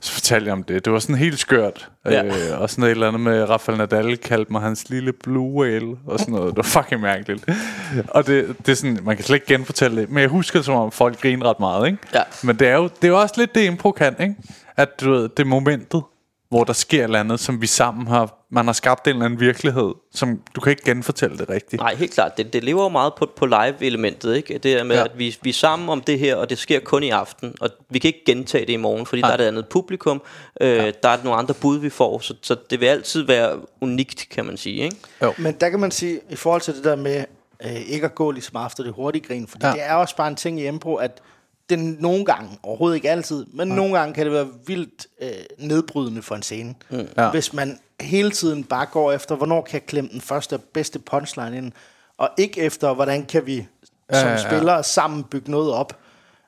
så 0.00 0.12
fortalte 0.12 0.46
jeg 0.46 0.52
om 0.52 0.62
det. 0.62 0.84
Det 0.84 0.92
var 0.92 0.98
sådan 0.98 1.16
helt 1.16 1.38
skørt. 1.38 1.90
Ja. 2.04 2.24
Øh, 2.24 2.60
og 2.60 2.70
sådan 2.70 2.80
noget 2.80 2.90
et 2.90 2.94
eller 2.94 3.08
andet 3.08 3.20
med 3.20 3.48
Rafael 3.50 3.78
Nadal 3.78 4.16
kaldte 4.16 4.52
mig 4.52 4.60
hans 4.62 4.90
lille 4.90 5.12
blue 5.12 5.52
whale, 5.54 5.96
og 6.06 6.18
sådan 6.18 6.34
noget. 6.34 6.48
Det 6.48 6.56
var 6.56 6.82
fucking 6.82 7.00
mærkeligt. 7.00 7.44
og 8.08 8.26
det, 8.26 8.54
det 8.66 8.72
er 8.72 8.76
sådan, 8.76 8.98
man 9.02 9.16
kan 9.16 9.24
slet 9.24 9.36
ikke 9.36 9.46
genfortælle 9.46 10.00
det, 10.00 10.10
men 10.10 10.20
jeg 10.20 10.28
husker 10.28 10.58
det 10.58 10.66
som 10.66 10.74
om 10.74 10.90
folk 10.90 11.20
griner 11.20 11.50
ret 11.50 11.60
meget, 11.60 11.86
ikke? 11.86 11.98
Ja. 12.14 12.22
Men 12.42 12.56
det 12.56 12.68
er 12.68 12.76
jo 12.76 12.82
det 12.84 13.04
er 13.04 13.08
jo 13.08 13.20
også 13.20 13.34
lidt 13.38 13.54
det 13.54 13.66
impro 13.66 13.92
kan, 13.92 14.16
ikke? 14.20 14.34
At 14.76 15.00
du 15.00 15.10
ved, 15.10 15.22
det 15.22 15.38
er 15.38 15.44
momentet, 15.44 16.02
hvor 16.52 16.64
der 16.64 16.72
sker 16.72 16.98
et 16.98 17.04
eller 17.04 17.20
andet, 17.20 17.40
som 17.40 17.60
vi 17.60 17.66
sammen 17.66 18.06
har, 18.06 18.44
man 18.50 18.64
har 18.66 18.72
skabt 18.72 19.06
en 19.06 19.10
eller 19.10 19.24
anden 19.24 19.40
virkelighed, 19.40 19.94
som 20.14 20.40
du 20.54 20.60
kan 20.60 20.70
ikke 20.70 20.84
genfortælle 20.84 21.38
det 21.38 21.48
rigtigt. 21.48 21.82
Nej, 21.82 21.94
helt 21.94 22.12
klart. 22.12 22.36
Det, 22.36 22.52
det 22.52 22.64
lever 22.64 22.82
jo 22.82 22.88
meget 22.88 23.12
på, 23.14 23.30
på 23.36 23.46
live-elementet, 23.46 24.36
ikke? 24.36 24.58
Det 24.58 24.72
er 24.72 24.84
med, 24.84 24.96
Ja. 24.96 25.00
ja. 25.00 25.04
at 25.08 25.18
vi, 25.18 25.36
vi 25.42 25.50
er 25.50 25.54
sammen 25.54 25.88
om 25.88 26.00
det 26.00 26.18
her, 26.18 26.36
og 26.36 26.50
det 26.50 26.58
sker 26.58 26.80
kun 26.80 27.02
i 27.02 27.10
aften. 27.10 27.54
Og 27.60 27.70
vi 27.90 27.98
kan 27.98 28.08
ikke 28.08 28.22
gentage 28.26 28.66
det 28.66 28.72
i 28.72 28.76
morgen, 28.76 29.06
fordi 29.06 29.22
Nej. 29.22 29.30
der 29.30 29.36
er 29.36 29.42
et 29.42 29.48
andet 29.48 29.68
publikum. 29.68 30.22
Øh, 30.60 30.68
ja. 30.76 30.90
Der 31.02 31.08
er 31.08 31.16
nogle 31.24 31.38
andre 31.38 31.54
bud, 31.54 31.78
vi 31.78 31.90
får. 31.90 32.18
Så, 32.18 32.34
så 32.42 32.56
det 32.70 32.80
vil 32.80 32.86
altid 32.86 33.22
være 33.22 33.58
unikt, 33.80 34.26
kan 34.30 34.44
man 34.46 34.56
sige, 34.56 34.76
ikke? 34.84 34.96
Men 35.38 35.52
der 35.60 35.68
kan 35.68 35.80
man 35.80 35.90
sige, 35.90 36.20
i 36.30 36.36
forhold 36.36 36.60
til 36.60 36.74
det 36.74 36.84
der 36.84 36.96
med 36.96 37.24
øh, 37.64 37.72
ikke 37.76 38.04
at 38.06 38.14
gå 38.14 38.30
lige 38.30 38.44
så 38.44 38.50
meget 38.52 38.66
efter 38.70 38.82
det 38.82 38.92
hurtige 38.92 39.24
grin, 39.28 39.46
fordi 39.48 39.64
Ja. 39.66 39.70
ja. 39.70 39.74
det 39.76 39.82
er 39.86 39.94
også 39.94 40.16
bare 40.16 40.28
en 40.28 40.36
ting 40.36 40.60
i 40.60 40.66
impro, 40.66 40.94
at 40.94 41.20
den 41.76 41.96
nogle 42.00 42.24
gange, 42.24 42.58
overhovedet 42.62 42.96
ikke 42.96 43.10
altid, 43.10 43.46
men 43.52 43.68
ja. 43.68 43.74
nogle 43.74 43.98
gange 43.98 44.14
kan 44.14 44.26
det 44.26 44.32
være 44.32 44.48
vildt 44.66 45.06
øh, 45.22 45.28
nedbrydende 45.58 46.22
for 46.22 46.34
en 46.34 46.42
scene. 46.42 46.74
Mm. 46.90 47.08
Ja. 47.16 47.30
Hvis 47.30 47.52
man 47.52 47.78
hele 48.00 48.30
tiden 48.30 48.64
bare 48.64 48.86
går 48.86 49.12
efter, 49.12 49.34
hvornår 49.34 49.62
kan 49.62 49.74
jeg 49.74 49.86
klemme 49.86 50.10
den 50.10 50.20
første 50.20 50.54
og 50.54 50.62
bedste 50.62 50.98
punchline 50.98 51.56
ind, 51.56 51.72
og 52.18 52.30
ikke 52.38 52.60
efter, 52.60 52.94
hvordan 52.94 53.26
kan 53.26 53.46
vi 53.46 53.66
Ja, 54.12 54.20
som 54.20 54.28
ja, 54.28 54.34
ja. 54.34 54.48
spillere 54.48 54.84
sammen 54.84 55.24
bygge 55.24 55.50
noget 55.50 55.72
op. 55.72 55.98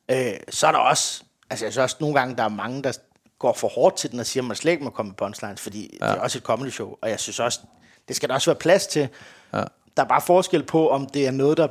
Øh, 0.08 0.32
så 0.50 0.66
er 0.66 0.72
der 0.72 0.78
også, 0.78 1.22
altså 1.50 1.64
jeg 1.64 1.72
synes 1.72 1.82
også 1.82 1.96
nogle 2.00 2.14
gange, 2.18 2.37
der 2.37 2.42
er 2.42 2.48
mange, 2.48 2.82
der 2.82 2.92
går 3.38 3.52
for 3.52 3.68
hårdt 3.68 3.96
til 3.96 4.10
den 4.10 4.20
og 4.20 4.26
siger, 4.26 4.42
at 4.42 4.46
man 4.46 4.56
slet 4.56 4.72
ikke 4.72 4.84
må 4.84 4.90
komme 4.90 5.10
med 5.10 5.16
punchlines, 5.16 5.60
fordi 5.60 5.98
ja. 6.00 6.06
det 6.06 6.14
er 6.14 6.20
også 6.20 6.38
et 6.38 6.44
comedy 6.44 6.70
show, 6.70 6.96
og 7.02 7.10
jeg 7.10 7.20
synes 7.20 7.40
også, 7.40 7.60
det 8.08 8.16
skal 8.16 8.28
der 8.28 8.34
også 8.34 8.50
være 8.50 8.58
plads 8.58 8.87
til. 8.87 9.08
Ja. 9.52 9.62
Der 9.96 10.02
er 10.02 10.08
bare 10.08 10.20
forskel 10.20 10.62
på, 10.62 10.90
om 10.90 11.06
det 11.06 11.26
er 11.26 11.30
noget, 11.30 11.56
der, 11.56 11.68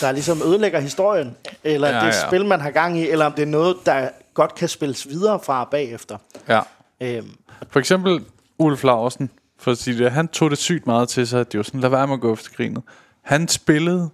der 0.00 0.12
ligesom 0.12 0.42
ødelægger 0.42 0.80
historien, 0.80 1.36
eller 1.64 1.88
Ja, 1.88 1.94
det 1.94 2.02
et 2.02 2.06
ja. 2.22 2.26
spil, 2.28 2.46
man 2.46 2.60
har 2.60 2.70
gang 2.70 2.98
i, 2.98 3.08
eller 3.10 3.26
om 3.26 3.32
det 3.32 3.42
er 3.42 3.46
noget, 3.46 3.76
der 3.86 4.08
godt 4.34 4.54
kan 4.54 4.68
spilles 4.68 5.08
videre 5.08 5.40
fra 5.40 5.64
bagefter. 5.64 6.18
Ja. 6.48 6.60
Øhm, 7.00 7.30
For 7.70 7.78
eksempel 7.80 8.24
Ulf 8.58 8.84
Laursen, 8.84 9.30
for 9.58 9.70
at 9.70 9.78
sige 9.78 9.98
det, 9.98 10.10
han 10.12 10.28
tog 10.28 10.50
det 10.50 10.58
sygt 10.58 10.86
meget 10.86 11.08
til 11.08 11.26
sig, 11.26 11.40
at 11.40 11.52
det 11.52 11.58
var 11.58 11.62
sådan, 11.64 11.80
lad 11.80 11.90
være 11.90 12.06
med 12.06 12.14
at 12.14 12.20
gå 12.20 12.32
efter 12.32 12.50
grinet. 12.56 12.82
Han 13.22 13.48
spillede, 13.48 14.10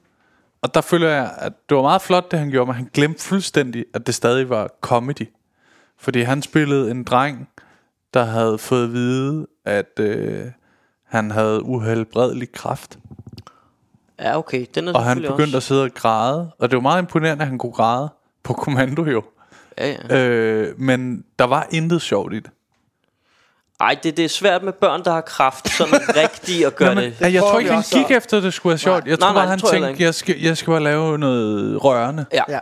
og 0.62 0.75
der 0.75 0.81
føler 0.81 1.09
jeg, 1.09 1.35
at 1.38 1.53
det 1.68 1.77
var 1.77 1.83
meget 1.83 2.03
flot, 2.03 2.31
det 2.31 2.38
han 2.38 2.51
gjorde, 2.51 2.66
men 2.66 2.75
han 2.77 2.90
glemte 2.94 3.23
fuldstændig, 3.23 3.85
at 3.94 4.07
det 4.07 4.14
stadig 4.14 4.49
var 4.51 4.68
comedy. 4.81 5.29
Fordi 5.99 6.20
han 6.23 6.42
spillede 6.42 6.90
en 6.90 7.05
dreng, 7.05 7.49
der 8.14 8.25
havde 8.25 8.59
fået 8.59 8.85
at 8.85 8.92
vide, 8.92 9.47
at 9.64 9.99
øh, 9.99 10.47
han 11.05 11.31
havde 11.31 11.62
uhelbredelig 11.62 12.53
kraft. 12.53 12.99
Ja, 14.20 14.38
okay. 14.38 14.66
Den 14.74 14.88
er 14.88 14.92
Og 14.92 15.05
han 15.05 15.16
begyndte 15.16 15.42
også. 15.42 15.57
at 15.57 15.62
sidde 15.62 15.83
og 15.83 15.90
græde. 15.94 16.50
Og 16.59 16.70
det 16.70 16.77
var 16.77 16.83
meget 16.83 17.03
imponerende, 17.03 17.42
at 17.42 17.48
han 17.48 17.59
kunne 17.59 17.72
græde 17.72 18.09
på 18.42 18.53
kommando 18.53 19.05
jo. 19.05 19.22
Ja, 19.79 19.94
ja. 20.11 20.16
Øh, 20.27 20.81
men 20.81 21.24
der 21.38 21.44
var 21.44 21.66
intet 21.70 22.03
sjovt 22.03 22.33
i 22.35 22.37
det. 22.40 22.50
Ej, 23.81 23.96
det, 24.03 24.16
det 24.16 24.24
er 24.24 24.29
svært 24.29 24.62
med 24.62 24.72
børn, 24.72 25.05
der 25.05 25.12
har 25.12 25.20
kraft, 25.20 25.70
sådan 25.70 25.94
rigtigt 26.22 26.66
at 26.66 26.77
gøre 26.77 26.88
Jamen, 26.88 27.05
det. 27.18 27.33
jeg 27.33 27.42
tror 27.42 27.59
ikke, 27.59 27.72
han 27.72 27.83
gik 27.92 28.11
efter, 28.16 28.37
at 28.37 28.42
det 28.42 28.55
skulle 28.55 28.70
være 28.70 28.79
sjovt. 28.79 29.05
Jeg 29.07 29.11
Nej, 29.11 29.16
tror 29.16 29.27
nej, 29.33 29.35
bare, 29.42 29.48
han 29.48 29.59
tror 29.59 29.72
jeg 29.72 29.83
tænkte, 29.83 30.03
jeg 30.05 30.14
skal, 30.14 30.40
jeg 30.40 30.57
skal 30.57 30.70
bare 30.70 30.83
lave 30.83 31.18
noget 31.18 31.85
rørende. 31.85 32.27
Ja. 32.33 32.42
ja. 32.48 32.59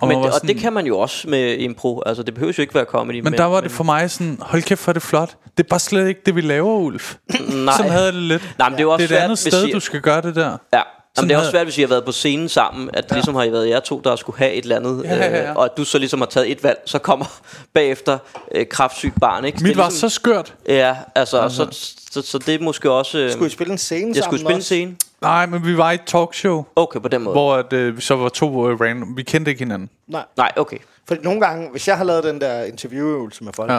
Og, 0.00 0.08
Men, 0.08 0.16
det, 0.18 0.26
og 0.26 0.32
det 0.32 0.40
sådan- 0.40 0.58
kan 0.62 0.72
man 0.72 0.86
jo 0.86 0.98
også 0.98 1.28
med 1.28 1.58
impro. 1.58 2.02
Altså, 2.06 2.22
det 2.22 2.34
behøver 2.34 2.52
jo 2.58 2.60
ikke 2.60 2.74
være 2.74 2.84
comedy. 2.84 3.20
Men 3.20 3.32
der 3.32 3.44
var 3.44 3.60
det 3.60 3.70
for 3.70 3.84
mig 3.84 4.10
sådan, 4.10 4.38
hold 4.40 4.62
kæft, 4.62 4.80
for 4.80 4.92
det 4.92 5.02
flot. 5.02 5.36
Det 5.56 5.64
er 5.64 5.68
bare 5.68 5.80
slet 5.80 6.08
ikke 6.08 6.20
det, 6.26 6.36
vi 6.36 6.40
laver, 6.40 6.74
Ulf. 6.78 7.14
Nej. 7.48 7.74
Sådan 7.76 7.92
havde 7.92 8.04
jeg 8.04 8.12
det 8.12 8.22
lidt. 8.22 8.54
Nej, 8.58 8.68
men 8.68 8.78
det 8.78 8.84
er 8.84 8.88
også 8.88 9.06
det 9.06 9.12
er 9.12 9.18
et 9.18 9.22
andet 9.22 9.38
sted, 9.38 9.64
I- 9.64 9.72
du 9.72 9.80
skal 9.80 10.00
gøre 10.00 10.20
det 10.22 10.34
der. 10.36 10.50
Ja. 10.50 10.52
Sådan 10.52 10.82
Jamen, 11.16 11.28
det 11.28 11.34
er 11.34 11.38
også 11.38 11.50
svært, 11.50 11.66
hvis 11.66 11.78
I 11.78 11.80
har 11.80 11.88
været 11.88 12.04
på 12.04 12.12
scenen 12.12 12.48
sammen, 12.48 12.90
at 12.92 13.04
ja. 13.10 13.14
ligesom 13.14 13.34
har 13.34 13.42
I 13.42 13.52
været 13.52 13.68
jer 13.68 13.80
to, 13.80 14.00
der 14.04 14.16
skulle 14.16 14.38
have 14.38 14.52
et 14.52 14.62
eller 14.62 14.76
andet, 14.76 15.04
Ja, 15.04 15.16
ja, 15.16 15.36
ja. 15.42 15.50
Øh, 15.50 15.56
og 15.56 15.64
at 15.64 15.70
du 15.76 15.84
så 15.84 15.98
ligesom 15.98 16.20
har 16.20 16.26
taget 16.26 16.50
et 16.50 16.62
valg, 16.64 16.78
så 16.86 16.98
kommer 16.98 17.40
bagefter 17.74 18.18
øh, 18.54 18.66
kraftsygt 18.70 19.14
barn, 19.20 19.44
ikke? 19.44 19.58
Mit 19.62 19.68
det 19.68 19.76
var 19.76 19.88
så 19.88 20.08
skørt. 20.08 20.54
Ja, 20.68 20.96
altså, 21.14 21.38
altså. 21.40 21.66
Så, 21.70 21.92
så, 22.10 22.22
så, 22.22 22.38
det 22.38 22.54
er 22.54 22.58
måske 22.60 22.90
også... 22.90 23.18
Øh, 23.18 23.30
Skulle 23.32 23.46
I 23.46 23.50
spille 23.50 23.72
en 23.72 23.78
scene 23.78 24.06
jeg 24.08 24.14
sammen 24.16 24.22
skulle 24.22 24.40
spille 24.40 24.56
en 24.56 24.62
scene. 24.62 24.96
Nej, 25.22 25.46
men 25.46 25.64
vi 25.64 25.76
var 25.76 25.90
i 25.90 25.94
et 25.94 26.00
talkshow, 26.06 26.64
Okay, 26.76 27.00
på 27.00 27.08
den 27.08 27.22
måde. 27.22 27.34
hvor 27.34 27.54
at, 27.54 27.72
øh, 27.72 27.96
vi 27.96 28.00
så 28.00 28.16
var 28.16 28.28
to 28.28 28.68
øh, 28.70 28.80
random. 28.80 29.16
Vi 29.16 29.22
kendte 29.22 29.50
ikke 29.50 29.58
hinanden. 29.64 29.90
Nej. 30.06 30.24
Nej, 30.36 30.52
okay. 30.56 30.78
Fordi 31.08 31.20
nogle 31.22 31.40
gange, 31.40 31.70
hvis 31.70 31.88
jeg 31.88 31.96
har 31.96 32.04
lavet 32.04 32.24
den 32.24 32.40
der 32.40 32.64
interviewøvelse 32.64 33.44
med 33.44 33.52
folk, 33.52 33.72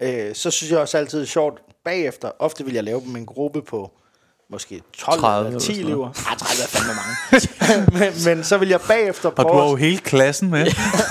Ja. 0.00 0.28
øh, 0.28 0.34
så 0.34 0.50
synes 0.50 0.70
jeg 0.70 0.78
også 0.78 0.98
altid 0.98 1.18
det 1.18 1.24
er 1.24 1.28
sjovt 1.28 1.60
bagefter. 1.84 2.30
Ofte 2.38 2.64
vil 2.64 2.74
jeg 2.74 2.84
lave 2.84 3.00
dem 3.06 3.16
en 3.16 3.26
gruppe 3.26 3.62
på 3.62 3.90
måske 4.54 4.80
12 4.98 5.20
30 5.20 5.38
eller 5.38 5.48
eller 5.48 5.60
10 5.60 5.66
sådan 5.74 5.86
elever. 5.86 6.08
Nej, 6.26 6.36
30 6.38 6.62
er 6.62 6.68
fandme 6.68 6.92
mange. 7.00 8.14
men, 8.26 8.36
men 8.36 8.44
så 8.44 8.58
vil 8.58 8.68
jeg 8.68 8.80
bagefter 8.88 9.28
Og 9.28 9.36
du 9.36 9.42
prøve, 9.42 9.62
har 9.62 9.70
jo 9.70 9.76
hele 9.76 9.98
klassen 9.98 10.50
med. 10.50 10.66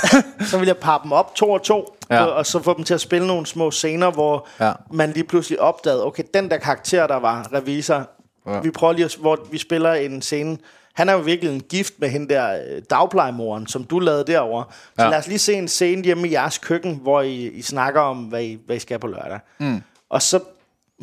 så 0.52 0.58
vil 0.58 0.66
jeg 0.66 0.78
parre 0.78 1.00
dem 1.04 1.12
op 1.12 1.36
to 1.36 1.52
og 1.52 1.64
to, 1.64 1.96
Ja. 2.10 2.24
og 2.24 2.46
så 2.46 2.60
få 2.62 2.74
dem 2.78 2.84
til 2.84 2.94
at 2.94 3.02
spille 3.02 3.28
nogle 3.28 3.46
små 3.46 3.72
scener, 3.72 4.12
hvor 4.12 4.48
Ja. 4.60 4.72
man 4.92 5.12
lige 5.12 5.24
pludselig 5.24 5.60
opdagede, 5.62 6.06
okay, 6.06 6.24
den 6.34 6.50
der 6.50 6.58
karakter, 6.58 7.08
der 7.08 7.16
var 7.20 7.50
revisor, 7.54 8.10
Ja. 8.48 8.60
vi 8.60 8.72
prøver 8.72 8.94
lige, 8.94 9.06
at, 9.06 9.16
hvor 9.20 9.40
vi 9.52 9.58
spiller 9.58 9.94
en 9.94 10.22
scene, 10.22 10.58
han 10.94 11.10
er 11.10 11.14
jo 11.14 11.20
virkelig 11.20 11.54
en 11.54 11.62
gift 11.62 11.94
med 12.00 12.10
hende 12.10 12.34
der 12.34 12.54
øh, 12.54 12.82
dagplejemoren, 12.90 13.68
som 13.68 13.84
du 13.84 14.00
lavede 14.00 14.24
derovre. 14.28 14.66
Så 14.96 15.04
ja. 15.04 15.10
lad 15.10 15.18
os 15.20 15.28
lige 15.28 15.40
se 15.40 15.54
en 15.54 15.68
scene 15.68 16.04
hjemme 16.04 16.28
i 16.28 16.32
jeres 16.32 16.58
køkken, 16.58 17.00
hvor 17.02 17.22
I, 17.22 17.36
I 17.48 17.62
snakker 17.62 18.02
om, 18.02 18.18
hvad 18.18 18.44
I, 18.44 18.58
hvad 18.66 18.76
I 18.76 18.80
skal 18.80 19.00
på 19.00 19.08
lørdag. 19.08 19.40
Mm. 19.60 19.82
Og 20.10 20.22
så 20.22 20.40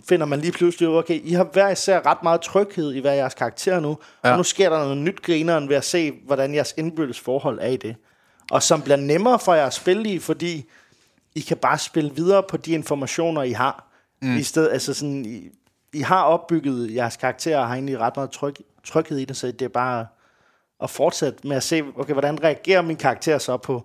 finder 0.09 0.27
man 0.27 0.41
lige 0.41 0.53
pludselig 0.53 0.89
ud, 0.89 0.97
okay, 0.97 1.21
I 1.25 1.33
har 1.33 1.45
hver 1.45 1.69
især 1.69 2.07
ret 2.07 2.23
meget 2.23 2.41
tryghed 2.41 2.93
i 2.93 3.01
hver 3.01 3.13
jeres 3.13 3.35
karakter 3.35 3.81
nu, 3.81 3.99
Ja. 4.25 4.31
og 4.31 4.37
nu 4.37 4.43
sker 4.43 4.71
der 4.71 4.79
noget 4.79 4.97
nyt 4.97 5.23
grineren 5.23 5.69
ved 5.69 5.77
at 5.77 5.85
se, 5.85 6.13
hvordan 6.27 6.55
jeres 6.55 6.75
indbyrdes 6.77 7.21
forhold 7.21 7.59
er 7.63 7.67
i 7.69 7.77
det. 7.77 7.97
Og 8.51 8.63
som 8.63 8.83
bliver 8.83 8.97
nemmere 8.97 9.39
for 9.39 9.55
jer 9.55 9.67
at 9.67 9.75
spille 9.75 10.11
i, 10.11 10.19
fordi 10.19 10.69
I 11.35 11.41
kan 11.41 11.57
bare 11.57 11.79
spille 11.79 12.11
videre 12.15 12.43
på 12.43 12.57
de 12.57 12.73
informationer, 12.73 13.43
I 13.43 13.53
har. 13.53 13.87
Mm. 14.23 14.37
I 14.37 14.43
stedet, 14.43 14.73
altså 14.73 14.95
sådan, 14.95 15.25
I, 15.27 15.49
I 15.93 16.01
har 16.01 16.23
opbygget 16.23 16.95
jeres 16.95 17.17
karakter 17.17 17.59
og 17.59 17.67
har 17.67 17.75
egentlig 17.75 17.99
ret 17.99 18.17
meget 18.17 18.31
tryg, 18.31 18.55
tryghed 18.85 19.19
i 19.19 19.25
det, 19.25 19.37
så 19.37 19.47
det 19.47 19.63
er 19.63 19.69
bare 19.69 20.07
at 20.83 20.91
fortsætte 20.91 21.47
med 21.49 21.57
at 21.57 21.63
se, 21.63 21.83
okay, 21.99 22.13
hvordan 22.13 22.45
reagerer 22.45 22.83
min 22.83 22.97
karakter 22.97 23.39
så 23.39 23.57
på, 23.57 23.85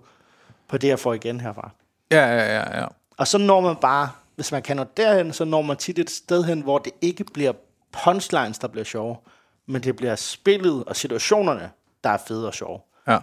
på 0.67 0.77
det, 0.77 0.87
jeg 0.87 0.99
får 0.99 1.13
igen 1.13 1.39
herfra. 1.39 1.69
Ja, 2.11 2.25
ja, 2.25 2.53
ja, 2.59 2.79
ja. 2.79 2.85
Og 3.17 3.27
så 3.27 3.37
når 3.37 3.61
man 3.61 3.75
bare, 3.75 4.09
hvis 4.35 4.51
man 4.51 4.61
kan 4.61 4.77
nå 4.77 4.85
derhen, 4.97 5.33
så 5.33 5.45
når 5.45 5.61
man 5.61 5.77
tit 5.77 5.99
et 5.99 6.09
sted 6.09 6.43
hen, 6.43 6.61
hvor 6.61 6.77
det 6.77 6.93
ikke 7.01 7.23
bliver 7.23 7.53
punchlines, 8.03 8.57
der 8.59 8.67
bliver 8.67 8.83
sjove, 8.85 9.15
men 9.67 9.83
det 9.83 9.95
bliver 9.95 10.15
spillet 10.15 10.83
og 10.83 10.95
situationerne, 10.95 11.71
der 12.03 12.09
er 12.09 12.17
fede 12.27 12.47
og 12.47 12.53
sjove. 12.53 12.79
ja. 13.07 13.17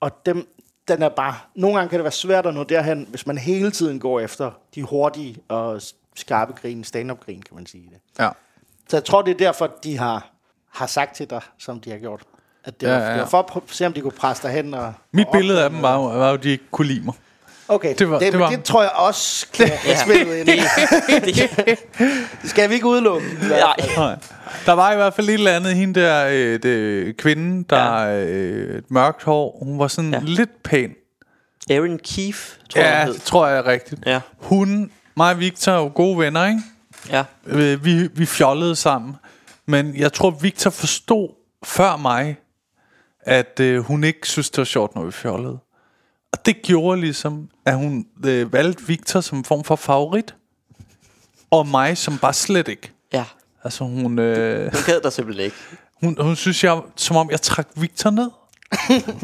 Og 0.00 0.26
dem, 0.26 0.48
den 0.88 1.02
er 1.02 1.08
bare, 1.08 1.34
nogle 1.54 1.76
gange 1.76 1.88
kan 1.90 1.98
det 1.98 2.04
være 2.04 2.12
svært 2.12 2.46
at 2.46 2.54
nå 2.54 2.64
derhen, 2.64 3.06
hvis 3.10 3.26
man 3.26 3.38
hele 3.38 3.70
tiden 3.70 4.00
går 4.00 4.20
efter 4.20 4.50
de 4.74 4.82
hurtige 4.82 5.36
og 5.48 5.82
skarpe 6.14 6.52
grin, 6.52 6.84
stand-up 6.84 7.20
grin, 7.24 7.42
kan 7.42 7.54
man 7.54 7.66
sige 7.66 7.90
det. 7.92 7.98
ja. 8.18 8.28
Så 8.88 8.96
jeg 8.96 9.04
tror, 9.04 9.22
det 9.22 9.30
er 9.34 9.38
derfor, 9.38 9.66
de 9.84 9.98
har, 9.98 10.30
har 10.72 10.86
sagt 10.86 11.16
til 11.16 11.30
dig, 11.30 11.40
som 11.58 11.80
de 11.80 11.90
har 11.90 11.98
gjort. 11.98 12.22
At 12.64 12.80
det, 12.80 12.86
Ja, 12.86 12.92
var, 12.92 12.98
ja, 13.00 13.06
ja. 13.06 13.12
det 13.12 13.20
var 13.20 13.26
for 13.26 13.56
at 13.56 13.62
se, 13.66 13.86
om 13.86 13.92
de 13.92 14.00
kunne 14.00 14.12
presse 14.12 14.42
dig 14.42 14.50
hen. 14.52 14.74
Og, 14.74 14.92
Mit 15.12 15.26
og 15.26 15.32
billede 15.32 15.64
af 15.64 15.70
dem 15.70 15.82
var, 15.82 15.94
jo- 15.94 16.02
var 16.18 16.28
jo, 16.28 16.34
at 16.34 16.42
de 16.42 16.48
ikke 16.50 16.64
kunne 16.70 16.86
lide 16.86 17.04
mig. 17.04 17.14
Okay, 17.68 17.88
Det 17.88 17.98
det, 17.98 18.10
var- 18.10 18.18
det, 18.18 18.32
det 18.32 18.40
var- 18.40 18.50
det 18.50 18.64
tror 18.64 18.82
jeg 18.82 18.90
også 18.94 19.46
kan 19.52 19.68
have 19.68 19.96
spillet 19.96 20.36
ind 20.36 20.48
i. 20.48 20.60
Det 22.42 22.50
skal 22.50 22.68
vi 22.70 22.74
ikke 22.74 22.86
udelukke. 22.86 23.26
Nej. 23.48 23.76
Nej. 23.96 24.16
Der 24.66 24.72
var 24.72 24.92
i 24.92 24.96
hvert 24.96 25.14
fald 25.14 25.28
et 25.28 25.34
eller 25.34 25.56
andet 25.56 25.74
hende 25.74 26.00
der, 26.00 26.26
øh, 26.30 26.62
det, 26.62 27.16
kvinden, 27.16 27.62
der 27.62 28.02
ja. 28.02 28.24
øh, 28.24 28.82
mørkt 28.90 29.22
hår. 29.22 29.58
Hun 29.62 29.78
var 29.78 29.88
sådan 29.88 30.10
ja. 30.10 30.18
Ja. 30.18 30.24
lidt 30.24 30.62
pæn. 30.62 30.90
Aaron 31.70 31.98
Keefe, 32.04 32.58
tror 32.70 32.80
jeg, 32.80 32.90
Ja, 32.98 33.04
hed. 33.04 33.14
det 33.14 33.22
tror 33.22 33.46
jeg 33.46 33.58
er 33.58 33.66
rigtigt. 33.66 34.00
Ja. 34.06 34.20
Hun, 34.38 34.90
mig 35.16 35.32
og 35.34 35.40
Victor 35.40 35.72
er 35.72 35.76
jo 35.76 35.90
gode 35.94 36.18
venner, 36.18 36.46
ikke? 36.46 36.60
Ja. 37.10 37.24
Øh, 37.46 37.84
vi, 37.84 38.08
vi 38.14 38.26
fjollede 38.26 38.76
sammen. 38.76 39.14
Men 39.66 39.96
jeg 39.96 40.12
tror, 40.12 40.30
Victor 40.30 40.70
forstod 40.70 41.28
før 41.64 41.96
mig, 41.96 42.36
at 43.20 43.60
øh, 43.60 43.78
hun 43.80 44.04
ikke 44.04 44.28
synes, 44.28 44.50
det 44.50 44.58
var 44.58 44.64
sjovt, 44.64 44.94
når 44.94 45.04
vi 45.04 45.12
fjollede. 45.12 45.58
Og 46.32 46.46
det 46.46 46.62
gjorde 46.62 47.00
ligesom, 47.00 47.48
at 47.66 47.74
hun 47.76 48.06
øh, 48.26 48.52
valgte 48.52 48.86
Victor 48.86 49.20
som 49.20 49.38
en 49.38 49.44
form 49.44 49.64
for 49.64 49.76
favorit. 49.76 50.34
Og 51.50 51.66
mig 51.68 51.98
som 51.98 52.18
bare 52.18 52.32
slet 52.32 52.68
ikke. 52.68 52.92
Ja. 53.12 53.24
Altså 53.64 53.84
hun, 53.84 54.18
øh, 54.18 54.62
Hun 54.72 54.82
gad 54.86 55.00
der 55.00 55.10
simpelthen 55.10 55.44
ikke. 55.44 55.56
hun, 56.02 56.16
hun 56.20 56.36
synes 56.36 56.64
jeg, 56.64 56.80
som 56.96 57.16
om 57.16 57.30
jeg 57.30 57.40
trak 57.40 57.68
Victor 57.76 58.10
ned. 58.10 58.30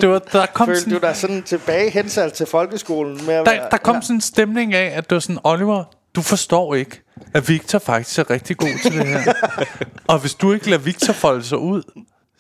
Det 0.00 0.09
var, 0.09 0.18
der 0.18 0.46
kom 0.46 0.66
Følte 0.66 0.80
sådan, 0.80 0.94
du 0.94 1.07
dig 1.07 1.16
sådan 1.16 1.42
tilbage 1.42 1.90
hensat 1.90 2.32
til 2.32 2.46
folkeskolen? 2.46 3.14
Med 3.26 3.34
at 3.34 3.46
der, 3.46 3.53
være- 3.53 3.68
der 3.70 3.76
kom 3.76 4.03
sådan 4.03 4.16
en 4.16 4.20
stemning 4.20 4.74
af, 4.74 4.96
at 4.96 5.11
det 5.11 5.14
var 5.16 5.20
sådan, 5.20 5.38
Oliver, 5.44 5.84
du 6.14 6.22
forstår 6.22 6.74
ikke, 6.74 7.00
at 7.34 7.48
Victor 7.48 7.78
faktisk 7.78 8.18
er 8.18 8.30
rigtig 8.30 8.57
god 8.57 8.82
til 8.82 8.92
det 8.98 9.07
her. 9.07 9.32
og 10.09 10.18
hvis 10.18 10.34
du 10.34 10.53
ikke 10.53 10.70
lader 10.70 10.82
Victor 10.82 11.12
folde 11.12 11.42
sig 11.44 11.59
ud, 11.59 11.82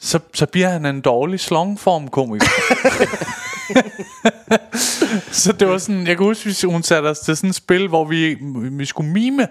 så, 0.02 0.18
så 0.34 0.46
bliver 0.46 0.68
han 0.68 0.86
en 0.86 1.00
dårlig 1.00 1.40
slongform 1.40 2.08
komiker. 2.08 2.46
så 5.32 5.52
det 5.52 5.68
var 5.68 5.78
sådan, 5.78 6.06
jeg 6.06 6.16
kan 6.16 6.26
huske, 6.26 6.66
hun 6.66 6.82
satte 6.82 7.06
os 7.06 7.18
til 7.18 7.36
sådan 7.36 7.50
et 7.50 7.56
spil, 7.56 7.88
hvor 7.88 8.04
vi, 8.04 8.34
vi 8.70 8.84
skulle 8.84 9.10
mime. 9.12 9.48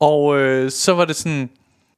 Og 0.00 0.38
øh, 0.38 0.70
så 0.70 0.94
var 0.94 1.04
det 1.04 1.16
sådan, 1.16 1.50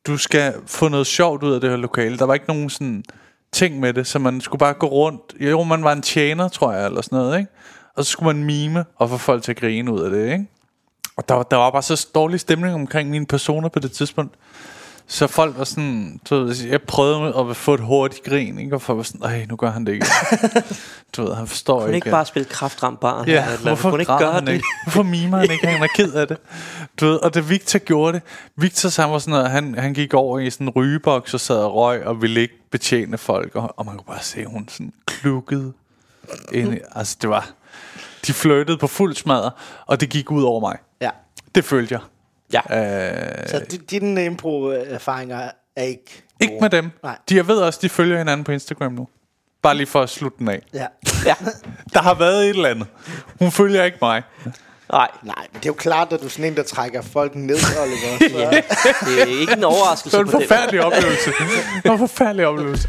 du 0.06 0.16
skal 0.16 0.54
få 0.66 0.88
noget 0.88 1.06
sjovt 1.06 1.42
ud 1.42 1.52
af 1.54 1.60
det 1.60 1.70
her 1.70 1.76
lokale. 1.76 2.18
Der 2.18 2.24
var 2.24 2.34
ikke 2.34 2.46
nogen 2.48 2.70
sådan 2.70 3.04
ting 3.52 3.80
med 3.80 3.92
det, 3.92 4.06
så 4.06 4.18
man 4.18 4.40
skulle 4.40 4.58
bare 4.58 4.74
gå 4.74 4.86
rundt. 4.86 5.20
Jo, 5.40 5.62
man 5.62 5.84
var 5.84 5.92
en 5.92 6.02
tjener, 6.02 6.48
tror 6.48 6.72
jeg, 6.72 6.86
eller 6.86 7.02
sådan 7.02 7.18
noget, 7.18 7.38
ikke? 7.38 7.50
Og 7.96 8.04
så 8.04 8.10
skulle 8.10 8.36
man 8.36 8.44
mime 8.44 8.84
og 8.96 9.10
få 9.10 9.16
folk 9.16 9.42
til 9.42 9.50
at 9.52 9.60
grine 9.60 9.92
ud 9.92 10.00
af 10.00 10.10
det, 10.10 10.32
ikke? 10.32 10.46
Og 11.16 11.28
der, 11.28 11.34
var- 11.34 11.42
der 11.42 11.56
var 11.56 11.70
bare 11.70 11.82
så 11.82 12.06
dårlig 12.14 12.40
stemning 12.40 12.74
omkring 12.74 13.10
mine 13.10 13.26
personer 13.26 13.68
på 13.68 13.78
det 13.78 13.92
tidspunkt. 13.92 14.34
Så 15.08 15.26
folk 15.26 15.58
var 15.58 15.64
sådan, 15.64 16.20
du 16.30 16.44
ved, 16.44 16.66
jeg 16.66 16.82
prøvede 16.82 17.50
at 17.50 17.56
få 17.56 17.74
et 17.74 17.80
hurtigt 17.80 18.24
grin, 18.24 18.58
ikke? 18.58 18.74
Og 18.74 18.82
folk 18.82 18.96
var 18.96 19.02
sådan, 19.02 19.22
ej, 19.22 19.46
nu 19.48 19.56
gør 19.56 19.70
han 19.70 19.84
det 19.86 19.92
ikke. 19.92 20.06
du 21.16 21.22
ved, 21.24 21.34
han 21.34 21.46
forstår 21.46 21.80
Hun 21.80 21.88
ikke. 21.88 21.96
ikke 21.96 22.10
bare 22.10 22.26
spille 22.26 22.48
kraftramt 22.48 23.00
barn. 23.00 23.28
Ja, 23.28 23.44
eller 23.44 23.58
hvorfor 23.60 23.90
Kunne 23.90 24.02
ikke 24.02 24.16
gøre 24.18 24.32
han 24.32 24.46
det? 24.46 24.52
ikke? 24.52 24.66
Hvorfor 24.84 25.02
mimer 25.02 25.38
han 25.38 25.50
ikke? 25.50 25.66
Han 25.66 25.82
er 25.82 25.86
ked 25.96 26.12
af 26.12 26.28
det. 26.28 26.36
Du 27.00 27.06
ved, 27.06 27.16
og 27.16 27.34
da 27.34 27.40
Victor 27.40 27.78
gjorde 27.78 28.12
det, 28.12 28.22
Victor 28.56 28.88
så 28.88 29.02
han 29.02 29.10
var 29.10 29.18
sådan 29.18 29.32
noget, 29.32 29.50
han, 29.50 29.78
han 29.78 29.94
gik 29.94 30.14
over 30.14 30.38
i 30.38 30.50
sådan 30.50 30.66
en 30.66 30.70
rygeboks 30.76 31.34
og 31.34 31.40
sad 31.40 31.56
og 31.58 31.74
røg 31.74 32.06
og 32.06 32.22
ville 32.22 32.40
ikke 32.40 32.54
betjene 32.70 33.18
folk. 33.18 33.56
Og, 33.56 33.74
og 33.76 33.86
man 33.86 33.96
kunne 33.96 34.06
bare 34.06 34.22
se, 34.22 34.40
at 34.40 34.46
hun 34.50 34.68
sådan 34.68 34.92
klukkede 35.06 35.72
ind. 36.52 36.78
Altså 36.94 37.16
det 37.22 37.30
var, 37.30 37.50
de 38.26 38.32
flirtede 38.32 38.78
på 38.78 38.86
fuld 38.86 39.14
smadre, 39.14 39.50
og 39.86 40.00
det 40.00 40.08
gik 40.08 40.30
ud 40.30 40.42
over 40.42 40.60
mig. 40.60 40.78
Ja. 41.00 41.10
Det 41.54 41.64
følte 41.64 41.92
jeg. 41.94 42.00
Ja. 42.52 42.60
Øh, 43.42 43.48
Så 43.48 43.60
di- 43.72 43.84
dine 43.90 44.24
impro-erfaringer 44.24 45.50
er 45.76 45.82
ikke 45.82 46.22
ikke 46.40 46.52
gode. 46.54 46.60
med 46.62 46.70
dem. 46.70 46.90
Nej. 47.02 47.18
De, 47.28 47.36
jeg 47.36 47.48
ved 47.48 47.56
også, 47.58 47.78
de 47.82 47.88
følger 47.88 48.18
hinanden 48.18 48.44
på 48.44 48.52
Instagram 48.52 48.92
nu. 48.92 49.08
Bare 49.62 49.74
lige 49.76 49.86
for 49.86 50.02
at 50.02 50.08
slutte 50.10 50.38
den 50.38 50.48
af. 50.48 50.62
Ja. 50.74 50.86
Ja. 51.26 51.34
Der 51.94 52.02
har 52.02 52.14
været 52.14 52.42
et 52.44 52.48
eller 52.48 52.68
andet. 52.68 52.86
Hun 53.38 53.50
følger 53.50 53.84
ikke 53.84 53.98
mig. 54.02 54.22
Nej, 54.92 55.08
Nej, 55.22 55.34
men 55.52 55.58
det 55.60 55.64
er 55.64 55.70
jo 55.70 55.72
klart, 55.72 56.12
at 56.12 56.20
du 56.20 56.24
er 56.24 56.28
sådan 56.28 56.44
en, 56.44 56.56
der 56.56 56.62
trækker 56.62 57.02
folk 57.02 57.34
ned, 57.34 57.56
Oliver. 57.82 58.18
Så, 58.82 58.94
det 59.06 59.22
er 59.22 59.40
ikke 59.40 59.52
en 59.52 59.64
overraskelse 59.64 60.18
Det 60.18 60.26
var 60.26 60.32
en 60.40 60.40
forfærdelig 60.48 60.84
oplevelse. 60.84 61.30
Det 61.82 61.84
var 61.84 61.92
en 61.92 61.98
forfærdelig 61.98 62.46
oplevelse. 62.46 62.88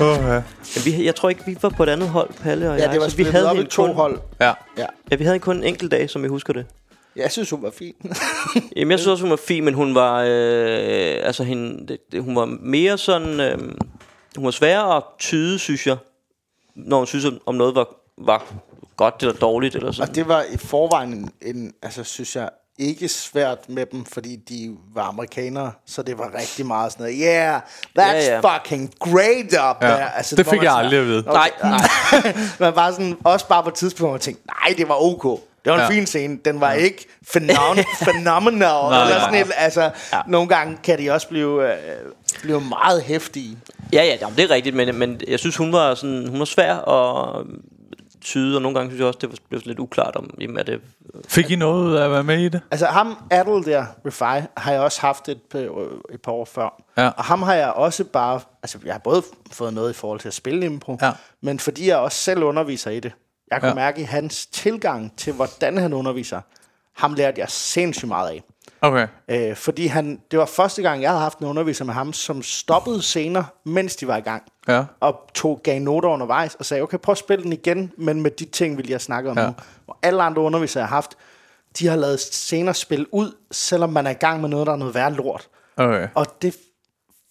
Oh, 0.00 0.06
ja. 0.06 0.42
Men 0.76 0.84
vi, 0.84 1.04
jeg 1.04 1.14
tror 1.14 1.28
ikke, 1.28 1.42
vi 1.46 1.56
var 1.62 1.68
på 1.68 1.82
et 1.82 1.88
andet 1.88 2.08
hold, 2.08 2.30
Palle 2.42 2.70
og 2.70 2.76
ja, 2.78 2.82
jeg. 2.84 2.92
det 2.92 3.00
var 3.00 3.08
så 3.08 3.16
vi 3.16 3.22
splittet 3.24 3.46
op 3.46 3.56
i 3.56 3.64
to 3.64 3.86
kun, 3.86 3.94
hold. 3.94 4.20
ja. 4.40 4.52
Ja. 4.78 4.86
Ja, 5.10 5.16
vi 5.16 5.24
havde 5.24 5.38
kun 5.38 5.56
en 5.56 5.64
enkelt 5.64 5.90
dag, 5.90 6.10
som 6.10 6.22
jeg 6.22 6.30
husker 6.30 6.52
det. 6.52 6.66
Jeg 7.16 7.32
synes, 7.32 7.50
hun 7.50 7.62
var 7.62 7.70
fin. 7.70 7.94
Jamen, 8.76 8.90
jeg 8.90 8.98
synes 8.98 9.06
også, 9.10 9.22
hun 9.24 9.30
var 9.30 9.36
fin, 9.48 9.64
men 9.64 9.74
hun 9.74 9.94
var, 9.94 10.22
øh, 10.28 11.26
altså, 11.26 11.42
hende, 11.44 11.86
det, 11.88 11.98
det, 12.12 12.22
hun 12.22 12.36
var 12.36 12.44
mere 12.44 12.98
sådan, 12.98 13.40
øh, 13.40 13.58
hun 14.36 14.44
var 14.44 14.50
sværere 14.50 14.96
at 14.96 15.02
tyde, 15.18 15.58
synes 15.58 15.86
jeg, 15.86 15.96
når 16.74 16.96
hun 16.96 17.06
synes, 17.06 17.24
om- 17.24 17.40
om 17.46 17.54
noget 17.54 17.74
var, 17.74 17.88
var 18.18 18.44
godt 18.96 19.14
eller 19.20 19.34
dårligt, 19.34 19.74
eller 19.74 19.92
sådan. 19.92 20.08
Og 20.10 20.14
det 20.14 20.28
var 20.28 20.42
i 20.52 20.56
forvejen 20.56 21.12
en, 21.12 21.30
en, 21.42 21.72
altså 21.82 22.04
synes 22.04 22.36
jeg, 22.36 22.48
ikke 22.78 23.08
svært 23.08 23.58
med 23.68 23.86
dem, 23.86 24.04
fordi 24.04 24.36
de 24.36 24.76
var 24.94 25.02
amerikanere, 25.02 25.72
så 25.86 26.02
det 26.02 26.18
var 26.18 26.30
rigtig 26.38 26.66
meget 26.66 26.92
sådan 26.92 27.04
noget, 27.04 27.18
yeah, 27.22 27.60
that's 27.98 28.02
Ja, 28.28 28.40
ja. 28.40 28.56
fucking 28.56 28.92
great 29.00 29.44
up 29.70 29.82
Ja. 29.82 29.86
there. 29.88 30.16
Altså, 30.16 30.36
Det 30.36 30.46
fik 30.46 30.62
jeg 30.62 30.70
sådan- 30.70 30.84
aldrig 30.84 31.00
at 31.00 31.06
vide. 31.06 31.24
Okay, 31.26 31.50
nej. 31.62 31.78
Man 32.60 32.76
var 32.76 32.90
sådan, 32.90 33.16
også 33.24 33.48
bare 33.48 33.62
på 33.62 33.68
et 33.68 33.74
tidspunkt, 33.74 34.00
hvor 34.08 34.10
man 34.10 34.20
tænkte, 34.20 34.42
nej, 34.46 34.74
det 34.76 34.88
var 34.88 34.94
ok. 35.02 35.40
Det 35.64 35.72
var 35.72 35.78
en 35.78 35.80
Ja. 35.84 35.88
fin 35.98 36.06
scene. 36.06 36.38
Den 36.44 36.60
var 36.60 36.72
ja. 36.72 36.78
ikke 36.78 37.06
phenom- 37.36 37.84
phenomenal. 38.12 38.60
Nej, 38.60 39.02
eller 39.02 39.16
nej. 39.18 39.20
sådan 39.24 39.46
et, 39.46 39.52
altså, 39.56 39.82
ja. 40.12 40.20
nogle 40.26 40.48
gange 40.48 40.78
kan 40.84 40.98
de 40.98 41.10
også 41.10 41.28
blive, 41.28 41.70
øh, 41.72 41.76
blive 42.42 42.60
meget 42.60 43.02
hæftige. 43.02 43.58
Ja, 43.92 44.04
ja, 44.04 44.16
jamen, 44.20 44.36
det 44.36 44.44
er 44.44 44.50
rigtigt, 44.50 44.76
men, 44.76 44.94
men 44.98 45.20
jeg 45.28 45.38
synes, 45.38 45.56
hun 45.56 45.72
var, 45.72 45.94
sådan, 45.94 46.28
hun 46.28 46.38
var 46.38 46.44
svær 46.44 46.74
at 46.74 47.46
tyde, 48.26 48.56
og 48.56 48.62
nogle 48.62 48.74
gange 48.78 48.90
synes 48.90 48.98
jeg 48.98 49.06
også, 49.06 49.18
det 49.20 49.30
var- 49.30 49.36
blev 49.48 49.60
lidt 49.64 49.78
uklart 49.78 50.16
om, 50.16 50.30
jamen, 50.40 50.58
er 50.58 50.62
det... 50.62 50.80
Fik 51.28 51.50
I 51.50 51.56
noget 51.56 51.98
at 51.98 52.10
være 52.10 52.24
med 52.24 52.38
i 52.38 52.48
det? 52.48 52.60
Altså 52.70 52.86
ham, 52.86 53.16
Adel 53.30 53.64
der, 53.64 53.86
Refy, 54.06 54.46
har 54.56 54.72
jeg 54.72 54.80
også 54.80 55.00
haft 55.00 55.28
et, 55.28 55.40
par- 55.42 56.12
et 56.14 56.22
par 56.22 56.32
år 56.32 56.44
før. 56.44 56.82
Ja. 56.98 57.08
Og 57.08 57.24
ham 57.24 57.42
har 57.42 57.54
jeg 57.54 57.70
også 57.70 58.04
bare... 58.04 58.40
Altså, 58.62 58.78
jeg 58.84 58.94
har 58.94 58.98
både 58.98 59.22
fået 59.52 59.74
noget 59.74 59.90
i 59.90 59.94
forhold 59.94 60.20
til 60.20 60.28
at 60.28 60.34
spille 60.34 60.66
impro, 60.66 60.98
Ja. 61.02 61.12
men 61.42 61.58
fordi 61.58 61.88
jeg 61.88 61.96
også 61.96 62.18
selv 62.18 62.42
underviser 62.42 62.90
i 62.90 63.00
det. 63.00 63.12
Jeg 63.50 63.60
kunne 63.60 63.66
Ja. 63.66 63.70
ja. 63.70 63.74
mærke 63.74 64.00
i 64.00 64.04
hans 64.04 64.46
tilgang 64.46 65.16
til, 65.16 65.32
hvordan 65.32 65.78
han 65.78 65.92
underviser. 65.92 66.40
Ham 66.96 67.14
lærte 67.14 67.40
jeg 67.40 67.48
sindssygt 67.50 68.08
meget 68.08 68.28
af. 68.30 68.42
Okay. 68.80 69.06
Øh, 69.28 69.56
fordi 69.56 69.86
han, 69.86 70.20
det 70.30 70.38
var 70.38 70.46
første 70.46 70.82
gang, 70.82 71.02
jeg 71.02 71.10
havde 71.10 71.20
haft 71.20 71.38
en 71.38 71.46
underviser 71.46 71.84
med 71.84 71.94
ham, 71.94 72.12
som 72.12 72.42
stoppede 72.42 73.02
scener, 73.02 73.44
mens 73.64 73.96
de 73.96 74.06
var 74.08 74.16
i 74.16 74.20
gang. 74.20 74.42
Ja. 74.68 74.84
Og 75.00 75.20
tog, 75.34 75.60
gav 75.64 75.80
noter 75.80 76.08
undervejs 76.08 76.54
og 76.54 76.64
sagde, 76.64 76.82
okay, 76.82 76.98
prøv 76.98 77.12
at 77.12 77.18
spille 77.18 77.44
den 77.44 77.52
igen, 77.52 77.92
men 77.98 78.22
med 78.22 78.30
de 78.30 78.44
ting, 78.44 78.76
vil 78.78 78.88
jeg 78.88 79.00
snakke 79.00 79.30
om 79.30 79.38
Ja. 79.38 79.46
nu. 79.46 79.54
Og 79.86 79.96
alle 80.02 80.22
andre 80.22 80.42
undervisere, 80.42 80.80
jeg 80.80 80.88
har 80.88 80.96
haft, 80.96 81.16
de 81.78 81.86
har 81.86 81.96
lavet 81.96 82.20
scener 82.20 82.72
spille 82.72 83.14
ud, 83.14 83.32
selvom 83.50 83.90
man 83.92 84.06
er 84.06 84.10
i 84.10 84.14
gang 84.14 84.40
med 84.40 84.48
noget, 84.48 84.66
der 84.66 84.72
er 84.72 84.76
noget 84.76 84.94
værre 84.94 85.12
lort. 85.12 85.48
Okay. 85.76 86.08
Og 86.14 86.26
det 86.42 86.56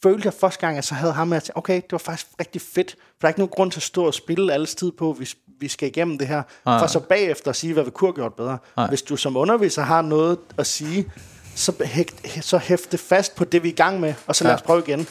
følte 0.03 0.25
jeg 0.25 0.33
første 0.33 0.59
gang, 0.59 0.75
jeg 0.75 0.83
så 0.83 0.95
havde 0.95 1.13
ham 1.13 1.27
med, 1.27 1.37
at 1.37 1.41
jeg 1.41 1.43
tænkte, 1.45 1.57
okay, 1.57 1.75
det 1.75 1.91
var 1.91 1.97
faktisk 1.97 2.27
rigtig 2.39 2.61
fedt. 2.61 2.91
For 2.91 3.17
der 3.21 3.27
er 3.27 3.29
ikke 3.29 3.39
nogen 3.39 3.51
grund 3.55 3.71
til 3.71 3.79
at 3.79 3.83
stå 3.83 4.05
og 4.05 4.13
spille 4.13 4.53
alle 4.53 4.65
tid 4.65 4.91
på, 4.91 5.13
hvis 5.13 5.35
vi 5.59 5.67
skal 5.67 5.87
igennem 5.87 6.17
det 6.17 6.27
her. 6.27 6.43
Nej. 6.65 6.79
For 6.79 6.87
så 6.87 6.99
bagefter 6.99 7.49
at 7.49 7.55
sige, 7.55 7.73
hvad 7.73 7.83
vi 7.83 7.89
kunne 7.91 8.07
have 8.07 8.15
gjort 8.15 8.33
bedre. 8.33 8.57
Nej. 8.77 8.87
Hvis 8.87 9.01
du 9.01 9.15
som 9.17 9.37
underviser 9.37 9.81
har 9.81 10.01
noget 10.01 10.37
at 10.57 10.67
sige, 10.67 11.11
så, 11.55 11.73
hægt, 11.85 12.43
så 12.45 12.57
hæft 12.57 12.91
det 12.91 12.99
fast 12.99 13.35
på 13.35 13.43
det, 13.45 13.63
vi 13.63 13.67
er 13.69 13.73
i 13.73 13.75
gang 13.75 13.99
med, 13.99 14.13
og 14.27 14.35
så 14.35 14.43
lad 14.43 14.51
Ja. 14.51 14.55
os 14.55 14.61
prøve 14.61 14.83
igen. 14.87 15.07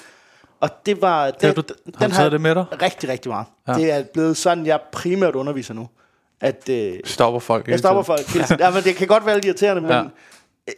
Og 0.60 0.70
det 0.86 1.02
var... 1.02 1.30
Det, 1.30 1.42
Har 1.42 1.52
du- 1.52 1.62
har 1.98 2.08
du 2.08 2.14
taget 2.14 2.32
det 2.32 2.40
med 2.40 2.54
dig? 2.54 2.64
Rigtig, 2.82 3.08
rigtig 3.08 3.30
meget. 3.30 3.46
Ja. 3.68 3.72
Ja. 3.72 3.78
Det 3.78 3.92
er 3.92 4.02
blevet 4.12 4.36
sådan, 4.36 4.66
jeg 4.66 4.80
primært 4.92 5.34
underviser 5.34 5.74
nu. 5.74 5.88
At, 6.40 6.68
øh, 6.68 6.94
Stopper 7.04 7.40
folk 7.40 7.68
jeg 7.68 7.78
stopper 7.78 8.02
tiden. 8.02 8.18
folk. 8.18 8.28
hele 8.32 8.44
tiden. 8.48 8.60
Ja, 8.60 8.70
men 8.70 8.82
det 8.82 8.96
kan 8.96 9.06
godt 9.06 9.26
være 9.26 9.34
lidt 9.34 9.44
irriterende, 9.44 9.82
men 9.82 9.90
Ja. 9.90 9.96
ja. 9.98 10.04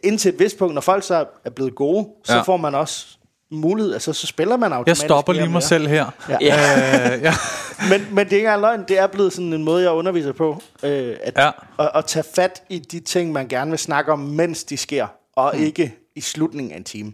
indtil 0.05 0.33
et 0.35 0.39
vist 0.39 0.59
punkt, 0.59 0.75
når 0.75 0.81
folk 0.81 1.03
så 1.03 1.25
er 1.45 1.51
blevet 1.51 1.75
gode, 1.75 2.09
så 2.25 2.33
Ja. 2.33 2.37
ja. 2.39 2.43
får 2.43 2.57
man 2.57 2.75
også 2.75 3.07
mulighed. 3.51 3.93
Altså, 3.93 4.12
så 4.12 4.27
spiller 4.27 4.57
man 4.57 4.71
Jeg 4.71 4.77
automatisk 4.79 5.05
stopper 5.07 5.33
mere 5.33 5.41
lige 5.43 5.47
mig 5.49 5.53
mere. 5.53 5.62
selv 5.62 5.87
her. 5.89 6.07
Ja. 6.29 6.37
Ja. 6.41 7.17
Øh, 7.17 7.23
ja. 7.23 7.33
Men, 7.91 8.07
men 8.11 8.25
det 8.25 8.33
er 8.33 8.37
ikke 8.37 8.39
engang 8.39 8.61
løgn. 8.61 8.85
Det 8.89 8.99
er 8.99 9.07
blevet 9.07 9.33
sådan 9.33 9.53
en 9.53 9.64
måde, 9.64 9.83
jeg 9.83 9.91
underviser 9.93 10.33
på. 10.33 10.62
Øh, 10.83 11.17
at, 11.23 11.35
Ja. 11.39 11.51
at, 11.79 11.91
at 11.95 12.05
tage 12.05 12.25
fat 12.35 12.62
i 12.69 12.79
de 12.79 13.01
ting, 13.01 13.33
man 13.33 13.49
gerne 13.49 13.71
vil 13.71 13.79
snakke 13.79 14.12
om, 14.12 14.19
mens 14.19 14.64
de 14.64 14.77
sker, 14.77 15.07
og 15.37 15.53
mm. 15.57 15.62
ikke 15.62 15.95
i 16.14 16.20
slutningen 16.20 16.72
af 16.72 16.76
en 16.76 16.84
time. 16.84 17.12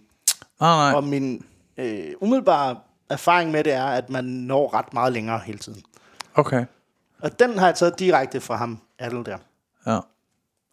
Nej, 0.61 0.77
nej. 0.77 0.93
Og 0.97 1.05
min 1.05 1.45
øh, 1.77 2.05
umiddelbare 2.20 2.77
erfaring 3.11 3.51
med 3.51 3.64
det 3.64 3.73
er, 3.73 3.85
at 3.85 4.11
man 4.11 4.25
når 4.25 4.75
ret 4.75 4.95
meget 4.95 5.12
længere 5.12 5.41
hele 5.47 5.59
tiden. 5.59 5.83
Okay. 6.35 6.64
Og 7.23 7.39
den 7.39 7.59
har 7.59 7.66
jeg 7.66 7.75
taget 7.75 7.99
direkte 7.99 8.41
fra 8.41 8.57
ham, 8.57 8.79
Adel 8.99 9.25
der. 9.27 9.39
Ja. 9.87 9.99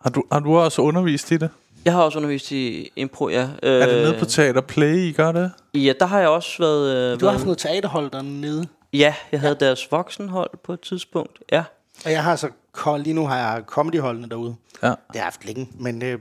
Har 0.01 0.09
du, 0.09 0.23
har 0.31 0.39
du 0.39 0.57
også 0.57 0.81
undervist 0.81 1.31
i 1.31 1.37
det? 1.37 1.49
Jeg 1.85 1.93
har 1.93 2.01
også 2.01 2.17
undervist 2.19 2.51
i 2.51 2.91
impro, 2.95 3.29
ja. 3.29 3.49
Øh, 3.63 3.81
Er 3.81 3.85
det 3.85 3.95
nede 3.95 4.19
på 4.19 4.25
Teater 4.25 4.61
Play, 4.61 4.95
I 4.97 5.11
gør 5.11 5.31
det? 5.31 5.51
Ja, 5.73 5.93
der 5.99 6.05
har 6.05 6.19
jeg 6.19 6.29
også 6.29 6.55
været... 6.59 6.95
Øh, 6.95 7.19
Du 7.19 7.25
har 7.25 7.31
været- 7.31 7.31
haft 7.33 7.43
noget 7.45 7.57
teaterhold 7.57 8.11
dernede. 8.11 8.67
Ja, 8.93 9.15
jeg 9.31 9.39
havde 9.39 9.55
deres 9.59 9.91
voksenhold 9.91 10.49
på 10.63 10.73
et 10.73 10.81
tidspunkt, 10.81 11.39
ja. 11.51 11.63
Og 12.05 12.11
jeg 12.11 12.23
har 12.23 12.35
så, 12.35 12.49
lige 12.97 13.13
nu 13.13 13.27
har 13.27 13.37
jeg 13.37 13.63
comedyholdene 13.65 14.29
derude. 14.29 14.55
Ja. 14.83 14.87
Det 14.87 14.95
har 15.09 15.13
jeg 15.13 15.23
haft 15.23 15.45
længe, 15.45 15.69
men 15.79 16.01
øh, 16.03 16.19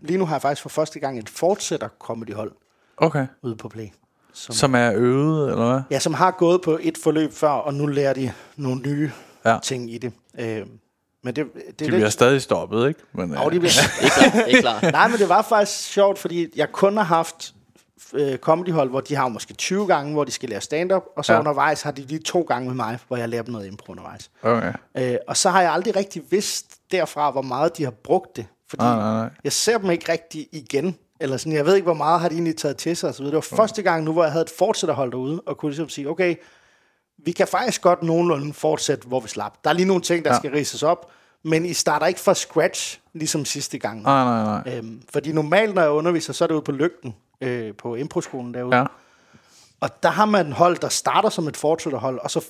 lige 0.00 0.18
nu 0.18 0.24
har 0.26 0.34
jeg 0.34 0.42
faktisk 0.42 0.62
for 0.62 0.68
første 0.68 1.00
gang 1.00 1.18
et 1.18 1.28
fortsætter 1.28 1.88
comedyhold 1.98 2.52
Okay. 2.96 3.26
ude 3.42 3.56
på 3.56 3.68
Play. 3.68 3.86
Som, 4.32 4.54
Som 4.54 4.74
er 4.74 4.92
øvet, 4.94 5.50
eller 5.50 5.70
hvad? 5.72 5.80
ja, 5.90 5.98
som 5.98 6.14
har 6.14 6.30
gået 6.30 6.62
på 6.62 6.78
et 6.82 6.98
forløb 7.02 7.32
før, 7.32 7.48
og 7.50 7.74
nu 7.74 7.86
lærer 7.86 8.12
de 8.12 8.32
nogle 8.56 8.80
nye 8.82 9.10
Ja. 9.44 9.58
ting 9.62 9.92
i 9.94 9.98
det. 9.98 10.12
Øh, 10.38 10.66
men 11.22 11.36
det, 11.36 11.46
det 11.54 11.62
er 11.68 11.72
De 11.84 11.86
bliver 11.90 12.08
stadig 12.08 12.42
stoppet, 12.42 12.88
ikke? 12.88 13.00
Men, 13.12 13.30
de 13.30 13.44
øh, 13.44 13.50
bliver, 13.50 13.62
Ikke 14.02 14.14
klar, 14.30 14.44
ikke 14.44 14.60
klar. 14.60 14.90
Nej, 14.90 15.08
men 15.08 15.18
det 15.18 15.28
var 15.28 15.42
faktisk 15.42 15.78
sjovt, 15.92 16.18
fordi 16.18 16.48
jeg 16.56 16.72
kun 16.72 16.96
har 16.96 17.04
haft 17.04 17.54
øh, 18.12 18.38
comedyhold, 18.38 18.90
hvor 18.90 19.00
de 19.00 19.14
har 19.14 19.28
måske 19.28 19.54
20 19.54 19.86
gange, 19.86 20.12
hvor 20.12 20.24
de 20.24 20.30
skal 20.32 20.48
lære 20.48 20.60
stand-up, 20.60 21.02
og 21.16 21.24
så 21.24 21.32
ja. 21.32 21.38
undervejs 21.38 21.82
har 21.82 21.90
de 21.90 22.02
lige 22.02 22.18
to 22.20 22.40
gange 22.42 22.66
med 22.68 22.74
mig, 22.74 22.98
hvor 23.08 23.16
jeg 23.16 23.28
lærer 23.28 23.42
dem 23.42 23.52
noget 23.52 23.66
impro 23.66 23.92
undervejs. 23.92 24.30
Okay. 24.42 24.72
Øh, 24.98 25.16
og 25.28 25.36
så 25.36 25.50
har 25.50 25.62
jeg 25.62 25.72
aldrig 25.72 25.96
rigtig 25.96 26.22
vidst 26.30 26.76
derfra, 26.92 27.30
hvor 27.30 27.42
meget 27.42 27.76
de 27.76 27.84
har 27.84 27.90
brugt 27.90 28.36
det. 28.36 28.46
Fordi 28.70 28.82
Nej, 28.84 28.96
nej, 28.96 29.12
nej. 29.20 29.30
jeg 29.44 29.52
ser 29.52 29.78
dem 29.78 29.90
ikke 29.90 30.12
rigtig 30.12 30.48
igen. 30.52 30.96
Eller 31.20 31.36
sådan, 31.36 31.52
jeg 31.52 31.66
ved 31.66 31.74
ikke, 31.74 31.84
hvor 31.84 31.94
meget 31.94 32.20
har 32.20 32.28
de 32.28 32.34
egentlig 32.34 32.56
taget 32.56 32.76
til 32.76 32.96
sig. 32.96 33.08
Og 33.08 33.14
så 33.14 33.22
videre. 33.22 33.36
Det 33.40 33.50
var 33.50 33.56
første 33.56 33.82
gang 33.82 34.04
nu, 34.04 34.12
hvor 34.12 34.22
jeg 34.22 34.32
havde 34.32 34.42
et 34.42 34.52
fortsætterhold 34.58 35.10
derude, 35.12 35.40
og 35.46 35.58
kunne 35.58 35.70
ligesom 35.70 35.88
sige, 35.88 36.08
okay, 36.10 36.34
vi 37.24 37.32
kan 37.32 37.48
faktisk 37.48 37.82
godt 37.82 38.02
nogenlunde 38.02 38.52
fortsætte, 38.54 39.08
hvor 39.08 39.20
vi 39.20 39.28
slap. 39.28 39.52
Der 39.64 39.70
er 39.70 39.74
lige 39.74 39.86
nogle 39.86 40.02
ting, 40.02 40.24
der 40.24 40.30
Ja. 40.32 40.36
skal 40.38 40.50
ridses 40.50 40.82
op, 40.82 41.10
men 41.44 41.66
I 41.66 41.72
starter 41.72 42.06
ikke 42.06 42.20
fra 42.20 42.34
scratch, 42.34 43.00
ligesom 43.12 43.44
sidste 43.44 43.78
gang. 43.78 44.02
Nej, 44.02 44.24
nej, 44.24 44.62
nej. 44.64 44.76
Øhm, 44.76 45.02
fordi 45.12 45.32
normalt, 45.32 45.74
når 45.74 45.82
jeg 45.82 45.90
underviser, 45.90 46.32
så 46.32 46.44
er 46.44 46.48
det 46.48 46.54
ude 46.54 46.62
på 46.62 46.72
Lygten, 46.72 47.14
øh, 47.40 47.74
på 47.74 47.94
improskolen 47.94 48.54
derude. 48.54 48.76
Ja. 48.76 48.84
Og 49.80 50.02
der 50.02 50.08
har 50.08 50.24
man 50.26 50.52
hold, 50.52 50.76
der 50.78 50.88
starter 50.88 51.28
som 51.28 51.48
et 51.48 51.56
fortsætterhold, 51.56 52.18
og 52.18 52.30
så 52.30 52.44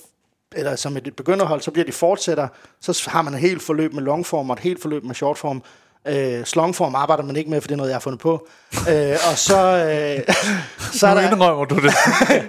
eller 0.55 0.75
som 0.75 0.97
et 0.97 1.15
begynderhold, 1.15 1.61
så 1.61 1.71
bliver 1.71 1.85
de 1.85 1.91
fortsætter, 1.91 2.47
så 2.81 3.09
har 3.09 3.21
man 3.21 3.33
et 3.33 3.39
helt 3.39 3.61
forløb 3.61 3.93
med 3.93 4.03
longform 4.03 4.49
og 4.49 4.53
et 4.53 4.59
helt 4.59 4.81
forløb 4.81 5.03
med 5.03 5.15
shortform. 5.15 5.63
Øh, 6.07 6.45
slongform 6.45 6.95
arbejder 6.95 7.23
man 7.23 7.35
ikke 7.35 7.49
med, 7.49 7.61
for 7.61 7.67
det 7.67 7.73
er 7.75 7.77
noget, 7.77 7.89
jeg 7.89 7.95
har 7.95 7.99
fundet 7.99 8.19
på. 8.19 8.47
Øh, 8.89 9.11
og 9.31 9.37
så, 9.37 9.57
øh, 9.57 10.33
så, 10.93 11.07
er 11.07 11.13
Nu 11.13 11.21
der, 11.21 11.31
indrømmer 11.31 11.65
du 11.65 11.75
det. 11.75 11.93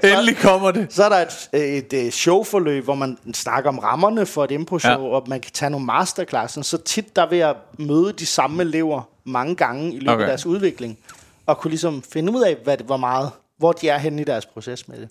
Endelig 0.13 0.37
kommer 0.39 0.71
det. 0.71 0.87
så 0.95 1.05
er 1.05 1.09
der 1.09 1.17
et, 1.17 1.49
et, 1.77 1.93
et 2.07 2.13
showforløb, 2.15 2.85
hvor 2.85 2.95
man 2.95 3.19
snakker 3.35 3.71
om 3.71 3.79
rammerne 3.79 4.27
for 4.27 4.45
et 4.45 4.51
impro-show, 4.51 5.03
Ja. 5.09 5.15
og 5.15 5.25
man 5.29 5.41
kan 5.41 5.53
tage 5.53 5.71
nogle 5.71 5.87
masterclasses. 5.87 6.67
Så 6.67 6.79
tit 6.79 7.17
der 7.17 7.29
vil 7.29 7.39
jeg 7.39 7.55
møde 7.79 8.13
de 8.13 8.27
samme 8.27 8.63
elever 8.63 9.03
mange 9.25 9.57
gange 9.57 9.95
i 9.95 9.99
løbet 9.99 10.09
Okay. 10.15 10.23
af 10.23 10.27
deres 10.29 10.47
udvikling, 10.47 10.99
og 11.47 11.59
kunne 11.59 11.71
ligesom 11.71 12.03
finde 12.13 12.33
ud 12.33 12.43
af, 12.43 12.57
hvad 12.65 12.77
hvor 12.87 12.97
meget, 12.97 13.31
hvor 13.59 13.73
de 13.73 13.89
er 13.89 13.99
henne 13.99 14.23
i 14.23 14.25
deres 14.25 14.47
proces 14.47 14.89
med 14.89 14.97
det. 15.01 15.09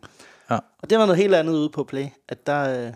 Ja. 0.52 0.56
Og 0.84 0.90
det 0.90 0.98
var 1.00 1.06
noget 1.06 1.18
helt 1.22 1.36
andet 1.36 1.54
ude 1.54 1.70
på 1.70 1.84
Play, 1.84 2.06
at 2.30 2.48
der, 2.48 2.86
øh, 2.86 2.92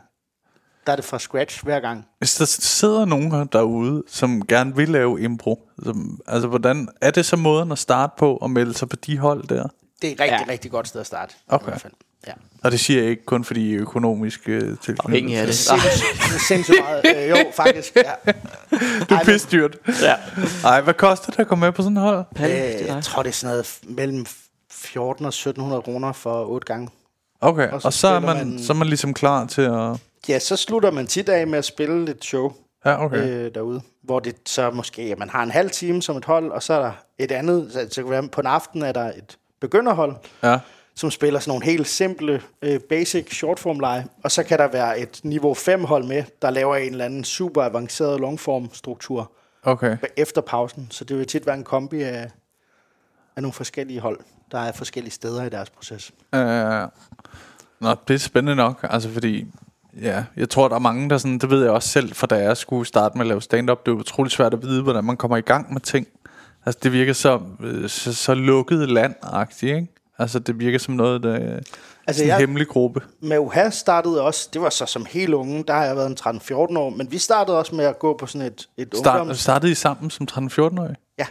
der 0.85 0.91
er 0.91 0.95
det 0.95 1.05
fra 1.05 1.19
scratch 1.19 1.63
hver 1.63 1.79
gang. 1.79 2.05
Hvis 2.17 2.35
der 2.35 2.45
sidder 2.45 3.05
nogen 3.05 3.47
derude, 3.51 4.03
som 4.07 4.47
gerne 4.47 4.75
vil 4.75 4.89
lave 4.89 5.21
impro, 5.21 5.69
som, 5.83 6.19
altså 6.27 6.47
hvordan 6.47 6.89
er 7.01 7.11
det 7.11 7.25
så 7.25 7.35
måden 7.35 7.71
at 7.71 7.79
starte 7.79 8.13
på 8.17 8.35
og 8.35 8.49
melde 8.51 8.73
sig 8.73 8.89
på 8.89 8.95
de 8.95 9.17
hold 9.17 9.47
der? 9.47 9.67
Det 10.01 10.07
er 10.09 10.13
et 10.13 10.19
rigtig, 10.19 10.39
Ja. 10.47 10.51
rigtig 10.51 10.71
godt 10.71 10.87
sted 10.87 11.01
at 11.01 11.07
starte. 11.07 11.33
Okay. 11.47 11.65
I 11.65 11.69
hvert 11.69 11.81
fald. 11.81 11.93
Ja. 12.27 12.31
Og 12.63 12.71
det 12.71 12.79
siger 12.79 13.01
jeg 13.01 13.09
ikke 13.09 13.25
kun 13.25 13.43
fordi 13.43 13.75
er 13.75 13.81
økonomisk 13.81 14.49
øh, 14.49 14.77
til. 14.77 14.97
Afhængig 15.03 15.37
af 15.37 15.45
det. 15.45 15.55
Sindssygt, 15.55 16.41
sindssygt 16.47 16.77
meget. 16.81 17.23
Øh, 17.23 17.29
jo, 17.29 17.35
faktisk. 17.55 17.95
Ja. 17.95 18.31
Det 18.99 19.11
er 19.11 19.23
pisse 19.25 19.47
dyrt. 19.51 19.77
Ja. 20.01 20.15
Ej, 20.63 20.81
hvad 20.81 20.93
koster 20.93 21.31
det 21.31 21.39
at 21.39 21.47
komme 21.47 21.65
med 21.65 21.71
på 21.73 21.81
sådan 21.81 21.97
en 21.97 22.03
hold? 22.03 22.25
Øh, 22.39 22.45
jeg 22.87 23.03
tror, 23.03 23.23
det 23.23 23.29
er 23.29 23.33
sådan 23.33 23.53
noget 23.53 23.79
mellem 23.83 24.25
14 24.71 25.25
og 25.25 25.29
1700 25.29 25.81
kroner 25.81 26.11
for 26.11 26.45
otte 26.45 26.65
gange. 26.67 26.89
Okay, 27.41 27.69
Og 27.71 27.81
så 27.81 27.87
og 27.87 27.93
så 27.93 28.07
er 28.07 28.19
man, 28.19 28.35
man- 28.49 28.63
så 28.63 28.73
er 28.73 28.77
man 28.77 28.87
ligesom 28.87 29.13
klar 29.13 29.45
til 29.45 29.61
at... 29.61 29.99
Ja, 30.29 30.39
så 30.39 30.55
slutter 30.55 30.91
man 30.91 31.07
tit 31.07 31.29
af 31.29 31.47
med 31.47 31.57
at 31.57 31.65
spille 31.65 32.11
et 32.11 32.23
show 32.23 32.53
Ja, 32.85 33.05
okay. 33.05 33.17
øh, 33.17 33.55
derude, 33.55 33.81
hvor 34.01 34.19
det 34.19 34.35
så 34.45 34.71
måske, 34.71 35.07
ja, 35.07 35.15
man 35.15 35.29
har 35.29 35.43
en 35.43 35.51
halv 35.51 35.69
time 35.69 36.01
som 36.01 36.17
et 36.17 36.25
hold, 36.25 36.51
og 36.51 36.63
så 36.63 36.73
er 36.73 36.79
der 36.79 36.91
et 37.17 37.31
andet, 37.31 37.71
så, 37.71 37.87
så 37.91 38.01
kan 38.01 38.11
være, 38.11 38.27
på 38.27 38.41
en 38.41 38.47
aften 38.47 38.81
er 38.81 38.91
der 38.91 39.05
et 39.05 39.37
begynderhold, 39.61 40.15
Ja, 40.43 40.59
som 40.95 41.11
spiller 41.11 41.39
sådan 41.39 41.49
nogle 41.49 41.65
helt 41.65 41.87
simple, 41.87 42.41
øh, 42.61 42.79
basic 42.79 43.35
shortform 43.35 43.79
lege, 43.79 44.05
og 44.23 44.31
så 44.31 44.43
kan 44.43 44.59
der 44.59 44.67
være 44.67 44.99
et 44.99 45.19
niveau 45.23 45.53
5 45.53 45.83
hold 45.83 46.03
med, 46.03 46.23
der 46.41 46.49
laver 46.49 46.75
en 46.75 46.91
eller 46.91 47.05
anden 47.05 47.23
super 47.23 47.63
avanceret 47.63 48.19
longform 48.19 48.69
struktur 48.73 49.31
okay. 49.63 49.97
efter 50.17 50.41
pausen, 50.41 50.87
så 50.91 51.03
det 51.03 51.17
vil 51.17 51.27
tit 51.27 51.45
være 51.45 51.55
en 51.55 51.63
kombi 51.63 52.01
af, 52.01 52.31
af 53.35 53.41
nogle 53.41 53.53
forskellige 53.53 53.99
hold, 53.99 54.19
der 54.51 54.59
er 54.59 54.71
forskellige 54.71 55.13
steder 55.13 55.43
i 55.43 55.49
deres 55.49 55.69
proces. 55.69 56.11
Uh, 56.33 56.39
nå, 57.79 57.95
det 58.07 58.13
er 58.13 58.17
spændende 58.17 58.55
nok, 58.55 58.85
altså 58.89 59.09
fordi... 59.09 59.47
Ja, 60.01 60.23
jeg 60.37 60.49
tror, 60.49 60.67
der 60.67 60.75
er 60.75 60.79
mange, 60.79 61.09
der 61.09 61.17
sådan, 61.17 61.37
det 61.37 61.49
ved 61.49 61.61
jeg 61.63 61.71
også 61.71 61.89
selv, 61.89 62.13
for 62.13 62.27
da 62.27 62.35
jeg 62.35 62.57
skulle 62.57 62.85
starte 62.87 63.17
med 63.17 63.25
at 63.25 63.27
lave 63.27 63.41
stand-up, 63.41 63.85
det 63.85 63.91
er 63.91 63.95
utroligt 63.95 64.33
svært 64.35 64.53
at 64.53 64.61
vide, 64.61 64.83
hvordan 64.83 65.03
man 65.03 65.17
kommer 65.17 65.37
i 65.37 65.41
gang 65.41 65.73
med 65.73 65.81
ting. 65.81 66.07
Altså, 66.65 66.79
det 66.83 66.91
virker 66.91 67.13
så, 67.13 67.39
øh, 67.63 67.89
så, 67.89 68.13
så 68.13 68.33
lukket 68.33 68.89
land-agtigt, 68.89 69.63
ikke? 69.75 69.87
Altså, 70.17 70.39
det 70.39 70.59
virker 70.59 70.79
som 70.79 70.93
noget, 70.93 71.23
der 71.23 71.33
altså, 71.35 71.71
Altså, 72.07 72.23
en 72.23 72.29
jeg- 72.29 72.37
hemmelig 72.37 72.67
gruppe. 72.67 73.01
med 73.19 73.37
UHA 73.39 73.69
startede 73.69 74.21
også, 74.21 74.49
det 74.53 74.61
var 74.61 74.69
så 74.69 74.85
som 74.85 75.05
helt 75.09 75.33
unge, 75.33 75.63
der 75.67 75.73
har 75.73 75.85
jeg 75.85 75.95
været 75.95 76.07
en 76.09 76.15
13-14 76.19 76.77
år, 76.77 76.89
men 76.89 77.11
vi 77.11 77.17
startede 77.17 77.57
også 77.59 77.75
med 77.75 77.85
at 77.85 77.99
gå 77.99 78.17
på 78.17 78.25
sådan 78.25 78.47
et, 78.47 78.67
et 78.77 78.89
Start, 78.97 79.19
ungdoms... 79.19 79.39
startede 79.39 79.71
I 79.71 79.75
sammen 79.75 80.09
som 80.09 80.27
13-14-årige? 80.31 80.95
Ja, 81.17 81.25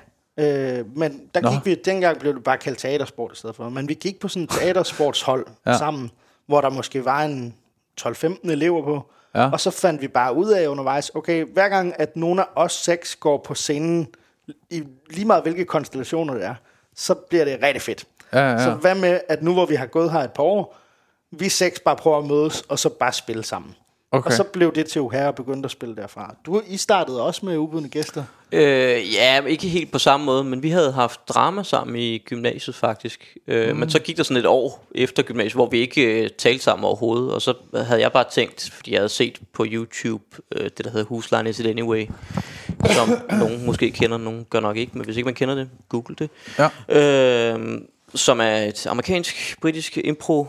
øh, 0.78 0.84
men 0.96 1.20
der 1.34 1.40
Nå. 1.40 1.50
gik 1.50 1.58
vi, 1.66 1.74
dengang 1.84 2.18
blev 2.18 2.34
det 2.34 2.44
bare 2.44 2.56
kaldt 2.58 2.78
teatersport 2.78 3.32
i 3.32 3.36
stedet 3.36 3.56
for, 3.56 3.68
men 3.68 3.88
vi 3.88 3.94
gik 3.94 4.20
på 4.20 4.28
sådan 4.28 4.42
et 4.42 4.50
teatersportshold 4.60 5.46
ja. 5.66 5.78
sammen, 5.78 6.10
hvor 6.46 6.60
der 6.60 6.70
måske 6.70 7.04
var 7.04 7.22
en 7.22 7.54
12-15 8.00 8.50
elever 8.50 8.82
på, 8.82 9.10
Ja. 9.34 9.50
Og 9.50 9.60
så 9.60 9.70
fandt 9.70 10.00
vi 10.00 10.08
bare 10.08 10.34
ud 10.34 10.48
af 10.48 10.66
undervejs, 10.66 11.10
okay, 11.14 11.44
hver 11.44 11.68
gang, 11.68 11.94
at 12.00 12.16
nogen 12.16 12.38
af 12.38 12.44
os 12.54 12.72
seks 12.72 13.16
går 13.16 13.38
på 13.38 13.54
scenen, 13.54 14.08
i 14.70 14.84
lige 15.10 15.24
meget 15.26 15.42
hvilke 15.42 15.64
konstellationer 15.64 16.34
det 16.34 16.44
er, 16.44 16.54
så 16.96 17.14
bliver 17.14 17.44
det 17.44 17.58
rigtig 17.62 17.82
fedt. 17.82 18.04
Ja, 18.32 18.38
ja, 18.38 18.50
ja. 18.50 18.64
Så 18.64 18.70
hvad 18.70 18.94
med, 18.94 19.20
at 19.28 19.42
nu 19.42 19.52
hvor 19.52 19.66
vi 19.66 19.74
har 19.74 19.86
gået 19.86 20.12
her 20.12 20.20
et 20.20 20.32
par 20.32 20.42
år, 20.42 20.76
vi 21.30 21.48
seks 21.48 21.80
bare 21.80 21.96
prøver 21.96 22.18
at 22.18 22.24
mødes, 22.24 22.62
og 22.62 22.78
så 22.78 22.88
bare 22.88 23.12
spille 23.12 23.42
sammen. 23.44 23.74
Okay. 24.14 24.26
Og 24.26 24.32
så 24.32 24.44
blev 24.44 24.74
det 24.74 24.86
til 24.86 25.02
her 25.12 25.26
og 25.26 25.34
begyndte 25.34 25.66
at 25.66 25.70
spille 25.70 25.96
derfra. 25.96 26.34
Du, 26.46 26.62
I 26.66 26.76
startede 26.76 27.22
også 27.22 27.46
med 27.46 27.56
ubudne 27.56 27.88
gæster. 27.88 28.24
Øh, 28.52 29.14
ja, 29.14 29.40
ikke 29.46 29.68
helt 29.68 29.92
på 29.92 29.98
samme 29.98 30.26
måde, 30.26 30.44
men 30.44 30.62
vi 30.62 30.70
havde 30.70 30.92
haft 30.92 31.28
drama 31.28 31.62
sammen 31.62 31.96
i 31.96 32.18
gymnasiet 32.18 32.76
faktisk. 32.76 33.36
Øh, 33.46 33.70
mm. 33.70 33.76
Men 33.76 33.90
så 33.90 33.98
gik 33.98 34.16
der 34.16 34.22
sådan 34.22 34.36
et 34.36 34.46
år 34.46 34.86
efter 34.94 35.22
gymnasiet, 35.22 35.54
hvor 35.54 35.68
vi 35.68 35.78
ikke 35.78 36.22
øh, 36.22 36.30
talte 36.38 36.64
sammen 36.64 36.84
overhovedet. 36.84 37.32
Og 37.32 37.42
så 37.42 37.54
havde 37.74 38.00
jeg 38.00 38.12
bare 38.12 38.24
tænkt, 38.32 38.70
fordi 38.72 38.92
jeg 38.92 39.00
havde 39.00 39.08
set 39.08 39.40
på 39.52 39.66
YouTube 39.68 40.24
øh, 40.52 40.64
det, 40.64 40.84
der 40.84 40.90
hedder 40.90 41.06
Husline 41.06 41.50
Is 41.50 41.60
It 41.60 41.66
Anyway, 41.66 42.06
som 42.86 43.08
nogen 43.40 43.66
måske 43.66 43.90
kender, 43.90 44.18
nogen 44.18 44.46
gør 44.50 44.60
nok 44.60 44.76
ikke, 44.76 44.92
men 44.94 45.04
hvis 45.04 45.16
ikke 45.16 45.24
man 45.24 45.34
kender 45.34 45.54
det, 45.54 45.68
google 45.88 46.16
det. 46.18 46.30
Ja. 46.58 47.54
Øh, 47.54 47.80
som 48.14 48.40
er 48.40 48.56
et 48.56 48.86
amerikansk-britisk 48.86 49.98
impro 50.04 50.46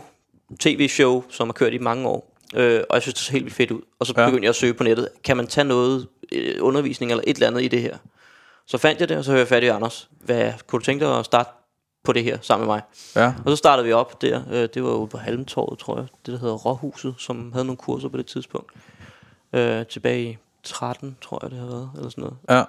tv-show, 0.60 1.24
som 1.30 1.48
har 1.48 1.52
kørt 1.52 1.72
i 1.72 1.78
mange 1.78 2.08
år. 2.08 2.35
Øh, 2.56 2.82
og 2.90 2.94
jeg 2.94 3.02
synes, 3.02 3.14
det 3.14 3.22
så 3.22 3.32
helt 3.32 3.44
vildt 3.44 3.56
fedt 3.56 3.70
ud. 3.70 3.80
Og 3.98 4.06
så 4.06 4.14
Ja. 4.16 4.24
begyndte 4.26 4.44
jeg 4.44 4.48
at 4.50 4.56
søge 4.56 4.74
på 4.74 4.84
nettet. 4.84 5.08
Kan 5.24 5.36
man 5.36 5.46
tage 5.46 5.64
noget 5.64 6.08
øh, 6.32 6.54
undervisning 6.60 7.10
eller 7.12 7.24
et 7.26 7.34
eller 7.34 7.46
andet 7.46 7.62
i 7.62 7.68
det 7.68 7.82
her? 7.82 7.96
Så 8.66 8.78
fandt 8.78 9.00
jeg 9.00 9.08
det, 9.08 9.16
og 9.16 9.24
så 9.24 9.30
hørte 9.30 9.40
jeg 9.40 9.48
fat 9.48 9.62
i 9.62 9.66
Anders. 9.66 10.08
Hvad, 10.20 10.52
kunne 10.66 10.80
du 10.80 10.84
tænke 10.84 11.04
dig 11.04 11.18
at 11.18 11.24
starte 11.24 11.50
på 12.04 12.12
det 12.12 12.24
her 12.24 12.38
sammen 12.42 12.66
med 12.66 12.74
mig? 12.74 12.82
Ja. 13.16 13.34
Og 13.44 13.50
så 13.52 13.56
startede 13.56 13.86
vi 13.86 13.92
op 13.92 14.22
der. 14.22 14.42
Øh, 14.52 14.68
det 14.74 14.84
var 14.84 14.90
ude 14.94 15.08
på 15.08 15.18
Halmtorvet, 15.18 15.78
tror 15.78 15.96
jeg. 15.96 16.06
Det, 16.26 16.32
der 16.34 16.38
hedder 16.40 16.54
Råhuset, 16.54 17.14
som 17.18 17.52
havde 17.52 17.64
nogle 17.64 17.76
kurser 17.76 18.08
på 18.08 18.16
det 18.16 18.26
tidspunkt. 18.26 18.72
Øh, 19.52 19.86
tilbage 19.86 20.22
i 20.30 20.36
13, 20.62 21.16
tror 21.22 21.38
jeg, 21.42 21.50
det 21.50 21.58
har 21.58 21.66
været. 21.66 21.90
Eller 21.96 22.08
sådan 22.10 22.22
noget. 22.22 22.36
Ja. 22.50 22.64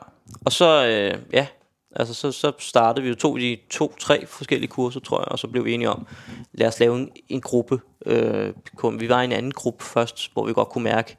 Og 0.45 0.51
så, 0.51 0.85
øh, 0.85 1.19
ja, 1.33 1.47
altså 1.95 2.13
så, 2.13 2.31
så 2.31 2.51
startede 2.59 3.03
vi 3.03 3.09
jo 3.09 3.15
to 3.15 3.37
de 3.37 3.57
to-tre 3.69 4.25
forskellige 4.25 4.67
kurser, 4.69 4.99
tror 4.99 5.19
jeg, 5.19 5.27
og 5.27 5.39
så 5.39 5.47
blev 5.47 5.65
vi 5.65 5.73
enige 5.73 5.89
om, 5.89 6.07
lad 6.53 6.67
os 6.67 6.79
lave 6.79 6.95
en, 6.97 7.11
en 7.29 7.41
gruppe. 7.41 7.79
Øh, 8.05 8.53
vi 8.99 9.09
var 9.09 9.21
i 9.21 9.25
en 9.25 9.31
anden 9.31 9.51
gruppe 9.51 9.83
først, 9.83 10.29
hvor 10.33 10.45
vi 10.45 10.53
godt 10.53 10.69
kunne 10.69 10.83
mærke, 10.83 11.17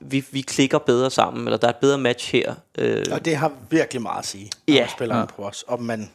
vi, 0.00 0.24
vi 0.30 0.40
klikker 0.40 0.78
bedre 0.78 1.10
sammen, 1.10 1.44
eller 1.46 1.56
der 1.58 1.66
er 1.66 1.70
et 1.72 1.76
bedre 1.76 1.98
match 1.98 2.32
her. 2.32 2.54
Øh, 2.78 3.04
Og 3.12 3.24
det 3.24 3.36
har 3.36 3.52
virkelig 3.70 4.02
meget 4.02 4.18
at 4.18 4.26
sige, 4.26 4.50
når 4.68 4.74
Ja. 4.74 4.80
man 4.80 4.88
spiller 4.90 5.16
ja. 5.18 5.24
på 5.24 5.42
os. 5.42 5.64
Om 5.68 5.82
man 5.82 6.10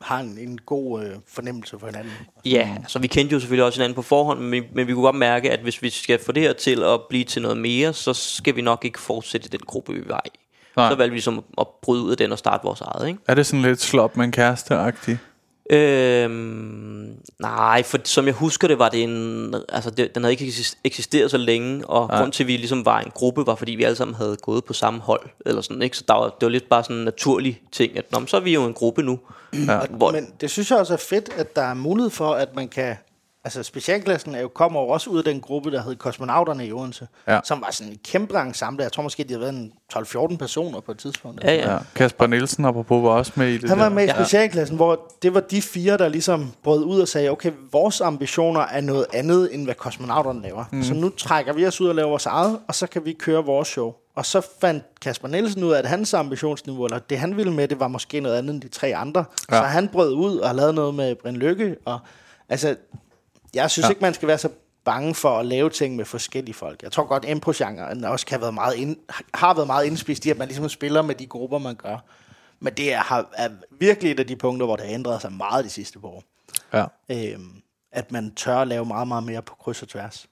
har 0.00 0.20
en, 0.20 0.38
en 0.38 0.58
god 0.58 1.04
øh, 1.04 1.16
fornemmelse 1.26 1.78
for 1.78 1.86
hinanden. 1.86 2.12
Ja, 2.44 2.76
altså 2.82 2.98
vi 2.98 3.06
kendte 3.06 3.32
jo 3.32 3.40
selvfølgelig 3.40 3.64
også 3.64 3.78
hinanden 3.78 3.94
på 3.94 4.02
forhånd, 4.02 4.40
men, 4.40 4.64
men 4.72 4.86
vi 4.86 4.92
kunne 4.92 5.02
godt 5.04 5.16
mærke, 5.16 5.50
at 5.50 5.60
hvis 5.60 5.82
vi 5.82 5.90
skal 5.90 6.18
få 6.24 6.32
det 6.32 6.42
her 6.42 6.52
til 6.52 6.82
at 6.82 7.00
blive 7.08 7.24
til 7.24 7.42
noget 7.42 7.56
mere, 7.58 7.92
så 7.92 8.12
skal 8.14 8.56
vi 8.56 8.62
nok 8.62 8.84
ikke 8.84 9.00
fortsætte 9.00 9.46
i 9.46 9.48
den 9.48 9.60
gruppe, 9.66 9.92
vi 9.92 10.02
var 10.08 10.22
i. 10.26 10.38
Nej. 10.76 10.90
Så 10.90 10.96
valgte 10.96 11.10
vi 11.10 11.16
ligesom 11.16 11.44
at 11.58 11.66
bryde 11.82 12.02
ud 12.02 12.10
af 12.10 12.16
den 12.16 12.32
og 12.32 12.38
starte 12.38 12.64
vores 12.64 12.80
eget, 12.80 13.08
ikke? 13.08 13.18
Er 13.28 13.34
det 13.34 13.46
sådan 13.46 13.62
lidt 13.62 13.80
slop 13.80 14.16
med 14.16 14.24
en 14.24 14.32
kæreste-agtig? 14.32 15.18
Øhm, 15.70 17.12
nej, 17.40 17.82
for 17.82 17.98
som 18.04 18.26
jeg 18.26 18.34
husker 18.34 18.68
det, 18.68 18.78
var 18.78 18.88
det 18.88 19.02
en... 19.02 19.54
Altså, 19.68 19.90
det, 19.90 20.14
den 20.14 20.22
havde 20.24 20.32
ikke 20.32 20.44
eksis- 20.44 20.78
eksisteret 20.84 21.30
så 21.30 21.36
længe, 21.36 21.86
og 21.86 22.08
grund 22.08 22.32
til, 22.32 22.42
at 22.42 22.46
vi 22.46 22.56
ligesom 22.56 22.84
var 22.84 23.00
en 23.00 23.10
gruppe, 23.14 23.46
var 23.46 23.54
fordi 23.54 23.72
vi 23.72 23.84
alle 23.84 23.96
sammen 23.96 24.14
havde 24.14 24.36
gået 24.42 24.64
på 24.64 24.72
samme 24.72 25.00
hold, 25.00 25.22
eller 25.46 25.62
sådan, 25.62 25.82
ikke? 25.82 25.96
Så 25.96 26.04
der 26.08 26.14
var, 26.14 26.24
det 26.24 26.42
var 26.42 26.48
lidt 26.48 26.68
bare 26.68 26.84
sådan 26.84 26.96
en 26.96 27.04
naturlig 27.04 27.62
ting, 27.72 27.98
at 27.98 28.12
Nå, 28.12 28.18
men 28.18 28.28
så 28.28 28.36
er 28.36 28.40
vi 28.40 28.54
jo 28.54 28.64
en 28.64 28.74
gruppe 28.74 29.02
nu. 29.02 29.18
Ja. 29.52 29.80
Hvor, 29.90 30.12
Men 30.12 30.26
det 30.40 30.50
synes 30.50 30.70
jeg 30.70 30.78
også 30.78 30.92
er 30.92 30.98
fedt, 30.98 31.28
at 31.36 31.56
der 31.56 31.62
er 31.62 31.74
mulighed 31.74 32.10
for, 32.10 32.32
at 32.34 32.54
man 32.56 32.68
kan... 32.68 32.96
Altså 33.46 33.62
specialklassen 33.62 34.34
er 34.34 34.40
jo, 34.40 34.48
kommer 34.48 34.80
jo 34.80 34.88
også 34.88 35.10
ud 35.10 35.18
af 35.18 35.24
den 35.24 35.40
gruppe, 35.40 35.70
der 35.70 35.82
hed 35.82 35.96
Kosmonauterne 35.96 36.66
i 36.66 36.72
Odense, 36.72 37.08
Ja. 37.28 37.40
som 37.44 37.60
var 37.60 37.68
sådan 37.72 37.92
en 37.92 37.98
kæmpe 38.04 38.38
ensemble. 38.38 38.82
Jeg 38.82 38.92
tror 38.92 39.02
måske, 39.02 39.24
de 39.24 39.28
havde 39.28 39.40
været 39.40 39.52
en 39.54 39.72
12-14 40.32 40.36
personer 40.36 40.80
på 40.80 40.92
et 40.92 40.98
tidspunkt. 40.98 41.44
ja, 41.44 41.54
ja. 41.54 41.72
Ja. 41.72 41.78
Kasper 41.94 42.26
Nielsen, 42.26 42.64
apropos, 42.64 43.02
var 43.02 43.08
også 43.10 43.32
med 43.34 43.48
i 43.48 43.58
det 43.58 43.68
Han 43.68 43.78
var 43.78 43.88
der. 43.88 43.94
med 43.94 44.02
i 44.04 44.06
Ja. 44.06 44.14
specialklassen, 44.14 44.76
hvor 44.76 45.12
det 45.22 45.34
var 45.34 45.40
de 45.40 45.62
fire, 45.62 45.96
der 45.98 46.08
ligesom 46.08 46.52
brød 46.62 46.84
ud 46.84 47.00
og 47.00 47.08
sagde, 47.08 47.30
okay, 47.30 47.52
vores 47.72 48.00
ambitioner 48.00 48.60
er 48.60 48.80
noget 48.80 49.06
andet, 49.12 49.54
end 49.54 49.64
hvad 49.64 49.74
kosmonauterne 49.74 50.42
laver. 50.42 50.64
Mm. 50.72 50.82
Så 50.82 50.94
nu 50.94 51.08
trækker 51.08 51.52
vi 51.52 51.66
os 51.66 51.80
ud 51.80 51.88
og 51.88 51.94
laver 51.94 52.08
vores 52.08 52.26
eget, 52.26 52.58
og 52.68 52.74
så 52.74 52.86
kan 52.86 53.04
vi 53.04 53.12
køre 53.12 53.44
vores 53.44 53.68
show. 53.68 53.92
Og 54.16 54.26
så 54.26 54.40
fandt 54.60 54.84
Kasper 55.00 55.28
Nielsen 55.28 55.64
ud 55.64 55.72
af, 55.72 55.78
at 55.78 55.86
hans 55.86 56.14
ambitionsniveau, 56.14 56.84
eller 56.84 56.98
det 56.98 57.18
han 57.18 57.36
ville 57.36 57.52
med, 57.52 57.68
det 57.68 57.80
var 57.80 57.88
måske 57.88 58.20
noget 58.20 58.36
andet 58.38 58.54
end 58.54 58.62
de 58.62 58.68
tre 58.68 58.94
andre. 58.96 59.24
Ja. 59.50 59.56
Ja. 59.56 59.62
Så 59.62 59.66
han 59.66 59.88
brød 59.88 60.12
ud 60.12 60.36
og 60.36 60.54
lavet 60.54 60.74
noget 60.74 60.94
med 60.94 61.14
Brind 61.14 61.36
Lykke. 61.36 61.76
Og, 61.84 61.98
altså, 62.48 62.76
jeg 63.54 63.70
synes 63.70 63.84
ja. 63.84 63.90
Ikke, 63.90 64.00
man 64.02 64.14
skal 64.14 64.28
være 64.28 64.38
så 64.38 64.48
bange 64.84 65.14
for 65.14 65.38
at 65.38 65.46
lave 65.46 65.70
ting 65.70 65.96
med 65.96 66.04
forskellige 66.04 66.54
folk. 66.54 66.82
Jeg 66.82 66.92
tror 66.92 67.04
godt, 67.04 67.24
impro-genren 67.24 68.04
også 68.04 68.26
kan 68.26 68.34
have 68.34 68.40
været 68.40 68.54
meget 68.54 68.74
ind, 68.74 68.96
har 69.34 69.54
været 69.54 69.66
meget 69.66 69.86
indspist 69.86 70.26
i, 70.26 70.30
at 70.30 70.38
man 70.38 70.48
ligesom 70.48 70.68
spiller 70.68 71.02
med 71.02 71.14
de 71.14 71.26
grupper, 71.26 71.58
man 71.58 71.74
gør. 71.74 71.98
Men 72.60 72.74
det 72.74 72.92
er, 72.92 72.98
har, 72.98 73.30
er 73.36 73.48
virkelig 73.70 74.12
et 74.12 74.20
af 74.20 74.26
de 74.26 74.36
punkter, 74.36 74.66
hvor 74.66 74.76
det 74.76 74.86
har 74.86 74.94
ændret 74.94 75.20
sig 75.20 75.32
meget 75.32 75.64
de 75.64 75.70
sidste 75.70 75.98
par 75.98 76.08
år. 76.08 76.24
Ja. 76.72 76.84
Øhm, 77.08 77.62
at 77.92 78.12
man 78.12 78.34
tør 78.34 78.56
at 78.56 78.68
lave 78.68 78.84
meget, 78.84 79.08
meget 79.08 79.24
mere 79.24 79.42
på 79.42 79.54
kryds 79.54 79.82
og 79.82 79.88
tværs. 79.88 80.26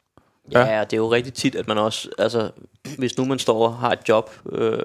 Ja, 0.52 0.80
og 0.80 0.90
det 0.90 0.96
er 0.96 1.00
jo 1.00 1.12
rigtig 1.12 1.34
tit, 1.34 1.54
at 1.54 1.68
man 1.68 1.78
også, 1.78 2.08
altså, 2.18 2.50
hvis 2.98 3.18
nu 3.18 3.24
man 3.24 3.38
står 3.38 3.66
og 3.66 3.74
har 3.76 3.90
et 3.92 3.98
job, 4.08 4.30
øh, 4.52 4.78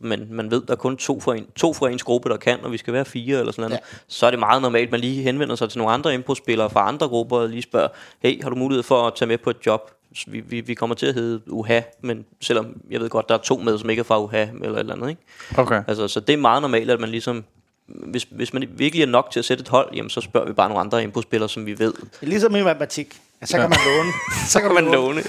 men 0.00 0.26
man 0.30 0.50
ved, 0.50 0.62
der 0.66 0.72
er 0.72 0.76
kun 0.76 0.96
to 0.96 1.20
fra, 1.20 1.36
en, 1.36 1.46
to 1.56 1.72
fra 1.72 1.88
ens 1.90 2.02
gruppe, 2.02 2.28
der 2.28 2.36
kan, 2.36 2.58
og 2.62 2.72
vi 2.72 2.76
skal 2.78 2.92
være 2.92 3.04
fire 3.04 3.38
eller 3.38 3.52
sådan 3.52 3.62
noget, 3.70 3.72
Ja. 3.92 3.96
så 4.08 4.26
er 4.26 4.30
det 4.30 4.38
meget 4.38 4.62
normalt, 4.62 4.86
at 4.86 4.90
man 4.90 5.00
lige 5.00 5.22
henvender 5.22 5.56
sig 5.56 5.70
til 5.70 5.78
nogle 5.78 5.92
andre 5.92 6.14
impro-spillere 6.14 6.70
fra 6.70 6.88
andre 6.88 7.08
grupper, 7.08 7.36
og 7.38 7.48
lige 7.48 7.62
spørger, 7.62 7.88
hey, 8.22 8.42
har 8.42 8.50
du 8.50 8.56
mulighed 8.56 8.82
for 8.82 9.02
at 9.06 9.12
tage 9.14 9.28
med 9.28 9.38
på 9.38 9.50
et 9.50 9.56
job? 9.66 9.90
Vi, 10.26 10.40
vi, 10.40 10.60
vi 10.60 10.74
kommer 10.74 10.96
til 10.96 11.06
at 11.06 11.14
hedde 11.14 11.40
UHA, 11.46 11.82
men 12.00 12.24
selvom 12.40 12.66
jeg 12.90 13.00
ved 13.00 13.08
godt, 13.08 13.28
der 13.28 13.34
er 13.34 13.38
to 13.38 13.56
med, 13.56 13.78
som 13.78 13.90
ikke 13.90 14.00
er 14.00 14.04
fra 14.04 14.22
UHA, 14.22 14.42
eller 14.42 14.72
et 14.74 14.78
eller 14.78 14.94
andet, 14.94 15.08
ikke? 15.08 15.22
Okay. 15.56 15.82
Altså, 15.88 16.08
så 16.08 16.20
det 16.20 16.32
er 16.32 16.36
meget 16.36 16.62
normalt, 16.62 16.90
at 16.90 17.00
man 17.00 17.08
ligesom, 17.08 17.44
hvis, 17.86 18.26
hvis 18.30 18.52
man 18.52 18.68
virkelig 18.72 19.02
er 19.02 19.06
nok 19.06 19.28
til 19.30 19.38
at 19.38 19.44
sætte 19.44 19.62
et 19.62 19.68
hold, 19.68 19.88
jamen, 19.94 20.10
så 20.10 20.20
spørger 20.20 20.46
vi 20.46 20.52
bare 20.52 20.68
nogle 20.68 20.80
andre 20.80 21.02
impro-spillere, 21.02 21.48
som 21.48 21.66
vi 21.66 21.78
ved. 21.78 21.94
Ligesom 22.20 22.56
i 22.56 22.62
matematik. 22.62 23.16
Ja, 23.40 23.46
så 23.46 23.56
kan 23.58 23.70
man 23.70 23.78
låne. 23.86 24.12
Så 24.52 24.60
kan 24.60 24.74
man 24.74 24.84
låne. 24.84 25.22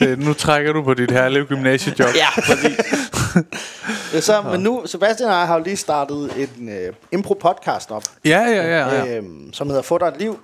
Ja, 0.00 0.06
Øh, 0.06 0.18
nu 0.18 0.32
trækker 0.34 0.72
du 0.72 0.82
på 0.82 0.94
dit 0.94 1.10
herlige 1.10 1.44
gymnasiejob. 1.44 2.08
ja 2.14 2.26
præcis. 2.42 2.78
Ja, 4.14 4.20
så, 4.20 4.42
men 4.42 4.60
nu, 4.60 4.82
Sebastian 4.86 5.28
og 5.30 5.34
jeg 5.38 5.46
har 5.46 5.58
jo 5.58 5.64
lige 5.64 5.76
startet 5.76 6.48
en 6.58 6.68
øh, 6.68 6.92
impro-podcast 7.12 7.90
op, 7.90 8.02
Ja, 8.24 8.40
ja, 8.40 8.66
ja. 8.78 9.04
ja. 9.04 9.16
øhm, 9.16 9.52
som 9.52 9.66
hedder 9.68 9.82
Få 9.82 9.98
dig 9.98 10.06
et 10.06 10.16
liv. 10.18 10.38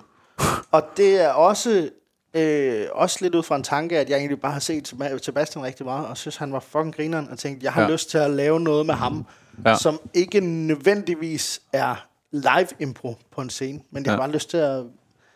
Og 0.71 0.83
det 0.97 1.21
er 1.23 1.29
også, 1.29 1.89
øh, 2.33 2.85
også 2.91 3.17
lidt 3.21 3.35
ud 3.35 3.43
fra 3.43 3.55
en 3.55 3.63
tanke, 3.63 3.99
at 3.99 4.09
jeg 4.09 4.17
egentlig 4.17 4.41
bare 4.41 4.51
har 4.51 4.59
set 4.59 4.93
Seba- 4.93 5.17
Sebastian 5.21 5.63
rigtig 5.65 5.85
meget, 5.85 6.07
og 6.07 6.17
synes, 6.17 6.35
han 6.37 6.53
var 6.53 6.59
fucking 6.71 6.95
grineren, 6.95 7.27
og 7.31 7.37
tænkte, 7.37 7.63
jeg 7.65 7.73
har 7.73 7.81
ja. 7.81 7.87
Ja. 7.87 7.93
lyst 7.93 8.09
til 8.09 8.17
at 8.17 8.31
lave 8.31 8.59
noget 8.59 8.85
med 8.85 8.93
ham, 8.95 9.25
Ja. 9.65 9.69
ja. 9.69 9.77
som 9.77 9.99
ikke 10.13 10.39
nødvendigvis 10.39 11.61
er 11.73 12.05
live 12.31 12.67
impro 12.79 13.15
på 13.35 13.41
en 13.41 13.49
scene, 13.49 13.79
men 13.91 14.05
jeg 14.05 14.11
har 14.11 14.17
Ja. 14.17 14.21
bare 14.21 14.31
lyst 14.31 14.49
til 14.49 14.57
at... 14.57 14.83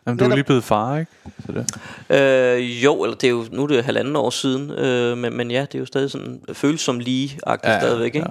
Jamen, 0.08 0.20
du 0.20 0.26
er 0.26 0.30
lige 0.36 0.44
blevet 0.44 0.64
far, 0.64 0.98
ikke? 0.98 1.12
Så 1.46 1.52
det. 1.52 1.76
Øh, 2.22 2.84
jo, 2.84 3.04
eller 3.04 3.16
det 3.16 3.28
er 3.28 3.32
jo, 3.32 3.46
nu 3.52 3.64
er 3.64 3.68
det 3.68 3.86
halvanden 3.86 4.16
år 4.16 4.30
siden, 4.30 4.72
øh, 4.72 5.18
men, 5.18 5.34
men 5.38 5.52
ja, 5.52 5.62
det 5.62 5.76
er 5.76 5.80
jo 5.80 5.86
stadig 5.86 6.12
sådan, 6.12 6.42
føles 6.54 6.82
som 6.82 7.00
lige-agtigt 7.00 7.68
Ja, 7.68 7.72
ja, 7.72 7.76
ja, 7.76 7.82
stadigvæk, 7.82 8.16
ikke? 8.16 8.28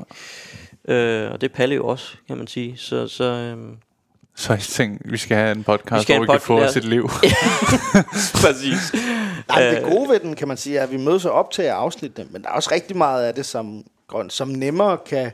Øh, 0.89 1.33
og 1.33 1.41
det 1.41 1.51
er 1.51 1.55
Palle 1.55 1.75
jo 1.75 1.87
også, 1.87 2.07
kan 2.29 2.37
man 2.37 2.47
sige. 2.47 2.75
Så, 2.77 3.09
så 3.09 3.25
øh, 3.25 3.57
Så 4.37 4.53
jeg 4.53 4.62
tænkte, 4.62 5.09
vi 5.11 5.16
skal 5.16 5.37
have 5.37 5.53
en 5.57 5.64
podcast, 5.64 5.99
Vi 5.99 6.03
skal 6.03 6.16
hvor 6.16 6.25
vi 6.25 6.31
kan 6.33 6.41
få 6.41 6.61
os 6.61 6.77
et 6.77 6.85
liv. 6.85 7.09
præcis. 8.43 8.95
Nej, 9.49 9.66
Øh. 9.66 9.75
det 9.77 9.83
gode 9.83 10.09
ved 10.09 10.21
den, 10.21 10.37
kan 10.37 10.49
man 10.49 10.57
sige, 10.57 10.79
er, 10.79 10.83
at 10.83 10.91
vi 10.91 10.97
mødes 10.97 11.25
og 11.25 11.33
optager 11.33 11.75
afsnittene, 11.75 12.29
men 12.31 12.43
der 12.43 12.49
er 12.49 12.53
også 12.53 12.71
rigtig 12.73 12.97
meget 12.97 13.25
af 13.25 13.35
det, 13.35 13.47
som, 13.47 13.83
grøn- 14.14 14.31
som 14.31 14.49
nemmere 14.49 14.97
kan 15.07 15.31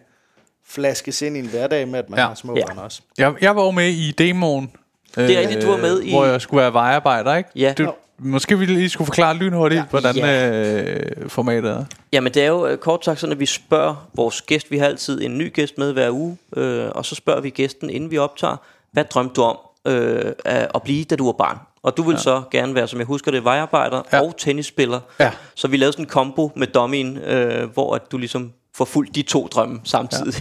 flaskes 0.69 1.23
ind 1.23 1.37
i 1.37 1.41
en 1.41 1.47
hverdag 1.47 1.89
med, 1.89 1.99
at 1.99 2.11
man 2.11 2.19
Ja. 2.19 2.23
ja. 2.23 2.29
har 2.29 2.35
små 2.35 2.55
Ja. 2.57 2.61
ja. 2.61 2.67
børn 2.67 2.79
også. 2.79 3.01
Jeg, 3.19 3.35
jeg 3.41 3.57
var 3.57 3.65
jo 3.65 3.71
med 3.71 3.89
i 3.89 4.11
demoen. 4.11 4.71
Det 5.17 5.37
er 5.37 5.41
rigtigt, 5.41 5.63
du 5.63 5.71
var 5.71 5.77
med 5.77 6.03
i- 6.03 6.11
Hvor 6.11 6.25
jeg 6.27 6.41
skulle 6.41 6.61
være 6.63 6.73
vejarbejder, 6.73 7.35
ikke? 7.37 7.51
Ja. 7.57 7.75
Du, 7.79 7.93
måske 8.19 8.59
vi 8.59 8.65
lige 8.67 8.89
skulle 8.89 9.07
forklare 9.07 9.37
lynhurtigt, 9.37 9.79
ja. 9.79 9.85
hvordan 9.91 10.17
Ja. 10.17 10.51
øh, 10.85 11.29
formatet 11.29 11.71
er. 11.71 11.85
Jamen 12.13 12.35
det 12.35 12.43
er 12.43 12.49
jo 12.49 12.67
øh, 12.67 12.79
kort 12.79 13.05
sagt 13.05 13.21
sådan, 13.21 13.33
at 13.33 13.41
vi 13.41 13.47
spørger 13.47 14.09
vores 14.15 14.43
gæst, 14.43 14.71
vi 14.71 14.79
har 14.79 14.87
altid 14.87 15.23
en 15.25 15.39
ny 15.39 15.53
gæst 15.53 15.79
med 15.79 15.93
hver 15.93 16.11
uge, 16.11 16.37
øh, 16.57 16.87
og 16.95 17.05
så 17.07 17.15
spørger 17.15 17.41
vi 17.41 17.51
gæsten, 17.51 17.91
inden 17.91 18.11
vi 18.11 18.19
optager, 18.19 18.57
hvad 18.93 19.05
drømte 19.05 19.35
du 19.35 19.43
om 19.43 19.59
øh, 19.87 20.33
at 20.75 20.83
blive, 20.85 21.05
da 21.05 21.17
du 21.17 21.25
var 21.25 21.33
barn? 21.33 21.59
Og 21.83 21.97
du 21.97 22.03
vil 22.03 22.15
ja. 22.15 22.19
så 22.21 22.43
gerne 22.51 22.75
være, 22.75 22.89
som 22.89 22.99
jeg 22.99 23.07
husker 23.07 23.31
det, 23.31 23.45
vejarbejder 23.45 24.03
Ja. 24.13 24.21
og 24.23 24.35
tennisspiller. 24.39 25.01
Ja. 25.21 25.31
Så 25.55 25.69
vi 25.69 25.77
lavede 25.77 25.93
sådan 25.93 26.05
en 26.05 26.09
kombo 26.09 26.51
med 26.57 26.67
dummyen, 26.67 27.19
øh, 27.19 27.71
hvor 27.73 27.95
at 27.95 28.13
du 28.13 28.19
ligesom 28.19 28.53
får 28.77 28.85
fuldt 28.85 29.15
de 29.15 29.23
to 29.23 29.47
drømme 29.47 29.81
samtidig. 29.85 30.35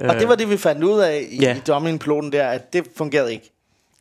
Ja. 0.00 0.08
Og 0.08 0.20
det 0.20 0.28
var 0.28 0.34
det, 0.34 0.50
vi 0.50 0.56
fandt 0.56 0.84
ud 0.84 0.98
af 1.00 1.26
i, 1.30 1.38
Ja. 1.42 1.56
i 1.56 1.58
dommeringploten 1.66 2.32
der, 2.32 2.48
at 2.48 2.72
det 2.72 2.86
fungerede 2.96 3.32
ikke. 3.32 3.52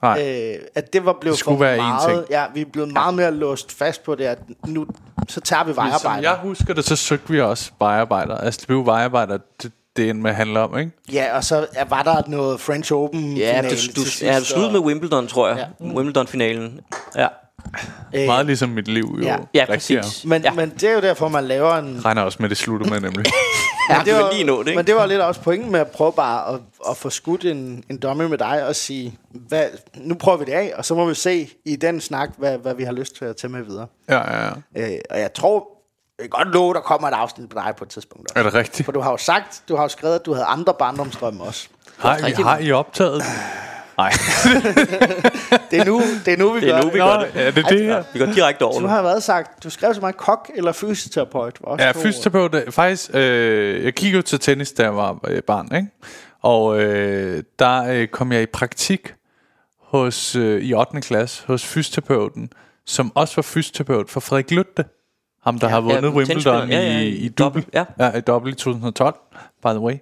Nej. 0.05 0.53
Øh, 0.55 0.59
at 0.75 0.93
det 0.93 1.05
var 1.05 1.15
blevet 1.21 1.33
Det 1.33 1.39
skulle 1.39 1.57
for 1.57 1.63
være 1.65 1.77
meget. 1.77 2.09
ting. 2.09 2.23
Ja, 2.29 2.43
vi 2.53 2.61
er 2.61 2.65
blevet 2.73 2.93
meget 2.93 3.13
mere 3.13 3.31
låst 3.31 3.71
fast 3.77 4.03
på 4.03 4.15
det, 4.15 4.23
at 4.23 4.39
nu 4.67 4.85
så 5.27 5.41
tager 5.41 5.63
vi 5.63 5.73
Som 5.73 5.83
vejarbejder. 5.85 6.29
jeg 6.29 6.37
husker 6.41 6.73
det, 6.73 6.85
så 6.85 6.95
søgte 6.95 7.29
vi 7.33 7.41
også 7.41 7.71
vejarbejder. 7.79 8.37
Altså, 8.37 8.57
det 8.59 8.67
blev 8.67 8.85
vejarbejder, 8.85 9.37
det, 9.63 9.71
det 9.97 10.09
end 10.09 10.19
med 10.21 10.33
handler 10.33 10.59
om, 10.59 10.77
ikke? 10.77 10.91
Ja, 11.13 11.35
og 11.37 11.43
så 11.43 11.67
er- 11.75 11.85
var 11.85 12.03
der 12.03 12.21
noget 12.27 12.59
French 12.61 12.93
Open 12.93 13.37
Ja, 13.37 13.49
finale 13.57 13.69
du, 13.75 13.75
til 13.81 13.95
du, 13.95 14.01
sidst, 14.01 14.21
ja, 14.23 14.39
du 14.39 14.45
sluttede 14.45 14.71
med 14.71 14.79
Wimbledon, 14.79 15.27
tror 15.27 15.47
jeg. 15.47 15.57
Ja. 15.57 15.85
Ja. 15.87 15.93
Wimbledon-finalen. 15.93 16.79
Ja. 17.15 17.27
Øh, 18.15 18.25
Meget 18.25 18.45
ligesom 18.45 18.69
mit 18.69 18.87
liv 18.87 19.15
jo. 19.19 19.23
Ja. 19.25 19.37
Ja, 19.53 19.65
præcis. 19.65 20.25
men, 20.25 20.41
ja. 20.43 20.51
men 20.51 20.69
det 20.69 20.83
er 20.83 20.93
jo 20.93 21.01
derfor, 21.01 21.27
man 21.27 21.43
laver 21.43 21.75
en... 21.75 22.01
Regner 22.05 22.21
også 22.21 22.37
med, 22.41 22.49
det 22.49 22.57
slutter 22.57 22.89
med 22.89 22.99
nemlig. 23.01 23.25
Ja, 23.89 24.01
det 24.05 24.13
var, 24.13 24.31
lige 24.31 24.43
nå 24.43 24.59
det, 24.59 24.67
ikke? 24.67 24.77
Men 24.77 24.87
det 24.87 24.95
var 24.95 25.05
lidt 25.05 25.21
også 25.21 25.41
pointen 25.41 25.71
med 25.71 25.79
at 25.79 25.91
prøve 25.91 26.13
bare 26.13 26.53
at, 26.53 26.59
at 26.89 26.97
få 26.97 27.09
skudt 27.09 27.45
en, 27.45 27.83
en 27.89 27.97
dummy 27.97 28.23
med 28.23 28.37
dig 28.37 28.67
og 28.67 28.75
sige, 28.75 29.19
hvad, 29.29 29.65
nu 29.95 30.15
prøver 30.15 30.37
vi 30.37 30.45
det 30.45 30.51
af, 30.51 30.73
og 30.75 30.85
så 30.85 30.95
må 30.95 31.05
vi 31.05 31.13
se 31.13 31.49
i 31.65 31.75
den 31.75 32.01
snak, 32.01 32.29
hvad, 32.37 32.57
hvad 32.57 32.75
vi 32.75 32.83
har 32.83 32.91
lyst 32.91 33.15
til 33.15 33.25
at 33.25 33.37
tage 33.37 33.51
med 33.51 33.61
videre. 33.61 33.87
ja, 34.09 34.37
ja, 34.37 34.51
ja. 34.75 34.93
Øh, 34.93 34.99
og 35.09 35.19
jeg 35.19 35.33
tror, 35.33 35.67
jeg 36.19 36.23
kan 36.23 36.29
godt 36.29 36.53
love, 36.53 36.73
der 36.73 36.79
kommer 36.79 37.07
et 37.07 37.13
afsnit 37.13 37.49
på 37.49 37.59
dig 37.59 37.73
på 37.77 37.83
et 37.83 37.89
tidspunkt. 37.89 38.31
Også. 38.31 38.39
Er 38.39 38.43
det 38.43 38.53
rigtigt? 38.53 38.85
For 38.85 38.91
du 38.91 38.99
har 38.99 39.11
jo 39.11 39.17
sagt, 39.17 39.63
du 39.69 39.75
har 39.75 39.83
jo 39.83 39.89
skrevet, 39.89 40.15
at 40.15 40.25
du 40.25 40.33
havde 40.33 40.45
andre 40.45 40.73
barndomsdrømme 40.73 41.43
også. 41.43 41.67
Har, 41.97 42.17
I, 42.27 42.31
har 42.31 42.57
I 42.57 42.71
optaget? 42.71 43.21
Nej. 43.97 44.11
Det 45.71 45.79
er 45.81 45.85
nu, 45.85 46.01
det 46.25 46.33
er 46.33 46.37
nu 46.37 46.51
vi 46.53 46.61
Det 46.61 46.69
er 46.69 46.75
gør 46.75 46.81
nu, 46.83 46.89
vi 46.89 46.99
Nå, 46.99 47.05
gør 47.05 47.17
det. 47.19 47.47
er 47.47 47.51
det 47.51 47.65
det 47.69 47.85
her? 47.85 48.03
Vi 48.13 48.19
går 48.19 48.25
direkte 48.25 48.63
over 48.63 48.73
Du 48.75 48.79
nu. 48.81 48.87
har 48.87 49.01
været 49.01 49.23
sagt, 49.23 49.63
du 49.63 49.69
skrev 49.69 49.93
så 49.93 50.01
meget 50.01 50.17
kok 50.17 50.51
eller 50.55 50.71
fysioterapeut. 50.71 51.57
var 51.61 51.67
også 51.71 51.85
Ja, 51.85 51.91
to- 51.91 51.99
fysioterapeut. 51.99 52.55
øh, 52.55 52.71
Faktisk, 52.71 53.09
øh, 53.13 53.83
jeg 53.83 53.93
kiggede 53.95 54.21
til 54.21 54.39
tennis, 54.39 54.71
da 54.71 54.83
jeg 54.83 54.95
var 54.95 55.19
øh, 55.27 55.41
barn, 55.41 55.75
ikke? 55.75 55.87
Og 56.41 56.79
øh, 56.81 57.43
der 57.59 57.83
øh, 57.83 58.07
kom 58.07 58.31
jeg 58.31 58.41
i 58.41 58.45
praktik 58.45 59.13
hos 59.81 60.35
øh, 60.35 60.61
i 60.61 60.73
8. 60.73 61.01
klasse 61.01 61.43
hos 61.47 61.65
fysioterapeuten, 61.65 62.49
som 62.85 63.11
også 63.15 63.35
var 63.35 63.43
fysioterapeut 63.43 64.09
for 64.09 64.19
Frederik 64.19 64.51
Lytte. 64.51 64.85
Ham, 65.43 65.59
der 65.59 65.67
ja, 65.67 65.73
har 65.73 65.81
vundet 65.81 66.01
ja, 66.03 66.09
Wimbledon. 66.09 66.69
Ja, 66.69 66.79
ja, 66.81 66.99
i, 66.99 67.07
i 67.07 67.15
i 67.25 67.29
double, 67.29 67.63
ja. 67.73 67.85
ja, 67.99 68.11
i 68.17 68.21
double 68.21 68.51
i 68.51 68.55
2012, 68.55 69.15
by 69.63 69.67
the 69.67 69.79
way. 69.79 69.93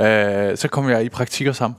Øh, 0.00 0.56
så 0.56 0.68
kom 0.68 0.90
jeg 0.90 1.04
i 1.04 1.08
praktik 1.08 1.46
hos 1.46 1.58
ham. 1.58 1.74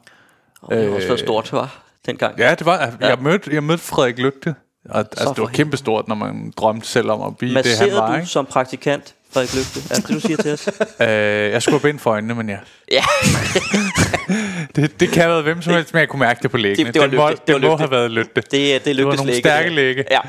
Det 0.70 0.88
har 0.89 0.95
også 0.95 1.08
været 1.08 1.20
stort, 1.20 1.53
var 1.53 1.78
dengang. 2.05 2.39
Ja, 2.39 2.55
det 2.55 2.66
var, 2.66 2.78
jeg, 2.80 2.93
jeg, 2.99 3.18
mødte, 3.22 3.53
jeg 3.53 3.64
mødte 3.64 3.84
Frederik 3.84 4.18
Lytte. 4.20 4.55
Og, 4.89 4.99
altså, 4.99 5.30
det 5.36 5.41
var 5.41 5.47
kæmpestort, 5.47 6.08
når 6.08 6.16
man 6.16 6.53
drømte 6.58 6.88
selv 6.88 7.12
om 7.12 7.22
at 7.22 7.38
blive 7.38 7.49
det, 7.49 7.53
Masserede 7.66 7.91
han 7.91 7.99
var. 8.01 8.10
du 8.12 8.16
Ikke? 8.16 8.28
som 8.28 8.45
praktikant, 8.45 9.14
Frederik 9.34 9.53
Lygte? 9.55 9.80
Er 9.91 9.95
det 9.95 10.08
det, 10.08 10.16
du 10.16 10.20
siger 10.20 10.38
til 10.38 10.53
os? 10.53 10.68
Øh, 11.01 11.08
jeg 11.51 11.62
skulle 11.62 11.80
have 11.80 11.91
bind 11.91 11.99
for 11.99 12.12
øjnene, 12.12 12.36
men 12.36 12.49
ja. 12.49 12.58
Ja. 12.91 13.03
Det, 14.76 14.99
det 14.99 15.10
kan 15.10 15.22
have 15.22 15.32
været 15.32 15.43
hvem 15.43 15.62
som 15.62 15.74
helst, 15.74 15.93
men 15.93 15.99
jeg 15.99 16.10
kunne 16.10 16.20
mærke 16.20 16.39
det 16.43 16.51
på 16.51 16.58
læggene. 16.58 16.88
Det- 16.88 16.93
det 16.93 17.01
var 17.01 17.08
det 17.08 17.18
må, 17.18 17.30
Lykke. 17.30 17.41
Det 17.47 17.53
var 17.53 17.60
det 17.60 17.70
må 17.70 17.78
have 17.78 17.91
været 17.91 18.12
lytte. 18.12 18.32
Det, 18.36 18.51
det 18.51 18.76
er 18.76 18.80
Det 18.80 18.86
var 18.88 18.93
Lygtes 19.03 19.18
nogle 19.18 19.32
lægge. 19.32 19.49
stærke 19.49 19.70
lægge. 19.70 20.03
Ja. 20.12 20.20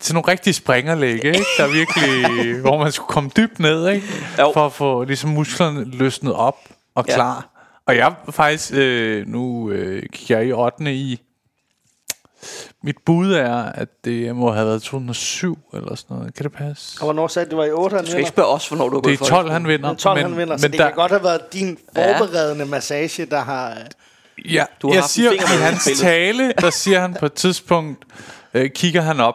Til 0.00 0.14
nogle 0.14 0.28
rigtige 0.32 0.54
springerlægge, 0.54 1.28
ikke? 1.28 1.44
Der 1.58 1.66
virkelig, 1.68 2.24
hvor 2.60 2.78
man 2.78 2.92
skulle 2.92 3.08
komme 3.08 3.30
dybt 3.36 3.58
ned, 3.58 3.88
ikke? 3.88 4.06
Jo. 4.38 4.50
For 4.54 4.66
at 4.66 4.72
få 4.72 5.04
ligesom 5.04 5.30
musklerne 5.30 5.84
løsnet 5.84 6.34
op 6.34 6.56
og 6.94 7.04
Ja. 7.08 7.32
Og 7.88 7.96
jeg 7.96 8.14
var 8.26 8.32
faktisk, 8.32 8.72
øh, 8.74 9.26
nu 9.26 9.70
øh, 9.70 10.02
kigger 10.12 10.38
jeg 10.38 10.48
i 10.48 10.52
8. 10.52 10.94
i, 10.94 11.20
mit 12.82 12.96
bud 13.06 13.32
er, 13.32 13.62
at 13.62 13.88
det 14.04 14.36
må 14.36 14.52
have 14.52 14.66
været 14.66 14.82
2007 14.82 15.58
eller 15.74 15.94
sådan 15.94 16.16
noget. 16.16 16.34
Kan 16.34 16.44
det 16.44 16.52
passe? 16.52 16.98
Og 17.00 17.04
hvornår 17.04 17.28
sagde 17.28 17.46
du, 17.46 17.50
det 17.50 17.58
var 17.58 17.64
i 17.64 17.70
8, 17.70 17.94
han 17.96 18.04
Du 18.04 18.06
skal 18.10 18.16
vinder? 18.16 18.18
ikke 18.18 18.28
spørge 18.34 18.48
os, 18.48 18.68
hvornår 18.68 18.88
du 18.88 18.94
har 18.96 19.00
Det 19.02 19.20
er 19.20 19.24
i 19.26 19.28
12, 19.28 19.50
han 19.50 19.66
vinder. 19.66 19.88
Men 19.88 19.96
12 19.96 20.20
han 20.20 20.36
vinder, 20.36 20.56
så 20.56 20.64
men 20.64 20.72
det 20.72 20.80
kan 20.80 20.92
godt 20.94 21.12
have 21.12 21.22
været 21.24 21.52
din 21.52 21.78
Ja. 21.96 22.18
forberedende 22.18 22.64
massage, 22.66 23.24
der 23.26 23.40
har... 23.40 23.76
Ja, 24.44 24.64
Du 24.82 24.88
har 24.88 24.94
jeg 24.94 25.04
siger, 25.04 25.30
i 25.30 25.34
i 25.34 25.38
hans 25.38 25.82
spillet. 25.82 26.00
tale, 26.00 26.52
der 26.60 26.70
siger 26.70 27.00
han 27.00 27.14
på 27.14 27.26
et 27.26 27.32
tidspunkt, 27.32 28.04
øh, 28.54 28.70
kigger 28.70 29.00
han 29.02 29.20
op, 29.20 29.34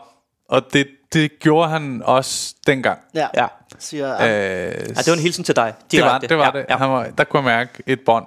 og 0.50 0.62
det, 0.74 0.88
det 1.14 1.40
gjorde 1.40 1.70
han 1.70 2.02
også 2.06 2.56
dengang. 2.68 3.00
Ja, 3.16 3.28
Ja. 3.36 3.48
siger... 3.80 4.14
Øh, 4.16 4.20
Ja, 4.22 4.72
det 4.84 5.08
var 5.08 5.14
en 5.14 5.20
hilsen 5.20 5.44
til 5.44 5.56
dig. 5.56 5.74
det 5.92 6.02
var, 6.02 6.08
Direkte. 6.08 6.28
det 6.28 6.38
var 6.38 6.52
ja, 6.54 6.60
det. 6.60 6.66
Ja. 6.70 6.78
Han 6.78 6.90
var, 6.90 7.08
der 7.18 7.24
kunne 7.24 7.38
jeg 7.50 7.58
mærke 7.58 7.84
et 7.88 8.00
bånd. 8.06 8.26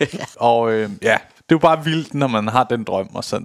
og 0.36 0.72
øh, 0.72 0.90
ja, 1.02 1.16
det 1.36 1.54
er 1.54 1.56
jo 1.56 1.58
bare 1.58 1.84
vildt, 1.84 2.14
når 2.14 2.26
man 2.26 2.48
har 2.48 2.64
den 2.64 2.84
drøm, 2.84 3.08
og 3.14 3.24
så 3.24 3.40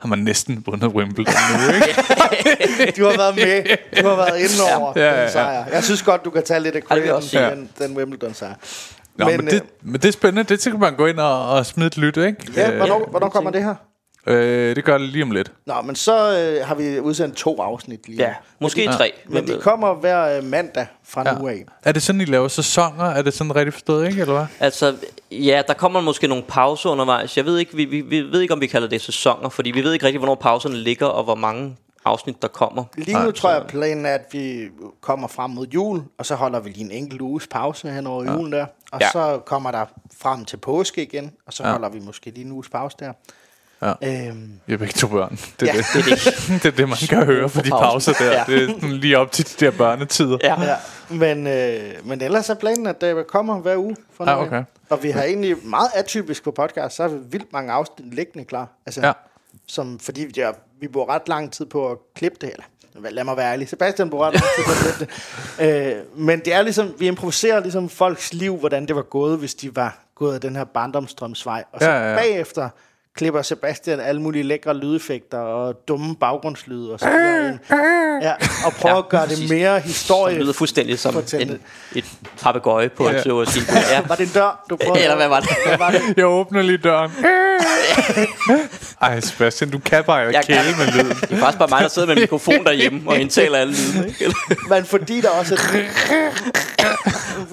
har 0.00 0.08
man 0.08 0.18
næsten 0.18 0.62
vundet 0.66 0.88
Wimbledon 0.88 1.34
nu, 1.52 1.74
ikke? 1.74 2.92
Du 3.00 3.04
har 3.04 3.16
været 3.16 3.34
med. 3.36 3.76
Du 4.02 4.08
har 4.08 4.16
været 4.16 4.38
inde 4.38 4.76
over 4.76 4.92
Ja, 4.96 5.04
ja, 5.04 5.10
den 5.10 5.20
ja. 5.20 5.30
sejr. 5.30 5.64
Jeg 5.72 5.84
synes 5.84 6.02
godt, 6.02 6.24
du 6.24 6.30
kan 6.30 6.42
tage 6.44 6.60
lidt 6.60 6.76
af 6.76 6.96
Ja, 6.96 7.14
for 7.14 7.20
sige. 7.20 7.50
den, 7.50 7.68
den 7.78 7.96
Wimbledon-sejr. 7.96 8.54
Nå, 9.16 9.24
men, 9.26 9.36
men, 9.36 9.46
det, 9.46 9.62
men 9.82 9.94
det 10.00 10.04
er 10.08 10.12
spændende. 10.12 10.56
Det 10.56 10.62
kan 10.62 10.80
man 10.80 10.96
gå 10.96 11.06
ind 11.06 11.18
og, 11.20 11.48
og 11.50 11.66
smide 11.66 11.86
et 11.86 11.96
lytte, 11.98 12.26
ikke? 12.26 12.46
øh, 12.50 12.56
ja, 12.56 12.70
hvornår, 12.76 13.06
hvornår 13.10 13.28
kommer 13.28 13.50
det 13.50 13.64
her? 13.64 13.74
Øh, 14.26 14.76
det 14.76 14.84
gør 14.84 14.98
det 14.98 15.08
lige 15.08 15.22
om 15.24 15.30
lidt. 15.30 15.52
Nå, 15.66 15.74
men 15.84 15.96
så 15.96 16.38
øh, 16.38 16.66
har 16.66 16.74
vi 16.74 17.00
udsendt 17.00 17.36
to 17.36 17.60
afsnit 17.60 18.08
lige. 18.08 18.22
Ja, 18.22 18.34
måske 18.60 18.86
tre. 18.86 19.12
Men 19.28 19.46
de 19.46 19.58
kommer 19.60 19.94
hver 19.94 20.36
øh, 20.38 20.44
mandag 20.44 20.86
fra 21.04 21.22
Ja. 21.26 21.38
nu 21.38 21.48
af. 21.48 21.64
Er 21.84 21.92
det 21.92 22.02
sådan, 22.02 22.20
I 22.20 22.24
laver 22.24 22.48
sæsoner? 22.48 23.04
Er 23.04 23.22
det 23.22 23.34
sådan 23.34 23.56
rigtig 23.56 23.72
forstået, 23.72 24.06
ikke? 24.08 24.20
Eller 24.20 24.34
hvad? 24.34 24.46
Altså, 24.60 24.94
ja, 25.30 25.62
der 25.68 25.74
kommer 25.74 26.00
måske 26.00 26.26
nogle 26.28 26.44
pauser 26.48 26.90
undervejs. 26.90 27.36
Jeg 27.36 27.44
ved 27.44 27.58
ikke, 27.58 27.76
vi, 27.76 27.84
vi, 27.84 28.00
vi 28.00 28.20
ved 28.20 28.40
ikke, 28.40 28.54
om 28.54 28.60
vi 28.60 28.66
kalder 28.66 28.88
det 28.88 29.00
sæsoner, 29.00 29.48
fordi 29.48 29.70
vi 29.70 29.84
ved 29.84 29.92
ikke 29.92 30.06
rigtig, 30.06 30.18
hvornår 30.18 30.34
pauserne 30.34 30.76
ligger, 30.76 31.06
og 31.06 31.24
hvor 31.24 31.34
mange 31.34 31.76
afsnit, 32.04 32.42
der 32.42 32.48
kommer. 32.48 32.84
Lige 32.96 33.24
nu 33.24 33.30
tror 33.30 33.50
jeg, 33.50 33.62
planen 33.68 34.06
er, 34.06 34.14
at 34.14 34.24
vi 34.32 34.68
kommer 35.00 35.28
frem 35.28 35.50
mod 35.50 35.66
jul, 35.66 36.02
og 36.18 36.26
så 36.26 36.34
holder 36.34 36.60
vi 36.60 36.70
lige 36.70 36.84
en 36.84 36.90
enkelt 36.90 37.20
uges 37.20 37.46
pause 37.46 37.90
hen 37.90 38.06
over 38.06 38.24
ja. 38.24 38.32
julen 38.32 38.52
der. 38.52 38.66
Og 38.92 39.00
Ja. 39.00 39.06
ja. 39.06 39.10
så 39.12 39.38
kommer 39.46 39.70
der 39.70 39.84
frem 40.22 40.44
til 40.44 40.56
påske 40.56 41.02
igen, 41.02 41.32
og 41.46 41.52
så 41.52 41.62
ja. 41.66 41.72
holder 41.72 41.88
vi 41.88 42.00
måske 42.00 42.30
lige 42.30 42.44
en 42.44 42.52
uges 42.52 42.68
pause 42.68 42.96
der. 43.00 43.12
Ja. 43.82 43.92
Øhm, 44.28 44.52
Jeg 44.68 44.74
er 44.74 44.78
begge 44.78 44.92
to 44.92 45.06
børn. 45.06 45.38
Det 45.60 45.68
er, 45.68 45.72
Ja, 45.74 45.78
det. 45.78 45.86
Det 45.94 46.12
er 46.12 46.16
det. 46.16 46.48
det 46.62 46.64
er 46.72 46.76
det, 46.76 46.88
man 46.88 46.98
kan 47.08 47.24
høre 47.24 47.48
for 47.48 47.62
de 47.62 47.70
pauser 47.70 48.12
der. 48.12 48.32
Ja. 48.32 48.44
Det 48.46 48.70
er 48.70 48.88
lige 48.88 49.18
op 49.18 49.32
til 49.32 49.44
de 49.60 49.64
der 49.64 49.70
børnetider. 49.70 50.38
Ja. 50.42 50.62
ja. 50.62 50.76
Men, 51.08 51.46
øh, 51.46 51.80
men 52.04 52.20
ellers 52.22 52.50
er 52.50 52.54
planen, 52.54 52.86
at 52.86 53.00
det 53.00 53.26
kommer 53.26 53.58
hver 53.58 53.76
uge. 53.76 53.96
For 54.16 54.30
Ja, 54.30 54.42
okay. 54.42 54.62
Og 54.90 55.02
vi 55.02 55.10
har 55.10 55.22
egentlig 55.22 55.56
meget 55.64 55.88
atypisk 55.94 56.44
på 56.44 56.50
podcast, 56.50 56.96
så 56.96 57.02
har 57.02 57.10
vi 57.10 57.18
vildt 57.30 57.52
mange 57.52 57.72
afsnit 57.72 58.14
liggende 58.14 58.44
klar. 58.44 58.68
Altså, 58.86 59.00
Ja. 59.06 59.12
som, 59.66 59.98
fordi 59.98 60.20
vi, 60.34 60.40
har- 60.40 60.56
vi 60.80 60.88
bruger 60.88 61.08
ret 61.14 61.28
lang 61.28 61.52
tid 61.52 61.66
på 61.66 61.90
at 61.90 61.96
klippe 62.14 62.38
det, 62.40 62.50
eller 62.52 63.10
lad 63.10 63.24
mig 63.24 63.36
være 63.36 63.52
ærlig, 63.52 63.68
Sebastian 63.68 64.10
bruger 64.10 64.26
ret 64.26 64.34
lang 64.34 64.44
tid 64.56 64.64
på 64.64 64.70
at 64.70 64.76
klippe 64.96 64.98
det. 65.04 65.08
Øh, 65.60 66.20
men 66.20 66.38
det 66.40 66.54
er 66.54 66.62
ligesom, 66.62 66.94
vi 66.98 67.06
improviserer 67.06 67.60
ligesom 67.60 67.88
folks 67.88 68.32
liv, 68.34 68.56
hvordan 68.56 68.86
det 68.86 68.96
var 68.96 69.02
gået, 69.02 69.38
hvis 69.38 69.54
de 69.54 69.76
var 69.76 69.98
gået 70.14 70.34
af 70.34 70.40
den 70.40 70.56
her 70.56 70.64
barndomstrømsvej. 70.64 71.64
Og 71.72 71.80
så 71.80 71.90
Ja, 71.90 71.96
ja, 71.98 72.10
ja. 72.10 72.16
bagefter 72.16 72.68
klipper 73.16 73.42
Sebastian 73.42 74.00
alle 74.00 74.22
mulige 74.22 74.42
lækre 74.42 74.76
lydeffekter 74.76 75.38
og 75.38 75.74
dumme 75.88 76.16
baggrundslyde 76.16 76.92
og 76.92 77.00
så 77.00 77.06
videre 77.06 77.48
ind. 77.48 77.58
Ja, 78.22 78.32
og 78.66 78.72
prøver 78.72 78.94
Ja, 78.94 78.98
at 78.98 79.08
gøre 79.08 79.26
det 79.28 79.50
mere 79.50 79.74
Det 79.74 79.82
historie. 79.82 80.38
lyder 80.38 80.52
fuldstændig 80.52 80.98
som 80.98 81.16
en, 81.40 81.60
et 81.94 82.04
papegøje 82.42 82.88
på 82.88 83.04
Ja. 83.10 83.16
at 83.16 83.48
sige. 83.48 83.64
Ja. 83.90 84.00
Var 84.08 84.14
det 84.14 84.26
en 84.26 84.32
dør, 84.34 84.64
du 84.70 84.76
prøvede? 84.76 85.02
Eller 85.02 85.16
hvad 85.16 85.28
var 85.28 85.40
det? 85.40 85.50
Hvad 85.66 85.78
var 85.78 85.90
det? 85.90 86.00
Jeg 86.16 86.26
åbner 86.26 86.62
lige 86.62 86.78
døren. 86.78 87.10
Ej, 89.02 89.20
Sebastian, 89.20 89.70
du 89.70 89.78
kan 89.78 90.04
bare 90.04 90.18
Jeg 90.18 90.44
kæle 90.44 90.58
kan. 90.58 90.78
med 90.78 90.86
lyden. 90.92 91.16
Det 91.16 91.32
er 91.32 91.36
faktisk 91.36 91.58
bare 91.58 91.68
mig, 91.68 91.82
der 91.82 91.88
sidder 91.88 92.08
med 92.08 92.16
en 92.16 92.20
mikrofon 92.20 92.64
derhjemme 92.64 93.00
og 93.10 93.18
indtaler 93.18 93.58
alle 93.58 93.72
lyde. 93.74 94.08
Ikke? 94.08 94.34
Men 94.70 94.84
fordi 94.84 95.20
der 95.20 95.28
også 95.28 95.54
er... 95.54 95.58
fordi 95.58 95.78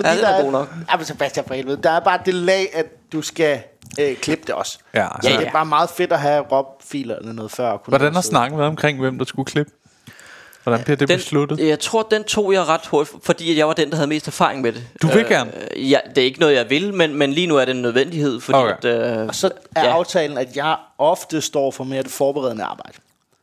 Ja, 0.08 0.16
den 0.16 0.24
er 0.26 0.32
der 0.38 0.42
god 0.44 0.52
nok. 0.52 0.70
Ja, 0.92 0.98
men 0.98 1.06
Sebastian 1.06 1.46
for 1.48 1.54
helvede. 1.54 1.80
Der 1.84 1.92
er 1.92 2.00
bare 2.00 2.20
det 2.26 2.34
lag, 2.34 2.70
at 2.74 2.86
du 3.14 3.22
skal 3.22 3.60
øh, 4.00 4.16
klippe 4.16 4.44
det 4.48 4.56
også. 4.56 4.78
Ja, 4.94 5.08
Så 5.08 5.28
altså, 5.28 5.40
det 5.40 5.48
er 5.48 5.52
bare 5.52 5.66
meget 5.66 5.90
fedt 5.90 6.12
at 6.12 6.20
have 6.20 6.42
ROB-filerne 6.52 7.34
noget 7.34 7.52
før. 7.52 7.78
kunne 7.78 7.92
Hvordan 7.92 8.14
har 8.14 8.22
snakken 8.22 8.60
været 8.60 8.70
omkring, 8.70 9.00
hvem 9.00 9.18
der 9.18 9.26
skulle 9.26 9.46
klippe? 9.46 9.72
Hvordan 10.64 10.84
bliver 10.84 10.98
det 10.98 11.08
Den, 11.08 11.18
besluttet? 11.18 11.68
jeg 11.68 11.80
tror, 11.80 12.08
den 12.12 12.24
tog 12.24 12.54
jeg 12.54 12.66
ret 12.68 12.86
hurtigt, 12.86 13.18
fordi 13.24 13.58
jeg 13.58 13.68
var 13.68 13.74
den, 13.74 13.90
der 13.90 13.96
havde 13.96 14.08
mest 14.08 14.28
erfaring 14.28 14.62
med 14.62 14.72
det. 14.72 14.84
Du 15.02 15.08
vil 15.08 15.26
gerne? 15.30 15.52
Øh, 15.78 15.92
ja, 15.92 16.00
det 16.10 16.18
er 16.18 16.26
ikke 16.26 16.40
noget, 16.40 16.56
jeg 16.56 16.70
vil, 16.70 16.94
men, 16.94 17.16
men 17.16 17.34
lige 17.34 17.48
nu 17.48 17.56
er 17.58 17.66
det 17.66 17.76
en 17.76 17.82
nødvendighed, 17.82 18.40
fordi 18.42 18.58
Okay. 18.58 18.74
at, 18.78 19.20
øh, 19.20 19.28
Og 19.28 19.36
så 19.36 19.52
er 19.76 19.84
ja. 19.86 19.92
aftalen, 19.92 20.38
at 20.38 20.56
jeg 20.56 20.76
ofte 20.98 21.42
står 21.42 21.72
for 21.72 21.84
mere 21.84 22.04
det 22.04 22.12
forberedende 22.12 22.64
arbejde. 22.64 22.94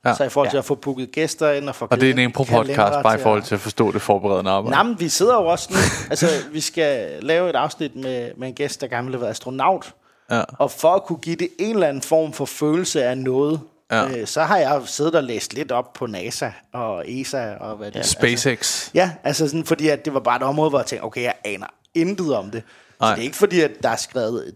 Ja. 0.05 0.11
Ja. 0.11 0.15
Så 0.17 0.25
i 0.25 0.29
forhold 0.29 0.51
til 0.51 0.57
Ja. 0.57 0.61
at 0.61 0.65
få 0.65 0.75
booket 0.75 1.13
gæster 1.13 1.51
ind 1.53 1.69
og 1.69 1.75
få 1.75 1.87
Og 1.91 2.01
det 2.01 2.11
er 2.11 2.13
en 2.15 2.19
impro-podcast, 2.19 2.67
kalendere 2.67 3.03
bare 3.03 3.15
i 3.19 3.23
forhold 3.23 3.41
at- 3.41 3.47
til 3.47 3.55
at 3.55 3.61
forstå 3.61 3.93
det 3.93 4.03
forberedende 4.03 4.51
arbejde. 4.51 4.71
Nej, 4.75 4.83
men 4.83 5.01
vi 5.01 5.09
sidder 5.09 5.35
jo 5.35 5.47
også 5.47 5.69
nu. 5.71 5.77
altså, 6.11 6.27
vi 6.53 6.61
skal 6.61 7.09
lave 7.23 7.51
et 7.51 7.57
afsnit 7.57 7.97
med, 7.97 8.31
med 8.37 8.49
en 8.49 8.55
gæst, 8.55 8.81
der 8.81 8.87
gerne 8.87 9.11
vil 9.11 9.21
være 9.21 9.31
astronaut. 9.31 9.93
Ja. 10.31 10.43
Og 10.59 10.71
for 10.71 10.95
at 10.95 11.05
kunne 11.05 11.19
give 11.19 11.37
det 11.37 11.49
en 11.59 11.75
eller 11.75 11.87
anden 11.89 12.03
form 12.03 12.33
for 12.33 12.45
følelse 12.45 13.05
af 13.05 13.19
noget, 13.19 13.61
Ja. 13.91 14.09
øh, 14.19 14.27
så 14.27 14.43
har 14.43 14.57
jeg 14.59 14.83
siddet 14.87 15.15
og 15.15 15.23
læst 15.25 15.55
lidt 15.55 15.73
op 15.73 15.93
på 15.93 16.07
NASA 16.07 16.51
og 16.73 17.05
ESA 17.11 17.55
og 17.61 17.77
hvad 17.77 17.91
det 17.91 17.99
er. 17.99 18.03
SpaceX. 18.05 18.91
Ja, 18.95 19.11
altså 19.25 19.49
sådan, 19.49 19.65
fordi 19.65 19.89
at 19.89 20.05
det 20.05 20.15
var 20.15 20.21
bare 20.21 20.37
et 20.37 20.43
område, 20.43 20.71
hvor 20.71 20.79
jeg 20.79 20.87
tænkte, 20.87 21.05
okay, 21.05 21.23
jeg 21.23 21.35
aner 21.45 21.67
intet 21.95 22.35
om 22.35 22.51
det. 22.51 22.63
Så 22.91 22.95
Nej. 23.01 23.11
det 23.15 23.21
er 23.21 23.25
ikke 23.25 23.37
fordi, 23.37 23.61
at 23.61 23.71
der 23.83 23.89
er 23.89 23.97
skrevet 23.97 24.49
et 24.49 24.55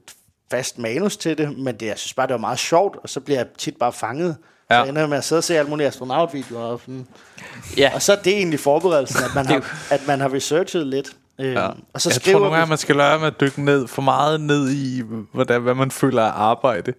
fast 0.51 0.79
manus 0.79 1.17
til 1.17 1.39
det, 1.39 1.59
men 1.59 1.75
det, 1.77 1.87
jeg 1.87 1.99
synes 1.99 2.15
bare, 2.15 2.27
det 2.27 2.33
var 2.33 2.39
meget 2.41 2.59
sjovt, 2.59 2.97
og 3.03 3.09
så 3.09 3.21
bliver 3.21 3.39
jeg 3.39 3.47
tit 3.59 3.77
bare 3.77 3.93
fanget. 3.93 4.37
Ja. 4.71 4.85
Så 4.85 4.89
ender 4.89 5.03
jeg 5.03 5.09
med 5.09 5.19
at 5.19 5.25
sidde 5.25 5.39
og 5.39 5.45
se 5.45 5.59
alle 5.59 5.71
mulige 5.71 5.87
astronautvideoer. 5.87 6.63
Og, 6.65 6.81
sådan. 6.81 7.07
Ja. 7.77 7.91
og 7.95 8.03
så 8.03 8.13
er 8.13 8.17
det 8.17 8.33
egentlig 8.33 8.61
forberedelsen, 8.61 9.25
at 9.25 9.35
man 9.35 9.47
har, 9.63 9.77
at 9.91 10.07
man 10.07 10.21
har 10.21 10.33
researchet 10.35 10.87
lidt. 10.87 11.17
Øh, 11.41 11.53
Ja. 11.53 11.69
Og 11.93 12.01
så 12.01 12.09
jeg 12.09 12.15
skriver 12.15 12.39
tror 12.39 12.45
nogle 12.45 12.57
gange, 12.57 12.69
man 12.69 12.79
skal 12.79 12.97
lade 12.97 13.09
være 13.09 13.19
med 13.19 13.27
at 13.27 13.41
dykke 13.41 13.65
ned 13.65 13.87
for 13.89 14.03
meget 14.03 14.41
ned 14.41 14.71
i, 14.71 15.03
hvordan, 15.33 15.63
hvad 15.63 15.75
man 15.75 15.91
føler 15.91 16.23
er 16.23 16.33
arbejde 16.33 16.93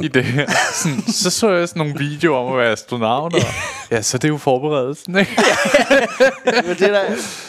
i 0.00 0.08
det 0.08 0.24
her. 0.24 0.50
Sådan, 0.82 1.02
så 1.02 1.30
så 1.30 1.50
jeg 1.50 1.68
sådan 1.68 1.80
nogle 1.80 1.98
videoer 1.98 2.38
om 2.38 2.52
at 2.52 2.58
være 2.58 2.72
astronaut, 2.72 3.34
og 3.34 3.40
ja, 3.90 4.02
så 4.02 4.18
det 4.18 4.24
er 4.24 4.28
jo 4.28 4.36
forberedelsen, 4.38 5.18
ikke? 5.18 5.36
men 6.66 6.68
det 6.68 6.80
der, 6.80 7.02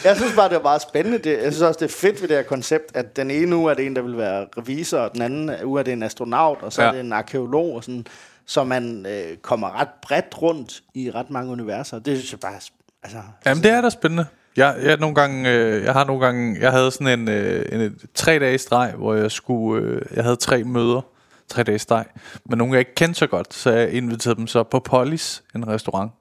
jeg 0.04 0.16
synes 0.16 0.32
bare, 0.36 0.48
det 0.48 0.56
var 0.56 0.62
meget 0.62 0.82
spændende. 0.82 1.18
Det, 1.18 1.30
jeg 1.42 1.52
synes 1.52 1.60
også, 1.62 1.78
det 1.80 1.90
er 1.90 1.96
fedt 1.96 2.20
ved 2.22 2.28
det 2.28 2.36
her 2.36 2.44
koncept, 2.44 2.96
at 2.96 3.16
den 3.16 3.30
ene 3.30 3.56
uge 3.56 3.70
er 3.70 3.74
det 3.74 3.86
en, 3.86 3.96
der 3.96 4.02
vil 4.02 4.16
være 4.18 4.46
revisor, 4.58 4.98
og 4.98 5.12
den 5.12 5.22
anden 5.22 5.64
uge 5.64 5.80
er 5.80 5.84
det 5.84 5.92
en 5.92 6.02
astronaut, 6.02 6.58
og 6.62 6.72
så 6.72 6.82
ja. 6.82 6.88
Er 6.88 6.92
det 6.92 7.00
en 7.00 7.12
arkeolog. 7.12 7.76
Og 7.76 7.84
sådan. 7.84 8.06
så 8.46 8.64
man 8.64 9.06
øh, 9.08 9.36
kommer 9.36 9.80
ret 9.80 9.88
bredt 10.02 10.42
rundt 10.42 10.82
i 10.94 11.10
ret 11.10 11.30
mange 11.30 11.52
universer. 11.52 11.98
Det 11.98 12.18
synes 12.18 12.32
jeg 12.32 12.40
bare... 12.40 12.54
er 12.54 12.70
Altså, 13.02 13.18
Jamen, 13.46 13.62
det 13.62 13.70
er 13.70 13.80
da 13.80 13.90
spændende. 13.90 14.26
Jeg, 14.56 14.76
jeg, 14.82 14.96
nogle 14.96 15.14
gange, 15.14 15.50
øh, 15.50 15.84
jeg 15.84 15.92
har 15.92 16.04
nogle 16.04 16.26
gange, 16.26 16.56
jeg 16.60 16.70
havde 16.72 16.90
sådan 16.90 17.18
en, 17.20 17.28
øh, 17.28 17.64
en, 17.72 17.80
en 17.80 17.96
tre 18.14 18.38
dage 18.38 18.58
streg, 18.58 18.92
hvor 18.96 19.14
jeg 19.14 19.30
skulle, 19.30 19.82
øh, 19.86 20.00
jeg 20.16 20.24
havde 20.24 20.36
tre 20.36 20.64
møder, 20.64 21.00
tre 21.48 21.62
dage 21.62 21.78
streg, 21.78 22.04
men 22.44 22.58
nogle 22.58 22.72
jeg 22.74 22.78
ikke 22.78 22.94
kendte 22.94 23.18
så 23.18 23.26
godt, 23.26 23.54
så 23.54 23.70
jeg 23.70 23.90
inviterede 23.92 24.36
dem 24.38 24.46
så 24.46 24.62
på 24.62 24.80
Polis, 24.80 25.42
en 25.54 25.68
restaurant. 25.68 26.12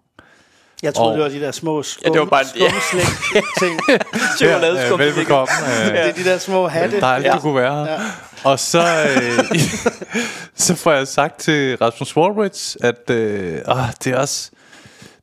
jeg 0.83 0.93
troede, 0.93 1.11
og- 1.11 1.15
det 1.17 1.23
var 1.23 1.29
de 1.29 1.45
der 1.45 1.51
små 1.51 1.83
skum, 1.83 2.01
Ja, 2.05 2.11
det 2.11 2.19
var 2.19 2.25
bare- 2.25 2.45
ja. 2.59 2.69
skumslæg 2.69 3.43
ting. 3.59 3.79
Chokolade, 4.39 4.79
ja, 4.81 4.95
velbekomme. 4.95 5.47
Øh, 5.81 5.91
Det 5.91 5.99
er 6.09 6.11
de 6.13 6.23
der 6.23 6.37
små 6.37 6.67
hatte. 6.67 6.99
Dejligt, 6.99 7.27
Ja. 7.29 7.35
du 7.35 7.39
kunne 7.39 7.55
være 7.55 7.85
her. 7.85 7.99
Og 8.43 8.59
så, 8.59 8.79
øh, 8.81 9.59
så 10.55 10.75
får 10.75 10.91
jeg 10.91 11.07
sagt 11.07 11.39
til 11.39 11.77
Rasmus 11.77 12.17
Wallbridge, 12.17 12.77
at 12.81 13.09
øh, 13.09 13.59
åh, 13.67 13.77
det 14.03 14.13
er 14.13 14.17
også 14.17 14.51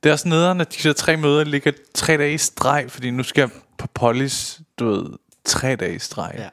det 0.03 0.09
er 0.09 0.13
også 0.13 0.29
nederen, 0.29 0.61
at 0.61 0.75
de 0.75 0.89
der 0.89 0.95
tre 0.95 1.17
møder 1.17 1.45
ligger 1.45 1.73
tre 1.95 2.17
dage 2.17 2.35
i 2.35 2.39
streg, 2.39 2.85
fordi 2.89 3.11
nu 3.11 3.23
skal 3.23 3.43
jeg 3.43 3.51
på 3.79 3.87
Polis, 3.95 4.61
du 4.79 4.91
ved, 4.91 5.07
tre 5.45 5.77
dage 5.77 5.95
i 5.95 5.99
streg. 5.99 6.35
Ja. 6.39 6.49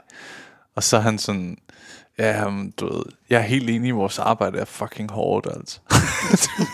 Og 0.76 0.84
så 0.84 0.98
er 0.98 1.02
han 1.02 1.20
sådan, 1.20 1.58
ja, 2.20 2.44
du 2.80 2.94
ved, 2.94 3.04
jeg 3.30 3.38
er 3.38 3.44
helt 3.44 3.70
enig 3.70 3.88
i, 3.88 3.92
vores 3.92 4.20
arbejde 4.20 4.60
er 4.60 4.66
fucking 4.66 5.12
hårdt, 5.12 5.48
altså. 5.56 5.80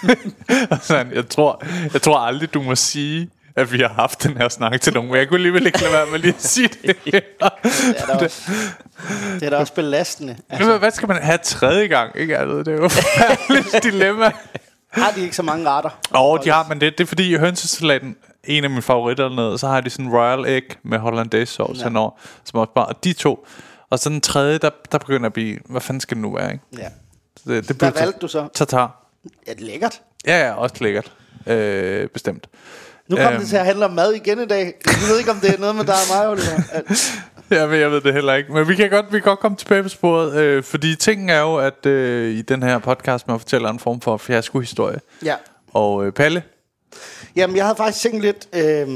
og 0.72 0.78
så 0.82 0.98
han, 0.98 1.14
jeg 1.14 1.30
tror, 1.30 1.64
jeg 1.94 2.02
tror 2.02 2.18
aldrig, 2.18 2.54
du 2.54 2.62
må 2.62 2.76
sige, 2.76 3.30
at 3.56 3.72
vi 3.72 3.78
har 3.78 3.88
haft 3.88 4.24
den 4.24 4.38
her 4.38 4.50
snak 4.50 4.82
til 4.82 4.94
nogen, 4.94 5.10
men 5.10 5.20
jeg 5.20 5.28
kunne 5.28 5.38
alligevel 5.38 5.66
ikke 5.66 5.82
lade 5.82 5.94
være 5.94 6.06
med 6.12 6.20
lige 6.20 6.34
at 6.34 6.44
sige 6.44 6.68
det. 6.82 6.96
Det 7.06 7.16
er 7.16 8.06
da 8.08 8.14
også, 8.24 8.52
det 9.34 9.44
er 9.44 9.50
da 9.50 9.58
også 9.58 9.74
belastende. 9.74 10.38
Altså, 10.50 10.78
hvad, 10.78 10.92
skal 10.92 11.08
man 11.08 11.24
have 11.24 11.38
tredje 11.38 11.88
gang? 11.88 12.16
Ikke? 12.16 12.38
Altså, 12.38 12.58
det 12.58 12.68
er 12.68 12.78
jo 12.78 12.86
et 13.78 13.84
dilemma. 13.84 14.32
Har 14.94 15.12
de 15.12 15.22
ikke 15.22 15.36
så 15.36 15.44
mange 15.44 15.70
retter? 15.70 15.90
Åh, 16.16 16.22
oh, 16.22 16.40
de 16.44 16.50
har, 16.50 16.66
men 16.70 16.82
det, 16.82 16.98
det 16.98 17.04
er 17.04 17.08
fordi 17.08 17.36
hønsesalaten, 17.38 18.16
en 18.44 18.64
af 18.64 18.70
mine 18.70 18.82
favoritter 18.82 19.30
dernede, 19.30 19.58
så 19.58 19.68
har 19.68 19.82
de 19.82 19.90
sådan 19.90 20.10
royal 20.12 20.46
egg 20.46 20.64
med 20.84 21.00
hollandaise 21.00 21.54
sauce 21.54 21.80
ja. 21.82 21.88
henover, 21.88 22.12
som 22.44 22.60
også 22.60 22.72
bare, 22.76 22.86
og 22.86 23.04
de 23.04 23.14
to. 23.14 23.46
Og 23.90 24.00
så 24.00 24.10
den 24.10 24.22
tredje, 24.22 24.58
der, 24.58 24.70
der 24.92 24.98
begynder 24.98 25.26
at 25.26 25.34
blive, 25.34 25.60
hvad 25.70 25.82
fanden 25.82 26.00
skal 26.02 26.16
det 26.16 26.22
nu 26.22 26.34
være, 26.36 26.52
ikke? 26.54 26.64
Ja. 26.78 26.88
Så 27.38 27.52
Det, 27.54 27.68
det 27.68 27.76
Hvad 27.78 27.92
valgte 27.92 28.20
du 28.20 28.28
så? 28.28 28.48
Tatar. 28.54 29.06
Ja, 29.48 29.54
det 29.54 29.62
er 29.62 29.66
lækkert. 29.66 30.02
Ja, 30.28 30.46
ja, 30.48 30.54
også 30.54 30.76
lækkert. 30.82 31.12
Øh, 31.48 32.08
bestemt. 32.10 32.48
Nu 33.10 33.16
kommer 33.16 33.32
Øhm. 33.32 33.40
det 33.40 33.50
til 33.50 33.56
at 33.58 33.66
handle 33.66 33.86
om 33.86 33.92
mad 33.92 34.14
igen 34.14 34.40
i 34.40 34.46
dag. 34.46 34.74
Jeg 34.86 34.96
ved 35.10 35.20
ikke, 35.20 35.32
om 35.32 35.38
det 35.40 35.50
er 35.56 35.60
noget 35.60 35.76
med 35.76 35.86
dig 35.86 35.94
og 35.94 36.18
mig, 36.18 36.30
Oliver. 36.30 36.62
Ja, 37.60 37.68
men 37.68 37.80
jeg 37.80 37.92
ved 37.92 38.02
det 38.02 38.14
heller 38.14 38.34
ikke. 38.34 38.54
Men 38.54 38.68
vi 38.68 38.76
kan 38.76 38.90
godt, 38.90 39.06
vi 39.06 39.18
kan 39.20 39.22
godt 39.22 39.40
komme 39.40 39.58
tilbage 39.58 39.84
på 39.84 39.90
sporet, 39.90 40.34
øh, 40.36 40.64
fordi 40.64 40.96
tingen 40.96 41.30
er 41.30 41.40
jo, 41.40 41.56
at 41.58 41.86
øh, 41.86 42.32
i 42.34 42.42
den 42.42 42.64
her 42.64 42.80
podcast, 42.80 43.28
man 43.28 43.40
fortæller 43.40 43.70
en 43.70 43.80
form 43.80 44.02
for 44.02 44.18
fiasko-historie. 44.18 45.00
Ja. 45.26 45.36
Og 45.74 46.06
øh, 46.06 46.12
Palle, 46.12 46.44
Jamen, 47.36 47.56
jeg 47.56 47.66
havde 47.66 47.76
faktisk 47.78 48.02
tænkt 48.04 48.22
lidt, 48.22 48.48
øh, 48.54 48.88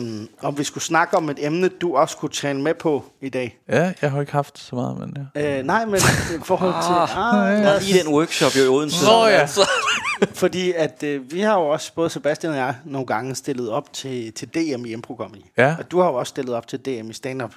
om 0.41 0.57
vi 0.57 0.63
skulle 0.63 0.83
snakke 0.83 1.17
om 1.17 1.29
et 1.29 1.45
emne, 1.45 1.67
du 1.67 1.95
også 1.95 2.17
kunne 2.17 2.29
tale 2.31 2.61
med 2.61 2.73
på 2.73 3.05
i 3.21 3.29
dag. 3.29 3.57
ja, 3.69 3.93
jeg 4.01 4.11
har 4.11 4.19
ikke 4.19 4.31
haft 4.31 4.59
så 4.59 4.75
meget, 4.75 4.99
men 4.99 5.17
ja. 5.35 5.59
Øh, 5.59 5.63
nej, 5.65 5.85
men 5.85 5.95
i 5.95 6.43
forhold 6.43 6.73
til... 6.83 7.17
Ah, 7.17 7.63
Der 7.63 7.71
er 7.71 7.79
lige 7.79 8.03
den 8.03 8.13
workshop 8.13 8.51
i 8.55 8.67
Odense. 8.67 9.05
Nå 9.05 9.25
ja. 9.25 9.27
Altså. 9.27 9.69
fordi 10.41 10.71
at 10.71 11.03
øh, 11.03 11.31
vi 11.31 11.39
har 11.41 11.53
jo 11.59 11.67
også, 11.67 11.93
både 11.95 12.09
Sebastian 12.09 12.51
og 12.51 12.57
jeg, 12.57 12.75
nogle 12.85 13.07
gange 13.07 13.35
stillet 13.35 13.69
op 13.69 13.93
til, 13.93 14.33
til 14.33 14.47
DM 14.47 14.85
i 14.85 14.95
M-programmet. 14.95 15.41
Ja. 15.57 15.75
Og 15.79 15.91
du 15.91 15.99
har 15.99 16.07
jo 16.07 16.13
også 16.15 16.29
stillet 16.29 16.55
op 16.55 16.67
til 16.67 16.79
DM 16.79 17.09
i 17.09 17.13
stand-up. 17.13 17.53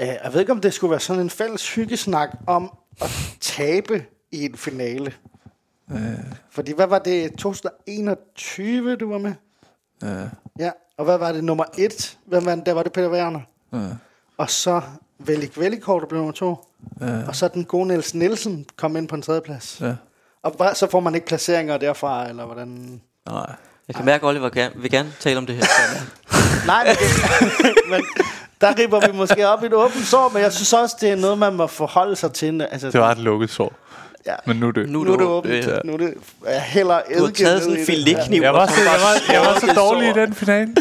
Jeg 0.00 0.30
ved 0.32 0.40
ikke, 0.40 0.52
om 0.52 0.60
det 0.60 0.74
skulle 0.74 0.90
være 0.90 1.00
sådan 1.00 1.22
en 1.22 1.30
fælles 1.30 1.74
hyggesnak 1.74 2.28
om 2.46 2.72
at 3.02 3.10
tabe 3.40 4.04
i 4.30 4.44
en 4.44 4.56
finale. 4.56 5.12
Øh. 5.92 5.98
Fordi 6.50 6.72
hvad 6.72 6.86
var 6.86 6.98
det? 6.98 7.32
2021, 7.38 8.96
du 8.96 9.10
var 9.12 9.18
med? 9.18 9.32
Ja, 10.58 10.70
og 10.98 11.04
hvad 11.04 11.18
var 11.18 11.32
det? 11.32 11.44
Nummer 11.44 11.64
et? 11.78 12.18
Hvem 12.26 12.44
var 12.46 12.54
det? 12.54 12.66
Der 12.66 12.72
var 12.72 12.82
det 12.82 12.92
Peter 12.92 13.10
Werner. 13.10 13.40
Og 14.36 14.50
så 14.50 14.80
Velik 15.18 15.58
Velikov, 15.58 16.00
der 16.00 16.06
blev 16.06 16.18
nummer 16.18 16.32
to. 16.32 16.56
Og 17.26 17.36
så 17.36 17.48
den 17.48 17.64
gode 17.64 17.88
Niels 17.88 18.14
Nielsen 18.14 18.66
kom 18.76 18.96
ind 18.96 19.08
på 19.08 19.14
en 19.14 19.22
tredje 19.22 19.40
plads. 19.40 19.78
Ja. 19.80 19.94
Og 20.42 20.50
hvad- 20.56 20.74
så 20.74 20.86
får 20.90 21.00
man 21.00 21.14
ikke 21.14 21.26
placeringer 21.26 21.76
derfra, 21.76 22.28
eller 22.28 22.44
hvordan? 22.46 23.00
Nej. 23.26 23.52
Jeg 23.88 23.96
kan 23.96 24.04
mærke, 24.04 24.24
at 24.26 24.28
Oliver 24.28 24.50
gerne, 24.50 24.74
vil 24.76 24.90
gerne 24.90 25.12
tale 25.20 25.38
om 25.38 25.46
det 25.46 25.54
her. 25.56 25.64
Nej, 26.66 26.84
men, 26.84 26.94
det, 26.94 27.74
men 27.90 28.04
der 28.62 28.78
ripper 28.78 29.00
vi 29.00 29.12
måske 29.16 29.48
op 29.48 29.62
i 29.62 29.66
et 29.66 29.74
åbent 29.74 30.06
sår, 30.06 30.30
men 30.34 30.42
jeg 30.42 30.52
synes 30.52 30.72
også, 30.72 30.96
det 31.00 31.10
er 31.10 31.16
noget, 31.16 31.38
man 31.38 31.54
må 31.54 31.66
forholde 31.66 32.16
sig 32.16 32.32
til. 32.32 32.66
Altså, 32.72 32.90
Det 32.90 33.00
var 33.00 33.10
et 33.10 33.18
lukket 33.18 33.50
sår. 33.50 33.72
ja. 34.26 34.34
Men 34.46 34.56
nu 34.56 34.68
er 34.68 34.72
det. 34.72 34.88
nu 34.90 35.00
er 35.12 35.16
det 35.16 35.26
åbent. 35.26 35.54
Ja. 35.66 35.76
Nu 35.84 35.92
er 35.92 35.96
det 35.96 36.14
jeg 36.46 36.60
hælder 36.62 37.00
Du 37.18 37.24
har 37.24 37.32
taget 37.32 37.62
sådan 37.62 37.78
en 37.78 37.86
filetkniv. 37.86 38.42
Jeg 38.42 38.54
var, 38.54 38.66
så, 38.66 38.74
jeg, 38.80 39.00
var, 39.00 39.32
jeg 39.34 39.40
var 39.40 39.58
så 39.66 39.72
dårlig 39.76 40.08
i 40.08 40.12
den 40.12 40.34
finale. 40.34 40.74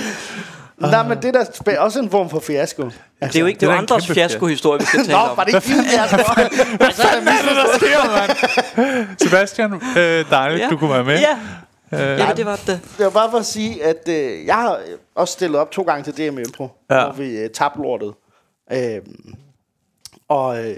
Nej, 0.78 1.08
men 1.08 1.18
det 1.22 1.36
er 1.36 1.44
da 1.66 1.80
også 1.80 2.00
en 2.00 2.10
form 2.10 2.30
for 2.30 2.40
fiasko. 2.40 2.84
Altså, 2.84 2.94
Det 3.22 3.36
er 3.36 3.40
jo 3.40 3.46
ikke 3.46 3.60
det 3.60 3.62
Det 3.62 3.68
er 3.68 3.72
er 3.72 3.76
jo 3.76 3.78
en 3.80 3.84
andres 3.84 4.08
fiasko-historie, 4.08 4.80
vi 4.80 4.86
skal 4.86 5.00
tale 5.06 5.12
Nå, 5.12 5.18
om. 5.18 5.38
var 5.38 5.44
det 5.44 5.54
ikke 5.56 5.68
din 5.68 5.86
fiasko? 5.90 6.18
altså, 6.86 7.04
Hvad 7.24 7.34
er 7.34 7.42
det, 7.48 7.56
der 7.56 7.78
sker, 7.78 8.18
mand? 8.18 9.08
Sebastian, 9.18 9.74
øh, 9.98 10.26
dejligt, 10.30 10.70
du 10.70 10.78
kunne 10.78 10.90
være 10.94 11.04
med. 11.04 11.20
Ja, 11.20 11.38
ja 11.92 12.34
det 12.38 12.46
var 12.46 12.56
det. 12.56 12.80
Det 12.98 13.06
var 13.06 13.10
bare 13.10 13.32
for 13.32 13.38
at 13.38 13.46
sige, 13.46 13.84
at 13.84 14.08
øh, 14.10 14.46
jeg 14.46 14.56
har 14.56 14.80
også 15.16 15.32
stillet 15.32 15.60
op 15.60 15.72
to 15.72 15.82
gange 15.84 16.12
til 16.12 16.18
DM 16.32 16.38
Impro, 16.38 16.68
Ja. 16.90 17.04
hvor 17.04 17.14
vi 17.14 17.38
øh, 17.38 17.50
tabte 17.50 17.80
lortet. 17.80 18.14
Øhm, 18.74 19.34
og 20.30 20.66
øh, 20.66 20.76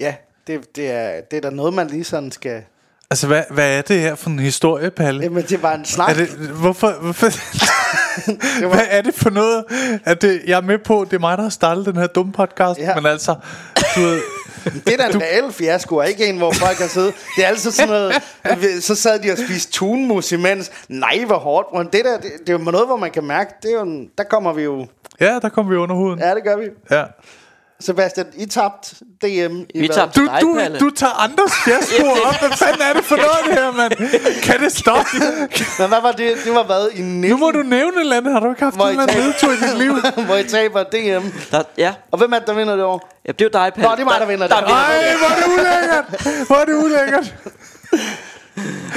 ja, 0.00 0.14
det, 0.46 0.76
det, 0.76 0.90
er, 0.90 1.20
det 1.20 1.36
er 1.36 1.40
da 1.40 1.50
noget, 1.50 1.74
man 1.74 1.86
lige 1.86 2.04
sådan 2.04 2.30
skal... 2.32 2.62
Altså, 3.10 3.26
hvad, 3.26 3.42
hvad 3.50 3.78
er 3.78 3.82
det 3.82 4.00
her 4.00 4.14
for 4.14 4.30
en 4.30 4.38
historie, 4.38 4.90
Palle? 4.90 5.22
Jamen, 5.22 5.44
det 5.44 5.62
var 5.62 5.74
en 5.74 5.84
snak. 5.84 6.10
Er 6.10 6.14
det, 6.14 6.28
hvorfor, 6.28 6.90
hvorfor, 7.00 7.26
det 8.60 8.68
var, 8.68 8.68
hvad 8.74 8.84
er 8.90 9.02
det 9.02 9.14
for 9.14 9.30
noget? 9.30 9.64
At 10.04 10.22
det, 10.22 10.42
jeg 10.46 10.56
er 10.56 10.60
med 10.60 10.78
på, 10.78 11.04
det 11.10 11.16
er 11.16 11.20
mig, 11.20 11.36
der 11.38 11.42
har 11.42 11.50
startet 11.50 11.86
den 11.86 11.96
her 11.96 12.06
dumme 12.06 12.32
podcast, 12.32 12.78
Ja. 12.80 12.94
men 12.94 13.06
altså, 13.06 13.34
du 13.96 14.00
ved, 14.00 14.20
det 14.64 14.92
er 14.92 14.96
da 14.96 15.06
en 15.06 15.22
reel 15.22 15.52
fiasko, 15.52 15.96
og 15.96 16.08
ikke 16.08 16.26
en, 16.26 16.38
hvor 16.38 16.52
folk 16.52 16.78
har 16.78 16.86
siddet. 16.88 17.14
Det 17.36 17.44
er 17.44 17.48
altid 17.48 17.70
sådan 17.70 17.88
noget... 17.88 18.14
Så 18.84 18.94
sad 18.94 19.18
de 19.18 19.32
og 19.32 19.38
spiste 19.38 19.72
tunmus 19.72 20.32
imens. 20.32 20.70
Nej, 20.88 21.24
hvor 21.26 21.38
hårdt. 21.38 21.68
bror. 21.68 21.82
Det 21.82 22.04
der, 22.04 22.16
det, 22.16 22.32
det 22.40 22.48
er 22.48 22.52
jo 22.52 22.58
noget, 22.58 22.86
hvor 22.86 22.96
man 22.96 23.10
kan 23.10 23.24
mærke, 23.24 23.54
det 23.62 23.70
er 23.70 23.74
jo 23.74 23.82
en, 23.82 24.08
der 24.18 24.24
kommer 24.24 24.52
vi 24.52 24.62
jo... 24.62 24.86
ja, 25.20 25.38
der 25.42 25.48
kom 25.48 25.70
vi 25.70 25.76
under 25.76 25.96
huden. 25.96 26.18
Ja, 26.18 26.34
det 26.34 26.44
gør 26.44 26.56
vi. 26.56 26.64
Ja. 26.90 27.04
Sebastian, 27.82 28.26
I 28.36 28.46
tabt 28.46 28.94
DM 29.22 29.26
i 29.26 29.80
Vi 29.80 29.86
hvad? 29.86 29.88
tabte 29.96 30.20
Du, 30.20 30.26
du, 30.40 30.58
du 30.80 30.90
tager 30.90 31.12
andres 31.24 31.52
fiaskoer 31.64 32.10
op. 32.28 32.38
Hvad 32.40 32.50
fanden 32.58 32.82
er 32.82 32.92
det 32.92 33.04
for 33.04 33.16
noget, 33.16 33.38
det 33.46 33.54
her, 33.54 33.72
mand? 33.72 33.92
Kan 34.42 34.60
det 34.60 34.72
stoppe? 34.72 35.10
Men 35.78 35.88
hvad 35.88 36.00
var 36.02 36.12
det? 36.12 36.36
Det 36.44 36.54
var 36.54 36.62
hvad? 36.62 36.88
I 36.94 37.02
19, 37.02 37.30
Nu 37.30 37.36
må 37.36 37.50
du 37.50 37.62
nævne 37.62 37.96
et 37.96 38.00
eller 38.00 38.16
andet. 38.16 38.32
Har 38.32 38.40
du 38.40 38.48
ikke 38.50 38.62
haft 38.62 38.76
Hvor 38.76 38.84
en 38.86 38.90
I 38.90 38.92
eller 39.00 39.12
anden 39.12 39.26
nedtur 39.26 39.50
i 39.52 39.56
dit 39.56 39.78
liv? 39.78 39.92
hvor 40.26 40.36
I 40.36 40.44
taber 40.48 40.82
DM. 40.82 41.26
Der, 41.50 41.62
ja. 41.78 41.94
Og 42.10 42.18
hvem 42.18 42.32
er 42.32 42.38
det, 42.38 42.46
der 42.46 42.54
vinder 42.54 42.76
det 42.76 42.84
år? 42.84 43.08
ja, 43.26 43.32
det 43.32 43.40
er 43.40 43.44
jo 43.44 43.64
dig, 43.64 43.72
Palle. 43.74 43.88
Nå, 43.88 43.94
det 43.96 44.00
er 44.00 44.04
mig, 44.04 44.20
der 44.20 44.26
vinder 44.26 44.46
det. 44.46 44.56
Der, 44.56 44.60
der 44.60 44.74
Ej, 44.74 45.16
hvor 45.18 45.26
er 45.28 45.34
det 45.34 45.46
ulækkert. 45.54 46.46
Hvor 46.46 46.56
er 46.56 46.64
det 46.64 46.74
ulækkert. 46.84 47.34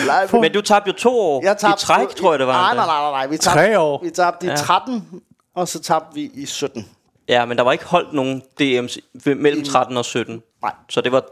Nej, 0.07 0.27
Men 0.41 0.51
du 0.53 0.61
tabte 0.61 0.87
jo 0.87 0.93
to 0.97 1.19
år 1.19 1.41
jeg 1.43 1.57
tabte, 1.57 1.83
i 1.83 1.85
træk, 1.85 2.07
tror 2.09 2.31
jeg, 2.31 2.39
det 2.39 2.47
var. 2.47 2.53
Nej, 2.53 2.75
nej, 2.75 2.85
nej, 2.85 3.01
nej, 3.01 3.11
nej. 3.11 3.27
Vi 3.27 3.37
tabte, 3.37 3.59
Tre 3.59 3.79
år. 3.79 3.99
Vi 4.03 4.09
tabte 4.09 4.45
i 4.45 4.49
Ja. 4.49 4.55
13, 4.55 5.03
og 5.55 5.67
så 5.67 5.79
tabte 5.81 6.15
vi 6.15 6.31
i 6.33 6.45
17. 6.45 6.87
Ja, 7.29 7.45
men 7.45 7.57
der 7.57 7.63
var 7.63 7.71
ikke 7.71 7.85
holdt 7.85 8.13
nogen 8.13 8.41
DM's 8.61 8.97
mellem 9.25 9.63
13 9.63 9.97
og 9.97 10.05
17. 10.05 10.41
Nej. 10.61 10.71
Så 10.89 11.01
det 11.01 11.11
var 11.11 11.23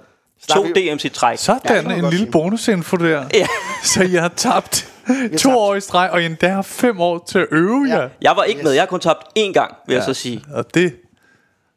to 0.50 0.62
vi- 0.62 0.89
DM's 0.91 1.06
i 1.06 1.10
træk. 1.10 1.38
Sådan 1.38 1.86
Ja, 1.88 1.96
en 1.96 2.02
lille 2.02 2.18
sige. 2.18 2.32
bonusinfo 2.32 2.98
der. 2.98 3.26
Ja. 3.34 3.48
Så 3.84 4.04
I 4.04 4.14
har 4.14 4.28
tabt 4.28 4.88
to 5.32 5.38
tabt. 5.38 5.46
år 5.56 5.76
i 5.76 5.82
streg, 5.82 6.10
og 6.12 6.24
endda 6.24 6.48
har 6.48 6.62
fem 6.62 7.02
år 7.02 7.26
til 7.30 7.39
at 7.39 7.48
øve 7.52 7.86
Ja. 7.89 8.00
jer. 8.00 8.10
Jeg 8.22 8.34
var 8.36 8.44
ikke 8.44 8.64
med. 8.64 8.72
Jeg 8.72 8.82
har 8.82 8.88
kun 8.88 9.00
tabt 9.00 9.20
én 9.39 9.52
gang, 9.52 9.74
vil 9.88 9.94
jeg 9.94 10.02
Ja. 10.02 10.06
så 10.06 10.14
sige. 10.14 10.41
Og 10.54 10.74
det... 10.74 10.96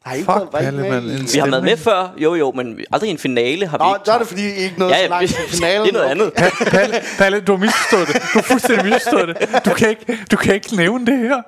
Har 0.07 0.13
I 0.13 0.17
ikke 0.17 0.25
Fuck, 0.33 0.37
været- 0.39 0.53
var 0.53 0.59
I 0.59 0.65
ikke 0.65 0.77
Palle, 0.89 1.01
med 1.07 1.19
i- 1.19 1.33
Vi 1.33 1.39
har 1.39 1.47
været 1.49 1.63
med 1.63 1.77
før, 1.77 2.13
jo 2.17 2.35
jo, 2.35 2.51
men 2.51 2.79
aldrig 2.91 3.07
i 3.07 3.11
en 3.11 3.17
finale 3.17 3.67
har 3.67 3.77
vi 3.77 3.83
Nå, 3.83 3.93
ikke 3.95 4.05
så 4.05 4.11
er 4.11 4.17
det 4.17 4.27
fordi, 4.27 4.43
I 4.49 4.53
ikke 4.53 4.75
nåede 4.79 4.95
Ja, 4.95 5.03
så 5.03 5.09
langt 5.09 5.29
til 5.29 5.37
finalen. 5.49 5.85
det 5.85 5.89
er 5.89 5.93
noget 5.93 6.09
andet. 6.11 6.33
Palle, 6.67 7.01
Palle, 7.17 7.39
du 7.41 7.51
har 7.51 7.59
misforstået 7.59 8.07
det. 8.07 8.15
Du 8.15 8.19
har 8.33 8.41
fuldstændig 8.41 8.85
misforstået 8.85 9.27
det. 9.27 9.65
Du 9.65 9.69
kan 9.73 9.89
ikke, 9.89 10.17
du 10.31 10.35
kan 10.37 10.53
ikke 10.55 10.75
nævne 10.75 11.05
det 11.05 11.17
her. 11.17 11.41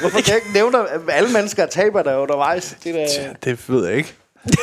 Hvorfor 0.00 0.18
kan 0.20 0.28
jeg 0.28 0.36
ikke 0.36 0.52
nævne, 0.54 0.78
at 0.78 1.00
alle 1.08 1.30
mennesker 1.32 1.66
taber 1.66 2.02
der 2.02 2.16
undervejs? 2.16 2.76
Det 2.84 3.00
er 3.02 3.06
da... 3.44 3.50
Det 3.50 3.68
ved 3.68 3.86
jeg 3.88 3.96
ikke. 3.96 4.12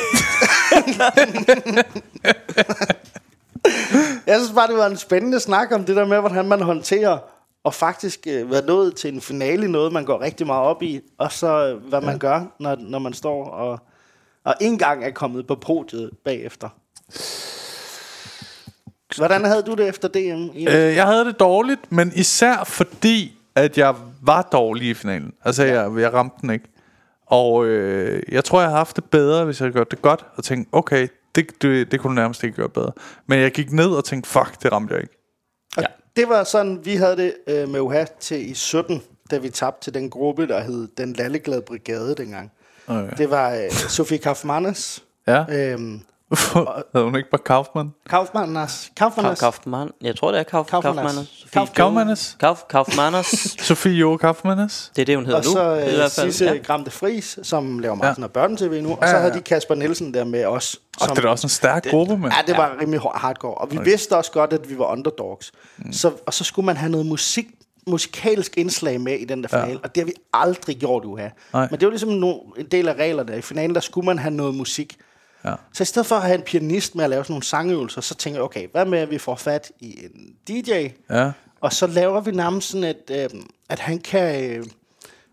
Jeg 4.26 4.36
synes 4.38 4.52
bare, 4.54 4.68
det 4.68 4.76
var 4.76 4.86
en 4.86 4.96
spændende 4.96 5.40
snak 5.40 5.72
om 5.72 5.84
det 5.84 5.96
der 5.96 6.04
med, 6.06 6.20
hvordan 6.20 6.48
man 6.48 6.60
håndterer 6.62 7.18
og 7.64 7.74
faktisk 7.74 8.26
øh, 8.26 8.50
være 8.50 8.66
nået 8.66 8.96
til 8.96 9.14
en 9.14 9.20
finale 9.20 9.68
noget, 9.68 9.92
man 9.92 10.04
går 10.04 10.20
rigtig 10.20 10.46
meget 10.46 10.62
op 10.62 10.82
i, 10.82 11.00
og 11.18 11.32
så 11.32 11.68
øh, 11.68 11.88
hvad 11.88 12.00
man 12.00 12.18
gør, 12.18 12.54
når, 12.60 12.76
når 12.80 12.98
man 12.98 13.12
står 13.12 13.44
og, 13.44 13.78
og 14.44 14.54
ikke 14.60 14.72
engang 14.72 15.04
er 15.04 15.10
kommet 15.10 15.46
på 15.46 15.54
podiet 15.54 16.10
bagefter. 16.24 16.68
Hvordan 19.16 19.44
havde 19.44 19.62
du 19.62 19.74
det 19.74 19.88
efter 19.88 20.08
DM? 20.08 20.56
Øh, 20.56 20.96
jeg 20.96 21.06
havde 21.06 21.24
det 21.24 21.40
dårligt, 21.40 21.92
men 21.92 22.12
især 22.14 22.64
fordi, 22.64 23.38
at 23.54 23.78
jeg 23.78 23.94
var 24.22 24.42
dårlig 24.42 24.88
i 24.88 24.94
finalen. 24.94 25.32
Altså, 25.44 25.64
jeg, 25.64 25.92
jeg 25.98 26.12
ramte 26.12 26.36
den 26.40 26.50
ikke. 26.50 26.68
Og 27.26 27.66
øh, 27.66 28.22
jeg 28.28 28.44
tror, 28.44 28.60
jeg 28.60 28.70
har 28.70 28.76
haft 28.76 28.96
det 28.96 29.04
bedre, 29.04 29.44
hvis 29.44 29.60
jeg 29.60 29.64
havde 29.64 29.72
gjort 29.72 29.90
det 29.90 30.02
godt, 30.02 30.26
og 30.36 30.44
tænkte, 30.44 30.74
okay, 30.74 31.08
det, 31.34 31.62
det, 31.62 31.92
det 31.92 32.00
kunne 32.00 32.10
du 32.10 32.14
nærmest 32.14 32.44
ikke 32.44 32.56
gøre 32.56 32.68
bedre. 32.68 32.92
Men 33.26 33.40
jeg 33.40 33.52
gik 33.52 33.72
ned 33.72 33.90
og 33.90 34.04
tænkte, 34.04 34.30
fuck, 34.30 34.62
det 34.62 34.72
ramte 34.72 34.94
jeg 34.94 35.02
ikke. 35.02 35.16
Og 35.76 35.84
det 36.16 36.28
var 36.28 36.44
sådan, 36.44 36.80
vi 36.84 36.94
havde 36.96 37.16
det 37.16 37.34
øh, 37.46 37.68
med 37.68 37.80
UHA 37.80 38.04
til 38.20 38.50
i 38.50 38.54
17, 38.54 39.02
da 39.30 39.38
vi 39.38 39.50
tabte 39.50 39.84
til 39.84 39.94
den 39.94 40.10
gruppe, 40.10 40.48
der 40.48 40.60
hed 40.60 40.88
Den 40.98 41.12
Lalleglade 41.12 41.62
Brigade 41.62 42.14
dengang. 42.14 42.52
Okay. 42.86 43.16
Det 43.18 43.30
var 43.30 43.50
øh, 43.54 43.70
Sofie 43.70 44.18
Kaufmannes, 44.18 45.04
Ja. 45.26 45.44
øhm, 45.48 46.00
Havde 46.92 47.04
hun 47.04 47.16
ikke 47.16 47.30
bare 47.30 47.40
Kaufmann? 47.44 47.94
Kaufmannes, 48.10 48.92
Kauf, 48.96 49.14
Kaufmannes, 49.14 49.40
Kaufmann. 49.40 49.90
Jeg 50.00 50.16
tror, 50.16 50.30
det 50.30 50.38
er 50.40 50.42
Kauf, 50.44 50.66
Kaufmanns. 50.70 51.46
Kaufmanns. 51.76 52.36
Kauf- 52.44 52.66
Kaufmanners. 52.68 53.26
Sofie 53.60 53.92
Jo 53.92 54.16
Kaufmannes? 54.16 54.92
Det 54.96 55.02
er 55.02 55.06
det, 55.06 55.16
hun 55.16 55.24
hedder 55.26 55.38
og 55.38 55.44
nu. 55.44 55.50
så 55.52 55.74
i 55.74 55.88
øh, 55.88 55.94
hvert 55.96 56.12
fald. 56.12 56.30
Sisse 56.30 56.44
Ja. 56.44 56.52
ja. 56.52 56.58
Gram 56.58 56.84
de 56.84 56.90
Fris, 56.90 57.38
som 57.42 57.78
laver 57.78 57.94
meget 57.94 58.04
Ja. 58.04 58.08
ja. 58.08 58.14
sådan 58.14 58.30
børnetv 58.30 58.82
nu. 58.82 58.90
Og 58.92 58.98
Ja, 59.02 59.06
så 59.06 59.12
ja, 59.14 59.20
havde 59.20 59.32
ja. 59.32 59.38
de 59.38 59.42
Kasper 59.44 59.74
Nielsen 59.74 60.14
der 60.14 60.24
med 60.24 60.44
os. 60.44 60.76
Og 61.00 61.16
det 61.16 61.24
er 61.24 61.28
også 61.28 61.44
en 61.46 61.50
stærk 61.50 61.86
gruppe, 61.90 62.18
mand. 62.18 62.32
Ja, 62.32 62.52
det 62.52 62.56
var 62.56 62.76
rimelig 62.80 63.00
hard- 63.00 63.18
hardcore. 63.20 63.54
Og 63.54 63.70
vi 63.70 63.76
okay. 63.78 63.90
vidste 63.90 64.16
også 64.16 64.32
godt, 64.32 64.52
at 64.52 64.70
vi 64.70 64.78
var 64.78 64.84
underdogs. 64.92 65.52
Mm. 65.78 65.92
Så, 65.92 66.10
og 66.26 66.34
så 66.34 66.44
skulle 66.44 66.66
man 66.66 66.76
have 66.76 66.90
noget 66.92 67.06
musik, 67.06 67.46
musikalsk 67.86 68.56
indslag 68.58 69.00
med 69.00 69.18
i 69.18 69.24
den 69.24 69.42
der 69.42 69.48
finale. 69.48 69.70
Ja. 69.72 69.78
Og 69.82 69.94
det 69.94 70.00
har 70.00 70.06
vi 70.06 70.12
aldrig 70.32 70.76
gjort, 70.76 71.04
UHA. 71.04 71.28
Nej. 71.52 71.68
Men 71.70 71.80
det 71.80 71.86
var 71.86 71.90
ligesom 71.90 72.08
no, 72.08 72.32
en 72.58 72.66
del 72.66 72.88
af 72.88 72.94
reglerne. 72.94 73.38
I 73.38 73.40
finalen, 73.40 73.74
der 73.74 73.80
skulle 73.80 74.06
man 74.06 74.18
have 74.18 74.34
noget 74.34 74.54
musik. 74.54 74.96
Ja. 75.44 75.54
Så 75.74 75.82
i 75.82 75.86
stedet 75.86 76.06
for 76.06 76.16
at 76.16 76.22
have 76.22 76.34
en 76.34 76.42
pianist 76.42 76.94
med 76.94 77.04
at 77.04 77.10
lave 77.10 77.24
sådan 77.24 77.32
nogle 77.32 77.42
sangøvelser, 77.42 78.00
så 78.00 78.14
tænker 78.14 78.38
jeg, 78.38 78.44
okay, 78.44 78.66
hvad 78.72 78.84
med, 78.84 78.98
at 78.98 79.10
vi 79.10 79.18
får 79.18 79.36
fat 79.36 79.72
i 79.80 79.98
en 80.04 80.34
DJ, 80.48 80.86
Ja. 81.10 81.30
og 81.60 81.72
så 81.72 81.86
laver 81.86 82.20
vi 82.20 82.30
nærmest 82.30 82.68
sådan, 82.68 82.84
at, 82.84 83.10
øh, 83.10 83.40
at 83.68 83.78
han 83.78 83.98
kan 83.98 84.44
øh, 84.50 84.64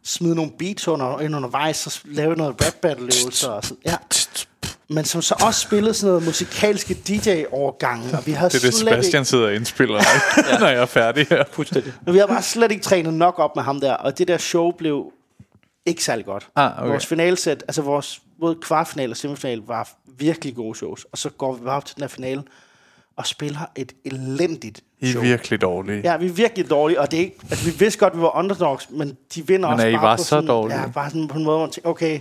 smide 0.04 0.36
nogle 0.36 0.52
beats 0.60 0.88
under, 0.88 1.20
ind 1.20 1.36
undervejs, 1.36 1.78
så 1.78 2.00
lave 2.06 2.36
noget 2.36 2.66
rap 2.66 2.74
battle 2.82 3.10
øvelser 3.22 3.50
og 3.50 3.64
sådan. 3.64 3.78
Ja. 3.86 3.96
Men 4.92 5.06
som 5.06 5.22
så 5.22 5.36
også 5.46 5.60
spillede 5.60 5.94
sådan 5.94 6.10
noget 6.10 6.26
musikalske 6.26 6.94
DJ-overgange, 6.94 8.18
og 8.18 8.26
vi 8.28 8.32
havde 8.32 8.50
Det 8.50 8.58
er 8.64 8.68
det, 8.68 8.74
slet 8.74 8.90
Sebastian 8.90 9.26
sidder 9.26 9.46
og 9.46 9.56
indspiller, 9.56 9.98
ikke? 10.00 10.60
når 10.62 10.68
jeg 10.68 10.82
er 10.82 10.86
færdig 10.86 11.28
her. 11.28 11.44
Fuldstændig. 11.52 11.94
ikke, 12.08 12.14
vi 12.14 12.18
havde 12.18 12.28
bare 12.28 12.42
slet 12.42 12.72
ikke 12.72 12.84
trænet 12.84 13.14
nok 13.14 13.40
op 13.40 13.56
med 13.56 13.64
ham 13.64 13.80
der, 13.82 13.94
og 13.94 14.18
det 14.18 14.28
der 14.28 14.38
show 14.38 14.72
blev 14.72 15.12
ikke 15.86 16.04
særlig 16.04 16.26
godt. 16.26 16.48
Ah, 16.56 16.80
okay. 16.80 16.90
Vores 16.90 17.06
finalsæt, 17.06 17.64
altså 17.68 17.82
vores 17.82 18.22
både 18.40 18.56
kvartfinal 18.56 19.12
og 19.12 19.18
semifinal 19.18 19.58
var 19.60 19.90
virkelig 20.18 20.56
gode 20.56 20.76
shows, 20.76 21.04
og 21.12 21.18
så 21.18 21.30
går 21.30 21.54
vi 21.54 21.64
bare 21.64 21.76
op 21.76 21.86
til 21.86 21.96
den 21.96 22.04
her 22.04 22.08
finale 22.08 22.44
og 23.16 23.28
spiller 23.28 23.72
et 23.76 23.96
elendigt 24.06 24.84
I 25.00 25.08
er 25.08 25.12
show. 25.12 25.24
virkelig 25.24 25.62
dårlige. 25.62 26.02
Ja, 26.04 26.18
vi 26.18 26.26
er 26.26 26.32
virkelig 26.32 26.70
dårlige, 26.70 27.02
og 27.02 27.12
det 27.12 27.18
er 27.18 27.22
ikke, 27.22 27.38
altså, 27.50 27.72
vi 27.72 27.78
vidste 27.80 28.00
godt, 28.00 28.14
at 28.14 28.18
vi 28.18 28.22
var 28.22 28.38
underdogs, 28.38 28.90
men 28.90 29.18
de 29.36 29.48
vinder 29.48 29.70
Men 29.70 29.80
også 29.80 29.92
bare 29.92 30.02
var 30.02 30.16
på 30.16 30.24
så 30.24 30.30
sådan, 30.30 30.48
dårlige? 30.48 30.80
Ja, 30.80 30.88
bare 30.88 31.10
sådan 31.10 31.28
på 31.28 31.38
en 31.38 31.44
måde, 31.44 31.58
hvor 31.58 31.66
man 31.66 31.72
tænker, 31.72 31.90
okay, 31.90 32.20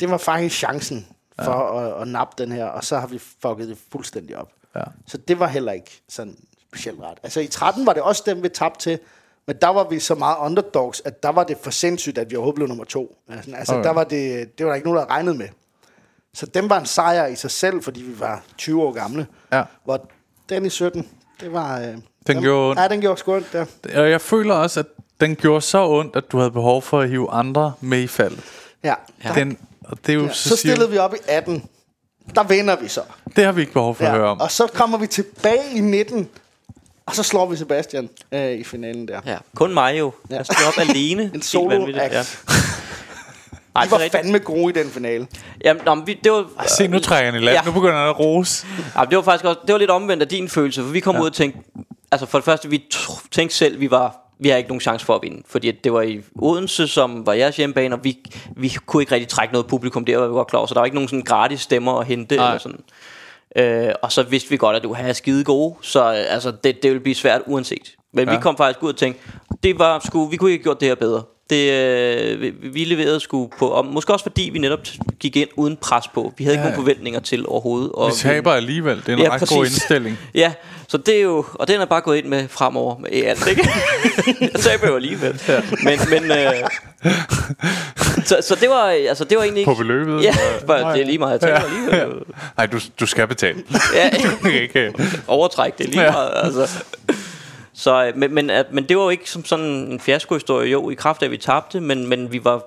det 0.00 0.10
var 0.10 0.18
faktisk 0.18 0.58
chancen 0.58 1.06
for 1.44 1.78
ja. 1.78 1.96
at, 1.96 2.02
at 2.02 2.08
nappe 2.08 2.44
den 2.44 2.52
her, 2.52 2.64
og 2.64 2.84
så 2.84 2.98
har 2.98 3.06
vi 3.06 3.18
fucket 3.18 3.68
det 3.68 3.78
fuldstændig 3.92 4.36
op. 4.36 4.48
Ja. 4.76 4.82
Så 5.06 5.16
det 5.16 5.38
var 5.38 5.46
heller 5.46 5.72
ikke 5.72 6.02
sådan 6.08 6.36
specielt 6.68 7.00
ret. 7.00 7.18
Altså 7.22 7.40
i 7.40 7.46
13 7.46 7.86
var 7.86 7.92
det 7.92 8.02
også 8.02 8.22
dem, 8.26 8.42
vi 8.42 8.48
tabte 8.48 8.80
til, 8.80 8.98
men 9.46 9.56
der 9.62 9.68
var 9.68 9.88
vi 9.88 9.98
så 9.98 10.14
meget 10.14 10.36
underdogs, 10.40 11.02
at 11.04 11.22
der 11.22 11.28
var 11.28 11.44
det 11.44 11.56
for 11.62 11.70
sindssygt, 11.70 12.18
at 12.18 12.30
vi 12.30 12.36
overhovedet 12.36 12.54
blev 12.56 12.68
nummer 12.68 12.84
to. 12.84 13.16
Altså, 13.28 13.50
altså 13.56 13.72
Okay. 13.74 13.84
der 13.84 13.90
var 13.90 14.04
det, 14.04 14.58
det 14.58 14.66
var 14.66 14.70
der 14.72 14.76
ikke 14.76 14.88
nogen, 14.88 14.98
der 15.00 15.10
regnede 15.10 15.34
med. 15.38 15.48
Så 16.34 16.46
dem 16.46 16.70
var 16.70 16.80
en 16.80 16.86
sejr 16.86 17.26
i 17.26 17.36
sig 17.36 17.50
selv, 17.50 17.82
fordi 17.82 18.02
vi 18.02 18.20
var 18.20 18.42
20 18.58 18.82
år 18.82 18.92
gamle. 18.92 19.26
Ja. 19.52 19.62
Hvor 19.84 20.06
den 20.48 20.66
i 20.66 20.70
17, 20.70 21.08
det 21.40 21.52
var... 21.52 21.80
Øh, 21.80 21.94
Den 22.26 22.40
gjorde 22.42 22.70
ondt. 22.70 22.80
Ja, 22.80 22.88
den 22.88 23.00
gjorde 23.00 23.20
sgu 23.20 23.32
ondt, 23.34 23.52
der. 23.52 23.64
Og 23.96 24.10
jeg 24.10 24.20
føler 24.20 24.54
også, 24.54 24.80
at 24.80 24.86
den 25.20 25.36
gjorde 25.36 25.60
så 25.60 25.88
ondt, 25.88 26.16
at 26.16 26.24
du 26.32 26.38
havde 26.38 26.50
behov 26.50 26.82
for 26.82 27.00
at 27.00 27.08
hive 27.08 27.30
andre 27.30 27.72
med 27.80 27.98
i 28.00 28.06
faldet. 28.06 28.40
Ja. 28.84 28.94
Ja. 29.24 29.32
Den, 29.34 29.58
og 29.84 29.96
det 30.06 30.08
er 30.12 30.14
jo 30.14 30.20
ja. 30.20 30.26
ja, 30.26 30.32
Så 30.32 30.56
stillede 30.56 30.90
vi 30.90 30.98
op 30.98 31.14
i 31.14 31.18
18. 31.28 31.64
Der 32.34 32.42
vinder 32.44 32.76
vi 32.76 32.88
så. 32.88 33.00
Det 33.36 33.44
har 33.44 33.52
vi 33.52 33.60
ikke 33.60 33.72
behov 33.72 33.94
for 33.94 34.04
at 34.04 34.10
høre 34.10 34.28
om. 34.28 34.40
Og 34.40 34.50
så 34.50 34.66
kommer 34.66 34.98
vi 34.98 35.06
tilbage 35.06 35.70
i 35.74 35.80
19, 35.80 36.28
og 37.06 37.14
så 37.16 37.22
slår 37.22 37.46
vi 37.46 37.56
Sebastian 37.56 38.08
øh, 38.32 38.50
i 38.52 38.64
finalen 38.64 39.08
der. 39.08 39.20
Ja, 39.26 39.36
kun 39.56 39.74
mig 39.74 39.98
jo. 39.98 40.12
Ja. 40.30 40.36
Jeg 40.36 40.46
stod 40.46 40.66
op 40.66 40.88
alene. 40.88 41.30
En 41.34 41.42
solo 41.42 41.86
act. 41.86 41.96
Ja. 41.96 42.22
Ej, 43.76 43.82
det 43.84 43.90
var 43.90 44.08
fandme 44.12 44.38
gode 44.38 44.80
i 44.80 44.82
den 44.84 44.90
finale. 44.92 45.26
Jamen, 45.64 45.82
nå, 45.86 45.94
vi, 45.94 46.14
det 46.24 46.32
var, 46.32 46.64
Se, 46.78 46.88
nu 46.88 46.98
trækker 46.98 47.30
han 47.32 47.40
i 47.42 47.44
land. 47.44 47.56
Ja. 47.56 47.62
Nu 47.66 47.72
begynder 47.72 47.98
han 47.98 48.08
at 48.08 48.18
rose. 48.18 48.66
Ja, 48.96 49.04
det 49.04 49.16
var 49.16 49.22
faktisk 49.22 49.44
også, 49.44 49.60
det 49.66 49.72
var 49.72 49.78
lidt 49.78 49.90
omvendt 49.90 50.22
af 50.22 50.28
din 50.28 50.48
følelse, 50.48 50.82
for 50.82 50.88
vi 50.88 51.00
kom 51.00 51.14
Ja. 51.14 51.20
ud 51.20 51.26
og 51.26 51.32
tænkte, 51.32 51.60
altså 52.12 52.26
for 52.26 52.38
det 52.38 52.44
første, 52.44 52.68
vi 52.70 52.84
tænkte 53.30 53.56
selv, 53.56 53.80
vi 53.80 53.90
var, 53.90 54.16
vi 54.38 54.48
har 54.48 54.56
ikke 54.56 54.68
nogen 54.68 54.80
chance 54.80 55.06
for 55.06 55.14
at 55.14 55.20
vinde, 55.22 55.42
fordi 55.48 55.70
det 55.70 55.92
var 55.92 56.02
i 56.02 56.20
Odense, 56.38 56.88
som 56.88 57.26
var 57.26 57.32
jeres 57.32 57.56
hjemmebane, 57.56 57.94
og 57.94 58.04
vi, 58.04 58.18
vi 58.56 58.76
kunne 58.86 59.02
ikke 59.02 59.12
rigtig 59.14 59.28
trække 59.28 59.52
noget 59.52 59.66
publikum 59.66 60.04
der, 60.04 60.16
var 60.16 60.26
vi 60.26 60.32
godt 60.32 60.48
klar 60.48 60.58
over, 60.58 60.66
så 60.66 60.74
der 60.74 60.80
var 60.80 60.84
ikke 60.84 60.94
nogen 60.94 61.08
sådan 61.08 61.22
gratis 61.22 61.60
stemmer 61.60 62.00
at 62.00 62.06
hente, 62.06 62.36
Nej. 62.36 62.46
eller 62.46 62.58
sådan. 62.58 62.80
Øh, 63.56 63.88
og 64.02 64.12
så 64.12 64.22
vidste 64.22 64.50
vi 64.50 64.56
godt, 64.56 64.76
at 64.76 64.82
du 64.82 64.94
havde 64.94 65.14
skide 65.14 65.44
gode, 65.44 65.74
så 65.82 66.04
øh, 66.12 66.34
altså, 66.34 66.50
det, 66.50 66.82
det 66.82 66.90
ville 66.90 67.00
blive 67.00 67.14
svært 67.14 67.40
uanset. 67.46 67.94
Men 68.14 68.28
ja. 68.28 68.34
Vi 68.34 68.40
kom 68.40 68.56
faktisk 68.56 68.82
ud 68.82 68.88
og 68.88 68.96
tænkte, 68.96 69.22
det 69.62 69.78
var 69.78 70.02
sgu, 70.06 70.26
vi 70.28 70.36
kunne 70.36 70.50
ikke 70.50 70.62
have 70.62 70.64
gjort 70.64 70.80
det 70.80 70.88
her 70.88 70.94
bedre. 70.94 71.22
Det, 71.50 71.72
øh, 71.72 72.52
vi, 72.74 72.84
leverede 72.84 73.20
sgu 73.20 73.50
på, 73.58 73.68
og 73.68 73.86
måske 73.86 74.12
også 74.12 74.22
fordi 74.22 74.50
vi 74.52 74.58
netop 74.58 74.80
gik 75.20 75.36
ind 75.36 75.48
uden 75.56 75.76
pres 75.76 76.08
på. 76.08 76.32
Vi 76.38 76.44
havde 76.44 76.54
ikke 76.54 76.62
Ja. 76.62 76.70
nogen 76.70 76.84
forventninger 76.84 77.20
til 77.20 77.44
overhovedet. 77.48 77.92
Og 77.92 78.08
Vi 78.08 78.14
taber 78.16 78.52
alligevel. 78.52 78.96
Det 78.96 79.08
er 79.08 79.12
en 79.12 79.18
ja, 79.18 79.32
ret 79.32 79.38
præcis. 79.38 79.56
god 79.56 79.64
indstilling. 79.64 80.18
Ja, 80.34 80.52
så 80.92 80.98
det 80.98 81.16
er 81.16 81.20
jo, 81.22 81.44
og 81.54 81.68
den 81.68 81.80
er 81.80 81.84
bare 81.84 82.00
gået 82.00 82.16
ind 82.18 82.26
med 82.26 82.48
fremover 82.48 82.98
med 82.98 83.10
alt, 83.12 83.46
ikke? 83.48 83.68
jeg 84.40 84.60
taber 84.60 84.88
jo 84.88 84.96
alligevel. 84.96 85.42
Ja. 85.48 85.62
Men, 85.84 85.98
men 86.10 86.30
øh, 86.30 86.68
så, 88.24 88.36
så 88.42 88.54
det 88.60 88.68
var, 88.70 88.84
altså 88.84 89.24
det 89.24 89.36
var 89.38 89.42
egentlig 89.44 89.60
ikke... 89.60 89.70
På 89.70 89.74
beløbet? 89.78 90.22
Ja, 90.24 90.34
bare, 90.66 90.92
det 90.94 91.02
er 91.02 91.06
lige 91.06 91.18
meget, 91.18 91.32
jeg 91.32 91.40
taber 91.40 91.54
Ja. 91.60 91.64
alligevel. 91.64 92.22
Nej, 92.56 92.66
du, 92.66 92.78
du 93.00 93.06
skal 93.06 93.26
betale. 93.28 93.62
Ja, 93.94 94.10
ikke? 94.62 94.94
overtræk 95.28 95.78
det 95.78 95.84
er 95.86 95.90
lige 95.90 96.02
Ja. 96.02 96.12
meget, 96.12 96.30
altså. 96.34 96.84
Så, 97.74 98.04
øh, 98.06 98.16
men, 98.16 98.34
men, 98.34 98.50
at- 98.50 98.72
men 98.72 98.88
det 98.88 98.96
var 98.96 99.02
jo 99.02 99.08
ikke 99.10 99.30
som 99.30 99.44
sådan 99.44 99.66
en 99.66 100.00
fiaskohistorie, 100.00 100.70
jo, 100.70 100.90
i 100.90 100.94
kraft 100.94 101.22
af, 101.22 101.26
at 101.26 101.30
vi 101.30 101.36
tabte, 101.36 101.80
men, 101.80 102.08
men 102.08 102.32
vi 102.32 102.44
var, 102.44 102.62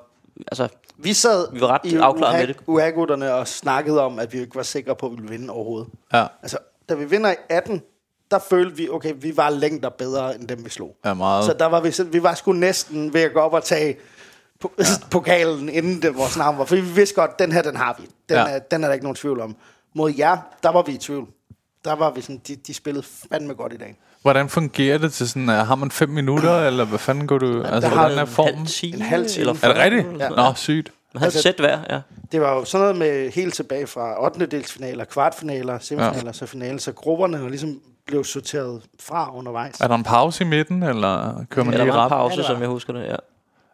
altså, 0.51 0.67
Vi 0.97 1.13
sad 1.13 1.47
Vi 1.53 1.61
var 1.61 1.67
ret 1.67 1.81
i 1.91 1.95
afklaret 1.95 2.39
med 2.39 2.47
det. 2.47 2.57
UH-gutterne 2.67 3.33
og 3.33 3.47
snakkede 3.47 4.01
om, 4.01 4.19
at 4.19 4.33
vi 4.33 4.39
ikke 4.39 4.55
var 4.55 4.63
sikre 4.63 4.95
på, 4.95 5.05
at 5.05 5.11
vi 5.11 5.15
ville 5.21 5.31
vinde 5.37 5.53
overhovedet. 5.53 5.87
Ja. 6.13 6.25
Altså, 6.41 6.57
da 6.89 6.93
vi 6.93 7.05
vinder 7.05 7.31
i 7.31 7.35
18, 7.49 7.81
der 8.31 8.39
følte 8.49 8.77
vi, 8.77 8.89
okay, 8.89 9.13
vi 9.17 9.37
var 9.37 9.49
længder 9.49 9.89
bedre, 9.89 10.35
end 10.35 10.47
dem 10.47 10.65
vi 10.65 10.69
slog. 10.69 10.95
Ja, 11.05 11.13
meget. 11.13 11.45
Så 11.45 11.53
der 11.59 11.65
var 11.65 11.79
vi, 11.81 11.91
så 11.91 12.03
vi 12.03 12.23
var 12.23 12.33
sgu 12.33 12.53
næsten 12.53 13.13
ved 13.13 13.21
at 13.21 13.33
gå 13.33 13.39
op 13.39 13.53
og 13.53 13.63
tage 13.63 13.97
po- 14.65 14.73
ja. 14.79 14.83
pokalen, 15.11 15.69
inden 15.69 16.01
det, 16.01 16.15
vores 16.15 16.37
navn 16.37 16.57
var. 16.57 16.65
For 16.65 16.75
vi 16.75 16.81
vidste 16.81 17.15
godt, 17.15 17.39
den 17.39 17.51
her, 17.51 17.61
den 17.61 17.75
har 17.75 17.95
vi. 17.99 18.05
Den, 18.29 18.37
Ja. 18.37 18.41
ja. 18.49 18.55
er, 18.55 18.59
den 18.59 18.83
er 18.83 18.87
der 18.87 18.93
ikke 18.93 19.05
nogen 19.05 19.15
tvivl 19.15 19.39
om. 19.41 19.55
Mod 19.95 20.13
jer, 20.17 20.37
der 20.63 20.69
var 20.69 20.81
vi 20.81 20.91
i 20.91 20.97
tvivl. 20.97 21.27
Der 21.85 21.95
var 21.95 22.11
vi 22.11 22.21
sådan, 22.21 22.41
de, 22.47 22.55
de 22.55 22.73
spillede 22.73 23.05
fandme 23.31 23.53
godt 23.53 23.73
i 23.73 23.77
dag. 23.77 23.95
Hvordan 24.21 24.49
fungerer 24.49 24.97
det 24.97 25.13
til 25.13 25.29
sådan, 25.29 25.49
uh, 25.49 25.55
har 25.55 25.75
man 25.75 25.91
fem 25.91 26.09
minutter, 26.09 26.59
eller 26.67 26.85
hvad 26.85 26.99
fanden 26.99 27.27
går 27.27 27.37
du, 27.37 27.63
altså 27.63 27.89
har 27.89 27.95
hvordan 27.95 28.17
er 28.17 28.21
en 28.21 28.27
formen? 28.27 28.55
halv 28.55 28.67
time, 28.67 28.95
En 28.95 29.01
halv 29.01 29.27
time. 29.27 29.41
eller 29.41 29.55
Er 29.61 29.67
det 29.73 29.77
rigtigt? 29.77 30.19
Ja. 30.21 30.29
Nå, 30.29 30.53
sygt. 30.55 30.91
Man 31.13 31.21
havde 31.21 31.35
et 31.35 31.43
sæt 31.43 31.55
hver, 31.59 31.79
ja. 31.89 31.99
Det 32.31 32.41
var 32.41 32.53
jo 32.53 32.65
sådan 32.65 32.81
noget 32.81 32.95
med 32.97 33.31
helt 33.31 33.53
tilbage 33.53 33.87
fra 33.87 34.23
8. 34.25 34.45
delsfinaler, 34.45 35.05
kvartfinaler, 35.05 35.79
semifinaler, 35.79 36.25
ja. 36.25 36.31
så 36.33 36.45
finaler. 36.45 36.77
Så 36.79 36.91
grupperne 36.91 37.37
jo 37.37 37.47
ligesom 37.47 37.79
blev 38.07 38.23
sorteret 38.23 38.81
fra 38.99 39.35
undervejs. 39.35 39.79
Er 39.81 39.87
der 39.87 39.95
en 39.95 40.03
pause 40.03 40.43
i 40.43 40.47
midten, 40.47 40.83
eller 40.83 41.45
kører 41.49 41.65
man 41.65 41.73
Ja, 41.73 41.77
der 41.79 41.85
lige 41.85 41.93
var 41.93 42.03
en 42.03 42.09
pause, 42.09 42.37
Ja, 42.41 42.47
som 42.47 42.61
jeg 42.61 42.69
husker 42.69 42.93
det, 42.93 43.03
ja. 43.05 43.15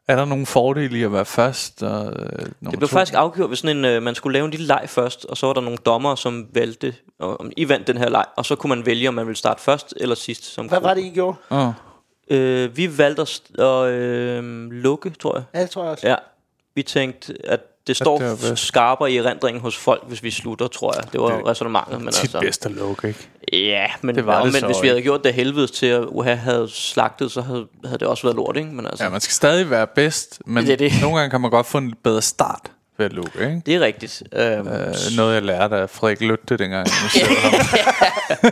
Er 0.07 0.15
der 0.15 0.25
nogle 0.25 0.45
fordele 0.45 0.99
i 0.99 1.03
at 1.03 1.13
være 1.13 1.25
først? 1.25 1.83
Og, 1.83 2.05
øh, 2.19 2.39
Det 2.39 2.55
blev 2.61 2.79
to? 2.79 2.87
faktisk 2.87 3.13
afgjort 3.17 3.49
ved 3.49 3.57
sådan 3.57 3.77
en, 3.77 3.85
øh, 3.85 4.03
man 4.03 4.15
skulle 4.15 4.33
lave 4.33 4.45
en 4.45 4.51
lille 4.51 4.67
leg 4.67 4.83
først, 4.87 5.25
og 5.25 5.37
så 5.37 5.45
var 5.45 5.53
der 5.53 5.61
nogle 5.61 5.77
dommer, 5.77 6.15
som 6.15 6.47
valgte, 6.53 6.95
og, 7.19 7.39
om 7.39 7.51
I 7.57 7.69
vandt 7.69 7.87
den 7.87 7.97
her 7.97 8.09
leg, 8.09 8.25
og 8.37 8.45
så 8.45 8.55
kunne 8.55 8.75
man 8.75 8.85
vælge, 8.85 9.07
om 9.07 9.13
man 9.13 9.25
ville 9.27 9.37
starte 9.37 9.61
først 9.61 9.93
eller 9.97 10.15
sidst. 10.15 10.43
Som 10.45 10.65
Hvad 10.67 10.77
gruppe. 10.77 10.87
var 10.87 10.93
det, 10.93 11.01
I 11.03 11.09
gjorde? 11.09 11.37
Åh. 11.51 11.67
Øh, 12.29 12.77
vi 12.77 12.97
valgte 12.97 13.21
at, 13.21 13.41
at 13.59 13.87
øh, 13.87 14.71
lukke, 14.71 15.09
tror 15.09 15.35
jeg. 15.35 15.43
Ja, 15.53 15.61
det 15.61 15.69
tror 15.69 15.83
jeg 15.83 15.91
også. 15.91 16.07
Ja, 16.07 16.15
vi 16.75 16.83
tænkte, 16.83 17.33
at 17.43 17.59
det 17.87 17.95
står 17.95 18.19
var 18.19 18.37
det 18.49 18.59
skarpere 18.59 19.11
i 19.11 19.17
erindringen 19.17 19.61
hos 19.61 19.77
folk, 19.77 20.03
hvis 20.07 20.23
vi 20.23 20.31
slutter, 20.31 20.67
tror 20.67 20.93
jeg. 20.95 21.11
Det 21.13 21.21
var 21.21 21.27
Det 21.27 21.37
det 21.37 21.47
resonemanget. 21.47 22.01
Men 22.01 22.13
Tit 22.13 22.21
altså, 22.23 22.39
bedst 22.39 22.65
at 22.65 22.71
lukke, 22.71 23.07
ikke? 23.07 23.29
Ja, 23.51 23.85
men, 24.01 24.15
Det 24.15 24.25
var 24.25 24.33
det 24.33 24.41
omvendt, 24.41 24.59
så, 24.59 24.65
hvis 24.65 24.81
vi 24.81 24.87
havde 24.87 25.01
gjort 25.01 25.23
det 25.23 25.33
helvedes 25.33 25.71
til 25.71 25.85
at 25.85 26.05
UHA 26.07 26.33
havde 26.35 26.67
slagtet, 26.69 27.31
så 27.31 27.41
havde, 27.41 27.67
havde 27.85 27.97
det 27.99 28.07
også 28.07 28.23
været 28.23 28.35
lort, 28.35 28.57
ikke? 28.57 28.69
Men 28.69 28.85
altså, 28.85 29.03
Ja, 29.03 29.09
man 29.09 29.21
skal 29.21 29.33
stadig 29.33 29.69
være 29.69 29.87
bedst, 29.87 30.41
men 30.45 30.65
Det 30.65 30.73
er 30.73 30.77
det. 30.77 30.93
nogle 31.01 31.17
gange 31.17 31.29
kan 31.31 31.41
man 31.41 31.51
godt 31.51 31.65
få 31.67 31.77
en 31.77 31.93
bedre 32.03 32.21
start 32.21 32.71
ved 32.97 33.05
at 33.05 33.13
lukke, 33.13 33.39
ikke? 33.39 33.61
det 33.65 33.75
er 33.75 33.79
rigtigt. 33.79 34.23
Øhm, 34.33 34.67
Øh, 34.67 34.93
noget 35.17 35.33
jeg 35.33 35.41
lærte 35.41 35.75
af 35.75 35.89
Frederik 35.89 36.21
Løtte 36.21 36.57
dengang. 36.57 36.87
jeg. 37.15 38.51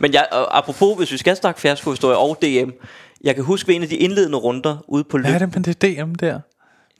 Men 0.00 0.12
jeg, 0.12 0.26
og 0.32 0.58
apropos, 0.58 0.96
hvis 0.98 1.12
vi 1.12 1.16
skal 1.16 1.36
snakke 1.36 1.60
fiaskohistorie 1.60 2.16
og 2.16 2.38
DM, 2.42 2.70
jeg 3.24 3.34
kan 3.34 3.44
huske 3.44 3.68
ved 3.68 3.74
en 3.74 3.82
af 3.82 3.88
de 3.88 3.96
indledende 3.96 4.38
runder 4.38 4.76
ude 4.88 5.04
på 5.04 5.18
løb. 5.18 5.34
Er 5.34 5.38
det 5.38 5.54
med 5.56 5.62
det 5.74 5.82
DM 5.82 6.14
der? 6.14 6.40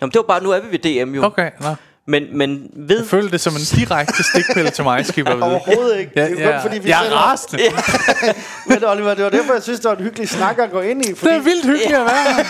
Jamen, 0.01 0.11
det 0.13 0.17
var 0.17 0.23
bare, 0.23 0.43
nu 0.43 0.51
er 0.51 0.61
vi 0.61 0.67
ved 0.83 1.05
DM 1.07 1.15
jo. 1.15 1.25
Okay, 1.25 1.51
nå. 1.61 1.67
Men, 2.09 2.39
men 2.39 2.71
ved... 2.77 2.99
Jeg 2.99 3.07
følte 3.07 3.31
det 3.31 3.41
som 3.41 3.53
en 3.53 3.61
direkte 3.79 4.23
stikpille 4.23 4.71
til 4.71 4.85
mig, 4.85 5.07
skipper. 5.07 5.33
Overhovedet 5.43 5.99
ikke. 5.99 6.13
Ja, 6.17 6.25
Det 6.25 6.31
er 6.31 6.31
jo 6.31 6.37
kun 6.37 6.53
ja. 6.53 6.65
fordi, 6.65 6.79
vi 6.79 6.89
jeg 6.89 7.07
er 7.07 7.11
rasende. 7.15 7.63
Men 8.69 8.85
Oliver, 8.85 9.15
det 9.15 9.25
var 9.25 9.31
derfor, 9.31 9.53
jeg 9.53 9.63
synes, 9.63 9.81
det 9.81 9.89
var 9.91 9.97
en 9.97 10.03
hyggelig 10.05 10.29
snak 10.29 10.59
at 10.59 10.71
gå 10.71 10.81
ind 10.81 11.05
i. 11.09 11.15
Fordi 11.15 11.31
Det 11.31 11.37
er 11.39 11.43
vildt 11.43 11.65
hyggeligt 11.67 11.93
at 11.99 12.05
være 12.07 12.45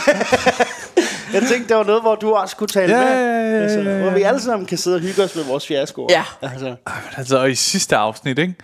jeg 1.35 1.43
tænkte, 1.49 1.69
det 1.69 1.77
var 1.77 1.85
noget, 1.85 2.03
hvor 2.03 2.15
du 2.15 2.33
også 2.35 2.57
kunne 2.57 2.69
tale 2.69 2.99
Ja, 2.99 3.05
med. 3.05 3.13
ja, 3.13 3.19
ja, 3.19 3.57
ja, 3.57 3.63
Altså, 3.63 3.83
hvor 3.83 4.11
vi 4.11 4.23
alle 4.23 4.41
sammen 4.41 4.67
kan 4.67 4.79
sidde 4.79 4.97
og 4.97 5.01
hygge 5.01 5.23
os 5.23 5.37
med 5.37 5.45
vores 5.45 5.67
fiaskoer. 5.67 6.07
Ja. 6.11 6.25
Altså, 6.43 6.77
Altså, 7.17 7.39
og 7.39 7.51
i 7.51 7.55
sidste 7.55 7.97
afsnit, 7.97 8.39
ikke? 8.39 8.55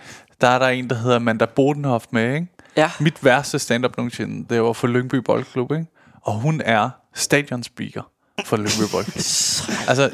der 0.41 0.47
er 0.47 0.59
der 0.59 0.67
en, 0.67 0.89
der 0.89 0.95
hedder 0.95 1.15
Amanda 1.15 1.45
Bodenhoff 1.45 2.05
med, 2.11 2.33
ikke? 2.35 2.47
Ja. 2.77 2.91
Mit 2.99 3.25
værste 3.25 3.59
stand-up 3.59 3.97
nogensinde, 3.97 4.45
det 4.53 4.63
var 4.63 4.73
for 4.73 4.87
Lyngby 4.87 5.15
Boldklub, 5.15 5.71
ikke? 5.71 5.85
Og 6.21 6.33
hun 6.33 6.61
er 6.65 6.89
stadionspeaker 7.15 8.01
for 8.45 8.57
Lyngby 8.57 8.91
Boldklub. 8.91 9.15
altså, 9.87 10.09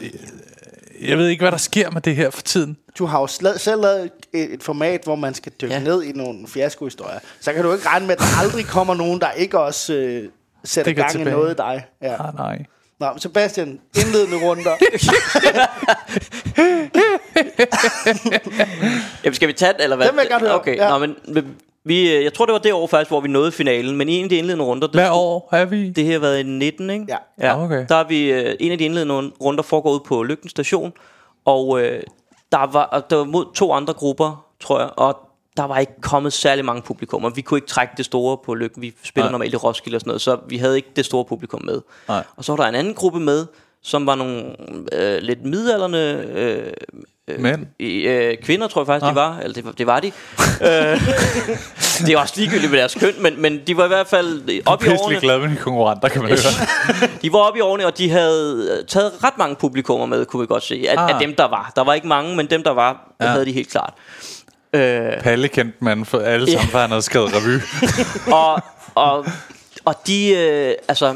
jeg 1.02 1.18
ved 1.18 1.28
ikke, 1.28 1.44
hvad 1.44 1.52
der 1.52 1.58
sker 1.58 1.92
med 1.92 2.02
det 2.02 2.16
her 2.16 2.30
for 2.30 2.42
tiden. 2.42 2.78
Du 2.98 3.06
har 3.06 3.20
jo 3.20 3.26
sla- 3.26 3.58
selv 3.58 3.82
lavet 3.82 4.12
et, 4.34 4.54
et 4.54 4.64
format, 4.64 5.02
hvor 5.04 5.16
man 5.16 5.34
skal 5.34 5.52
dykke 5.62 5.74
Ja. 5.74 5.80
ned 5.80 6.04
i 6.04 6.12
nogle 6.12 6.48
fiaskohistorier. 6.48 7.20
Så 7.42 7.54
kan 7.54 7.64
du 7.64 7.74
ikke 7.74 7.88
regne 7.88 8.08
med, 8.08 8.16
at 8.16 8.20
der 8.20 8.40
aldrig 8.42 8.66
kommer 8.66 8.94
nogen, 8.94 9.22
der 9.22 9.32
ikke 9.32 9.60
også 9.60 9.94
øh, 9.94 10.30
sætter 10.64 10.94
gang 10.94 11.12
tilbage. 11.12 11.30
i 11.30 11.34
noget 11.40 11.54
i 11.54 11.58
dig. 11.58 11.86
Ja. 12.02 12.28
Ah, 12.28 12.36
nej. 12.36 12.66
Nå, 13.00 13.12
men 13.12 13.20
Sebastian, 13.20 13.80
indledende 13.98 14.38
runder. 14.48 14.72
Jamen, 19.24 19.36
skal 19.36 19.48
vi 19.48 19.54
tage 19.54 19.74
den, 19.74 19.82
eller 19.82 19.96
hvad? 19.96 20.08
Den 20.08 20.16
vil 20.16 20.22
jeg 20.22 20.30
gerne 20.30 20.48
høre. 20.48 20.60
Okay, 20.60 20.76
Ja. 20.76 20.90
Nå, 20.90 20.98
men 20.98 21.16
vi, 21.84 22.16
øh, 22.16 22.24
jeg 22.24 22.34
tror, 22.34 22.46
det 22.46 22.54
var 22.54 22.60
det 22.60 22.74
år 22.74 22.88
faktisk, 22.88 23.10
hvor 23.10 23.22
vi 23.22 23.28
nåede 23.28 23.52
finalen. 23.52 23.96
Men 23.98 24.10
i 24.10 24.14
en 24.14 24.24
af 24.24 24.30
de 24.30 24.36
indledende 24.36 24.66
runder... 24.66 24.88
Det, 24.88 24.96
Hvad 24.96 25.10
år 25.12 25.50
er 25.52 25.66
vi? 25.66 25.90
Det 25.90 26.06
her 26.06 26.12
har 26.12 26.20
været 26.20 26.40
i 26.40 26.44
19, 26.44 26.90
ikke? 26.90 27.06
Ja. 27.10 27.18
ja. 27.48 27.64
Okay. 27.64 27.86
Der 27.90 27.96
er 27.96 28.08
vi... 28.08 28.32
Øh, 28.32 28.56
en 28.60 28.72
af 28.72 28.78
de 28.78 28.86
indledende 28.86 29.32
runder 29.42 29.64
foregår 29.64 29.94
ud 29.94 30.00
på 30.00 30.24
Lygten 30.24 30.50
station. 30.50 30.94
Og 31.46 31.82
øh, 31.82 32.04
der, 32.52 32.72
var, 32.72 33.06
der 33.10 33.16
var 33.16 33.24
mod 33.24 33.46
to 33.56 33.74
andre 33.74 33.94
grupper, 33.94 34.46
tror 34.60 34.80
jeg. 34.80 34.90
Og 34.98 35.18
der 35.58 35.64
var 35.64 35.78
ikke 35.78 36.02
kommet 36.02 36.34
særlig 36.34 36.66
mange 36.66 36.82
publikummer. 36.82 37.30
Vi 37.30 37.42
kunne 37.42 37.58
ikke 37.58 37.68
trække 37.68 37.94
det 37.98 38.06
store 38.06 38.38
på 38.46 38.54
Lygten. 38.54 38.82
Vi 38.82 38.94
spiller 39.04 39.26
Nej. 39.26 39.32
normalt 39.32 39.54
i 39.54 39.58
Roskilde 39.58 39.96
og 39.96 40.02
sådan 40.02 40.10
noget. 40.10 40.22
Så 40.22 40.38
vi 40.48 40.58
havde 40.58 40.76
ikke 40.76 40.90
det 40.96 41.06
store 41.06 41.26
publikum 41.26 41.62
med. 41.66 41.82
Nej. 42.08 42.24
Og 42.36 42.44
så 42.44 42.52
var 42.52 42.64
der 42.64 42.70
en 42.70 42.76
anden 42.76 42.94
gruppe 42.94 43.20
med, 43.20 43.46
som 43.84 44.06
var 44.06 44.16
nogle 44.16 44.56
øh, 44.94 45.22
lidt 45.22 45.46
midalderne 45.46 46.28
øh, 46.32 46.74
Men? 47.40 47.68
i, 47.80 48.02
øh, 48.02 48.38
kvinder, 48.44 48.68
tror 48.68 48.82
jeg 48.82 48.86
faktisk, 48.86 49.04
Nå. 49.04 49.10
de 49.10 49.16
var. 49.16 49.38
Eller 49.40 49.54
det, 49.54 49.66
var- 49.66 49.72
det 49.72 49.88
var 49.88 50.00
de. 50.00 50.08
øh, 50.62 51.02
det 52.06 52.14
er 52.14 52.18
også 52.20 52.34
ligegyldigt 52.38 52.72
med 52.72 52.80
deres 52.80 52.96
køn, 52.96 53.14
men, 53.20 53.42
men 53.42 53.62
de 53.68 53.78
var 53.78 53.86
i 53.86 53.88
hvert 53.88 54.08
fald 54.08 54.62
op 54.66 54.84
i 54.84 54.88
årene. 54.90 55.20
glad 55.20 55.40
med 55.40 55.50
de 55.50 55.56
konkurrenter, 55.56 56.10
kan 56.10 56.22
man 56.22 56.30
høre. 56.32 57.10
De 57.22 57.34
var 57.34 57.40
oppe 57.40 57.58
i 57.58 57.62
årene, 57.62 57.86
og 57.86 57.98
de 57.98 58.10
havde 58.10 58.78
øh, 58.80 58.86
taget 58.88 59.12
ret 59.24 59.38
mange 59.38 59.56
publikummer 59.56 60.06
med, 60.06 60.26
kunne 60.26 60.42
vi 60.42 60.48
godt 60.48 60.64
se. 60.64 60.86
Af, 60.90 60.96
Ah. 61.04 61.10
af 61.10 61.20
dem, 61.20 61.36
der 61.36 61.48
var. 61.48 61.72
Der 61.76 61.84
var 61.84 61.94
ikke 61.94 62.08
mange, 62.08 62.36
men 62.36 62.46
dem, 62.50 62.64
der 62.64 62.72
var, 62.72 63.14
ja. 63.22 63.28
Havde 63.28 63.46
de 63.46 63.52
helt 63.52 63.70
klart. 63.72 63.94
Øh, 64.74 65.22
Palle 65.22 65.48
kendte 65.48 65.78
man 65.80 66.06
for 66.06 66.20
alle 66.20 66.52
sammen, 66.52 66.70
for 66.70 66.80
han 66.80 66.90
havde 66.90 67.02
skrevet 67.02 67.30
revy. 67.36 67.60
og, 68.46 68.62
og, 68.96 69.26
og 69.86 69.96
de, 70.08 70.30
øh, 70.38 70.74
altså, 70.88 71.16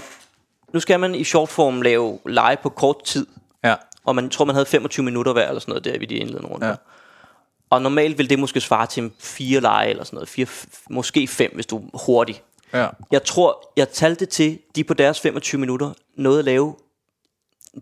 nu 0.74 0.80
skal 0.80 1.00
man 1.00 1.16
i 1.16 1.24
shortform 1.24 1.82
lave 1.82 2.20
live 2.26 2.58
på 2.64 2.70
kort 2.70 3.04
tid. 3.06 3.26
Og 4.06 4.16
man 4.16 4.30
tror, 4.30 4.46
man 4.46 4.56
havde 4.56 4.66
25 4.66 5.04
minutter 5.04 5.34
hver, 5.34 5.48
eller 5.48 5.60
sådan 5.60 5.72
noget, 5.72 5.86
der 5.86 6.00
ved 6.00 6.08
de 6.08 6.16
indledende 6.16 6.50
runder. 6.50 6.68
Ja. 6.68 6.76
Og 7.70 7.82
normalt 7.82 8.18
vil 8.18 8.30
det 8.30 8.40
måske 8.40 8.62
svare 8.62 8.88
til 8.88 9.12
fire 9.20 9.60
lege, 9.60 9.90
eller 9.90 10.04
sådan 10.04 10.16
noget. 10.16 10.30
Fire, 10.30 10.48
måske 10.90 11.28
fem, 11.28 11.52
hvis 11.54 11.66
du 11.66 11.78
er 11.78 11.98
hurtig. 12.06 12.42
Ja. 12.74 12.88
Jeg 13.12 13.24
tror, 13.24 13.72
jeg 13.78 13.90
talte 13.90 14.26
til, 14.26 14.60
de 14.76 14.84
på 14.84 14.94
deres 14.94 15.20
25 15.20 15.60
minutter 15.60 15.94
nåede 16.18 16.40
at 16.40 16.46
lave 16.46 16.76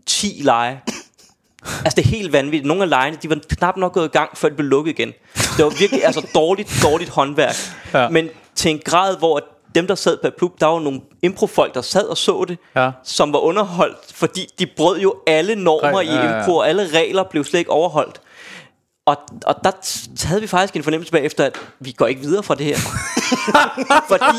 10 0.05 0.41
lege. 0.43 0.81
altså 1.85 1.95
det 1.95 2.05
er 2.05 2.09
helt 2.09 2.33
vanvittigt. 2.33 2.65
Nogle 2.65 2.83
af 2.83 2.89
legene, 2.89 3.17
de 3.21 3.29
var 3.29 3.39
knap 3.49 3.77
nok 3.77 3.93
gået 3.93 4.05
i 4.05 4.17
gang, 4.17 4.37
før 4.37 4.49
de 4.49 4.55
blev 4.55 4.67
lukket 4.67 4.91
igen. 4.91 5.13
Det 5.57 5.65
var 5.65 5.79
virkelig 5.79 6.05
altså 6.05 6.27
dårligt, 6.35 6.79
dårligt 6.83 7.09
håndværk. 7.09 7.55
Ja. 7.93 8.09
Men 8.09 8.29
til 8.55 8.71
en 8.71 8.79
grad, 8.85 9.17
hvor 9.17 9.41
dem, 9.75 9.87
der 9.87 9.95
sad 9.95 10.17
på 10.23 10.29
klub, 10.37 10.59
der 10.59 10.65
var 10.65 10.79
nogle 10.79 11.01
improfolk, 11.21 11.73
der 11.73 11.81
sad 11.81 12.07
og 12.07 12.17
så 12.17 12.45
det, 12.47 12.57
Ja. 12.75 12.91
som 13.03 13.33
var 13.33 13.39
underholdt, 13.39 14.13
fordi 14.13 14.47
de 14.59 14.65
brød 14.65 14.99
jo 14.99 15.15
alle 15.27 15.55
normer 15.55 15.99
Re- 15.99 16.03
i 16.03 16.05
ja, 16.07 16.25
ja. 16.25 16.39
impro, 16.39 16.55
og 16.55 16.69
alle 16.69 16.87
regler 16.93 17.23
blev 17.23 17.43
slet 17.43 17.59
ikke 17.59 17.71
overholdt. 17.71 18.21
Og, 19.05 19.17
og 19.45 19.55
der 19.63 19.71
havde 20.25 20.41
vi 20.41 20.47
faktisk 20.47 20.75
en 20.75 20.83
fornemmelse 20.83 21.11
bagefter, 21.11 21.45
at 21.45 21.59
vi 21.79 21.91
går 21.91 22.07
ikke 22.07 22.21
videre 22.21 22.43
fra 22.43 22.55
det 22.55 22.65
her. 22.65 22.75
Fordi 24.11 24.37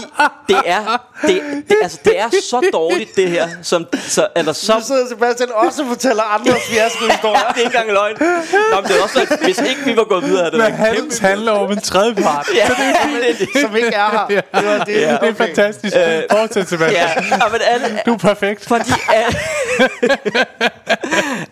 det 0.48 0.56
er, 0.66 1.02
det, 1.22 1.42
det, 1.68 1.76
altså, 1.82 1.98
det 2.04 2.20
er 2.20 2.30
så 2.30 2.68
dårligt, 2.72 3.16
det 3.16 3.28
her. 3.30 3.48
Som, 3.62 3.86
så, 3.94 4.28
eller 4.36 4.52
så, 4.52 4.66
Så 4.66 4.86
sidder 4.86 5.08
Sebastian 5.08 5.48
også 5.54 5.82
og 5.82 5.88
fortæller 5.88 6.22
andres 6.22 6.62
fiaskohistorier. 6.70 7.38
det 7.38 7.56
er 7.56 7.64
ikke 7.66 7.78
engang 7.78 7.92
løgn. 7.92 8.16
Nå, 8.20 8.80
men 8.80 8.84
det 8.90 8.98
er 8.98 9.02
også 9.02 9.14
sådan, 9.14 9.44
hvis 9.44 9.58
ikke 9.58 9.80
vi 9.84 9.96
var 9.96 10.04
gået 10.04 10.24
videre, 10.24 10.50
det 10.50 10.58
Men 10.58 10.72
Hans 10.72 11.18
handler 11.18 11.52
om 11.52 11.72
en 11.72 11.80
tredje 11.80 12.14
part. 12.14 12.46
Ja, 12.54 12.68
det 12.68 13.28
er 13.28 13.34
det. 13.38 13.48
som 13.60 13.76
ikke 13.76 13.88
er 13.88 14.10
her. 14.10 14.26
Det 14.26 14.66
var 14.68 14.78
det. 14.78 14.86
Det 14.86 15.28
er 15.28 15.34
fantastisk. 15.34 15.96
Fortsæt, 16.30 16.68
Sebastian. 16.68 16.92
Ja, 16.92 17.36
ja, 17.36 17.48
men 17.52 17.60
alle, 17.64 18.00
Du 18.06 18.12
er 18.12 18.18
perfekt. 18.18 18.68
Fordi 18.68 18.90
alle, 19.12 19.38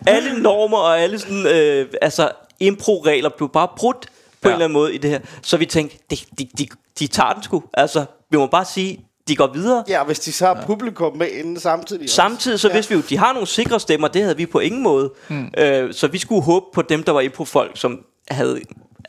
alle 0.17 0.41
normer 0.41 0.77
og 0.77 0.99
alle 0.99 1.19
sådan, 1.19 1.47
øh, 1.47 1.85
altså 2.01 2.29
impro-regler 2.61 3.29
blev 3.37 3.49
bare 3.49 3.67
brudt 3.77 4.07
på 4.41 4.49
ja. 4.49 4.49
en 4.49 4.53
eller 4.53 4.65
anden 4.65 4.73
måde 4.73 4.95
i 4.95 4.97
det 4.97 5.09
her. 5.09 5.19
Så 5.41 5.57
vi 5.57 5.65
tænkte, 5.65 5.97
de, 6.11 6.17
de, 6.39 6.47
de, 6.57 6.67
de 6.99 7.07
tager 7.07 7.33
den 7.33 7.43
sgu. 7.43 7.63
Altså, 7.73 8.05
vi 8.29 8.37
må 8.37 8.47
bare 8.47 8.65
sige, 8.65 9.05
de 9.27 9.35
går 9.35 9.47
videre. 9.53 9.83
Ja, 9.87 10.03
hvis 10.03 10.19
de 10.19 10.31
så 10.31 10.45
har 10.45 10.63
publikum 10.65 11.17
med 11.17 11.27
inden 11.27 11.59
samtidig. 11.59 12.03
også. 12.03 12.15
Samtidig 12.15 12.59
så 12.59 12.67
ja. 12.67 12.73
vidste 12.73 12.89
vi 12.89 12.95
jo, 12.95 13.03
de 13.09 13.17
har 13.17 13.33
nogle 13.33 13.47
sikre 13.47 13.79
stemmer, 13.79 14.07
det 14.07 14.21
havde 14.21 14.37
vi 14.37 14.45
på 14.45 14.59
ingen 14.59 14.83
måde. 14.83 15.11
Mm. 15.27 15.51
Øh, 15.57 15.93
så 15.93 16.07
vi 16.07 16.17
skulle 16.17 16.41
håbe 16.41 16.65
på 16.73 16.81
dem, 16.81 17.03
der 17.03 17.11
var 17.11 17.21
impro-folk, 17.21 17.71
som 17.75 17.99
havde... 18.27 18.59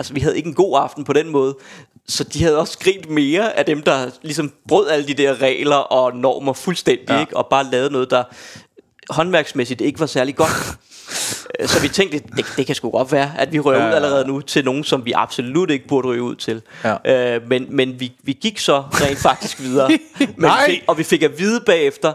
Altså, 0.00 0.14
vi 0.14 0.20
havde 0.20 0.36
ikke 0.36 0.48
en 0.48 0.54
god 0.54 0.78
aften 0.82 1.04
på 1.04 1.12
den 1.12 1.28
måde. 1.28 1.56
Så 2.08 2.24
de 2.24 2.42
havde 2.42 2.58
også 2.58 2.78
grint 2.78 3.10
mere 3.10 3.58
af 3.58 3.64
dem, 3.64 3.82
der 3.82 4.10
ligesom 4.22 4.52
brød 4.68 4.88
alle 4.88 5.06
de 5.06 5.14
der 5.14 5.42
regler 5.42 5.76
og 5.76 6.16
normer 6.16 6.52
fuldstændig, 6.52 7.08
ja. 7.08 7.14
Ja. 7.14 7.20
ikke? 7.20 7.36
Og 7.36 7.46
bare 7.50 7.64
lavede 7.64 7.92
noget, 7.92 8.10
der 8.10 8.24
håndværksmæssigt 9.10 9.80
ikke 9.80 10.00
var 10.00 10.06
særlig 10.06 10.36
godt. 10.36 10.50
Øh, 11.60 11.68
så 11.68 11.80
vi 11.80 11.88
tænkte, 11.88 12.18
det, 12.36 12.46
det 12.56 12.66
kan 12.66 12.74
sgu 12.74 12.90
godt 12.90 13.12
være, 13.12 13.32
at 13.38 13.52
vi 13.52 13.60
rører 13.60 13.78
Ja, 13.78 13.84
ja, 13.84 13.90
ud 13.90 13.94
allerede 13.94 14.26
nu 14.26 14.40
til 14.40 14.64
nogen, 14.64 14.84
som 14.84 15.04
vi 15.04 15.12
absolut 15.12 15.70
ikke 15.70 15.86
burde 15.88 16.08
ryge 16.08 16.22
ud 16.22 16.34
til. 16.34 16.62
Ja. 16.84 17.34
Øh, 17.36 17.48
men 17.48 17.66
men 17.70 18.00
vi, 18.00 18.12
vi 18.22 18.32
gik 18.32 18.58
så 18.58 18.84
rent 18.92 19.18
faktisk 19.18 19.60
videre. 19.60 19.88
men 20.18 20.28
Nej. 20.36 20.66
vi 20.66 20.72
fik, 20.72 20.84
og 20.86 20.98
vi 20.98 21.02
fik 21.02 21.22
at 21.22 21.38
vide 21.38 21.60
bagefter, 21.66 22.12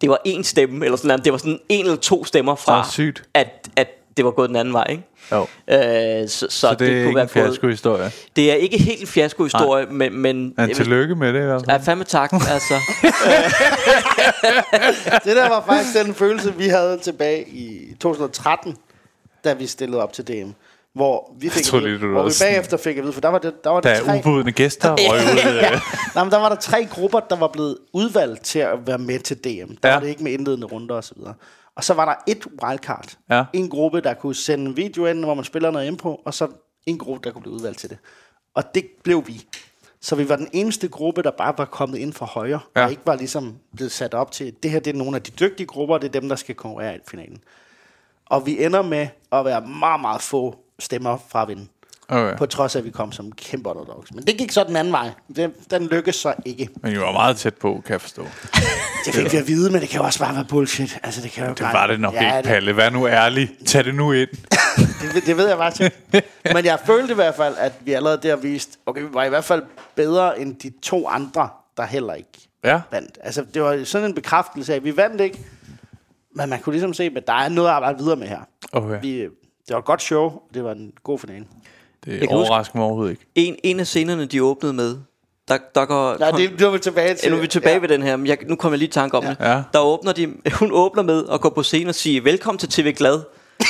det 0.00 0.10
var 0.10 0.20
en 0.24 0.44
stemme, 0.44 0.84
eller 0.84 0.96
sådan 0.96 1.08
noget. 1.08 1.24
Det 1.24 1.32
var 1.32 1.38
sådan 1.38 1.60
en 1.68 1.84
eller 1.84 1.96
to 1.96 2.24
stemmer 2.24 2.54
fra, 2.54 2.88
sygt. 2.90 3.22
At, 3.34 3.68
at 3.76 3.88
det 4.20 4.24
var 4.24 4.30
gået 4.30 4.48
den 4.48 4.56
anden 4.56 4.74
vej, 4.74 4.86
ikke? 4.90 5.02
Jo. 5.32 5.40
Øh, 5.42 6.28
så, 6.28 6.28
så, 6.28 6.46
Så 6.50 6.70
det, 6.70 6.78
det 6.78 7.02
er 7.02 7.06
ikke 7.08 7.20
en 7.20 7.28
fiasko-historie. 7.28 8.10
Det 8.36 8.50
er 8.50 8.54
ikke 8.54 8.78
helt 8.78 9.00
en 9.00 9.06
fiasko-historie, 9.06 9.86
men... 9.90 10.16
men 10.18 10.54
Men 10.56 10.74
tillykke 10.74 11.14
med 11.14 11.32
det 11.32 11.42
i 11.42 11.44
hvert 11.44 11.64
Ja, 11.68 11.72
fald. 11.74 11.82
fandme 11.84 12.04
tak, 12.04 12.32
altså. 12.54 12.74
Det 15.24 15.36
der 15.36 15.48
var 15.48 15.64
faktisk 15.68 16.04
den 16.04 16.14
følelse, 16.14 16.54
vi 16.54 16.68
havde 16.68 16.98
tilbage 16.98 17.48
i 17.48 17.94
2013, 18.00 18.76
da 19.44 19.52
vi 19.52 19.66
stillede 19.66 20.02
op 20.02 20.12
til 20.12 20.26
DM. 20.28 20.50
Hvor 20.94 21.32
vi 21.40 21.48
fik, 21.48 21.64
troede 21.64 21.84
at 21.84 21.90
vide, 22.00 22.10
hvor 22.12 22.22
vi 22.24 22.30
bagefter 22.42 22.76
fik 22.76 22.96
at 22.96 23.02
vide, 23.02 23.12
for 23.12 23.20
der 23.20 23.28
var, 23.28 23.38
det, 23.38 23.64
der 23.64 23.70
var 23.70 23.80
Der 23.80 23.94
der 23.94 24.00
er 24.00 24.04
tre, 24.04 24.18
ubudne 24.18 24.52
gæster 24.52 24.96
røg 24.98 25.20
ud. 25.20 25.56
øh. 25.56 25.62
Nej, 26.14 26.24
men 26.24 26.32
der 26.32 26.38
var 26.38 26.48
der 26.48 26.56
tre 26.56 26.86
grupper, 26.90 27.20
der 27.20 27.36
var 27.36 27.48
blevet 27.48 27.76
udvalgt 27.92 28.44
til 28.44 28.58
at 28.58 28.78
være 28.86 28.98
med 28.98 29.18
til 29.18 29.36
DM. 29.36 29.48
Der 29.48 29.54
Ja. 29.84 29.88
ja. 29.88 29.94
var 29.94 30.00
det 30.00 30.08
ikke 30.08 30.22
med 30.24 30.32
indledende 30.32 30.66
runder 30.66 30.94
og 30.94 31.04
så 31.04 31.12
videre. 31.16 31.34
Og 31.76 31.84
så 31.84 31.94
var 31.94 32.04
der 32.04 32.14
et 32.32 32.46
wildcard. 32.62 33.18
Ja. 33.30 33.44
En 33.52 33.70
gruppe, 33.70 34.00
der 34.00 34.14
kunne 34.14 34.34
sende 34.34 34.64
en 34.64 34.76
video 34.76 35.06
ind, 35.06 35.24
hvor 35.24 35.34
man 35.34 35.44
spiller 35.44 35.70
noget 35.70 35.86
impro, 35.86 36.22
og 36.24 36.34
så 36.34 36.48
en 36.86 36.98
gruppe, 36.98 37.24
der 37.24 37.32
kunne 37.32 37.42
blive 37.42 37.54
udvalgt 37.54 37.78
til 37.78 37.90
det. 37.90 37.98
Og 38.54 38.74
det 38.74 38.86
blev 39.02 39.26
vi. 39.26 39.46
Så 40.00 40.16
vi 40.16 40.28
var 40.28 40.36
den 40.36 40.48
eneste 40.52 40.88
gruppe, 40.88 41.22
der 41.22 41.30
bare 41.30 41.54
var 41.58 41.64
kommet 41.64 41.98
ind 41.98 42.12
fra 42.12 42.26
højre. 42.26 42.60
Ja. 42.76 42.84
og 42.84 42.90
ikke 42.90 43.02
var 43.06 43.16
ligesom 43.16 43.58
blevet 43.76 43.92
sat 43.92 44.14
op 44.14 44.32
til, 44.32 44.54
det 44.62 44.70
her 44.70 44.80
det 44.80 44.94
er 44.94 44.98
nogle 44.98 45.16
af 45.16 45.22
de 45.22 45.30
dygtige 45.30 45.66
grupper, 45.66 45.94
og 45.94 46.02
det 46.02 46.08
er 46.08 46.20
dem, 46.20 46.28
der 46.28 46.36
skal 46.36 46.54
konkurrere 46.54 46.96
i 46.96 46.98
finalen. 47.08 47.38
Og 48.26 48.46
vi 48.46 48.64
ender 48.64 48.82
med 48.82 49.08
at 49.32 49.44
være 49.44 49.60
meget, 49.60 50.00
meget 50.00 50.22
få 50.22 50.58
stemmer 50.78 51.18
fra 51.28 51.42
at 51.42 51.48
vinde. 51.48 51.66
Okay. 52.12 52.36
På 52.36 52.46
trods 52.46 52.74
af, 52.76 52.80
at 52.80 52.84
vi 52.84 52.90
kom 52.90 53.12
som 53.12 53.32
kæmpe 53.32 53.68
underdogs. 53.68 54.12
Men 54.14 54.24
det 54.26 54.36
gik 54.36 54.50
så 54.52 54.64
den 54.64 54.76
anden 54.76 54.92
vej. 54.92 55.10
Den, 55.36 55.52
den 55.70 55.86
lykkedes 55.86 56.16
så 56.16 56.34
ikke. 56.44 56.68
Men 56.82 56.92
I 56.92 56.98
var 56.98 57.12
meget 57.12 57.36
tæt 57.36 57.54
på, 57.54 57.82
kan 57.86 57.92
jeg 57.92 58.00
forstå. 58.00 58.22
Det 59.06 59.14
fik 59.14 59.32
vi 59.32 59.36
at 59.36 59.48
vide, 59.48 59.72
men 59.72 59.80
det 59.80 59.88
kan 59.88 60.00
jo 60.00 60.06
også 60.06 60.18
bare 60.18 60.34
være 60.34 60.44
bullshit. 60.48 60.98
Altså, 61.02 61.20
det 61.22 61.30
kan 61.30 61.46
jo 61.46 61.52
Det 61.54 61.62
var 61.62 61.86
det 61.86 62.00
nok 62.00 62.14
ja, 62.14 62.20
ikke, 62.26 62.36
det, 62.36 62.44
Palle. 62.44 62.76
Vær 62.76 62.90
nu 62.90 63.06
ærlig. 63.08 63.50
Tag 63.66 63.84
det 63.84 63.94
nu 63.94 64.12
ind. 64.12 64.28
det, 65.14 65.26
det 65.26 65.36
ved 65.36 65.48
jeg 65.48 65.56
faktisk 65.56 65.92
ikke. 66.12 66.28
Men 66.54 66.64
jeg 66.64 66.78
følte 66.86 67.12
i 67.12 67.14
hvert 67.14 67.34
fald, 67.34 67.54
at 67.58 67.72
vi 67.80 67.92
allerede 67.92 68.18
der 68.22 68.36
viste, 68.36 68.78
okay, 68.86 69.00
vi 69.02 69.08
var 69.12 69.24
i 69.24 69.28
hvert 69.28 69.44
fald 69.44 69.62
bedre 69.94 70.40
end 70.40 70.56
de 70.56 70.72
to 70.82 71.08
andre, 71.08 71.48
der 71.76 71.86
heller 71.86 72.14
ikke 72.14 72.28
Ja. 72.64 72.80
vandt. 72.90 73.18
Altså, 73.22 73.44
det 73.54 73.62
var 73.62 73.84
sådan 73.84 74.08
en 74.08 74.14
bekræftelse 74.14 74.72
af, 74.72 74.76
at 74.76 74.84
vi 74.84 74.96
vandt 74.96 75.20
ikke, 75.20 75.38
men 76.34 76.48
man 76.50 76.60
kunne 76.60 76.72
ligesom 76.72 76.94
se, 76.94 77.12
at 77.16 77.26
der 77.26 77.32
er 77.32 77.48
noget 77.48 77.68
at 77.68 77.74
arbejde 77.74 77.98
videre 77.98 78.16
med 78.16 78.26
her. 78.28 78.40
Okay. 78.72 79.00
Vi, 79.02 79.20
det 79.22 79.30
var 79.70 79.78
et 79.78 79.84
godt 79.84 80.02
show, 80.02 80.24
og 80.24 80.42
det 80.54 80.64
var 80.64 80.72
en 80.72 80.92
god 81.04 81.18
finale. 81.18 81.44
Det 82.04 82.28
overrasker 82.28 82.76
mig 82.78 82.84
overhovedet 82.84 83.10
ikke. 83.10 83.26
En, 83.34 83.56
en 83.64 83.80
af 83.80 83.86
scenerne, 83.86 84.26
de 84.26 84.42
åbnede 84.42 84.72
med, 84.72 84.96
der, 85.48 85.58
der 85.74 85.84
går... 85.84 86.16
Nej, 86.18 86.30
det, 86.30 86.50
det 86.58 86.66
var 86.66 86.72
vi 86.72 86.78
tilbage 86.78 87.14
til. 87.14 87.26
Ja, 87.26 87.30
nu 87.30 87.36
er 87.36 87.40
vi 87.40 87.46
tilbage 87.46 87.74
ja. 87.74 87.80
ved 87.80 87.88
den 87.88 88.02
her, 88.02 88.16
men 88.16 88.26
jeg, 88.26 88.38
nu 88.46 88.56
kommer 88.56 88.74
jeg 88.74 88.78
lige 88.78 88.88
i 88.88 88.92
tanke 88.92 89.16
om 89.16 89.24
ja. 89.24 89.30
det. 89.30 89.36
Ja. 89.40 89.62
Der 89.72 89.78
åbner 89.78 90.12
de, 90.12 90.34
hun 90.52 90.70
åbner 90.72 91.02
med 91.02 91.24
at 91.32 91.40
gå 91.40 91.50
på 91.50 91.62
scenen 91.62 91.88
og 91.88 91.94
sige, 91.94 92.24
velkommen 92.24 92.58
til 92.58 92.68
TV 92.68 92.92
Glad, 92.92 93.20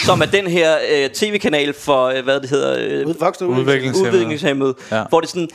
som 0.05 0.20
er 0.20 0.27
den 0.27 0.47
her 0.47 0.78
øh, 0.93 1.11
tv-kanal 1.11 1.73
for, 1.73 2.07
øh, 2.07 2.24
hvad 2.24 2.40
det 2.40 2.51
hedder, 2.51 2.77
øh, 2.81 3.20
voksne 3.20 3.47
udviklingshemmede. 3.47 4.74
Ja. 4.90 5.05
Hvor 5.09 5.20
det 5.20 5.27
er 5.27 5.31
sådan, 5.31 5.48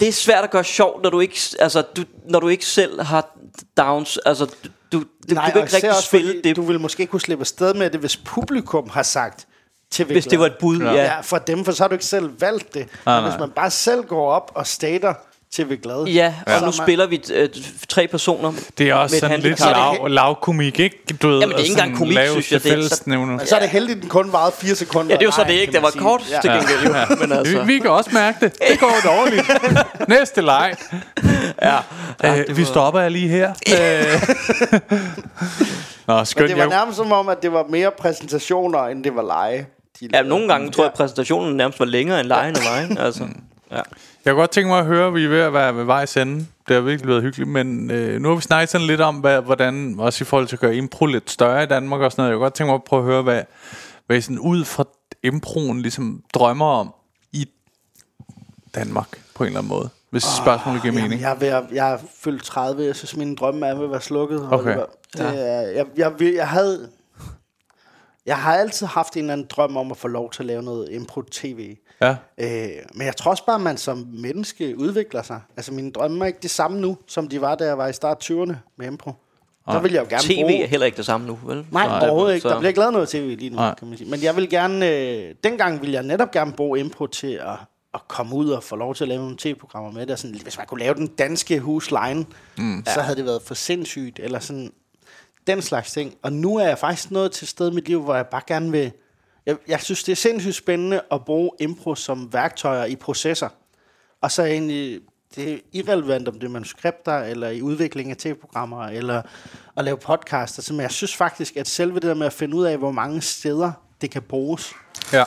det 0.00 0.08
er 0.08 0.12
svært 0.12 0.44
at 0.44 0.50
gøre 0.50 0.64
sjovt, 0.64 1.02
når 1.02 1.10
du 1.10 1.20
ikke, 1.20 1.38
altså, 1.58 1.82
du, 1.96 2.02
når 2.28 2.40
du 2.40 2.48
ikke 2.48 2.66
selv 2.66 3.02
har 3.02 3.38
downs, 3.76 4.18
altså, 4.18 4.46
du, 4.92 4.98
du, 4.98 5.04
Nej, 5.34 5.46
du 5.46 5.52
kan 5.52 5.62
ikke 5.62 5.74
rigtig 5.74 6.04
spille 6.04 6.28
fordi 6.28 6.48
det. 6.48 6.56
Du 6.56 6.62
vil 6.62 6.80
måske 6.80 7.06
kunne 7.06 7.20
slippe 7.20 7.42
afsted 7.42 7.74
med 7.74 7.90
det, 7.90 8.00
hvis 8.00 8.16
publikum 8.16 8.88
har 8.88 9.02
sagt, 9.02 9.46
til 9.94 10.04
Hvis 10.06 10.26
det 10.26 10.38
var 10.38 10.46
et 10.46 10.54
bud, 10.60 10.78
ja. 10.78 10.84
Ja. 10.84 10.92
ja. 10.92 11.02
ja, 11.02 11.20
for 11.22 11.38
dem, 11.38 11.64
for 11.64 11.72
så 11.72 11.82
har 11.82 11.88
du 11.88 11.94
ikke 11.94 12.04
selv 12.04 12.30
valgt 12.40 12.74
det. 12.74 12.86
Nej, 13.06 13.20
Men 13.20 13.30
hvis 13.30 13.40
man 13.40 13.50
bare 13.50 13.70
selv 13.70 14.02
går 14.02 14.30
op 14.32 14.50
og 14.54 14.66
stater 14.66 15.14
til 15.52 15.70
vi 15.70 15.76
glade. 15.76 16.04
Ja, 16.04 16.34
og 16.46 16.52
Så 16.52 16.58
nu 16.60 16.64
man- 16.64 16.72
spiller 16.72 17.06
vi 17.06 17.22
øh, 17.32 17.48
tre 17.88 18.08
personer. 18.08 18.52
Det 18.78 18.90
er 18.90 18.94
også 18.94 19.18
sådan 19.18 19.40
lidt 19.40 19.60
lav, 19.60 20.06
lavkomik, 20.08 20.80
ikke? 20.80 20.96
Du 21.22 21.28
ved, 21.28 21.40
Jamen, 21.40 21.52
det 21.56 21.60
er 21.60 21.64
ikke 21.64 21.72
engang 21.72 21.96
komik, 21.98 22.18
synes 22.30 22.52
jeg. 22.52 22.62
Det 22.62 22.72
er 22.72 22.82
så-. 22.88 23.02
Men 23.06 23.40
så 23.46 23.56
er 23.56 23.60
det 23.60 23.68
heldigt, 23.68 23.96
at 23.96 24.02
den 24.02 24.10
kun 24.10 24.32
varede 24.32 24.54
fire 24.58 24.74
sekunder. 24.74 25.08
Ja, 25.10 25.14
det 25.14 25.20
er 25.22 25.26
jo 25.26 25.30
så 25.30 25.44
det 25.44 25.52
ikke. 25.52 25.72
Det 25.72 25.82
var 25.82 25.90
sige. 25.90 26.02
kort 26.02 26.22
Ja. 26.30 26.40
til 26.40 26.50
gengæld 26.50 26.84
jo. 27.10 27.16
Men 27.26 27.32
altså, 27.32 27.58
Vi, 27.60 27.66
vi 27.74 27.78
kan 27.78 27.90
også 27.90 28.10
mærke 28.12 28.38
det. 28.40 28.52
Det 28.70 28.80
går 28.80 28.92
dårligt. 29.04 29.50
Næste 30.18 30.40
leg. 30.40 30.74
ja. 31.62 31.76
Ja, 32.22 32.38
øh, 32.48 32.56
vi 32.56 32.64
stopper 32.64 33.00
jeg 33.00 33.10
lige 33.10 33.28
her. 33.28 33.50
Øh. 33.50 34.22
Nå, 36.06 36.16
Men 36.16 36.26
skønt. 36.26 36.48
det 36.48 36.56
var 36.56 36.62
Jeg, 36.62 36.70
nærmest 36.70 36.96
som 36.96 37.12
om, 37.12 37.28
at 37.28 37.42
det 37.42 37.52
var 37.52 37.64
mere 37.68 37.90
præsentationer, 37.98 38.78
end 38.84 39.04
det 39.04 39.16
var 39.16 39.22
lege. 39.22 39.66
De 40.00 40.08
Ja, 40.12 40.22
nogle 40.22 40.48
gange 40.48 40.70
tror 40.70 40.84
jeg, 40.84 40.90
at 40.90 40.96
præsentationen 40.96 41.56
nærmest 41.56 41.78
var 41.80 41.86
længere 41.86 42.20
end 42.20 42.28
lejen 42.28 42.56
og 42.56 42.62
mig. 42.62 42.98
Altså, 43.04 43.24
ja. 43.70 43.76
jeg 43.76 43.84
kunne 44.32 44.34
godt 44.34 44.50
tænke 44.50 44.68
mig 44.68 44.78
at 44.78 44.86
høre, 44.86 45.06
at 45.06 45.14
vi 45.14 45.24
er 45.24 45.28
ved 45.28 45.40
at 45.40 45.52
være 45.52 45.76
ved 45.76 45.84
vejs 45.84 46.16
ende. 46.16 46.46
Det 46.68 46.74
har 46.74 46.80
virkelig 46.80 47.08
været 47.08 47.22
hyggeligt, 47.22 47.50
men 47.50 47.90
øh, 47.90 48.20
nu 48.20 48.28
har 48.28 48.34
vi 48.34 48.42
snakket 48.42 48.68
sådan 48.68 48.86
lidt 48.86 49.00
om, 49.00 49.16
hvad, 49.16 49.40
hvordan, 49.40 49.94
også 49.98 50.24
i 50.24 50.26
forhold 50.26 50.48
til 50.48 50.56
at 50.56 50.60
gøre 50.60 50.76
impro 50.76 51.06
lidt 51.06 51.30
større 51.30 51.62
i 51.62 51.66
Danmark 51.66 52.00
og 52.00 52.12
sådan 52.12 52.22
noget. 52.22 52.30
Jeg 52.30 52.36
kunne 52.36 52.44
godt 52.44 52.54
tænke 52.54 52.68
mig 52.68 52.74
at 52.74 52.84
prøve 52.84 53.00
at 53.00 53.06
høre, 53.06 53.22
hvad, 53.22 53.42
hvad 54.06 54.16
I 54.16 54.20
sådan 54.20 54.38
ud 54.38 54.64
fra 54.64 54.84
improen 55.22 55.80
ligesom 55.82 56.22
drømmer 56.34 56.66
om 56.66 56.94
i 57.32 57.48
Danmark 58.74 59.08
på 59.34 59.42
en 59.42 59.46
eller 59.46 59.58
anden 59.58 59.68
måde. 59.68 59.88
Hvis 60.10 60.22
spørgsmålet 60.22 60.82
giver 60.82 60.94
Jamen, 60.94 61.04
mening. 61.04 61.22
jeg, 61.22 61.30
er 61.30 61.34
ved 61.38 61.48
at, 61.48 61.62
jeg 61.72 61.92
er 61.92 61.98
fyldt 62.20 62.44
30. 62.44 62.84
Jeg 62.84 62.96
synes, 62.96 63.16
mine 63.16 63.36
drømme 63.36 63.66
er 63.66 63.74
ved 63.74 63.84
at 63.84 63.90
være 63.90 64.00
slukket. 64.00 64.40
og 64.40 64.52
Okay. 64.52 64.76
Det 65.12 65.20
er, 65.20 65.60
jeg, 65.60 65.86
jeg, 65.96 66.12
jeg, 66.20 66.34
jeg 66.34 66.48
havde... 66.48 66.88
Jeg 68.26 68.36
har 68.38 68.54
altid 68.56 68.86
haft 68.86 69.14
en 69.14 69.20
eller 69.20 69.32
anden 69.32 69.46
drøm 69.50 69.76
om 69.76 69.90
at 69.90 69.96
få 69.96 70.08
lov 70.08 70.30
til 70.30 70.42
at 70.42 70.46
lave 70.46 70.62
noget 70.62 70.88
impro-tv. 70.92 71.76
Ja. 72.00 72.16
Øh, 72.38 72.68
men 72.94 73.06
jeg 73.06 73.16
tror 73.16 73.30
også 73.30 73.46
bare, 73.46 73.56
at 73.56 73.62
man 73.62 73.76
som 73.76 74.06
menneske 74.12 74.78
udvikler 74.78 75.22
sig. 75.22 75.40
Altså, 75.56 75.72
mine 75.72 75.90
drømme 75.92 76.24
er 76.24 76.26
ikke 76.26 76.38
de 76.42 76.48
samme 76.48 76.80
nu, 76.80 76.96
som 77.06 77.28
de 77.28 77.40
var, 77.40 77.54
da 77.54 77.64
jeg 77.64 77.78
var 77.78 77.88
i 77.88 77.92
start 77.92 78.30
20'erne 78.30 78.54
med 78.76 78.86
impro. 78.86 79.12
Der 79.66 79.80
vil 79.80 79.92
jeg 79.92 80.00
jo 80.00 80.06
gerne 80.10 80.22
TV 80.22 80.40
bruge... 80.40 80.62
er 80.62 80.66
heller 80.66 80.86
ikke 80.86 80.96
det 80.96 81.06
samme 81.06 81.26
nu, 81.26 81.38
vel? 81.46 81.66
Nej, 81.70 81.86
Så- 82.00 82.06
overhovedet 82.06 82.34
ikke. 82.34 82.48
Der 82.48 82.58
bliver 82.58 82.68
ikke 82.68 82.80
lavet 82.80 82.92
noget 82.92 83.08
tv 83.08 83.36
lige 83.38 83.50
nu, 83.50 83.56
Nej. 83.56 83.74
kan 83.78 83.88
man 83.88 83.98
sige. 83.98 84.10
Men 84.10 84.22
jeg 84.22 84.36
vil 84.36 84.50
gerne... 84.50 84.90
Øh, 84.90 85.34
dengang 85.44 85.80
ville 85.80 85.92
jeg 85.94 86.02
netop 86.02 86.30
gerne 86.30 86.52
bruge 86.52 86.80
impro 86.80 87.06
til 87.06 87.32
at, 87.32 87.56
at 87.94 88.00
komme 88.08 88.34
ud 88.36 88.50
og 88.50 88.62
få 88.62 88.76
lov 88.76 88.94
til 88.94 89.04
at 89.04 89.08
lave 89.08 89.20
nogle 89.20 89.36
tv-programmer 89.38 89.90
med 89.92 90.00
det. 90.06 90.10
Og 90.10 90.18
Sådan, 90.18 90.36
hvis 90.42 90.58
man 90.58 90.66
kunne 90.66 90.80
lave 90.80 90.94
den 90.94 91.06
danske 91.06 91.58
husline, 91.60 92.26
mm. 92.58 92.84
så 92.94 93.00
havde 93.00 93.16
det 93.16 93.24
været 93.24 93.42
for 93.42 93.54
sindssygt. 93.54 94.18
Eller 94.22 94.38
sådan 94.38 94.72
den 95.46 95.62
slags 95.62 95.92
ting. 95.92 96.14
Og 96.22 96.32
nu 96.32 96.56
er 96.56 96.66
jeg 96.68 96.78
faktisk 96.78 97.10
nået 97.10 97.32
til 97.32 97.44
et 97.44 97.48
sted 97.48 97.70
i 97.70 97.74
mit 97.74 97.88
liv, 97.88 98.02
hvor 98.02 98.14
jeg 98.14 98.26
bare 98.26 98.42
gerne 98.46 98.70
vil... 98.70 98.92
Jeg, 99.46 99.56
jeg 99.68 99.80
synes, 99.80 100.04
det 100.04 100.12
er 100.12 100.16
sindssygt 100.16 100.54
spændende 100.54 101.00
at 101.12 101.24
bruge 101.24 101.50
impro 101.60 101.94
som 101.94 102.32
værktøjer 102.32 102.84
i 102.84 102.96
processer. 102.96 103.48
Og 104.20 104.30
så 104.30 104.42
egentlig, 104.44 105.00
det 105.36 105.52
er 105.52 105.58
irrelevant, 105.72 106.28
om 106.28 106.34
det 106.34 106.44
er 106.44 106.50
manuskripter, 106.50 107.18
eller 107.18 107.48
i 107.48 107.62
udvikling 107.62 108.10
af 108.10 108.16
tv-programmer, 108.16 108.84
eller 108.84 109.22
at 109.76 109.84
lave 109.84 109.96
podcaster. 109.98 110.72
Men 110.72 110.80
jeg 110.80 110.90
synes 110.90 111.16
faktisk, 111.16 111.56
at 111.56 111.68
selve 111.68 111.94
det 111.94 112.02
der 112.02 112.14
med 112.14 112.26
at 112.26 112.32
finde 112.32 112.56
ud 112.56 112.64
af, 112.64 112.78
hvor 112.78 112.90
mange 112.90 113.20
steder 113.20 113.72
det 114.00 114.10
kan 114.10 114.22
bruges, 114.22 114.72
Ja. 115.12 115.24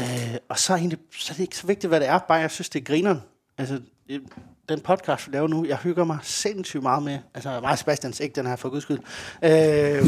øh, 0.00 0.36
og 0.48 0.58
så 0.58 0.72
er, 0.72 0.76
egentlig, 0.76 0.98
så 1.12 1.32
er 1.32 1.34
det 1.34 1.42
ikke 1.42 1.56
så 1.56 1.66
vigtigt, 1.66 1.88
hvad 1.88 2.00
det 2.00 2.08
er, 2.08 2.18
bare 2.18 2.38
jeg 2.38 2.50
synes, 2.50 2.68
det 2.68 2.80
er 2.80 2.84
grineren. 2.84 3.22
Altså, 3.58 3.80
den 4.70 4.80
podcast, 4.80 5.26
vi 5.28 5.32
laver 5.32 5.48
nu, 5.48 5.64
jeg 5.68 5.76
hygger 5.76 6.04
mig 6.04 6.18
sindssygt 6.22 6.82
meget 6.82 7.02
med. 7.02 7.18
Altså, 7.34 7.60
mig 7.60 7.70
og 7.70 7.78
Sebastians, 7.78 8.20
ikke 8.20 8.34
den 8.34 8.46
her 8.46 8.56
for 8.56 8.68
guds 8.68 8.82
skyld. 8.82 8.98
Øh, 9.44 10.04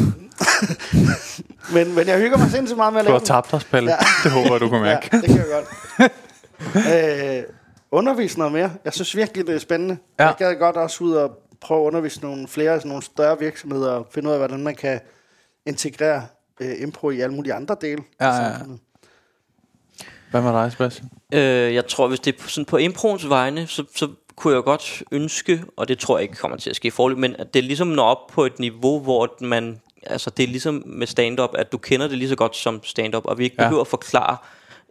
men, 1.75 1.95
men 1.95 2.07
jeg 2.07 2.19
hygger 2.19 2.37
mig 2.37 2.51
sindssygt 2.51 2.77
meget 2.77 2.93
med 2.93 2.99
at 3.01 3.05
Du 3.05 3.09
lave 3.09 3.13
har 3.13 3.19
den. 3.19 3.25
tabt 3.27 3.53
os, 3.53 3.63
Pelle. 3.65 3.91
Ja. 3.91 3.97
Det 4.23 4.31
håber 4.31 4.57
du 4.57 4.69
kan 4.69 4.81
mærke. 4.91 5.09
Ja, 5.13 5.17
det 5.17 5.27
kan 5.29 5.37
jeg 5.37 5.45
godt. 5.51 6.11
øh, 7.37 7.43
undervise 7.91 8.37
noget 8.37 8.53
mere. 8.53 8.71
Jeg 8.85 8.93
synes 8.93 9.15
virkelig, 9.15 9.47
det 9.47 9.55
er 9.55 9.59
spændende. 9.59 9.97
Ja. 10.19 10.25
Jeg 10.25 10.35
gad 10.37 10.55
godt 10.55 10.75
også 10.75 11.03
ud 11.03 11.13
og 11.13 11.39
prøve 11.61 11.81
at 11.81 11.85
undervise 11.87 12.21
nogle 12.21 12.47
flere, 12.47 12.77
sådan 12.79 12.89
nogle 12.89 13.03
større 13.03 13.39
virksomheder, 13.39 13.91
og 13.91 14.07
finde 14.13 14.27
ud 14.29 14.33
af, 14.33 14.39
hvordan 14.39 14.63
man 14.63 14.75
kan 14.75 14.99
integrere 15.65 16.23
øh, 16.59 16.81
impro 16.81 17.09
i 17.09 17.21
alle 17.21 17.35
mulige 17.35 17.53
andre 17.53 17.75
dele 17.81 18.03
Ja, 18.21 18.27
af 18.27 18.39
ja, 18.41 18.47
ja. 18.47 18.57
Hvad 20.31 20.41
med 20.41 20.53
dig, 20.53 20.71
Sebastian? 20.71 21.09
Øh, 21.33 21.73
jeg 21.73 21.87
tror, 21.87 22.07
hvis 22.07 22.19
det 22.19 22.35
er 22.35 22.39
på- 22.41 22.47
sådan 22.49 22.65
på 22.65 22.77
improens 22.77 23.29
vegne, 23.29 23.67
så, 23.67 23.83
så 23.95 24.09
kunne 24.35 24.53
jeg 24.55 24.63
godt 24.63 25.03
ønske, 25.11 25.63
og 25.77 25.87
det 25.87 25.99
tror 25.99 26.17
jeg 26.17 26.23
ikke 26.23 26.35
kommer 26.35 26.57
til 26.57 26.69
at 26.69 26.75
ske 26.75 26.87
i 26.87 26.91
forløb, 26.91 27.17
men 27.17 27.35
at 27.39 27.53
det 27.53 27.63
ligesom 27.63 27.87
når 27.87 28.03
op 28.03 28.27
på 28.27 28.45
et 28.45 28.59
niveau, 28.59 28.99
hvor 28.99 29.35
man, 29.41 29.81
altså 30.07 30.29
det 30.29 30.43
er 30.43 30.47
ligesom 30.47 30.83
med 30.85 31.07
stand-up, 31.07 31.49
at 31.57 31.71
du 31.71 31.77
kender 31.77 32.07
det 32.07 32.17
lige 32.17 32.29
så 32.29 32.35
godt 32.35 32.55
som 32.55 32.83
stand-up, 32.83 33.25
og 33.25 33.37
vi 33.37 33.43
ikke 33.43 33.55
Ja. 33.59 33.63
behøver 33.63 33.81
at 33.81 33.87
forklare 33.87 34.37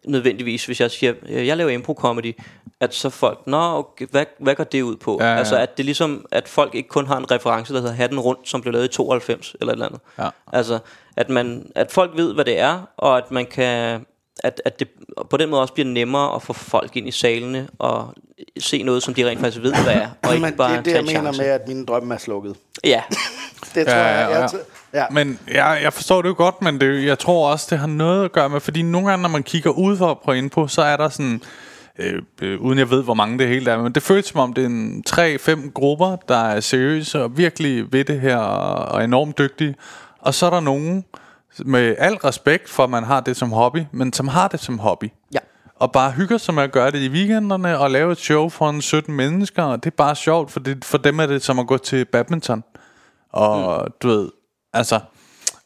nødvendigvis, 0.05 0.67
hvis 0.67 0.81
jeg 0.81 0.91
siger, 0.91 1.13
øh, 1.29 1.47
jeg 1.47 1.57
laver 1.57 1.71
impro-comedy, 1.71 2.33
at 2.81 2.95
så 2.95 3.11
folk, 3.11 3.39
nå, 3.47 3.57
okay, 3.79 4.07
hvad, 4.11 4.25
hvad 4.39 4.55
går 4.55 4.65
det 4.65 4.83
ud 4.83 4.97
på? 4.97 5.19
Ja, 5.21 5.27
ja, 5.27 5.33
ja. 5.33 5.39
Altså 5.39 5.57
at 5.57 5.77
det 5.77 5.83
er 5.83 5.85
ligesom, 5.85 6.27
at 6.31 6.49
folk 6.49 6.75
ikke 6.75 6.89
kun 6.89 7.07
har 7.07 7.17
en 7.17 7.31
reference, 7.31 7.75
der 7.75 7.81
hedder 7.81 7.95
Hatten 7.95 8.21
Rundt, 8.21 8.49
som 8.49 8.61
blev 8.61 8.73
lavet 8.73 8.85
i 8.85 8.89
92, 8.89 9.57
eller 9.61 9.73
et 9.73 9.77
eller 9.77 9.87
andet. 9.87 10.01
Ja. 10.19 10.29
Altså, 10.53 10.79
at, 11.17 11.29
man, 11.29 11.71
at 11.75 11.93
folk 11.93 12.11
ved, 12.17 12.35
hvad 12.35 12.45
det 12.45 12.59
er, 12.59 12.81
og 12.97 13.19
at 13.19 13.31
man 13.31 13.47
kan... 13.47 14.07
At, 14.45 14.63
at 14.65 14.79
det 14.79 14.89
på 15.31 15.37
den 15.37 15.51
måde 15.51 15.63
også 15.63 15.75
bliver 15.75 15.89
nemmere 15.89 16.35
at 16.35 16.43
få 16.43 16.53
folk 16.53 16.97
ind 16.97 17.09
i 17.09 17.11
salene 17.11 17.69
og 17.79 18.15
se 18.59 18.83
noget, 18.83 19.03
som 19.03 19.15
de 19.15 19.29
rent 19.29 19.41
faktisk 19.41 19.63
ved, 19.63 19.73
hvad 19.85 19.95
er, 19.95 20.09
og 20.23 20.35
ikke 20.35 20.47
Men 20.47 20.57
bare 20.57 20.71
det 20.71 20.79
er 20.79 20.83
det, 20.83 20.91
jeg 20.93 20.99
en 21.01 21.07
mener 21.07 21.21
chance. 21.23 21.43
med, 21.43 21.49
at 21.51 21.61
mine 21.69 21.87
drømme 21.87 22.15
er 22.15 22.19
slukket. 22.19 22.57
Ja, 22.85 23.03
Det 23.75 23.87
tror 23.87 23.95
Ja, 23.95 24.07
jeg. 24.07 24.31
ja, 24.31 24.39
jeg 24.41 24.51
ja. 24.95 24.99
ja. 25.01 25.07
Men 25.11 25.39
jeg, 25.55 25.81
jeg 25.83 25.93
forstår 25.93 26.23
det 26.23 26.29
jo 26.29 26.35
godt, 26.37 26.63
men 26.63 26.81
det, 26.81 27.05
jeg 27.05 27.19
tror 27.19 27.51
også, 27.51 27.67
det 27.71 27.79
har 27.79 27.87
noget 27.87 28.25
at 28.25 28.33
gøre 28.33 28.49
med, 28.49 28.61
fordi 28.61 28.83
nogle 28.83 29.09
gange, 29.09 29.23
når 29.23 29.29
man 29.29 29.43
kigger 29.43 29.71
ud 29.71 29.97
for 29.97 30.21
på 30.25 30.33
info, 30.33 30.67
så 30.69 30.83
er 30.83 30.97
der 30.97 31.09
sådan, 31.09 31.43
øh, 31.99 32.23
øh, 32.43 32.61
uden 32.61 32.79
jeg 32.79 32.91
ved, 32.91 33.03
hvor 33.03 33.15
mange 33.15 33.39
det 33.39 33.49
hele 33.49 33.71
er, 33.71 33.83
men 33.83 33.93
det 33.93 34.03
føles 34.03 34.27
som 34.27 34.41
om, 34.41 34.53
det 34.53 34.63
er 34.63 34.67
en 34.69 35.05
3-5 35.11 35.71
grupper, 35.73 36.17
der 36.29 36.37
er 36.37 36.61
seriøse 36.61 37.23
og 37.23 37.37
virkelig 37.39 37.93
ved 37.93 38.05
det 38.05 38.21
her 38.21 38.37
og, 38.37 38.85
og 38.95 39.05
enormt 39.05 39.39
dygtige. 39.39 39.75
Og 40.19 40.35
så 40.35 40.47
er 40.47 40.51
der 40.51 40.61
nogen, 40.61 41.05
med 41.59 41.95
al 41.99 42.15
respekt 42.15 42.69
for, 42.69 42.85
at 42.85 42.91
man 42.91 43.05
har 43.05 43.21
det 43.21 43.37
som 43.37 43.53
hobby, 43.53 43.83
men 43.93 44.13
som 44.13 44.29
har 44.29 44.49
det 44.49 44.61
som 44.61 44.79
hobby. 44.79 45.11
Ja. 45.35 45.39
Og 45.77 45.93
bare 45.93 46.11
hygger 46.11 46.39
sig 46.39 46.55
med 46.55 46.63
at 46.63 46.73
gøre 46.73 46.91
det 46.91 46.99
i 46.99 47.09
weekenderne 47.09 47.79
og 47.79 47.91
lave 47.91 48.13
et 48.13 48.19
show 48.19 48.49
for 48.49 48.71
en 48.71 48.83
17 48.83 49.15
mennesker. 49.15 49.63
Og 49.63 49.85
det 49.85 49.91
er 49.91 49.97
bare 49.97 50.17
sjovt, 50.17 50.51
for, 50.51 50.61
det, 50.61 50.85
for 50.85 50.99
dem 50.99 51.19
er 51.21 51.27
det 51.27 51.43
som 51.43 51.59
at 51.59 51.67
gå 51.67 51.79
til 51.79 52.05
badminton. 52.05 52.65
Og 53.33 53.83
mm. 53.85 53.93
du 54.03 54.09
ved, 54.09 54.31
altså... 54.73 55.01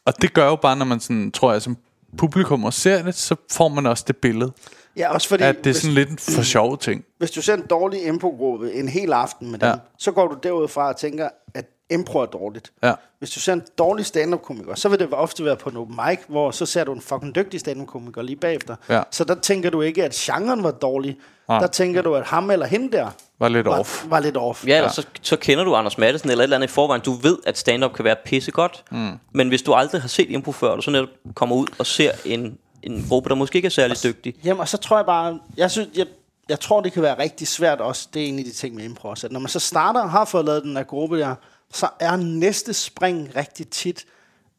Og 0.05 0.21
det 0.21 0.33
gør 0.33 0.45
jo 0.45 0.55
bare, 0.55 0.75
når 0.75 0.85
man 0.85 0.99
sådan, 0.99 1.31
tror 1.31 1.51
jeg, 1.51 1.61
som 1.61 1.77
publikum 2.17 2.63
og 2.63 2.73
ser 2.73 3.03
det, 3.03 3.15
så 3.15 3.35
får 3.51 3.67
man 3.67 3.85
også 3.85 4.03
det 4.07 4.17
billede. 4.17 4.51
ja, 4.97 5.13
også 5.13 5.29
fordi, 5.29 5.43
At 5.43 5.55
det 5.55 5.59
er 5.59 5.63
hvis, 5.63 5.75
sådan 5.77 5.93
lidt 5.93 6.09
en 6.09 6.17
for 6.17 6.41
sjov 6.41 6.77
ting. 6.77 7.03
hvis 7.17 7.31
du 7.31 7.41
ser 7.41 7.53
en 7.53 7.65
dårlig 7.69 8.05
impro-gruppe 8.07 8.73
en 8.73 8.87
hel 8.87 9.13
aften 9.13 9.51
med 9.51 9.59
dem, 9.59 9.69
Ja. 9.69 9.75
så 9.97 10.11
går 10.11 10.27
du 10.27 10.37
derud 10.43 10.67
fra 10.67 10.87
og 10.87 10.97
tænker, 10.97 11.29
at 11.53 11.65
impro 11.89 12.19
er 12.19 12.25
dårligt. 12.25 12.71
Ja. 12.83 12.93
Hvis 13.19 13.29
du 13.29 13.39
ser 13.39 13.53
en 13.53 13.63
dårlig 13.77 14.05
stand-up-komiker, 14.05 14.75
så 14.75 14.89
vil 14.89 14.99
det 14.99 15.13
ofte 15.13 15.45
være 15.45 15.55
på 15.55 15.69
en 15.69 15.77
open 15.77 15.99
mic, 16.09 16.19
hvor 16.27 16.51
så 16.51 16.65
ser 16.65 16.83
du 16.83 16.93
en 16.93 17.01
fucking 17.01 17.35
dygtig 17.35 17.59
stand-up-komiker 17.59 18.21
lige 18.21 18.35
bagefter. 18.35 18.75
Ja. 18.89 19.01
Så 19.11 19.23
der 19.23 19.35
tænker 19.35 19.69
du 19.69 19.81
ikke, 19.81 20.03
at 20.03 20.11
genren 20.13 20.63
var 20.63 20.71
dårlig. 20.71 21.17
Nej. 21.49 21.59
Der 21.59 21.67
tænker 21.67 22.01
du, 22.01 22.15
at 22.15 22.23
ham 22.23 22.51
eller 22.51 22.65
hende 22.65 22.97
der 22.97 23.07
Var 23.39 23.49
lidt 23.49 23.65
var, 23.65 23.79
off. 23.79 24.05
var 24.09 24.19
lidt 24.19 24.37
off. 24.37 24.67
ja, 24.67 24.77
eller 24.77 24.89
så, 24.89 25.05
så 25.21 25.35
kender 25.35 25.63
du 25.63 25.75
Anders 25.75 25.97
Madsen 25.97 26.29
eller 26.29 26.41
et 26.41 26.43
eller 26.43 26.57
andet 26.57 26.67
i 26.67 26.71
forvejen. 26.71 27.01
Du 27.01 27.11
ved, 27.11 27.37
at 27.45 27.57
stand-up 27.57 27.93
kan 27.93 28.05
være 28.05 28.15
pissegodt. 28.25 28.83
Mm. 28.91 29.11
Men 29.31 29.47
hvis 29.47 29.61
du 29.61 29.73
aldrig 29.73 30.01
har 30.01 30.07
set 30.07 30.29
impro 30.29 30.51
før, 30.51 30.69
og 30.69 30.77
du 30.77 30.81
så 30.81 30.91
netop 30.91 31.09
kommer 31.35 31.55
ud 31.55 31.67
og 31.79 31.85
ser 31.85 32.11
en, 32.25 32.57
en 32.83 33.05
gruppe, 33.09 33.29
der 33.29 33.35
måske 33.35 33.55
ikke 33.55 33.65
er 33.65 33.69
særlig 33.69 33.97
dygtig. 34.03 34.35
Jamen, 34.43 34.59
og 34.61 34.67
så 34.69 34.77
tror 34.77 34.97
jeg 34.97 35.05
bare, 35.05 35.39
jeg, 35.57 35.71
synes, 35.71 35.89
jeg, 35.95 36.05
jeg 36.49 36.59
tror, 36.59 36.81
det 36.81 36.93
kan 36.93 37.01
være 37.03 37.19
rigtig 37.19 37.47
svært 37.47 37.81
også, 37.81 38.07
det 38.13 38.23
er 38.23 38.27
en 38.27 38.39
af 38.39 38.45
de 38.45 38.51
ting 38.51 38.75
med 38.75 38.83
impro 38.83 39.07
også, 39.09 39.27
at 39.27 39.33
når 39.33 39.39
man 39.39 39.49
så 39.49 39.59
starter 39.59 40.01
og 40.01 40.09
har 40.11 40.25
fået 40.25 40.45
lavet 40.45 40.63
den 40.63 40.75
der 40.75 40.83
gruppe 40.83 41.19
der, 41.19 41.35
så 41.73 41.89
er 41.99 42.15
næste 42.15 42.73
spring 42.73 43.35
rigtig 43.35 43.69
tit, 43.69 44.05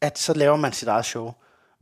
at 0.01 0.19
så 0.19 0.33
laver 0.33 0.57
man 0.57 0.73
sit 0.73 0.87
eget 0.87 1.05
show. 1.05 1.31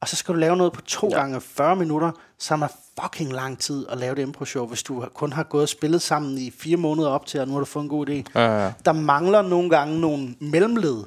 Og 0.02 0.08
så 0.08 0.16
skal 0.16 0.34
du 0.34 0.40
lave 0.40 0.58
noget 0.58 0.74
på 0.74 0.82
to 0.82 1.10
ja. 1.12 1.20
gange 1.20 1.42
40 1.42 1.76
minutter, 1.76 2.12
som 2.38 2.62
er 2.62 2.68
fucking 3.02 3.34
lang 3.34 3.60
tid 3.60 3.86
at 3.90 3.98
lave 3.98 4.16
det 4.16 4.22
impro-show, 4.22 4.66
hvis 4.68 4.84
du 4.84 5.06
kun 5.14 5.34
har 5.34 5.44
gået 5.44 5.62
og 5.62 5.70
spillet 5.70 6.02
sammen 6.02 6.38
i 6.38 6.52
fire 6.52 6.78
måneder 6.78 7.10
op 7.10 7.26
til, 7.26 7.40
og 7.40 7.48
nu 7.48 7.54
har 7.54 7.60
du 7.60 7.66
fået 7.66 7.84
en 7.84 7.90
god 7.90 8.10
idé. 8.10 8.24
Ja, 8.36 8.66
ja. 8.66 8.74
Der 8.86 8.92
mangler 8.92 9.42
nogle 9.42 9.70
gange 9.70 10.00
nogle 10.00 10.36
mellemled, 10.40 11.04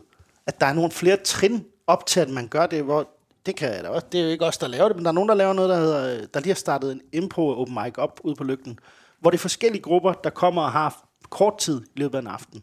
at 0.47 0.61
der 0.61 0.67
er 0.67 0.73
nogle 0.73 0.91
flere 0.91 1.17
trin 1.17 1.65
op 1.87 2.07
til, 2.07 2.21
at 2.21 2.31
man 2.31 2.49
gør 2.49 2.67
det, 2.67 2.85
hvor 2.85 3.09
det 3.47 3.57
kan 3.57 3.75
jeg 3.75 3.85
da 3.85 3.89
også. 3.89 4.07
Det 4.13 4.21
er 4.21 4.25
jo 4.25 4.31
ikke 4.31 4.45
os, 4.45 4.59
der 4.59 4.69
laver 4.69 4.89
det, 4.89 4.97
men 4.97 5.05
der 5.05 5.11
er 5.11 5.15
nogen, 5.15 5.29
der 5.29 5.35
laver 5.35 5.53
noget, 5.53 5.71
der 5.71 5.77
hedder, 5.77 6.17
øh, 6.17 6.27
der 6.35 6.41
lige 6.41 6.51
har 6.51 6.55
startet 6.55 6.93
en 6.93 7.01
impro 7.13 7.61
open 7.61 7.79
mic 7.85 7.99
op 7.99 8.21
ude 8.25 8.35
på 8.35 8.45
lygten, 8.45 8.79
hvor 9.21 9.31
det 9.31 9.39
er 9.39 9.41
forskellige 9.41 9.83
grupper, 9.83 10.13
der 10.13 10.31
kommer 10.31 10.63
og 10.63 10.73
har 10.73 11.05
kort 11.31 11.59
tid 11.59 11.83
i 11.97 11.99
løbet 12.01 12.19
af 12.19 12.23
en 12.23 12.27
aften. 12.27 12.63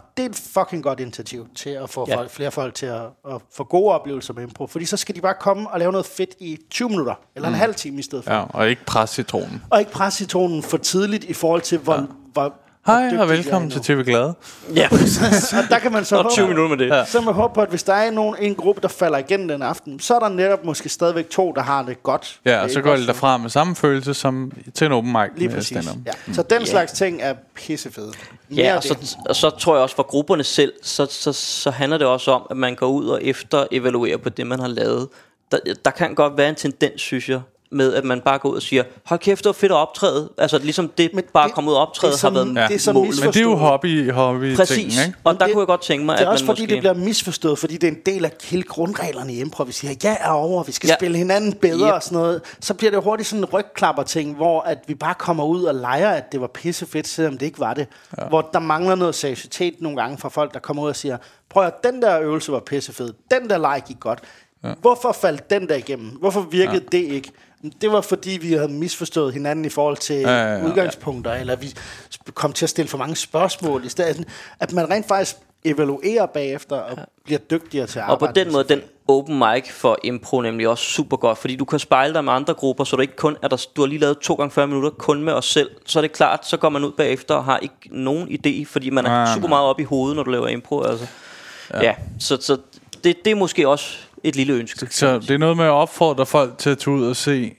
Og 0.00 0.06
det 0.16 0.24
er 0.24 0.28
et 0.28 0.36
fucking 0.54 0.82
godt 0.82 1.00
initiativ 1.00 1.48
til 1.54 1.70
at 1.70 1.90
få 1.90 2.04
Ja. 2.08 2.16
folk, 2.16 2.30
flere 2.30 2.50
folk 2.50 2.74
til 2.74 2.86
at, 2.86 3.02
at 3.30 3.40
få 3.56 3.64
gode 3.64 3.92
oplevelser 3.94 4.34
med 4.34 4.42
impro. 4.42 4.66
Fordi 4.66 4.84
så 4.84 4.96
skal 4.96 5.14
de 5.14 5.20
bare 5.20 5.34
komme 5.40 5.70
og 5.70 5.78
lave 5.78 5.92
noget 5.92 6.06
fedt 6.06 6.34
i 6.38 6.58
20 6.70 6.88
minutter, 6.88 7.14
eller 7.36 7.48
en 7.48 7.54
halv 7.54 7.74
time 7.74 7.98
i 7.98 8.02
stedet 8.02 8.24
for. 8.24 8.32
Ja, 8.32 8.44
og 8.48 8.68
ikke 8.70 8.84
presse 8.84 9.14
citronen. 9.14 9.62
Og 9.70 9.80
ikke 9.80 9.92
presse 9.92 10.16
citronen 10.18 10.62
for 10.62 10.76
tidligt 10.76 11.24
i 11.24 11.32
forhold 11.32 11.60
til, 11.62 11.78
hvor, 11.78 11.94
ja. 11.94 12.00
hvor 12.32 12.54
Hej 12.86 13.08
og 13.16 13.22
er 13.22 13.26
velkommen 13.26 13.70
til 13.70 13.80
TV 13.80 14.04
Glade. 14.04 14.34
Ja, 14.74 14.88
og 15.58 15.68
der 15.70 15.78
kan 15.78 15.92
man 15.92 16.04
så 16.04 16.16
og 16.22 16.32
20 16.32 16.42
håbe, 16.42 16.54
minutter 16.54 16.76
med 16.76 16.86
det. 16.86 16.94
Ja. 16.96 17.04
så 17.04 17.20
man 17.20 17.34
håber 17.34 17.54
på, 17.54 17.60
at 17.60 17.68
hvis 17.68 17.82
der 17.82 17.92
er 17.92 18.10
nogen, 18.10 18.36
en 18.40 18.54
gruppe, 18.54 18.82
der 18.82 18.88
falder 18.88 19.18
igennem 19.18 19.48
den 19.48 19.62
aften, 19.62 20.00
så 20.00 20.14
er 20.14 20.18
der 20.18 20.28
netop 20.28 20.64
måske 20.64 20.88
stadigvæk 20.88 21.30
to, 21.30 21.52
der 21.52 21.62
har 21.62 21.82
det 21.82 22.02
godt. 22.02 22.40
Ja, 22.44 22.62
og 22.62 22.70
så 22.70 22.80
går 22.80 22.96
det 22.96 23.06
derfra 23.06 23.36
med 23.36 23.50
samme 23.50 23.76
følelse 23.76 24.14
som 24.14 24.52
til 24.74 24.84
en 24.84 24.92
open 24.92 25.12
mic 25.12 25.30
Lige 25.36 25.48
præcis. 25.48 25.76
Ja. 26.06 26.32
Så 26.32 26.42
den 26.42 26.66
slags 26.66 26.92
ting 26.92 27.22
er 27.22 27.34
pissefede. 27.54 28.12
Mere 28.48 28.66
Ja, 28.66 28.76
og 28.76 28.82
så, 28.82 29.16
og 29.28 29.36
så 29.36 29.50
tror 29.50 29.74
jeg 29.74 29.82
også 29.82 29.96
for 29.96 30.02
grupperne 30.02 30.44
selv, 30.44 30.72
så, 30.82 31.06
så, 31.10 31.32
så 31.32 31.70
handler 31.70 31.98
det 31.98 32.06
også 32.06 32.30
om, 32.30 32.46
at 32.50 32.56
man 32.56 32.74
går 32.74 32.86
ud 32.86 33.08
og 33.08 33.24
efter 33.24 33.66
evaluerer 33.70 34.16
på 34.16 34.28
det, 34.28 34.46
man 34.46 34.60
har 34.60 34.68
lavet. 34.68 35.08
Der, 35.52 35.58
der 35.84 35.90
kan 35.90 36.14
godt 36.14 36.36
være 36.36 36.48
en 36.48 36.54
tendens, 36.54 37.00
synes 37.00 37.28
jeg, 37.28 37.40
med 37.72 37.94
at 37.94 38.04
man 38.04 38.20
bare 38.20 38.38
går 38.38 38.48
ud 38.48 38.56
og 38.56 38.62
siger, 38.62 38.82
hold 39.06 39.20
kæft, 39.20 39.38
det 39.38 39.46
var 39.46 39.52
fedt 39.52 39.72
at 39.72 39.76
optræde. 39.76 40.30
Altså 40.38 40.58
ligesom 40.58 40.88
det, 40.98 41.10
Men 41.14 41.24
bare 41.32 41.44
det- 41.44 41.50
at 41.50 41.54
komme 41.54 41.70
ud 41.70 41.76
og 41.76 41.82
optræde 41.82 42.12
har 42.22 42.30
været 42.30 42.54
Ja. 42.56 42.66
Det 42.66 42.74
er 42.74 42.78
så 42.78 42.92
målet. 42.92 43.20
Men 43.24 43.28
det 43.32 43.36
er 43.36 43.40
jo 43.40 43.48
misforstået. 43.48 43.58
hobby, 43.58 44.10
hobby 44.12 44.56
Præcis, 44.56 44.76
ting, 44.94 45.06
ikke? 45.06 45.18
og 45.24 45.40
der 45.40 45.46
det- 45.46 45.52
kunne 45.54 45.60
jeg 45.60 45.66
godt 45.66 45.82
tænke 45.82 46.06
mig, 46.06 46.18
Det 46.18 46.22
er 46.24 46.28
at 46.28 46.32
også 46.32 46.44
man 46.44 46.46
fordi, 46.56 46.62
måske... 46.62 46.74
det 46.74 46.80
bliver 46.80 46.94
misforstået, 46.94 47.58
fordi 47.58 47.74
det 47.76 47.84
er 47.86 47.90
en 47.92 47.98
del 48.06 48.24
af 48.24 48.32
hele 48.44 48.62
grundreglerne 48.62 49.32
i 49.34 49.40
impro. 49.40 49.62
Vi 49.64 49.72
siger, 49.72 49.94
ja 50.04 50.16
er 50.20 50.30
over, 50.30 50.62
vi 50.62 50.72
skal 50.72 50.86
ja. 50.88 50.92
Ja. 50.92 50.98
spille 50.98 51.18
hinanden 51.18 51.52
bedre 51.52 51.86
Yep. 51.88 51.94
og 51.94 52.02
sådan 52.02 52.18
noget. 52.18 52.40
Så 52.60 52.74
bliver 52.74 52.90
det 52.90 53.02
hurtigt 53.02 53.28
sådan 53.28 53.44
en 53.44 53.48
rygklapper-ting, 53.52 54.36
hvor 54.36 54.60
at 54.60 54.78
vi 54.86 54.94
bare 54.94 55.14
kommer 55.14 55.44
ud 55.44 55.62
og 55.64 55.74
leger, 55.74 56.10
at 56.10 56.32
det 56.32 56.40
var 56.40 56.46
pissefedt, 56.46 57.08
selvom 57.08 57.38
det 57.38 57.46
ikke 57.46 57.60
var 57.60 57.74
det. 57.74 57.86
Ja. 58.18 58.24
Hvor 58.24 58.48
der 58.52 58.58
mangler 58.58 58.94
noget 58.94 59.14
seriøsitet 59.14 59.74
nogle 59.80 60.02
gange 60.02 60.18
fra 60.18 60.28
folk, 60.28 60.54
der 60.54 60.60
kommer 60.60 60.82
ud 60.82 60.88
og 60.88 60.96
siger, 60.96 61.16
prøv 61.50 61.64
at 61.66 61.84
den 61.84 62.02
der 62.02 62.20
øvelse 62.20 62.52
var 62.52 62.60
pissefed, 62.60 63.12
den 63.30 63.50
der 63.50 63.58
leg 63.58 63.82
gik 63.86 63.96
godt. 64.00 64.18
Ja. 64.64 64.72
Hvorfor 64.80 65.12
faldt 65.12 65.50
den 65.50 65.68
der 65.68 65.74
igennem? 65.74 66.06
Hvorfor 66.08 66.40
virkede 66.40 66.84
ja. 66.92 66.98
det 66.98 67.04
ikke? 67.04 67.30
Det 67.80 67.92
var 67.92 68.00
fordi, 68.00 68.38
vi 68.42 68.52
havde 68.52 68.68
misforstået 68.68 69.32
hinanden 69.32 69.64
i 69.64 69.68
forhold 69.68 69.96
til 69.96 70.16
Ja, 70.16 70.30
ja, 70.30 70.54
ja. 70.58 70.66
udgangspunkter, 70.66 71.32
eller 71.32 71.56
vi 71.56 71.74
kom 72.34 72.52
til 72.52 72.64
at 72.66 72.70
stille 72.70 72.88
for 72.88 72.98
mange 72.98 73.16
spørgsmål. 73.16 73.84
I 73.84 73.88
stedet, 73.88 74.24
at 74.60 74.72
man 74.72 74.90
rent 74.90 75.08
faktisk 75.08 75.36
evaluerer 75.64 76.26
bagefter 76.26 76.76
og 76.76 76.96
ja. 76.96 77.02
bliver 77.24 77.38
dygtigere 77.38 77.86
til 77.86 77.98
at 77.98 78.02
Og 78.08 78.18
på 78.18 78.24
arbejde. 78.24 78.44
den 78.44 78.52
måde, 78.52 78.64
den 78.68 78.80
open 79.08 79.38
mic 79.38 79.70
for 79.72 79.98
impro 80.04 80.40
nemlig 80.40 80.68
også 80.68 80.84
super 80.84 81.16
godt, 81.16 81.38
fordi 81.38 81.56
du 81.56 81.64
kan 81.64 81.78
spejle 81.78 82.14
dig 82.14 82.24
med 82.24 82.32
andre 82.32 82.54
grupper, 82.54 82.84
så 82.84 82.96
du 82.96 83.02
ikke 83.02 83.16
kun 83.16 83.36
er 83.42 83.48
der, 83.48 83.66
du 83.76 83.80
har 83.82 83.86
lige 83.86 83.98
lavet 83.98 84.18
to 84.18 84.34
gange 84.34 84.50
40 84.50 84.66
minutter 84.66 84.90
kun 84.90 85.22
med 85.22 85.32
os 85.32 85.44
selv, 85.46 85.70
så 85.86 85.98
er 85.98 86.00
det 86.00 86.12
klart, 86.12 86.46
så 86.46 86.56
går 86.56 86.68
man 86.68 86.84
ud 86.84 86.92
bagefter 86.92 87.34
og 87.34 87.44
har 87.44 87.58
ikke 87.58 87.74
nogen 87.90 88.28
idé, 88.28 88.64
fordi 88.66 88.90
man 88.90 89.04
er 89.06 89.10
Nej, 89.10 89.34
super 89.34 89.48
nej. 89.48 89.56
meget 89.56 89.66
op 89.66 89.80
i 89.80 89.84
hovedet, 89.84 90.16
når 90.16 90.22
du 90.22 90.30
laver 90.30 90.48
impro. 90.48 90.82
Altså. 90.82 91.06
Ja. 91.74 91.82
ja, 91.82 91.94
så, 92.18 92.38
så 92.40 92.56
det, 93.04 93.16
det 93.24 93.30
er 93.30 93.34
måske 93.34 93.68
også 93.68 93.96
et 94.24 94.36
lille 94.36 94.52
ønske. 94.52 94.86
Så 94.90 95.18
det 95.18 95.30
er 95.30 95.38
noget 95.38 95.56
med 95.56 95.64
at 95.64 95.70
opfordre 95.70 96.26
folk 96.26 96.58
til 96.58 96.70
at 96.70 96.78
tage 96.78 96.94
ud 96.96 97.06
og 97.06 97.16
se 97.16 97.54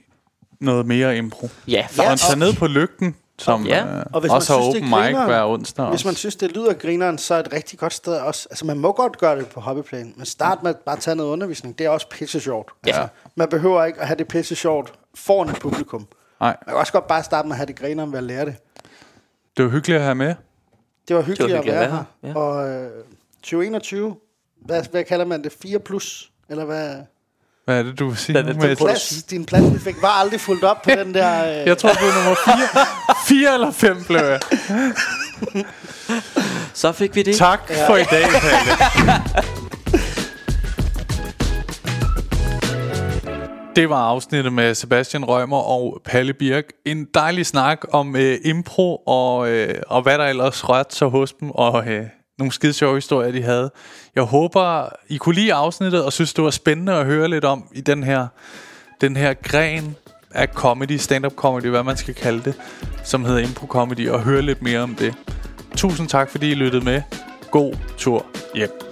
noget 0.60 0.86
mere 0.86 1.16
impro. 1.16 1.48
Ja, 1.68 1.72
Ja, 1.72 1.82
faktisk. 1.82 2.10
og 2.12 2.18
tage 2.18 2.38
ned 2.38 2.54
på 2.54 2.66
lygten, 2.66 3.16
som 3.38 3.66
Ja. 3.66 3.76
ja. 3.96 4.02
Og 4.12 4.20
hvis 4.20 4.28
øh, 4.28 4.30
man 4.30 4.36
også 4.36 4.52
har 4.52 4.60
det 4.60 4.68
open 4.68 4.92
er 4.92 5.08
mic 5.10 5.16
hver 5.26 5.44
onsdag. 5.46 5.84
Hvis 5.86 5.92
også. 5.94 6.08
man 6.08 6.14
synes, 6.14 6.36
det 6.36 6.52
lyder 6.52 6.72
grineren, 6.72 7.18
så 7.18 7.34
er 7.34 7.38
et 7.40 7.52
rigtig 7.52 7.78
godt 7.78 7.92
sted 7.92 8.12
også. 8.14 8.46
Altså, 8.50 8.66
man 8.66 8.78
må 8.78 8.92
godt 8.92 9.18
gøre 9.18 9.38
det 9.38 9.46
på 9.46 9.60
hobbyplan, 9.60 10.14
men 10.16 10.26
start 10.26 10.62
med 10.62 10.70
at 10.70 10.76
bare 10.86 10.96
tage 10.96 11.16
noget 11.16 11.30
undervisning. 11.30 11.78
Det 11.78 11.86
er 11.86 11.90
også 11.90 12.08
pisse 12.08 12.40
sjovt. 12.40 12.70
Ja. 12.86 12.88
Altså, 12.88 13.08
man 13.36 13.48
behøver 13.48 13.84
ikke 13.84 14.00
at 14.00 14.06
have 14.06 14.16
det 14.18 14.28
pisse 14.28 14.54
sjovt 14.54 14.92
foran 15.14 15.48
et 15.48 15.58
publikum. 15.60 16.06
Nej, 16.40 16.48
Man 16.66 16.72
kan 16.74 16.76
også 16.76 16.92
godt 16.92 17.06
bare 17.06 17.22
starte 17.22 17.48
med 17.48 17.52
at 17.54 17.56
have 17.56 17.66
det 17.66 17.76
grineren 17.76 18.12
ved 18.12 18.18
at 18.18 18.24
lære 18.24 18.44
det. 18.44 18.54
det 19.56 19.62
jo 19.64 19.68
hyggeligt 19.68 19.98
at 19.98 20.04
have 20.04 20.14
med. 20.14 20.34
Det 21.08 21.16
var 21.16 21.22
hyggeligt, 21.22 21.52
hyggeligt 21.56 21.76
at 21.76 21.90
være 21.90 22.06
at 22.22 22.28
her. 22.28 22.34
Og 22.34 22.68
øh, 22.70 22.90
2021, 23.42 24.16
hvad, 24.64 24.82
hvad 24.90 25.04
kalder 25.04 25.24
man 25.24 25.44
det? 25.44 25.52
4 25.62 25.78
plus? 25.78 26.31
Eller 26.52 26.64
hvad? 26.64 26.94
Hvad 27.64 27.78
er 27.78 27.82
det, 27.82 27.98
du 27.98 28.08
vil 28.08 28.16
sige? 28.16 28.42
Du 28.42 28.54
prøver 28.54 28.70
at 28.72 28.78
Plads, 28.78 29.22
din 29.22 29.44
plads, 29.44 29.72
vi 29.74 29.78
fik, 29.78 30.02
var 30.02 30.08
aldrig 30.08 30.40
fuldt 30.40 30.64
op 30.64 30.82
på 30.82 30.90
den 30.90 31.14
der... 31.14 31.44
Øh, 31.60 31.66
Jeg 31.66 31.78
tror, 31.78 31.88
du 31.92 32.04
er 32.04 32.14
nummer 32.14 32.34
4. 33.28 33.44
4 33.44 33.54
eller 33.54 33.70
5 33.70 34.04
blev 34.04 34.20
jeg. 34.20 34.40
Så 36.74 36.92
fik 36.92 37.14
vi 37.14 37.22
det. 37.22 37.36
Tak 37.36 37.60
for 37.86 37.96
i 37.96 38.02
dag, 38.04 38.24
Palle. 38.40 39.22
Det 43.76 43.88
var 43.88 43.96
afsnittet 44.08 44.52
med 44.52 44.74
Sebastian 44.74 45.24
Rømer 45.24 45.56
og 45.56 46.00
Palle 46.04 46.34
Birk. 46.34 46.64
En 46.86 47.06
dejlig 47.14 47.46
snak 47.46 47.78
om 47.92 48.16
øh, 48.16 48.38
impro 48.44 48.96
og, 48.96 49.48
øh, 49.48 49.74
og 49.86 50.02
hvad 50.02 50.18
der 50.18 50.24
ellers 50.24 50.68
rørte 50.68 50.96
sig 50.96 51.08
hos 51.08 51.32
dem, 51.32 51.50
og 51.50 51.86
øh, 51.88 52.06
nogle 52.38 52.52
skide 52.52 52.72
sjove 52.72 52.94
historier, 52.94 53.32
de 53.32 53.42
havde. 53.42 53.70
Jeg 54.14 54.22
håber, 54.22 54.88
I 55.08 55.16
kunne 55.16 55.34
lide 55.34 55.54
afsnittet 55.54 56.04
og 56.04 56.12
synes, 56.12 56.34
det 56.34 56.44
var 56.44 56.50
spændende 56.50 56.92
at 56.92 57.06
høre 57.06 57.28
lidt 57.28 57.44
om 57.44 57.64
i 57.72 57.80
den 57.80 58.02
her, 58.02 58.26
den 59.00 59.16
her 59.16 59.34
gren 59.34 59.96
af 60.30 60.48
comedy, 60.48 60.96
stand-up 60.96 61.34
comedy, 61.34 61.66
hvad 61.66 61.82
man 61.82 61.96
skal 61.96 62.14
kalde 62.14 62.42
det, 62.44 62.54
som 63.04 63.24
hedder 63.24 63.40
impro 63.40 63.66
comedy, 63.66 64.08
og 64.08 64.22
høre 64.22 64.42
lidt 64.42 64.62
mere 64.62 64.80
om 64.80 64.94
det. 64.94 65.14
Tusind 65.76 66.08
tak, 66.08 66.30
fordi 66.30 66.50
I 66.50 66.54
lyttede 66.54 66.84
med. 66.84 67.02
God 67.50 67.74
tur 67.98 68.26
hjem. 68.54 68.91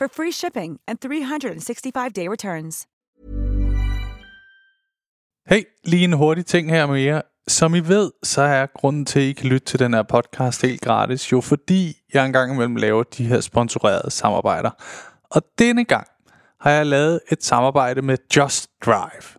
for 0.00 0.08
free 0.16 0.32
shipping 0.32 0.78
and 0.88 0.98
365-day 1.04 2.26
returns. 2.28 2.86
Hey, 5.48 5.62
lige 5.84 6.04
en 6.04 6.12
hurtig 6.12 6.46
ting 6.46 6.70
her 6.70 6.86
med 6.86 7.00
jer. 7.00 7.20
Som 7.48 7.74
I 7.74 7.80
ved, 7.80 8.10
så 8.22 8.42
er 8.42 8.66
grunden 8.66 9.06
til, 9.06 9.20
at 9.20 9.26
I 9.26 9.32
kan 9.32 9.48
lytte 9.48 9.66
til 9.66 9.78
den 9.78 9.94
her 9.94 10.02
podcast 10.02 10.62
helt 10.62 10.80
gratis, 10.80 11.32
jo 11.32 11.40
fordi 11.40 11.96
jeg 12.14 12.26
engang 12.26 12.52
imellem 12.52 12.76
laver 12.76 13.02
de 13.02 13.24
her 13.24 13.40
sponsorerede 13.40 14.10
samarbejder. 14.10 14.70
Og 15.30 15.42
denne 15.58 15.84
gang 15.84 16.06
har 16.60 16.70
jeg 16.70 16.86
lavet 16.86 17.20
et 17.32 17.44
samarbejde 17.44 18.02
med 18.02 18.16
Just 18.36 18.70
Drive. 18.84 19.38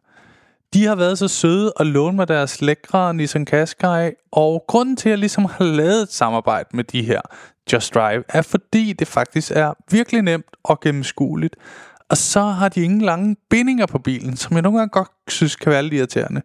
De 0.73 0.85
har 0.85 0.95
været 0.95 1.17
så 1.17 1.27
søde 1.27 1.73
at 1.79 1.88
låne 1.88 2.15
mig 2.15 2.27
deres 2.27 2.61
lækre 2.61 3.13
Nissan 3.13 3.45
Qashqai, 3.45 4.11
og 4.31 4.63
grunden 4.67 4.95
til, 4.95 5.09
at 5.09 5.11
jeg 5.11 5.19
ligesom 5.19 5.45
har 5.45 5.63
lavet 5.65 6.01
et 6.01 6.11
samarbejde 6.11 6.69
med 6.73 6.83
de 6.83 7.03
her 7.03 7.21
Just 7.73 7.93
Drive, 7.93 8.23
er 8.30 8.41
fordi 8.41 8.93
det 8.93 9.07
faktisk 9.07 9.52
er 9.56 9.73
virkelig 9.91 10.22
nemt 10.22 10.45
og 10.64 10.80
gennemskueligt. 10.80 11.56
Og 12.10 12.18
så 12.18 12.41
har 12.41 12.69
de 12.69 12.81
ingen 12.81 13.02
lange 13.02 13.35
bindinger 13.49 13.85
på 13.85 13.99
bilen, 13.99 14.38
som 14.38 14.56
jeg 14.56 14.61
nogle 14.61 14.77
gange 14.80 14.91
godt 14.91 15.10
synes 15.27 15.56
kan 15.56 15.72
være 15.72 15.84
lidt 15.84 15.93
irriterende. 15.93 16.41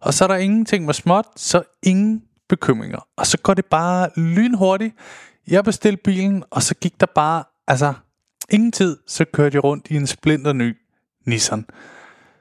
Og 0.00 0.14
så 0.14 0.24
er 0.24 0.28
der 0.28 0.36
ingenting 0.36 0.84
med 0.84 0.94
småt, 0.94 1.26
så 1.36 1.62
ingen 1.82 2.22
bekymringer. 2.48 3.06
Og 3.16 3.26
så 3.26 3.38
går 3.38 3.54
det 3.54 3.64
bare 3.64 4.08
lynhurtigt. 4.16 4.94
Jeg 5.48 5.64
bestilte 5.64 6.02
bilen, 6.04 6.44
og 6.50 6.62
så 6.62 6.74
gik 6.74 7.00
der 7.00 7.06
bare, 7.14 7.44
altså 7.68 7.94
ingen 8.50 8.72
tid, 8.72 8.96
så 9.06 9.24
kørte 9.24 9.54
jeg 9.54 9.64
rundt 9.64 9.86
i 9.90 9.96
en 9.96 10.06
splinter 10.06 10.52
ny 10.52 10.76
Nissan. 11.26 11.66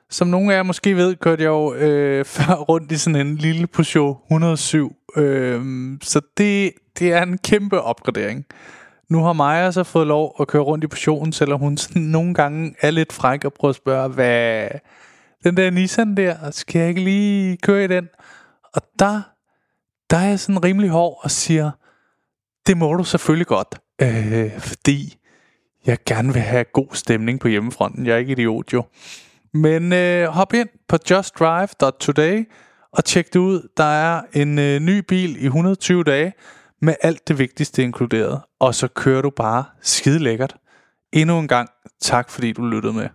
Som 0.10 0.28
nogle 0.28 0.53
af 0.53 0.57
jer 0.57 0.64
måske 0.64 0.95
ved, 0.95 1.16
kørte 1.16 1.44
jeg 1.44 1.49
jo 1.49 1.74
øh, 1.74 2.26
før 2.36 2.53
rundt 2.53 2.91
i 2.91 2.98
sådan 2.98 3.28
en 3.28 3.36
lille 3.36 3.68
Peugeot 3.68 4.18
107. 4.26 4.95
Øh, 5.18 5.61
så 6.02 6.22
det, 6.38 6.72
det 7.00 7.14
er 7.14 7.24
en 7.24 7.38
kæmpe 7.38 7.82
opgradering. 7.82 8.46
Nu 9.10 9.24
har 9.24 9.34
Maja 9.34 9.72
så 9.72 9.84
fået 9.84 10.08
lov 10.08 10.36
at 10.40 10.48
køre 10.48 10.62
rundt 10.62 10.84
i 10.84 10.88
portionen, 10.88 11.34
selvom 11.34 11.60
hun 11.60 11.78
sådan 11.78 12.02
nogle 12.02 12.34
gange 12.34 12.76
er 12.82 12.92
lidt 12.92 13.14
fræk 13.14 13.46
og 13.46 13.54
prøver 13.54 13.70
at 13.70 13.76
spørge, 13.76 14.10
hvad 14.10 14.70
den 15.44 15.58
der 15.58 15.70
Nissan 15.70 16.18
der, 16.18 16.52
skal 16.52 16.80
jeg 16.80 16.90
ikke 16.90 17.04
lige 17.04 17.58
køre 17.58 17.84
i 17.84 17.88
den? 17.88 18.08
Og 18.74 18.82
der, 19.00 19.22
der 20.10 20.18
er 20.18 20.28
jeg 20.28 20.40
sådan 20.40 20.64
rimelig 20.64 20.90
hård 20.90 21.20
og 21.24 21.32
siger, 21.32 21.72
det 22.68 22.78
må 22.78 22.94
du 22.94 23.04
selvfølgelig 23.04 23.48
godt, 23.48 23.80
øh, 24.02 24.60
fordi 24.60 25.18
jeg 25.86 25.98
gerne 26.06 26.34
vil 26.34 26.42
have 26.42 26.64
god 26.64 26.88
stemning 26.94 27.40
på 27.40 27.48
hjemmefronten. 27.48 28.06
Jeg 28.06 28.14
er 28.14 28.18
ikke 28.18 28.32
idiot 28.32 28.74
jo. 28.74 28.84
Men 29.54 29.94
øh, 29.94 30.28
hop 30.28 30.54
ind 30.54 30.70
på 30.88 30.98
justdrive.today 31.10 32.50
og 32.92 33.06
tjek 33.06 33.34
det 33.34 33.40
ud. 33.40 33.70
Der 33.78 33.84
er 33.84 34.22
en 34.34 34.60
øh, 34.60 34.80
ny 34.80 34.98
bil 35.08 35.44
i 35.44 35.46
120 35.46 36.04
dage 36.04 36.34
med 36.81 36.95
alt 37.01 37.27
det 37.27 37.39
vigtigste 37.39 37.84
inkluderet. 37.84 38.41
Og 38.60 38.76
så 38.76 38.88
kører 38.88 39.22
du 39.22 39.30
bare 39.30 39.64
skide 39.81 40.19
lækkert. 40.19 40.56
Endnu 41.14 41.39
en 41.39 41.47
gang 41.47 41.69
tak 42.01 42.30
fordi 42.30 42.51
du 42.51 42.65
lyttede 42.65 42.93
med. 42.93 43.10